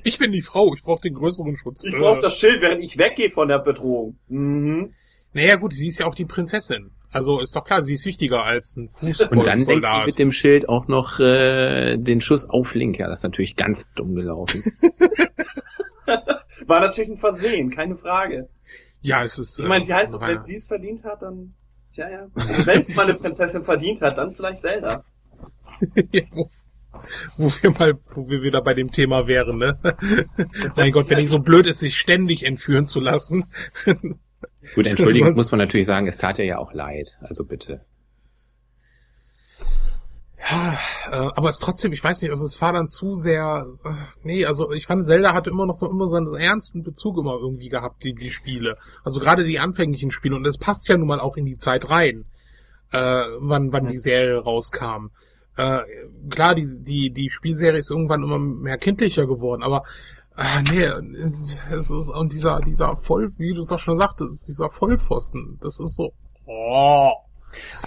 ich 0.03 0.17
bin 0.17 0.31
die 0.31 0.41
Frau, 0.41 0.73
ich 0.73 0.83
brauche 0.83 1.01
den 1.01 1.13
größeren 1.13 1.55
Schutz. 1.57 1.83
Ich 1.83 1.93
Äh. 1.93 1.97
brauche 1.99 2.19
das 2.21 2.37
Schild, 2.39 2.61
während 2.61 2.81
ich 2.81 2.97
weggehe 2.97 3.29
von 3.29 3.47
der 3.47 3.59
Bedrohung. 3.59 4.17
Mhm. 4.29 4.93
Naja 5.33 5.55
gut, 5.55 5.73
sie 5.73 5.87
ist 5.87 5.99
ja 5.99 6.05
auch 6.05 6.15
die 6.15 6.25
Prinzessin. 6.25 6.91
Also 7.13 7.39
ist 7.39 7.55
doch 7.55 7.63
klar, 7.63 7.83
sie 7.83 7.93
ist 7.93 8.05
wichtiger 8.07 8.43
als 8.43 8.75
ein 8.75 8.89
Und 9.29 9.45
dann 9.45 9.63
denkt 9.63 9.87
sie 9.87 10.05
mit 10.05 10.17
dem 10.17 10.31
Schild 10.31 10.67
auch 10.67 10.87
noch 10.87 11.19
äh, 11.19 11.95
den 11.97 12.21
Schuss 12.21 12.49
auf 12.49 12.73
Link. 12.73 12.97
Ja, 12.97 13.07
das 13.07 13.19
ist 13.19 13.23
natürlich 13.23 13.55
ganz 13.55 13.93
dumm 13.93 14.15
gelaufen. 14.15 14.63
War 16.65 16.79
natürlich 16.79 17.11
ein 17.11 17.17
Versehen, 17.17 17.69
keine 17.69 17.95
Frage. 17.95 18.49
Ja, 19.01 19.23
es 19.23 19.37
ist. 19.37 19.59
Ich 19.59 19.67
meine, 19.67 19.85
wie 19.87 19.93
heißt 19.93 20.11
äh, 20.13 20.15
es, 20.15 20.21
wenn 20.23 20.41
sie 20.41 20.55
es 20.55 20.67
verdient 20.67 21.03
hat, 21.03 21.21
dann... 21.21 21.53
Tja, 21.91 22.09
ja. 22.09 22.27
Also 22.33 22.65
wenn 22.65 22.81
es 22.81 22.95
mal 22.95 23.03
eine 23.03 23.13
Prinzessin 23.13 23.63
verdient 23.63 24.01
hat, 24.01 24.17
dann 24.17 24.31
vielleicht 24.33 24.61
Zelda. 24.61 25.05
ja, 26.11 26.23
wo, 26.31 26.47
wo 27.37 27.51
wir 27.61 27.71
mal, 27.71 27.93
wo 28.15 28.27
wir 28.27 28.41
wieder 28.41 28.61
bei 28.61 28.73
dem 28.73 28.91
Thema 28.91 29.27
wären, 29.27 29.59
ne? 29.59 29.77
mein 30.75 30.91
Gott, 30.91 31.09
wenn 31.09 31.19
die 31.19 31.27
so 31.27 31.39
blöd 31.39 31.67
ist, 31.67 31.79
sich 31.79 31.95
ständig 31.95 32.43
entführen 32.43 32.87
zu 32.87 32.99
lassen. 32.99 33.45
Gut, 34.75 34.87
entschuldigend 34.87 35.35
muss 35.35 35.51
man 35.51 35.59
natürlich 35.59 35.85
sagen, 35.85 36.07
es 36.07 36.17
tat 36.17 36.39
ihr 36.39 36.45
ja 36.45 36.57
auch 36.57 36.73
leid. 36.73 37.17
Also 37.21 37.43
bitte. 37.45 37.85
Ja, 40.49 40.77
äh, 41.09 41.29
aber 41.35 41.49
es 41.49 41.59
trotzdem, 41.59 41.93
ich 41.93 42.03
weiß 42.03 42.21
nicht, 42.21 42.31
also 42.31 42.45
es 42.45 42.61
war 42.61 42.73
dann 42.73 42.89
zu 42.89 43.13
sehr, 43.13 43.65
äh, 43.85 43.89
nee, 44.23 44.45
also 44.45 44.73
ich 44.73 44.87
fand 44.87 45.05
Zelda 45.05 45.33
hatte 45.33 45.49
immer 45.49 45.65
noch 45.65 45.75
so 45.75 45.89
immer 45.89 46.07
seinen 46.09 46.33
ernsten 46.35 46.83
Bezug 46.83 47.17
immer 47.17 47.35
irgendwie 47.39 47.69
gehabt, 47.69 48.03
die, 48.03 48.13
die 48.13 48.29
Spiele. 48.29 48.77
Also 49.05 49.21
gerade 49.21 49.45
die 49.45 49.59
anfänglichen 49.59 50.11
Spiele 50.11 50.35
und 50.35 50.45
es 50.45 50.57
passt 50.57 50.89
ja 50.89 50.97
nun 50.97 51.07
mal 51.07 51.21
auch 51.21 51.37
in 51.37 51.45
die 51.45 51.55
Zeit 51.55 51.89
rein, 51.89 52.25
äh, 52.91 53.23
wann, 53.39 53.71
wann 53.71 53.87
die 53.87 53.97
Serie 53.97 54.37
rauskam. 54.37 55.11
Äh, 55.55 55.79
klar, 56.29 56.55
die, 56.55 56.67
die, 56.81 57.11
die 57.11 57.29
Spielserie 57.29 57.79
ist 57.79 57.91
irgendwann 57.91 58.23
immer 58.23 58.39
mehr 58.39 58.77
kindlicher 58.77 59.25
geworden, 59.27 59.63
aber 59.63 59.83
äh, 60.37 60.61
nee, 60.71 60.83
es 61.71 61.91
ist, 61.91 62.09
und 62.09 62.33
dieser, 62.33 62.59
dieser 62.61 62.95
Voll, 62.95 63.31
wie 63.37 63.53
du 63.53 63.61
es 63.61 63.71
auch 63.71 63.79
schon 63.79 63.97
sagtest, 63.97 64.47
dieser 64.47 64.69
Vollpfosten, 64.69 65.59
das 65.61 65.79
ist 65.79 65.95
so, 65.95 66.13
oh. 66.45 67.11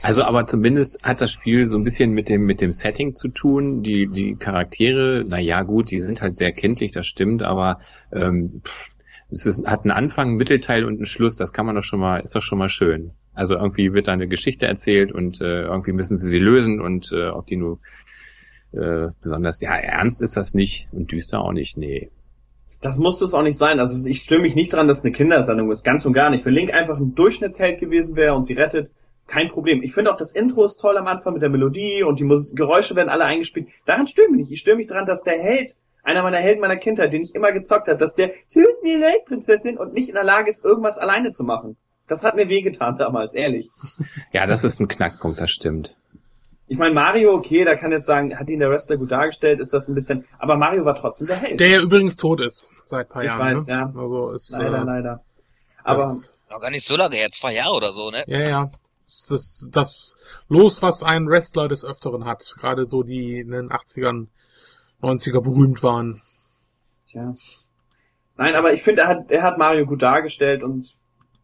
Also 0.03 0.23
aber 0.23 0.47
zumindest 0.47 1.03
hat 1.03 1.21
das 1.21 1.33
Spiel 1.33 1.67
so 1.67 1.77
ein 1.77 1.83
bisschen 1.83 2.13
mit 2.13 2.29
dem 2.29 2.45
mit 2.45 2.61
dem 2.61 2.71
Setting 2.71 3.17
zu 3.17 3.27
tun. 3.29 3.83
Die 3.83 4.07
die 4.07 4.37
Charaktere, 4.37 5.25
na 5.27 5.41
ja 5.41 5.63
gut, 5.65 5.91
die 5.91 5.99
sind 5.99 6.23
halt 6.23 6.37
sehr 6.37 6.53
kenntlich, 6.53 6.93
das 6.93 7.07
stimmt, 7.07 7.43
aber 7.43 7.81
ähm, 8.13 8.63
pff, 8.65 8.91
es 9.31 9.45
ist, 9.45 9.67
hat 9.67 9.83
einen 9.83 9.91
Anfang, 9.91 10.29
einen 10.29 10.37
Mittelteil 10.37 10.85
und 10.85 10.97
einen 10.97 11.07
Schluss. 11.07 11.37
Das 11.37 11.53
kann 11.53 11.67
man 11.67 11.75
doch 11.75 11.83
schon 11.83 12.01
mal, 12.01 12.21
ist 12.21 12.35
doch 12.35 12.43
schon 12.43 12.59
mal 12.59 12.69
schön. 12.69 13.13
Also 13.35 13.55
irgendwie 13.55 13.93
wird 13.93 14.09
da 14.09 14.13
eine 14.13 14.29
Geschichte 14.29 14.67
erzählt 14.67 15.13
und 15.13 15.41
äh, 15.41 15.63
irgendwie 15.63 15.93
müssen 15.93 16.17
sie 16.17 16.29
sie 16.29 16.39
lösen 16.39 16.81
und 16.81 17.11
äh, 17.13 17.29
ob 17.29 17.47
die 17.47 17.57
nur 17.57 17.81
äh, 18.73 19.09
besonders 19.21 19.61
ja 19.61 19.75
ernst 19.75 20.23
ist 20.23 20.37
das 20.37 20.55
nicht 20.55 20.89
und 20.93 21.13
düster 21.13 21.41
auch 21.41 21.53
nicht. 21.53 21.77
Nee. 21.77 22.11
Das 22.87 22.99
muss 22.99 23.21
es 23.21 23.35
auch 23.35 23.43
nicht 23.43 23.59
sein. 23.59 23.81
Also 23.81 24.09
ich 24.09 24.21
störe 24.21 24.41
mich 24.41 24.55
nicht 24.55 24.73
dran, 24.73 24.87
dass 24.87 24.99
es 24.99 25.05
eine 25.05 25.11
Kindersendung 25.11 25.73
ist, 25.73 25.83
ganz 25.83 26.07
und 26.07 26.13
gar 26.13 26.31
nicht. 26.31 26.45
Wenn 26.47 26.55
Link 26.55 26.73
einfach 26.73 26.97
ein 26.97 27.17
Durchschnittsheld 27.17 27.81
gewesen 27.81 28.15
wäre 28.15 28.35
und 28.35 28.45
sie 28.45 28.55
rettet, 28.55 28.93
kein 29.27 29.49
Problem. 29.49 29.83
Ich 29.83 29.93
finde 29.93 30.13
auch 30.13 30.17
das 30.17 30.31
Intro 30.31 30.65
ist 30.65 30.77
toll 30.77 30.97
am 30.97 31.09
Anfang 31.09 31.33
mit 31.33 31.43
der 31.43 31.49
Melodie 31.49 32.05
und 32.05 32.21
die 32.21 32.25
Mus 32.25 32.55
Geräusche 32.55 32.95
werden 32.95 33.09
alle 33.09 33.25
eingespielt. 33.25 33.71
Daran 33.87 34.07
störe 34.07 34.29
mich 34.29 34.39
nicht. 34.39 34.53
Ich 34.53 34.61
störe 34.61 34.77
mich 34.77 34.87
dran, 34.87 35.05
dass 35.05 35.25
der 35.25 35.37
Held, 35.37 35.75
einer 36.05 36.23
meiner 36.23 36.37
Helden 36.37 36.61
meiner 36.61 36.77
Kindheit, 36.77 37.13
den 37.13 37.23
ich 37.23 37.35
immer 37.35 37.51
gezockt 37.51 37.89
habe, 37.89 37.99
dass 37.99 38.15
der 38.15 38.29
tut 38.29 38.85
mir 38.85 39.01
leid, 39.01 39.25
Prinzessin, 39.25 39.79
und 39.79 39.93
nicht 39.93 40.09
in 40.09 40.15
der 40.15 40.23
Lage 40.23 40.49
ist, 40.49 40.65
irgendwas 40.65 40.99
alleine 40.99 41.33
zu 41.33 41.43
machen. 41.43 41.77
Das 42.07 42.23
hat 42.23 42.37
mir 42.37 42.49
wehgetan 42.49 42.99
damals, 42.99 43.35
ehrlich. 43.35 43.69
Ja, 44.31 44.47
das 44.47 44.63
ist 44.63 44.79
ein 44.79 44.87
Knackpunkt, 44.87 45.41
das 45.41 45.51
stimmt. 45.51 45.97
Ich 46.69 46.79
meine, 46.79 46.95
Mario, 46.95 47.33
okay, 47.35 47.65
da 47.65 47.77
kann 47.77 47.93
jetzt 47.93 48.07
sagen, 48.07 48.37
hat 48.37 48.49
ihn 48.49 48.59
der 48.59 48.71
Wrestler 48.71 48.97
gut 48.97 49.13
dargestellt, 49.13 49.61
ist 49.61 49.73
das 49.73 49.87
ein 49.89 49.95
bisschen, 49.95 50.25
aber 50.39 50.57
Mario 50.57 50.85
war 50.85 50.97
trotzdem 50.97 51.29
der 51.29 51.37
Held. 51.37 51.61
Der 51.61 51.69
ja 51.69 51.81
übrigens 51.81 52.17
tot 52.17 52.41
ist 52.41 52.71
seit 52.85 53.07
ein 53.07 53.13
paar 53.13 53.23
Ich 53.23 53.29
Jahren. 53.29 53.57
weiß, 53.57 53.67
ne? 53.69 53.73
ja. 53.73 53.87
Also 53.87 54.31
ist, 54.33 54.51
leider, 54.59 54.81
äh, 54.81 54.85
leider. 54.85 55.25
Aber 55.85 56.13
Noch 56.51 56.61
gar 56.61 56.71
nicht 56.71 56.85
so 56.85 56.97
lange 56.97 57.15
her, 57.17 57.31
zwei 57.31 57.55
Jahre 57.55 57.75
oder 57.75 57.93
so, 57.93 58.11
ne? 58.11 58.25
ja, 58.27 58.41
ja. 58.41 58.71
Das, 59.05 59.27
das, 59.29 59.69
das 59.71 60.17
Los, 60.49 60.83
was 60.83 61.05
ein 61.05 61.29
Wrestler 61.29 61.69
des 61.69 61.85
Öfteren 61.85 62.25
hat. 62.25 62.43
Gerade 62.59 62.87
so 62.89 63.05
die 63.05 63.39
in 63.39 63.53
den 63.53 63.71
80ern, 63.71 64.27
90er 65.01 65.41
berühmt 65.41 65.85
waren. 65.85 66.21
Tja. 67.07 67.33
Nein, 68.37 68.57
aber 68.57 68.73
ich 68.73 68.83
finde, 68.83 69.03
er 69.03 69.09
hat, 69.09 69.31
er 69.31 69.43
hat 69.45 69.59
Mario 69.59 69.87
gut 69.87 70.03
dargestellt 70.03 70.65
und 70.65 70.97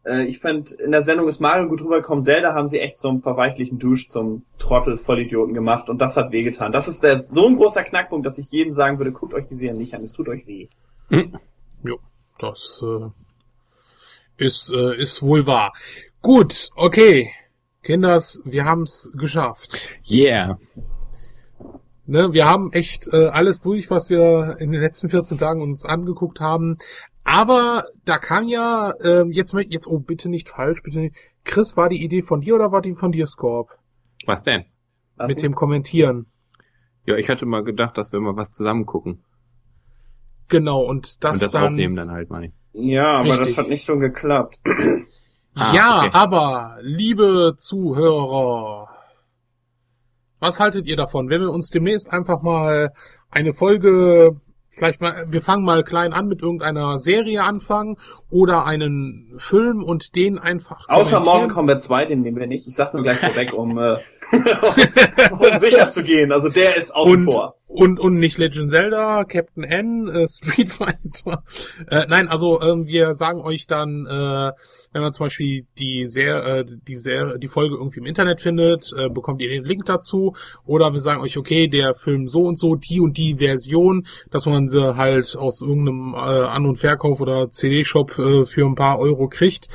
äh, 0.05 0.25
ich 0.25 0.39
finde, 0.39 0.75
in 0.75 0.93
der 0.93 1.03
Sendung 1.03 1.29
ist 1.29 1.41
Mario 1.41 1.69
gut 1.69 1.83
rübergekommen. 1.83 2.25
Zelda 2.25 2.55
haben 2.55 2.69
sie 2.69 2.81
echt 2.81 2.99
zum 2.99 3.19
verweichlichen 3.21 3.79
Dusch, 3.79 4.09
zum 4.09 4.45
Trottel 4.59 4.97
Vollidioten 4.97 5.55
gemacht 5.55 5.89
und 5.89 6.01
das 6.01 6.17
hat 6.17 6.33
wehgetan. 6.33 6.73
Das 6.73 6.89
ist 6.89 7.03
der, 7.03 7.19
so 7.19 7.47
ein 7.47 7.57
großer 7.57 7.85
Knackpunkt, 7.85 8.27
dass 8.27 8.39
ich 8.39 8.51
jedem 8.51 8.73
sagen 8.73 8.99
würde, 8.99 9.13
guckt 9.13 9.35
euch 9.35 9.47
die 9.47 9.55
Serie 9.55 9.77
nicht 9.77 9.95
an, 9.95 10.03
es 10.03 10.13
tut 10.13 10.29
euch 10.29 10.47
weh. 10.47 10.69
Jo, 11.85 11.99
das 12.39 12.83
äh, 12.83 14.45
ist, 14.45 14.73
äh, 14.73 14.97
ist 14.97 15.23
wohl 15.23 15.47
wahr. 15.47 15.73
Gut, 16.21 16.71
okay. 16.77 17.33
Kinders, 17.83 18.41
wir 18.45 18.65
haben's 18.65 19.11
geschafft. 19.15 19.89
Yeah. 20.09 20.59
Ne, 22.07 22.33
wir 22.33 22.49
haben 22.49 22.73
echt 22.73 23.09
äh, 23.13 23.27
alles 23.27 23.61
durch, 23.61 23.91
was 23.91 24.09
wir 24.11 24.57
in 24.61 24.71
den 24.71 24.81
letzten 24.81 25.09
14 25.09 25.39
Tagen 25.39 25.63
uns 25.63 25.85
angeguckt 25.85 26.41
haben. 26.41 26.79
Aber 27.25 27.85
da 28.05 28.19
kam 28.19 28.49
ja, 28.49 28.95
ähm, 29.05 29.31
jetzt, 29.31 29.53
mal- 29.55 29.65
jetzt, 29.69 29.87
oh, 29.87 30.01
bitte 30.01 30.29
nicht 30.29 30.49
falsch, 30.49 30.83
bitte 30.83 30.99
nicht. 30.99 31.17
Chris, 31.45 31.77
war 31.77 31.89
die 31.89 32.03
Idee 32.03 32.23
von 32.23 32.41
dir 32.41 32.55
oder 32.57 32.73
war 32.73 32.83
die 32.83 32.95
von 32.95 33.13
dir, 33.13 33.27
Scorp? 33.27 33.71
Was 34.27 34.43
denn? 34.43 34.65
Was 35.17 35.29
Mit 35.29 35.43
dem 35.43 35.55
Kommentieren. 35.55 36.27
Ja, 37.07 37.17
ich 37.17 37.29
hatte 37.29 37.47
mal 37.47 37.65
gedacht, 37.65 37.97
dass 37.99 38.13
wir 38.13 38.21
mal 38.21 38.37
was 38.37 38.51
zusammen 38.51 38.87
gucken. 38.87 39.25
Genau, 40.49 40.83
und 40.83 41.23
das, 41.25 41.35
und 41.35 41.43
das 41.43 41.51
dann. 41.53 41.65
aufnehmen 41.65 41.97
dann 41.97 42.11
halt, 42.11 42.31
meine 42.31 42.47
ich. 42.47 42.53
ja, 42.73 43.19
aber 43.19 43.31
Richtig. 43.31 43.49
das 43.49 43.59
hat 43.59 43.69
nicht 43.69 43.85
schon 43.85 44.01
geklappt. 44.01 44.61
Ah, 45.55 45.75
ja, 45.75 45.99
okay. 45.99 46.11
aber, 46.15 46.79
liebe 46.81 47.53
Zuhörer, 47.59 48.89
was 50.39 50.61
haltet 50.61 50.87
ihr 50.87 50.97
davon, 50.97 51.29
wenn 51.29 51.43
wir 51.43 51.51
uns 51.51 51.69
demnächst 51.69 52.11
einfach 52.11 52.41
mal 52.41 52.95
eine 53.31 53.53
Folge, 53.53 54.41
vielleicht 54.73 55.01
mal, 55.01 55.25
wir 55.29 55.43
fangen 55.43 55.65
mal 55.65 55.85
klein 55.85 56.13
an 56.13 56.29
mit 56.29 56.43
irgendeiner 56.43 56.99
Serie 56.99 57.45
anfangen 57.45 57.97
oder 58.31 58.65
einen 58.67 59.35
Film 59.37 59.83
und 59.83 60.17
den 60.17 60.39
einfach 60.39 60.89
Außer 60.89 61.21
Morgen 61.21 61.27
kommentieren? 61.27 61.55
Combat 61.55 61.83
2, 61.83 62.05
den 62.07 62.23
nehmen 62.23 62.39
wir 62.39 62.47
nicht. 62.47 62.67
Ich 62.67 62.75
sag 62.75 62.95
nur 62.95 63.03
gleich 63.03 63.19
vorweg, 63.19 63.53
um, 63.53 63.79
äh, 63.79 63.99
um 65.31 65.59
sicher 65.59 65.89
zu 65.91 66.03
gehen. 66.03 66.33
Also 66.33 66.49
der 66.49 66.77
ist 66.77 66.95
außen 66.95 67.15
und, 67.15 67.25
vor. 67.25 67.57
Und 67.73 67.99
und 67.99 68.15
nicht 68.15 68.39
Legend 68.39 68.69
Zelda, 68.69 69.25
Captain 69.25 69.65
N, 69.65 70.09
äh, 70.09 70.29
Street 70.29 70.71
Fighter. 70.71 71.43
Äh, 71.89 72.07
nein, 72.09 72.29
also 72.29 72.61
ähm, 72.61 72.87
wir 72.87 73.15
sagen 73.15 73.41
euch 73.41 73.67
dann, 73.67 74.07
äh, 74.07 74.53
wenn 74.93 75.03
man 75.03 75.13
zum 75.13 75.27
Beispiel 75.27 75.67
die 75.79 76.07
sehr 76.07 76.45
äh, 76.45 76.65
die 76.67 76.97
sehr 76.97 77.39
die 77.39 77.49
Folge 77.49 77.77
irgendwie 77.77 78.01
im 78.01 78.07
Internet 78.07 78.41
findet, 78.41 78.93
äh, 78.97 79.09
bekommt 79.09 79.41
ihr 79.41 79.49
den 79.49 79.65
Link 79.65 79.87
dazu. 79.87 80.35
Oder 80.67 80.93
wir 80.93 81.01
sagen 81.01 81.23
euch, 81.23 81.39
okay, 81.39 81.67
der 81.67 81.95
Film 81.95 82.29
so 82.29 82.43
und 82.45 82.59
so, 82.59 82.75
die 82.75 83.01
und 83.01 83.17
die 83.17 83.37
Version, 83.37 84.07
dass 84.31 84.47
man 84.47 84.69
sie 84.69 84.97
halt 84.97 85.35
aus 85.37 85.63
irgendeinem 85.63 86.15
äh, 86.15 86.19
An- 86.19 86.67
und 86.67 86.77
Verkauf 86.77 87.21
oder 87.21 87.49
CD-Shop 87.49 88.19
äh, 88.19 88.45
für 88.45 88.67
ein 88.67 88.75
paar 88.75 88.99
Euro 88.99 89.29
kriegt. 89.29 89.69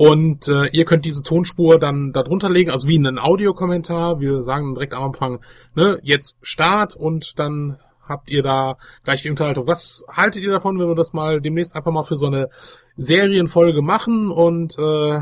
Und 0.00 0.48
äh, 0.48 0.68
ihr 0.68 0.86
könnt 0.86 1.04
diese 1.04 1.22
Tonspur 1.22 1.78
dann 1.78 2.14
darunter 2.14 2.48
legen, 2.48 2.70
also 2.70 2.88
wie 2.88 2.96
einen 2.96 3.18
Audiokommentar. 3.18 4.18
Wir 4.18 4.40
sagen 4.40 4.72
direkt 4.72 4.94
am 4.94 5.02
Anfang, 5.02 5.40
ne, 5.74 6.00
jetzt 6.02 6.38
Start 6.40 6.96
und 6.96 7.38
dann 7.38 7.76
habt 8.08 8.30
ihr 8.30 8.42
da 8.42 8.78
gleich 9.04 9.20
die 9.20 9.28
Unterhaltung. 9.28 9.66
Was 9.66 10.06
haltet 10.10 10.42
ihr 10.42 10.52
davon, 10.52 10.78
wenn 10.78 10.88
wir 10.88 10.94
das 10.94 11.12
mal 11.12 11.42
demnächst 11.42 11.76
einfach 11.76 11.92
mal 11.92 12.02
für 12.02 12.16
so 12.16 12.28
eine 12.28 12.48
Serienfolge 12.96 13.82
machen 13.82 14.30
und 14.30 14.78
äh, 14.78 15.20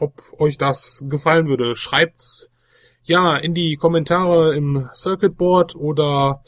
ob 0.00 0.14
euch 0.40 0.58
das 0.58 1.04
gefallen 1.08 1.46
würde? 1.46 1.76
Schreibt's 1.76 2.50
ja 3.04 3.36
in 3.36 3.54
die 3.54 3.76
Kommentare 3.76 4.56
im 4.56 4.88
Circuit 4.92 5.36
Board 5.36 5.76
oder 5.76 6.42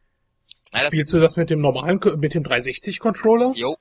Nein, 0.72 0.82
Spielst 0.86 1.12
du 1.12 1.20
das 1.20 1.36
mit 1.36 1.50
dem 1.50 1.60
normalen, 1.60 2.00
mit 2.18 2.34
dem 2.34 2.44
360 2.44 2.98
Controller? 3.00 3.52
jo, 3.54 3.76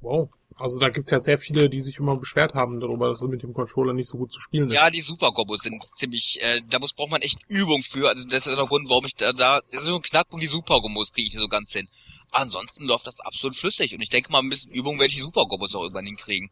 Wow. 0.00 0.30
Also 0.58 0.78
da 0.78 0.90
gibt's 0.90 1.10
ja 1.10 1.18
sehr 1.18 1.38
viele, 1.38 1.70
die 1.70 1.80
sich 1.80 1.98
immer 1.98 2.16
beschwert 2.16 2.54
haben 2.54 2.80
darüber, 2.80 3.08
dass 3.08 3.22
es 3.22 3.28
mit 3.28 3.42
dem 3.42 3.54
Controller 3.54 3.94
nicht 3.94 4.08
so 4.08 4.18
gut 4.18 4.32
zu 4.32 4.40
spielen 4.40 4.68
ist. 4.68 4.74
Ja, 4.74 4.90
die 4.90 5.00
Super-Kombos 5.00 5.62
sind 5.62 5.82
ziemlich, 5.82 6.38
äh, 6.42 6.60
da 6.68 6.78
muss, 6.78 6.92
braucht 6.92 7.10
man 7.10 7.22
echt 7.22 7.38
Übung 7.48 7.82
für. 7.82 8.08
Also 8.08 8.24
das 8.28 8.46
ist 8.46 8.56
der 8.56 8.66
Grund, 8.66 8.88
warum 8.90 9.06
ich 9.06 9.14
da, 9.14 9.32
da 9.32 9.60
das 9.70 9.82
ist 9.82 9.86
so 9.88 9.96
ein 9.96 10.02
Knackpunkt, 10.02 10.42
die 10.42 10.48
Super-Kombos 10.48 11.12
kriege 11.12 11.28
ich 11.28 11.34
so 11.38 11.48
ganz 11.48 11.72
hin. 11.72 11.88
Ansonsten 12.30 12.84
läuft 12.84 13.06
das 13.06 13.20
absolut 13.20 13.56
flüssig 13.56 13.94
und 13.94 14.02
ich 14.02 14.10
denke 14.10 14.30
mal, 14.30 14.40
ein 14.40 14.50
bisschen 14.50 14.70
Übung 14.70 14.98
werde 14.98 15.08
ich 15.08 15.16
die 15.16 15.22
Super-Kombos 15.22 15.74
auch 15.74 15.82
irgendwann 15.82 16.06
hinkriegen. 16.06 16.50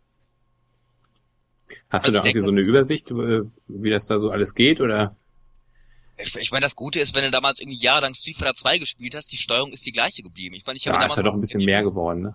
Hast 1.91 2.07
Also 2.07 2.13
du 2.13 2.23
da 2.23 2.25
irgendwie 2.25 2.45
so 2.45 2.51
eine 2.51 2.63
Übersicht, 2.63 3.11
wie 3.11 3.91
das 3.91 4.07
da 4.07 4.19
so 4.19 4.31
alles 4.31 4.55
geht, 4.55 4.81
oder? 4.81 5.17
Ich, 6.17 6.35
ich 6.35 6.51
meine, 6.51 6.63
das 6.65 6.75
Gute 6.75 6.99
ist, 6.99 7.15
wenn 7.15 7.25
du 7.25 7.31
damals 7.31 7.61
irgendwie 7.61 7.79
jahrelang 7.79 8.15
Street 8.15 8.37
Fighter 8.37 8.55
2 8.55 8.79
gespielt 8.79 9.15
hast, 9.15 9.31
die 9.31 9.37
Steuerung 9.37 9.71
ist 9.73 9.87
die 9.87 9.93
gleiche 9.93 10.23
geblieben. 10.23 10.55
Ich 10.57 10.67
meine, 10.67 10.77
ich 10.77 10.87
habe 10.87 10.95
Ja, 10.95 11.01
damals 11.01 11.13
ist 11.13 11.17
ja 11.19 11.23
doch 11.23 11.35
ein 11.35 11.41
bisschen 11.41 11.65
mehr 11.65 11.83
geworden, 11.83 12.23
ne? 12.23 12.35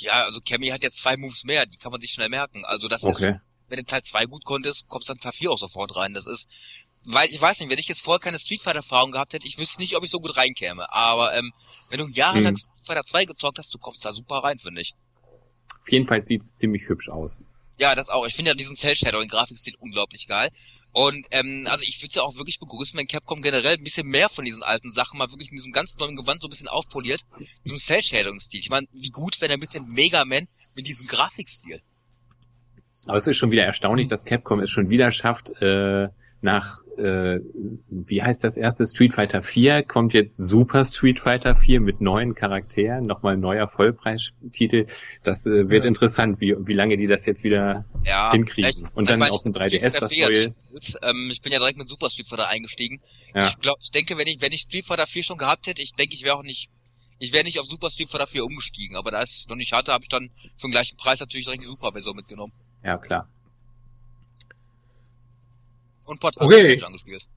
Ja, 0.00 0.24
also 0.24 0.40
Cammy 0.40 0.68
hat 0.68 0.82
jetzt 0.82 0.98
zwei 0.98 1.16
Moves 1.16 1.44
mehr, 1.44 1.66
die 1.66 1.76
kann 1.76 1.92
man 1.92 2.00
sich 2.00 2.12
schnell 2.12 2.28
merken. 2.28 2.64
Also 2.64 2.88
das 2.88 3.02
ist, 3.02 3.16
Okay. 3.16 3.40
wenn 3.68 3.78
du 3.78 3.84
Teil 3.84 4.02
2 4.02 4.26
gut 4.26 4.44
konntest, 4.44 4.88
kommst 4.88 5.08
du 5.08 5.12
dann 5.14 5.20
Teil 5.20 5.32
4 5.32 5.50
auch 5.50 5.58
sofort 5.58 5.94
rein. 5.96 6.14
Das 6.14 6.26
ist, 6.26 6.48
weil 7.04 7.28
ich 7.30 7.40
weiß 7.40 7.60
nicht, 7.60 7.70
wenn 7.70 7.78
ich 7.78 7.88
jetzt 7.88 8.00
vorher 8.02 8.20
keine 8.20 8.38
Street 8.38 8.60
Fighter 8.62 8.78
Erfahrung 8.78 9.12
gehabt 9.12 9.32
hätte, 9.32 9.46
ich 9.46 9.58
wüsste 9.58 9.80
nicht, 9.80 9.96
ob 9.96 10.04
ich 10.04 10.10
so 10.10 10.18
gut 10.18 10.36
reinkäme. 10.36 10.92
Aber 10.92 11.34
ähm, 11.34 11.52
wenn 11.88 11.98
du 11.98 12.08
jahrelang 12.08 12.52
Mhm. 12.54 12.58
Street 12.58 12.86
Fighter 12.86 13.04
2 13.04 13.24
gezockt 13.26 13.58
hast, 13.58 13.72
du 13.72 13.78
kommst 13.78 14.04
da 14.04 14.12
super 14.12 14.38
rein, 14.38 14.58
finde 14.58 14.80
ich. 14.80 14.94
Auf 15.80 15.90
jeden 15.90 16.06
Fall 16.06 16.24
sieht's 16.24 16.54
ziemlich 16.54 16.88
hübsch 16.88 17.08
aus. 17.08 17.38
Ja, 17.78 17.94
das 17.94 18.10
auch. 18.10 18.26
Ich 18.26 18.34
finde 18.34 18.50
ja 18.50 18.54
diesen 18.54 18.76
Cell 18.76 18.94
Shadowing 18.94 19.28
Grafikstil 19.28 19.74
unglaublich 19.78 20.26
geil. 20.28 20.50
Und 20.92 21.26
ähm, 21.30 21.66
also 21.70 21.84
ich 21.86 21.98
würde 21.98 22.08
es 22.08 22.14
ja 22.14 22.22
auch 22.22 22.36
wirklich 22.36 22.58
begrüßen, 22.58 22.98
wenn 22.98 23.06
Capcom 23.06 23.42
generell 23.42 23.76
ein 23.76 23.84
bisschen 23.84 24.06
mehr 24.06 24.28
von 24.28 24.44
diesen 24.44 24.62
alten 24.62 24.90
Sachen 24.90 25.18
mal 25.18 25.30
wirklich 25.30 25.50
in 25.50 25.56
diesem 25.56 25.72
ganz 25.72 25.96
neuen 25.98 26.16
Gewand 26.16 26.42
so 26.42 26.48
ein 26.48 26.50
bisschen 26.50 26.68
aufpoliert. 26.68 27.20
Diesem 27.64 27.78
Cell 27.78 28.02
Shadowing 28.02 28.40
Stil. 28.40 28.60
Ich 28.60 28.70
meine, 28.70 28.86
wie 28.92 29.10
gut 29.10 29.40
wäre 29.40 29.48
der 29.48 29.58
mit 29.58 29.72
dem 29.72 29.86
Mega 29.88 30.24
Man 30.24 30.48
mit 30.74 30.86
diesem 30.86 31.06
Grafikstil? 31.06 31.80
Aber 33.06 33.16
es 33.16 33.26
ist 33.26 33.36
schon 33.36 33.50
wieder 33.50 33.64
erstaunlich, 33.64 34.08
dass 34.08 34.24
Capcom 34.24 34.60
es 34.60 34.70
schon 34.70 34.90
wieder 34.90 35.10
schafft, 35.10 35.50
äh, 35.62 36.08
nach, 36.42 36.78
äh, 36.96 37.38
wie 37.90 38.22
heißt 38.22 38.42
das 38.44 38.56
erste 38.56 38.86
Street 38.86 39.12
Fighter 39.14 39.42
4, 39.42 39.82
kommt 39.82 40.14
jetzt 40.14 40.36
Super 40.36 40.84
Street 40.84 41.20
Fighter 41.20 41.54
4 41.54 41.80
mit 41.80 42.00
neuen 42.00 42.34
Charakteren, 42.34 43.04
nochmal 43.06 43.34
ein 43.34 43.40
neuer 43.40 43.68
Vollpreistitel. 43.68 44.86
Das 45.22 45.46
äh, 45.46 45.68
wird 45.68 45.84
Ja. 45.84 45.88
interessant, 45.88 46.40
wie, 46.40 46.54
wie 46.58 46.72
lange 46.72 46.96
die 46.96 47.06
das 47.06 47.26
jetzt 47.26 47.44
wieder 47.44 47.84
Ja, 48.04 48.32
hinkriegen. 48.32 48.70
ich- 48.70 48.96
Und 48.96 49.10
dann 49.10 49.22
auf 49.22 49.42
dem 49.42 49.54
Street 49.54 49.74
3DS 49.74 49.80
Fighter 49.80 50.00
das 50.00 50.10
4 50.12 50.26
neue. 50.28 50.48
ist, 50.72 50.98
ähm, 51.02 51.28
ich 51.30 51.42
bin 51.42 51.52
ja 51.52 51.58
direkt 51.58 51.78
mit 51.78 51.88
Super 51.88 52.08
Street 52.10 52.28
Fighter 52.28 52.48
eingestiegen. 52.48 53.00
Ja. 53.34 53.48
Ich 53.48 53.58
glaube, 53.60 53.78
ich 53.82 53.90
denke, 53.90 54.16
wenn 54.18 54.26
ich 54.26 54.40
wenn 54.40 54.52
ich 54.52 54.62
Street 54.62 54.86
Fighter 54.86 55.06
4 55.06 55.22
schon 55.22 55.38
gehabt 55.38 55.66
hätte, 55.66 55.82
ich 55.82 55.92
denke, 55.92 56.14
ich 56.14 56.24
wäre 56.24 56.36
auch 56.36 56.42
nicht 56.42 56.70
ich 57.22 57.34
wäre 57.34 57.44
nicht 57.44 57.60
auf 57.60 57.66
Super 57.66 57.90
Street 57.90 58.08
Fighter 58.08 58.26
4 58.26 58.44
umgestiegen, 58.46 58.96
aber 58.96 59.10
da 59.10 59.20
es 59.20 59.44
noch 59.48 59.56
nicht 59.56 59.72
hatte, 59.74 59.92
habe 59.92 60.02
ich 60.04 60.08
dann 60.08 60.30
für 60.56 60.66
den 60.68 60.70
gleichen 60.70 60.96
Preis 60.96 61.20
natürlich 61.20 61.44
direkt 61.44 61.62
die 61.62 61.66
Super 61.68 61.92
Version 61.92 62.16
mitgenommen. 62.16 62.54
Ja, 62.82 62.96
klar. 62.96 63.28
Und 66.10 66.18
Portal 66.18 66.44
Okay. 66.46 66.56
2 66.56 66.62
habe 66.64 66.74
ich 66.74 66.84
angespielt. 66.84 67.28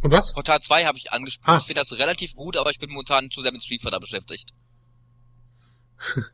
Und 0.00 0.10
was? 0.10 0.32
Portal 0.32 0.60
2 0.60 0.84
habe 0.86 0.96
ich 0.96 1.12
angespielt. 1.12 1.46
Ah. 1.46 1.58
Ich 1.58 1.64
finde 1.64 1.80
das 1.80 1.92
relativ 1.98 2.34
gut, 2.34 2.56
aber 2.56 2.70
ich 2.70 2.78
bin 2.78 2.90
momentan 2.90 3.30
zu 3.30 3.42
sehr 3.42 3.52
mit 3.52 3.62
Street 3.62 3.82
Fighter 3.82 4.00
beschäftigt. 4.00 4.52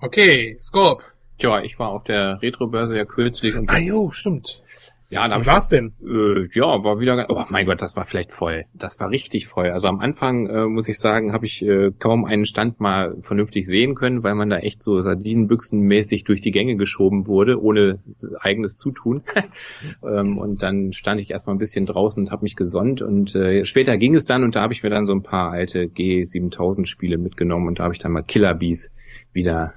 Okay, 0.00 0.58
Scorp. 0.60 1.02
Tja, 1.38 1.62
ich 1.62 1.78
war 1.78 1.88
auf 1.88 2.04
der 2.04 2.42
Retro-Börse 2.42 2.96
ja 2.96 3.04
kürzlich 3.06 3.54
und 3.54 3.70
Ah 3.70 3.78
jo, 3.78 4.10
stimmt. 4.10 4.62
Ja, 5.10 5.28
da 5.28 5.34
hab 5.34 5.40
Wie 5.40 5.42
ich 5.42 5.46
war's 5.46 5.68
denn? 5.68 5.92
Äh, 6.02 6.48
ja, 6.52 6.82
war 6.82 6.98
wieder 7.00 7.16
ganz, 7.16 7.28
oh 7.30 7.44
mein 7.48 7.66
Gott, 7.66 7.82
das 7.82 7.94
war 7.94 8.04
vielleicht 8.04 8.32
voll. 8.32 8.64
Das 8.72 8.98
war 9.00 9.10
richtig 9.10 9.46
voll. 9.46 9.70
Also 9.70 9.86
am 9.88 10.00
Anfang, 10.00 10.48
äh, 10.48 10.66
muss 10.66 10.88
ich 10.88 10.98
sagen, 10.98 11.32
habe 11.32 11.46
ich 11.46 11.62
äh, 11.62 11.92
kaum 11.98 12.24
einen 12.24 12.46
Stand 12.46 12.80
mal 12.80 13.14
vernünftig 13.20 13.66
sehen 13.66 13.94
können, 13.94 14.22
weil 14.22 14.34
man 14.34 14.50
da 14.50 14.58
echt 14.58 14.82
so 14.82 15.00
Sardinenbüchsenmäßig 15.00 16.24
durch 16.24 16.40
die 16.40 16.50
Gänge 16.50 16.76
geschoben 16.76 17.26
wurde, 17.26 17.62
ohne 17.62 18.00
eigenes 18.40 18.76
Zutun. 18.76 19.22
ähm, 20.02 20.38
und 20.38 20.62
dann 20.62 20.92
stand 20.92 21.20
ich 21.20 21.30
erstmal 21.30 21.54
ein 21.54 21.60
bisschen 21.60 21.86
draußen 21.86 22.22
und 22.22 22.32
habe 22.32 22.42
mich 22.42 22.56
gesonnt 22.56 23.02
und 23.02 23.34
äh, 23.34 23.64
später 23.64 23.98
ging 23.98 24.14
es 24.14 24.24
dann 24.24 24.42
und 24.42 24.56
da 24.56 24.62
habe 24.62 24.72
ich 24.72 24.82
mir 24.82 24.90
dann 24.90 25.06
so 25.06 25.12
ein 25.12 25.22
paar 25.22 25.52
alte 25.52 25.84
G7000 25.84 26.86
Spiele 26.86 27.18
mitgenommen 27.18 27.68
und 27.68 27.78
da 27.78 27.84
habe 27.84 27.94
ich 27.94 28.00
dann 28.00 28.12
mal 28.12 28.22
Killer 28.22 28.54
Bees 28.54 28.94
wieder 29.32 29.74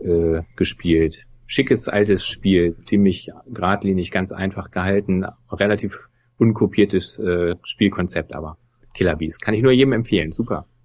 äh, 0.00 0.42
gespielt. 0.56 1.26
Schickes 1.46 1.88
altes 1.88 2.26
Spiel, 2.26 2.76
ziemlich 2.80 3.28
geradlinig, 3.46 4.10
ganz 4.10 4.32
einfach 4.32 4.70
gehalten, 4.70 5.24
relativ 5.50 6.08
unkopiertes 6.38 7.18
äh, 7.18 7.54
Spielkonzept, 7.62 8.34
aber 8.34 8.58
Killer 8.94 9.16
Bees 9.16 9.38
kann 9.38 9.54
ich 9.54 9.62
nur 9.62 9.72
jedem 9.72 9.92
empfehlen. 9.92 10.32
Super. 10.32 10.66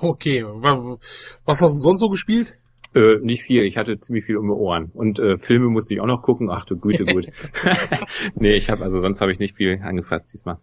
Okay, 0.00 0.44
wa- 0.44 0.98
was 1.44 1.62
hast 1.62 1.76
du 1.76 1.80
sonst 1.80 2.00
so 2.00 2.08
gespielt? 2.08 2.58
Äh, 2.92 3.18
nicht 3.22 3.42
viel, 3.42 3.62
ich 3.62 3.76
hatte 3.76 4.00
ziemlich 4.00 4.24
viel 4.24 4.36
um 4.36 4.46
die 4.48 4.52
Ohren 4.52 4.90
und 4.94 5.20
äh, 5.20 5.38
Filme 5.38 5.68
musste 5.68 5.94
ich 5.94 6.00
auch 6.00 6.06
noch 6.06 6.22
gucken. 6.22 6.50
Ach 6.50 6.64
du 6.64 6.76
Güte, 6.76 7.04
gut. 7.04 7.28
nee, 8.34 8.54
ich 8.54 8.68
habe 8.68 8.82
also 8.82 8.98
sonst 8.98 9.20
habe 9.20 9.30
ich 9.30 9.38
nicht 9.38 9.56
viel 9.56 9.80
angefasst 9.82 10.32
diesmal. 10.32 10.58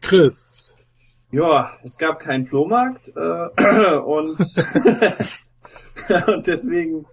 Chris. 0.00 0.76
Ja, 1.30 1.70
es 1.84 1.98
gab 1.98 2.20
keinen 2.20 2.44
Flohmarkt 2.44 3.08
äh, 3.08 3.96
und 3.98 4.36
und 6.26 6.46
deswegen 6.46 7.06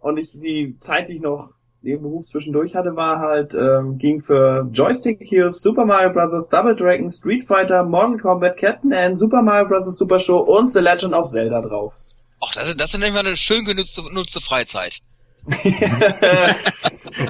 und 0.00 0.18
ich 0.18 0.38
die 0.38 0.76
Zeit, 0.80 1.08
die 1.08 1.14
ich 1.14 1.20
noch 1.20 1.50
neben 1.82 2.02
Beruf 2.02 2.26
zwischendurch 2.26 2.74
hatte, 2.74 2.96
war 2.96 3.18
halt 3.20 3.54
ähm, 3.54 3.98
ging 3.98 4.20
für 4.20 4.68
Joystick 4.72 5.18
Heroes, 5.20 5.60
Super 5.62 5.84
Mario 5.84 6.10
Bros., 6.12 6.48
Double 6.48 6.74
Dragon, 6.74 7.08
Street 7.10 7.44
Fighter, 7.44 7.84
Mortal 7.84 8.18
Kombat, 8.18 8.56
Captain 8.56 8.90
N, 8.92 9.14
Super 9.16 9.42
Mario 9.42 9.68
Bros. 9.68 9.84
Super 9.96 10.18
Show 10.18 10.38
und 10.38 10.72
The 10.72 10.80
Legend 10.80 11.14
of 11.14 11.28
Zelda 11.28 11.60
drauf. 11.62 11.96
Ach, 12.40 12.52
das, 12.52 12.68
ist- 12.68 12.80
das 12.80 12.86
ist 12.90 12.94
nämlich 12.94 13.12
mal 13.12 13.20
eine 13.26 13.36
schön 13.36 13.64
genutzte, 13.64 14.02
genutzte 14.02 14.40
Freizeit. 14.40 14.98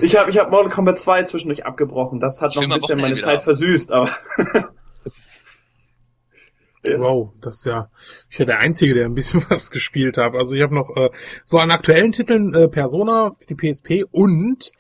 ich 0.00 0.16
habe 0.16 0.30
ich 0.30 0.38
hab 0.38 0.50
Mortal 0.50 0.70
Kombat 0.70 0.98
2 0.98 1.24
zwischendurch 1.24 1.64
abgebrochen. 1.66 2.20
Das 2.20 2.40
hat 2.42 2.50
Ich 2.50 2.56
noch 2.56 2.62
ein 2.62 2.70
bisschen 2.70 3.00
meine 3.00 3.16
Zeit 3.20 3.42
versüßt, 3.42 3.92
aber 3.92 4.10
Ja. 6.90 6.98
Wow, 7.00 7.32
das 7.40 7.58
ist 7.58 7.66
ja, 7.66 7.90
ich 8.30 8.38
war 8.38 8.46
der 8.46 8.58
Einzige, 8.60 8.94
der 8.94 9.04
ein 9.06 9.14
bisschen 9.14 9.44
was 9.50 9.70
gespielt 9.70 10.16
hat. 10.16 10.34
Also 10.34 10.54
ich 10.54 10.62
habe 10.62 10.74
noch 10.74 10.94
äh, 10.96 11.10
so 11.44 11.58
an 11.58 11.70
aktuellen 11.70 12.12
Titeln 12.12 12.54
äh, 12.54 12.68
Persona 12.68 13.32
für 13.38 13.46
die 13.46 13.54
PSP 13.54 14.04
und 14.10 14.72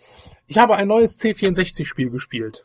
ich 0.46 0.58
habe 0.58 0.76
ein 0.76 0.88
neues 0.88 1.20
C64-Spiel 1.20 2.10
gespielt. 2.10 2.64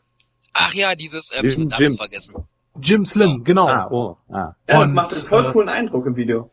Ach 0.52 0.72
ja, 0.74 0.94
dieses, 0.94 1.30
ähm, 1.36 1.44
Jim, 1.48 1.50
ich 1.50 1.52
hab 1.52 1.58
den 1.58 1.68
Jim. 1.70 1.86
Namen 1.88 1.96
vergessen. 1.98 2.34
Jim 2.80 3.04
Slim, 3.04 3.44
genau. 3.44 3.66
Ah, 3.68 3.88
oh, 3.90 4.16
ah. 4.28 4.34
ja, 4.34 4.56
das 4.66 4.88
Und, 4.88 4.94
macht 4.94 5.12
einen 5.12 5.22
voll 5.22 5.46
äh, 5.46 5.52
coolen 5.52 5.68
Eindruck 5.68 6.06
im 6.06 6.16
Video. 6.16 6.50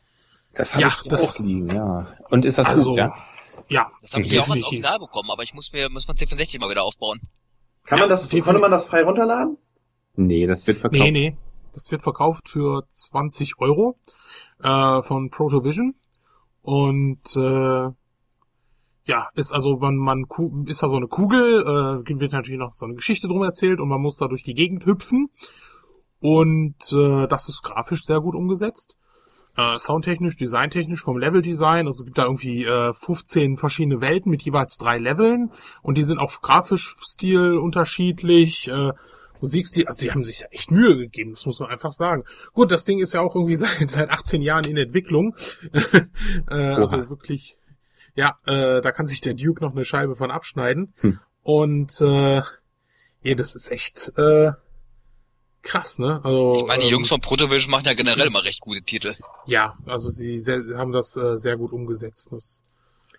Das 0.54 0.74
habe 0.74 0.82
Ja, 0.84 0.88
ich 0.90 1.10
das- 1.10 1.22
auch 1.36 1.40
liegen, 1.40 1.74
ja. 1.74 2.06
Und 2.30 2.46
ist 2.46 2.58
das 2.58 2.68
also, 2.68 2.90
gut, 2.92 2.98
ja? 3.00 3.16
ja, 3.70 3.90
Das 4.02 4.14
habe 4.14 4.24
ich 4.24 4.32
ja 4.32 4.42
auch 4.42 4.50
als. 4.50 4.64
Original 4.64 5.00
bekommen, 5.00 5.30
aber 5.32 5.44
ich 5.44 5.54
muss 5.54 5.72
mir, 5.74 5.90
muss 5.90 6.08
man 6.08 6.18
C64 6.18 6.60
mal 6.60 6.70
wieder 6.70 6.84
aufbauen. 6.84 7.22
Kann 7.86 7.98
Ja, 7.98 8.04
man 8.04 8.10
das, 8.10 8.30
konnte 8.30 8.60
man 8.60 8.70
das 8.72 8.86
frei 8.86 9.04
runterladen? 9.04 9.58
Nee, 10.16 10.46
das 10.46 10.68
wird 10.68 10.78
verkauft. 10.80 11.02
Nee, 11.02 11.12
nee. 11.12 11.38
Das 11.74 11.92
wird 11.92 12.04
verkauft 12.04 12.50
für 12.50 12.84
20 12.90 13.60
Euro 13.60 13.98
äh, 14.62 15.02
von 15.02 15.30
Protovision. 15.30 15.96
Und 16.62 17.36
äh, 17.36 17.90
ja, 19.06 19.30
ist 19.34 19.52
also 19.52 19.78
man 19.78 19.98
man 19.98 20.26
ist 20.66 20.84
da 20.84 20.90
so 20.90 20.98
eine 20.98 21.08
Kugel, 21.08 22.04
äh, 22.06 22.20
wird 22.20 22.34
natürlich 22.34 22.60
noch 22.60 22.74
so 22.74 22.86
eine 22.86 22.96
Geschichte 22.96 23.28
drum 23.28 23.44
erzählt 23.44 23.80
und 23.80 23.90
man 23.90 24.02
muss 24.02 24.18
da 24.18 24.28
durch 24.28 24.44
die 24.44 24.54
Gegend 24.54 24.86
hüpfen. 24.86 25.30
Und 26.20 26.94
äh, 26.94 27.28
das 27.28 27.50
ist 27.50 27.64
grafisch 27.64 28.04
sehr 28.04 28.22
gut 28.22 28.36
umgesetzt. 28.36 28.96
Äh, 29.58 29.80
soundtechnisch, 29.80 30.38
designtechnisch, 30.38 31.02
vom 31.02 31.18
Leveldesign. 31.18 31.88
Also 31.88 32.02
es 32.02 32.06
gibt 32.06 32.20
da 32.20 32.24
irgendwie 32.24 32.64
äh, 32.64 32.94
15 32.94 33.58
verschiedene 33.58 34.00
Welten 34.00 34.30
mit 34.30 34.44
jeweils 34.44 34.78
drei 34.78 34.98
Leveln 34.98 35.52
und 35.82 35.98
die 35.98 36.04
sind 36.04 36.20
auch 36.20 36.42
grafisch 36.42 36.96
Stil 37.02 37.58
unterschiedlich. 37.58 38.68
Äh, 38.68 38.94
Musikstil, 39.42 39.88
also 39.88 40.00
die 40.02 40.12
haben 40.12 40.24
sich 40.24 40.40
da 40.40 40.46
echt 40.52 40.72
Mühe 40.72 40.98
gegeben, 40.98 41.32
das 41.32 41.46
muss 41.46 41.60
man 41.60 41.70
einfach 41.70 41.92
sagen. 41.92 42.24
Gut, 42.54 42.72
das 42.72 42.86
Ding 42.86 43.00
ist 43.00 43.14
ja 43.14 43.22
auch 43.22 43.36
irgendwie 43.36 43.56
seit, 43.58 43.90
seit 43.90 44.10
18 44.10 44.42
Jahren 44.42 44.66
in 44.66 44.78
Entwicklung. 44.78 45.36
äh, 46.50 46.54
also 46.54 47.10
wirklich, 47.10 47.58
ja, 48.16 48.38
äh, 48.46 48.82
da 48.82 48.92
kann 48.92 49.08
sich 49.08 49.22
der 49.22 49.34
Duke 49.34 49.64
noch 49.64 49.72
eine 49.72 49.86
Scheibe 49.86 50.16
von 50.16 50.32
abschneiden. 50.32 50.94
Hm. 51.02 51.20
Und 51.44 52.00
äh, 52.02 52.42
ja, 53.24 53.36
das 53.36 53.56
ist 53.56 53.72
echt 53.72 54.12
äh, 54.18 54.52
krass, 55.64 56.00
ne? 56.00 56.22
Also, 56.24 56.54
Ich 56.62 56.66
meine, 56.68 56.82
die 56.82 56.88
ähm, 56.90 56.94
Jungs 56.96 57.10
von 57.10 57.22
Protovision 57.22 57.72
machen 57.72 57.86
ja 57.86 57.94
generell 57.94 58.28
immer 58.28 58.44
recht 58.44 58.62
gute 58.62 58.82
Titel. 58.82 59.14
Ja, 59.46 59.78
also 59.86 60.10
sie 60.10 60.40
sehr, 60.40 60.62
haben 60.76 60.92
das 60.92 61.16
äh, 61.18 61.38
sehr 61.38 61.58
gut 61.58 61.72
umgesetzt. 61.72 62.30
Das, 62.32 62.64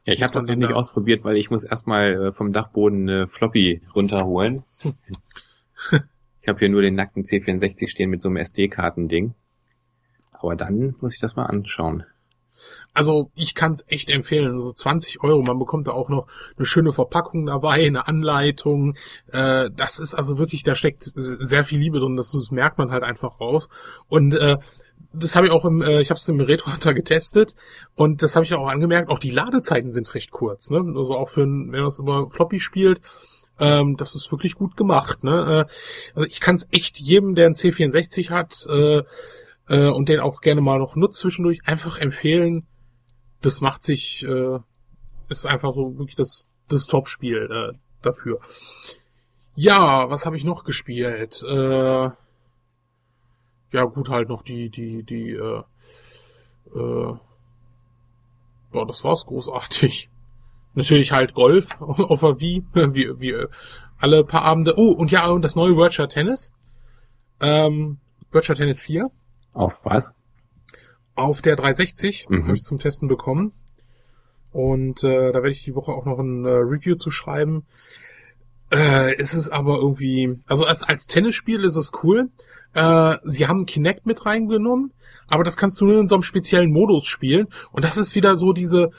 Ja, 0.05 0.13
ich 0.13 0.23
habe 0.23 0.33
das 0.35 0.45
noch 0.45 0.55
nicht 0.55 0.71
da- 0.71 0.75
ausprobiert, 0.75 1.25
weil 1.25 1.37
ich 1.37 1.51
muss 1.51 1.65
erstmal 1.65 2.27
äh, 2.29 2.33
vom 2.33 2.53
Dachboden 2.53 3.09
eine 3.09 3.29
Floppy 3.29 3.83
runterholen. 3.95 4.65
ich 6.41 6.49
habe 6.49 6.59
hier 6.59 6.69
nur 6.69 6.83
den 6.83 6.95
nackten 6.95 7.25
C64 7.25 7.89
stehen 7.89 8.11
mit 8.11 8.21
so 8.21 8.29
einem 8.29 8.37
SD-Karten-Ding. 8.39 9.35
Aber 10.33 10.57
dann 10.57 10.97
muss 11.01 11.15
ich 11.15 11.21
das 11.21 11.37
mal 11.37 11.47
anschauen. 11.47 12.05
also 12.95 13.31
ich 13.35 13.55
kann 13.55 13.73
es 13.73 13.85
echt 13.89 14.11
empfehlen. 14.11 14.55
Also 14.55 14.73
20 14.73 15.23
Euro, 15.23 15.43
man 15.43 15.59
bekommt 15.59 15.87
da 15.87 15.93
auch 15.93 16.09
noch 16.09 16.27
eine 16.57 16.67
schöne 16.67 16.93
Verpackung 16.93 17.47
dabei, 17.47 17.87
eine 17.87 18.07
Anleitung. 18.09 18.97
Äh, 19.29 19.71
das 19.75 19.99
ist 19.99 20.15
also 20.15 20.39
wirklich, 20.39 20.63
da 20.63 20.75
steckt 20.75 21.05
sehr 21.15 21.65
viel 21.65 21.79
Liebe 21.79 22.01
drin. 22.01 22.17
Das, 22.17 22.33
das 22.33 22.51
merkt 22.51 22.79
man 22.79 22.91
halt 22.91 23.03
einfach 23.03 23.41
raus. 23.41 23.69
Und 24.09 24.35
äh, 24.35 24.59
das 25.13 25.37
habe 25.37 25.47
ich 25.47 25.53
auch 25.53 25.65
im, 25.65 25.83
äh, 25.83 26.01
ich 26.01 26.11
habe 26.11 26.19
es 26.19 26.29
im 26.29 26.41
Retro 26.41 26.73
Hunter 26.73 26.95
getestet 26.95 27.55
und 27.95 28.23
das 28.23 28.35
habe 28.35 28.45
ich 28.45 28.55
auch 28.55 28.69
angemerkt, 28.69 29.11
auch 29.11 29.19
die 29.19 29.31
Ladezeiten 29.31 29.91
sind 29.91 30.15
recht 30.15 30.31
kurz, 30.31 30.71
ne? 30.71 30.79
Also 30.97 31.17
auch 31.17 31.29
für 31.29 31.43
wenn 31.43 31.71
man 31.71 31.87
es 31.87 31.99
über 31.99 32.29
Floppy 32.29 32.61
spielt, 32.61 33.01
ähm, 33.59 33.97
das 33.97 34.15
ist 34.15 34.31
wirklich 34.33 34.55
gut 34.55 34.77
gemacht, 34.77 35.25
ne? 35.25 35.67
Äh, 35.69 36.15
also 36.15 36.29
ich 36.29 36.41
kann 36.41 36.57
es 36.57 36.69
echt 36.73 36.99
jedem, 36.99 37.35
der 37.35 37.47
einen 37.47 37.55
C64 37.55 38.31
hat 38.31 38.67
äh, 38.69 39.03
äh, 39.69 39.89
und 39.91 40.09
den 40.09 40.21
auch 40.21 40.41
gerne 40.41 40.61
mal 40.61 40.79
noch 40.79 40.97
nutzt 40.97 41.19
zwischendurch, 41.19 41.61
einfach 41.65 41.99
empfehlen. 41.99 42.67
Das 43.41 43.61
macht 43.61 43.83
sich, 43.83 44.25
äh, 44.25 44.59
ist 45.29 45.47
einfach 45.47 45.73
so 45.73 45.99
wirklich 45.99 46.17
das, 46.17 46.51
das 46.69 46.87
Top-Spiel 46.87 47.49
äh, 47.51 47.79
dafür. 48.03 48.41
Ja, 49.55 50.09
was 50.09 50.25
habe 50.27 50.37
ich 50.37 50.45
noch 50.45 50.65
gespielt? 50.65 51.43
Äh, 51.43 52.11
ja, 53.73 53.85
gut, 53.85 54.09
halt 54.09 54.29
noch 54.29 54.43
die, 54.43 54.71
die, 54.71 55.03
die, 55.03 55.31
äh, 55.31 55.63
äh, 56.75 57.17
boah, 58.71 58.87
das 58.87 59.05
war's 59.05 59.27
großartig. 59.27 60.11
Natürlich 60.75 61.13
halt 61.13 61.35
Golf 61.35 61.69
auf 61.81 62.21
der 62.21 62.41
Wii, 62.41 62.65
wie, 62.73 63.21
wie 63.21 63.47
alle 63.99 64.25
paar 64.25 64.43
Abende. 64.43 64.75
Oh, 64.77 64.93
und 64.93 65.11
ja, 65.11 65.29
und 65.29 65.43
das 65.43 65.57
neue 65.57 65.77
Virtual 65.77 66.09
Tennis. 66.09 66.53
Ähm, 67.41 67.99
Virtual 68.31 68.57
Tennis 68.57 68.83
4. 68.83 69.11
Auf 69.53 69.81
was? 69.85 70.15
Auf 71.15 71.43
der 71.43 71.57
360 71.57 72.29
Mhm. 72.29 72.45
habe 72.45 72.55
ich 72.55 72.63
zum 72.63 72.79
Testen 72.79 73.09
bekommen. 73.09 73.53
Und 74.51 75.03
äh, 75.03 75.33
da 75.33 75.35
werde 75.35 75.51
ich 75.51 75.65
die 75.65 75.75
Woche 75.75 75.93
auch 75.93 76.05
noch 76.05 76.19
ein 76.19 76.45
äh, 76.45 76.49
Review 76.51 76.95
zu 76.97 77.11
schreiben. 77.11 77.65
Äh, 78.71 79.17
ist 79.17 79.35
es 79.35 79.51
aber 79.51 79.77
irgendwie, 79.77 80.41
also 80.47 80.65
als, 80.65 80.83
als 80.83 81.07
Tennisspiel 81.07 81.63
ist 81.65 81.77
es 81.77 81.93
cool. 82.03 82.31
Äh, 82.75 83.17
sie 83.25 83.47
haben 83.47 83.67
Kinect 83.67 84.07
mit 84.07 84.25
reingenommen, 84.25 84.93
aber 85.27 85.45
das 85.45 85.57
kannst 85.57 85.81
du 85.81 85.87
nur 85.87 86.01
in 86.01 86.09
so 86.09 86.15
einem 86.15 86.23
speziellen 86.23 86.73
Modus 86.73 87.05
spielen. 87.07 87.49
Und 87.71 87.85
das 87.85 87.99
ist 87.99 88.15
wieder 88.15 88.37
so 88.37 88.53
diese 88.53 88.91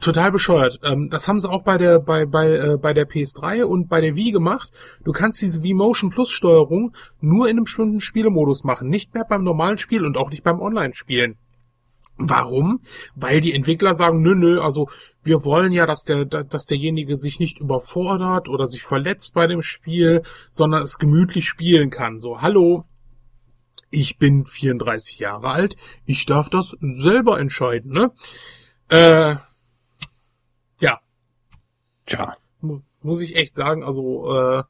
total 0.00 0.32
bescheuert. 0.32 0.80
Ähm, 0.82 1.08
das 1.10 1.28
haben 1.28 1.40
sie 1.40 1.50
auch 1.50 1.62
bei 1.62 1.78
der 1.78 1.98
bei 1.98 2.26
bei 2.26 2.50
äh, 2.50 2.76
bei 2.76 2.92
der 2.92 3.08
PS3 3.08 3.64
und 3.64 3.88
bei 3.88 4.00
der 4.00 4.16
Wii 4.16 4.32
gemacht. 4.32 4.70
Du 5.04 5.12
kannst 5.12 5.40
diese 5.42 5.62
Wii 5.62 5.74
Motion 5.74 6.10
Plus 6.10 6.30
Steuerung 6.30 6.92
nur 7.20 7.46
in 7.46 7.56
einem 7.56 7.64
bestimmten 7.64 8.00
Spielemodus 8.00 8.64
machen, 8.64 8.88
nicht 8.88 9.14
mehr 9.14 9.24
beim 9.24 9.44
normalen 9.44 9.78
Spiel 9.78 10.04
und 10.04 10.16
auch 10.16 10.30
nicht 10.30 10.42
beim 10.42 10.60
Online-Spielen. 10.60 11.36
Warum? 12.18 12.80
Weil 13.14 13.40
die 13.40 13.54
Entwickler 13.54 13.94
sagen, 13.94 14.22
nö, 14.22 14.34
nö, 14.34 14.60
also 14.60 14.88
wir 15.22 15.44
wollen 15.44 15.72
ja, 15.72 15.86
dass 15.86 16.04
der, 16.04 16.24
dass 16.24 16.66
derjenige 16.66 17.16
sich 17.16 17.38
nicht 17.40 17.58
überfordert 17.58 18.48
oder 18.48 18.68
sich 18.68 18.82
verletzt 18.82 19.34
bei 19.34 19.46
dem 19.46 19.62
Spiel, 19.62 20.22
sondern 20.50 20.82
es 20.82 20.98
gemütlich 20.98 21.46
spielen 21.46 21.90
kann. 21.90 22.20
So, 22.20 22.42
hallo, 22.42 22.84
ich 23.90 24.18
bin 24.18 24.44
34 24.44 25.20
Jahre 25.20 25.48
alt, 25.48 25.76
ich 26.04 26.26
darf 26.26 26.50
das 26.50 26.76
selber 26.80 27.40
entscheiden, 27.40 27.92
ne? 27.92 28.12
Äh, 28.88 29.36
Tja. 32.06 32.36
mu- 32.60 32.80
muss 33.02 33.20
ich 33.20 33.36
echt 33.36 33.54
sagen, 33.54 33.82
also 33.84 34.34
äh, 34.36 34.62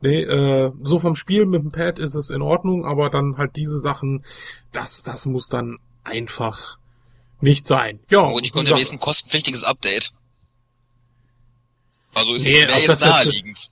nee, 0.00 0.22
äh, 0.22 0.72
so 0.82 0.98
vom 0.98 1.14
Spiel 1.16 1.46
mit 1.46 1.62
dem 1.62 1.70
Pad 1.72 1.98
ist 1.98 2.14
es 2.14 2.30
in 2.30 2.42
Ordnung, 2.42 2.84
aber 2.84 3.10
dann 3.10 3.36
halt 3.38 3.56
diese 3.56 3.78
Sachen, 3.78 4.24
das, 4.72 5.02
das 5.02 5.26
muss 5.26 5.48
dann 5.48 5.78
einfach 6.04 6.78
nicht 7.40 7.66
sein. 7.66 8.00
Ja, 8.08 8.20
Und 8.20 8.44
ich 8.44 8.52
konnte 8.52 8.74
ein 8.74 8.98
kostenpflichtiges 9.00 9.64
Update. 9.64 10.12
Also 12.14 12.34
ist 12.34 12.44
Nee, 12.44 12.54
wäre 12.66 12.78
jetzt 12.80 13.00
naheliegend. 13.02 13.70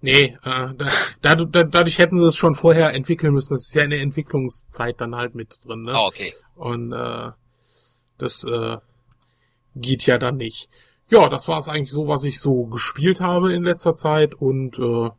Nee, 0.00 0.36
äh, 0.44 0.74
da, 0.74 0.74
dadurch, 1.22 1.50
da, 1.52 1.64
dadurch 1.64 1.98
hätten 1.98 2.18
sie 2.18 2.26
es 2.26 2.36
schon 2.36 2.54
vorher 2.54 2.92
entwickeln 2.94 3.32
müssen. 3.32 3.54
Das 3.54 3.68
ist 3.68 3.74
ja 3.74 3.82
eine 3.82 3.98
Entwicklungszeit 3.98 5.00
dann 5.00 5.14
halt 5.16 5.34
mit 5.34 5.58
drin, 5.64 5.82
ne? 5.82 5.92
Ah, 5.94 6.06
okay. 6.06 6.34
Und 6.54 6.92
äh, 6.92 7.30
das 8.18 8.44
äh, 8.44 8.76
geht 9.74 10.04
ja 10.06 10.18
dann 10.18 10.36
nicht. 10.36 10.68
Ja, 11.08 11.28
das 11.28 11.46
war 11.46 11.58
es 11.58 11.68
eigentlich 11.68 11.92
so, 11.92 12.08
was 12.08 12.24
ich 12.24 12.40
so 12.40 12.64
gespielt 12.66 13.20
habe 13.20 13.52
in 13.52 13.62
letzter 13.62 13.94
Zeit 13.94 14.34
und 14.34 14.78
äh, 14.78 15.10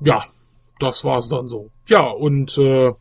ja, 0.00 0.24
das 0.78 1.04
war 1.04 1.18
es 1.18 1.28
dann 1.28 1.48
so. 1.48 1.70
Ja, 1.86 2.08
und 2.08 2.58
äh, 2.58 2.92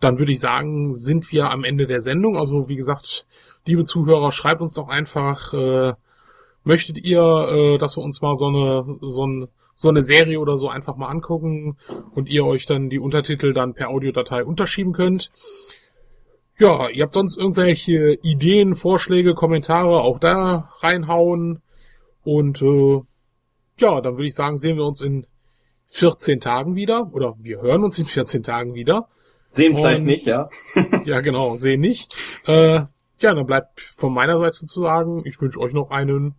dann 0.00 0.18
würde 0.18 0.32
ich 0.32 0.40
sagen, 0.40 0.94
sind 0.94 1.30
wir 1.32 1.50
am 1.50 1.64
Ende 1.64 1.86
der 1.86 2.00
Sendung. 2.00 2.36
Also 2.36 2.68
wie 2.68 2.76
gesagt, 2.76 3.26
liebe 3.66 3.84
Zuhörer, 3.84 4.32
schreibt 4.32 4.60
uns 4.60 4.74
doch 4.74 4.88
einfach, 4.88 5.52
äh, 5.52 5.94
möchtet 6.64 6.98
ihr, 6.98 7.20
äh, 7.20 7.78
dass 7.78 7.96
wir 7.96 8.02
uns 8.02 8.22
mal 8.22 8.34
so 8.34 8.46
eine, 8.46 8.98
so, 9.00 9.26
ein, 9.26 9.48
so 9.74 9.88
eine 9.88 10.02
Serie 10.02 10.40
oder 10.40 10.56
so 10.56 10.68
einfach 10.68 10.96
mal 10.96 11.08
angucken 11.08 11.76
und 12.14 12.28
ihr 12.28 12.44
euch 12.44 12.66
dann 12.66 12.88
die 12.88 12.98
Untertitel 12.98 13.52
dann 13.52 13.74
per 13.74 13.88
Audiodatei 13.88 14.44
unterschieben 14.44 14.92
könnt. 14.92 15.30
Ja, 16.62 16.88
ihr 16.90 17.02
habt 17.02 17.14
sonst 17.14 17.36
irgendwelche 17.36 18.14
Ideen, 18.22 18.74
Vorschläge, 18.74 19.34
Kommentare 19.34 20.00
auch 20.00 20.20
da 20.20 20.70
reinhauen. 20.80 21.60
Und 22.22 22.62
äh, 22.62 23.00
ja, 23.80 24.00
dann 24.00 24.14
würde 24.14 24.28
ich 24.28 24.34
sagen, 24.36 24.58
sehen 24.58 24.76
wir 24.76 24.84
uns 24.84 25.00
in 25.00 25.26
14 25.88 26.38
Tagen 26.38 26.76
wieder. 26.76 27.12
Oder 27.12 27.34
wir 27.40 27.60
hören 27.60 27.82
uns 27.82 27.98
in 27.98 28.04
14 28.06 28.44
Tagen 28.44 28.74
wieder. 28.74 29.08
Sehen 29.48 29.74
vielleicht 29.74 30.02
Und- 30.02 30.06
nicht, 30.06 30.24
ja. 30.26 30.48
Ja, 31.04 31.20
genau, 31.20 31.56
sehen 31.56 31.80
nicht. 31.80 32.14
Äh, 32.46 32.84
ja, 33.18 33.34
dann 33.34 33.44
bleibt 33.46 33.80
von 33.80 34.14
meiner 34.14 34.38
Seite 34.38 34.58
zu 34.64 34.82
sagen, 34.82 35.22
ich 35.24 35.40
wünsche 35.40 35.58
euch 35.58 35.72
noch 35.72 35.90
einen 35.90 36.36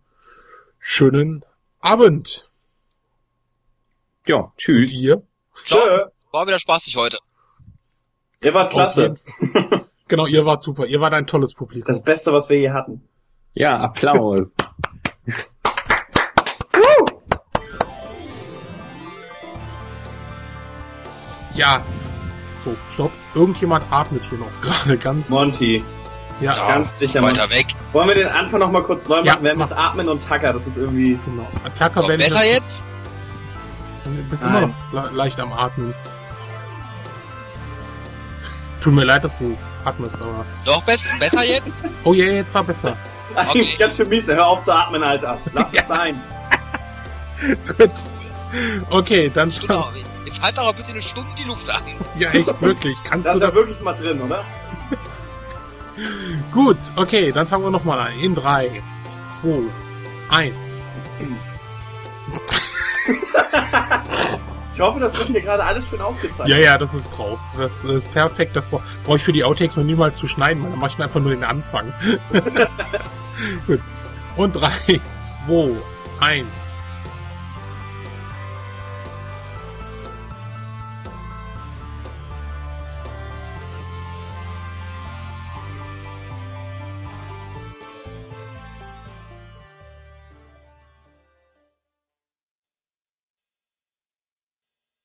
schönen 0.78 1.44
Abend. 1.80 2.48
Ja, 4.26 4.54
tschüss. 4.56 4.90
Ihr? 4.94 5.22
Ciao. 5.66 5.80
Tschö. 5.82 6.04
War 6.32 6.46
wieder 6.46 6.58
spaßig 6.58 6.96
heute. 6.96 7.18
Ihr 8.42 8.54
wart 8.54 8.70
klasse. 8.72 9.16
Genau, 10.08 10.26
ihr 10.26 10.44
wart 10.44 10.60
super. 10.62 10.84
Ihr 10.86 11.00
wart 11.00 11.14
ein 11.14 11.26
tolles 11.26 11.54
Publikum. 11.54 11.86
Das 11.86 12.02
Beste, 12.02 12.32
was 12.32 12.50
wir 12.50 12.58
je 12.58 12.70
hatten. 12.70 13.08
Ja, 13.54 13.78
Applaus. 13.80 14.54
ja, 21.54 21.80
so, 22.62 22.76
stopp. 22.90 23.12
Irgendjemand 23.34 23.84
atmet 23.90 24.24
hier 24.24 24.38
noch 24.38 24.50
gerade 24.60 24.98
ganz. 24.98 25.30
Monty, 25.30 25.82
Ja, 26.40 26.54
Ja, 26.54 26.68
ganz 26.68 26.98
sicher. 26.98 27.22
Weiter 27.22 27.50
weg. 27.50 27.68
Wollen 27.92 28.08
wir 28.08 28.14
den 28.14 28.28
Anfang 28.28 28.60
noch 28.60 28.70
mal 28.70 28.82
kurz 28.82 29.08
neu 29.08 29.16
machen? 29.16 29.26
Ja, 29.26 29.42
wir 29.42 29.50
haben 29.52 29.60
jetzt 29.60 29.76
Atmen 29.76 30.08
und 30.08 30.22
Tacker. 30.22 30.52
Das 30.52 30.66
ist 30.66 30.76
irgendwie... 30.76 31.18
genau. 31.24 31.46
Attacker, 31.64 32.02
Noch 32.02 32.08
wenn 32.08 32.18
besser 32.18 32.44
jetzt? 32.44 32.86
Du 34.04 34.10
bist 34.28 34.44
immer 34.44 34.62
Nein. 34.62 34.74
noch 34.92 35.10
le 35.10 35.16
leicht 35.16 35.40
am 35.40 35.52
Atmen. 35.52 35.94
Tut 38.80 38.92
mir 38.92 39.04
leid, 39.04 39.24
dass 39.24 39.38
du 39.38 39.56
atmest, 39.84 40.20
aber. 40.20 40.44
Doch, 40.64 40.82
bess 40.82 41.06
besser 41.18 41.44
jetzt? 41.44 41.88
Oh 42.04 42.12
ja, 42.14 42.26
jetzt 42.26 42.54
war 42.54 42.64
besser. 42.64 42.96
Eigentlich 43.34 43.76
ganz 43.78 43.96
schön 43.96 44.08
mies. 44.08 44.26
Hör 44.28 44.46
auf 44.46 44.62
zu 44.62 44.72
atmen, 44.74 45.02
Alter. 45.02 45.38
Lass 45.52 45.72
es 45.72 45.86
sein. 45.88 46.20
Gut. 47.78 47.90
Okay, 48.90 49.30
dann 49.34 49.50
Genau. 49.50 49.90
Jetzt 50.24 50.40
halt 50.40 50.58
aber 50.58 50.72
bitte 50.72 50.90
eine 50.90 51.02
Stunde 51.02 51.30
die 51.38 51.44
Luft 51.44 51.68
an. 51.68 51.82
Ja, 52.18 52.30
echt, 52.30 52.62
wirklich. 52.62 52.96
Kannst 53.04 53.26
Das 53.26 53.34
du 53.34 53.38
ist 53.38 53.42
ja 53.42 53.46
das? 53.48 53.54
wirklich 53.56 53.80
mal 53.80 53.92
drin, 53.94 54.20
oder? 54.22 54.44
Gut, 56.52 56.78
okay, 56.96 57.30
dann 57.30 57.46
fangen 57.46 57.64
wir 57.64 57.70
nochmal 57.70 57.98
an. 58.00 58.18
In 58.20 58.34
drei, 58.34 58.82
zwei, 59.26 59.60
eins. 60.30 60.82
Ich 64.74 64.80
hoffe, 64.80 64.98
das 65.00 65.16
wird 65.16 65.28
hier 65.28 65.40
gerade 65.40 65.64
alles 65.64 65.88
schön 65.88 66.00
aufgezeigt. 66.00 66.48
Ja, 66.48 66.56
ja, 66.58 66.76
das 66.76 66.92
ist 66.94 67.10
drauf. 67.16 67.38
Das 67.56 67.84
ist 67.84 68.12
perfekt. 68.12 68.56
Das 68.56 68.66
bra- 68.66 68.82
brauche 69.04 69.16
ich 69.16 69.22
für 69.22 69.32
die 69.32 69.44
Outtakes 69.44 69.76
noch 69.76 69.84
niemals 69.84 70.16
zu 70.18 70.26
schneiden, 70.26 70.62
weil 70.64 70.70
dann 70.70 70.80
mache 70.80 70.90
ich 70.96 71.02
einfach 71.02 71.20
nur 71.20 71.30
den 71.30 71.44
Anfang. 71.44 71.92
Gut. 73.66 73.80
Und 74.36 74.52
drei, 74.56 75.00
zwei, 75.16 75.70
eins. 76.20 76.82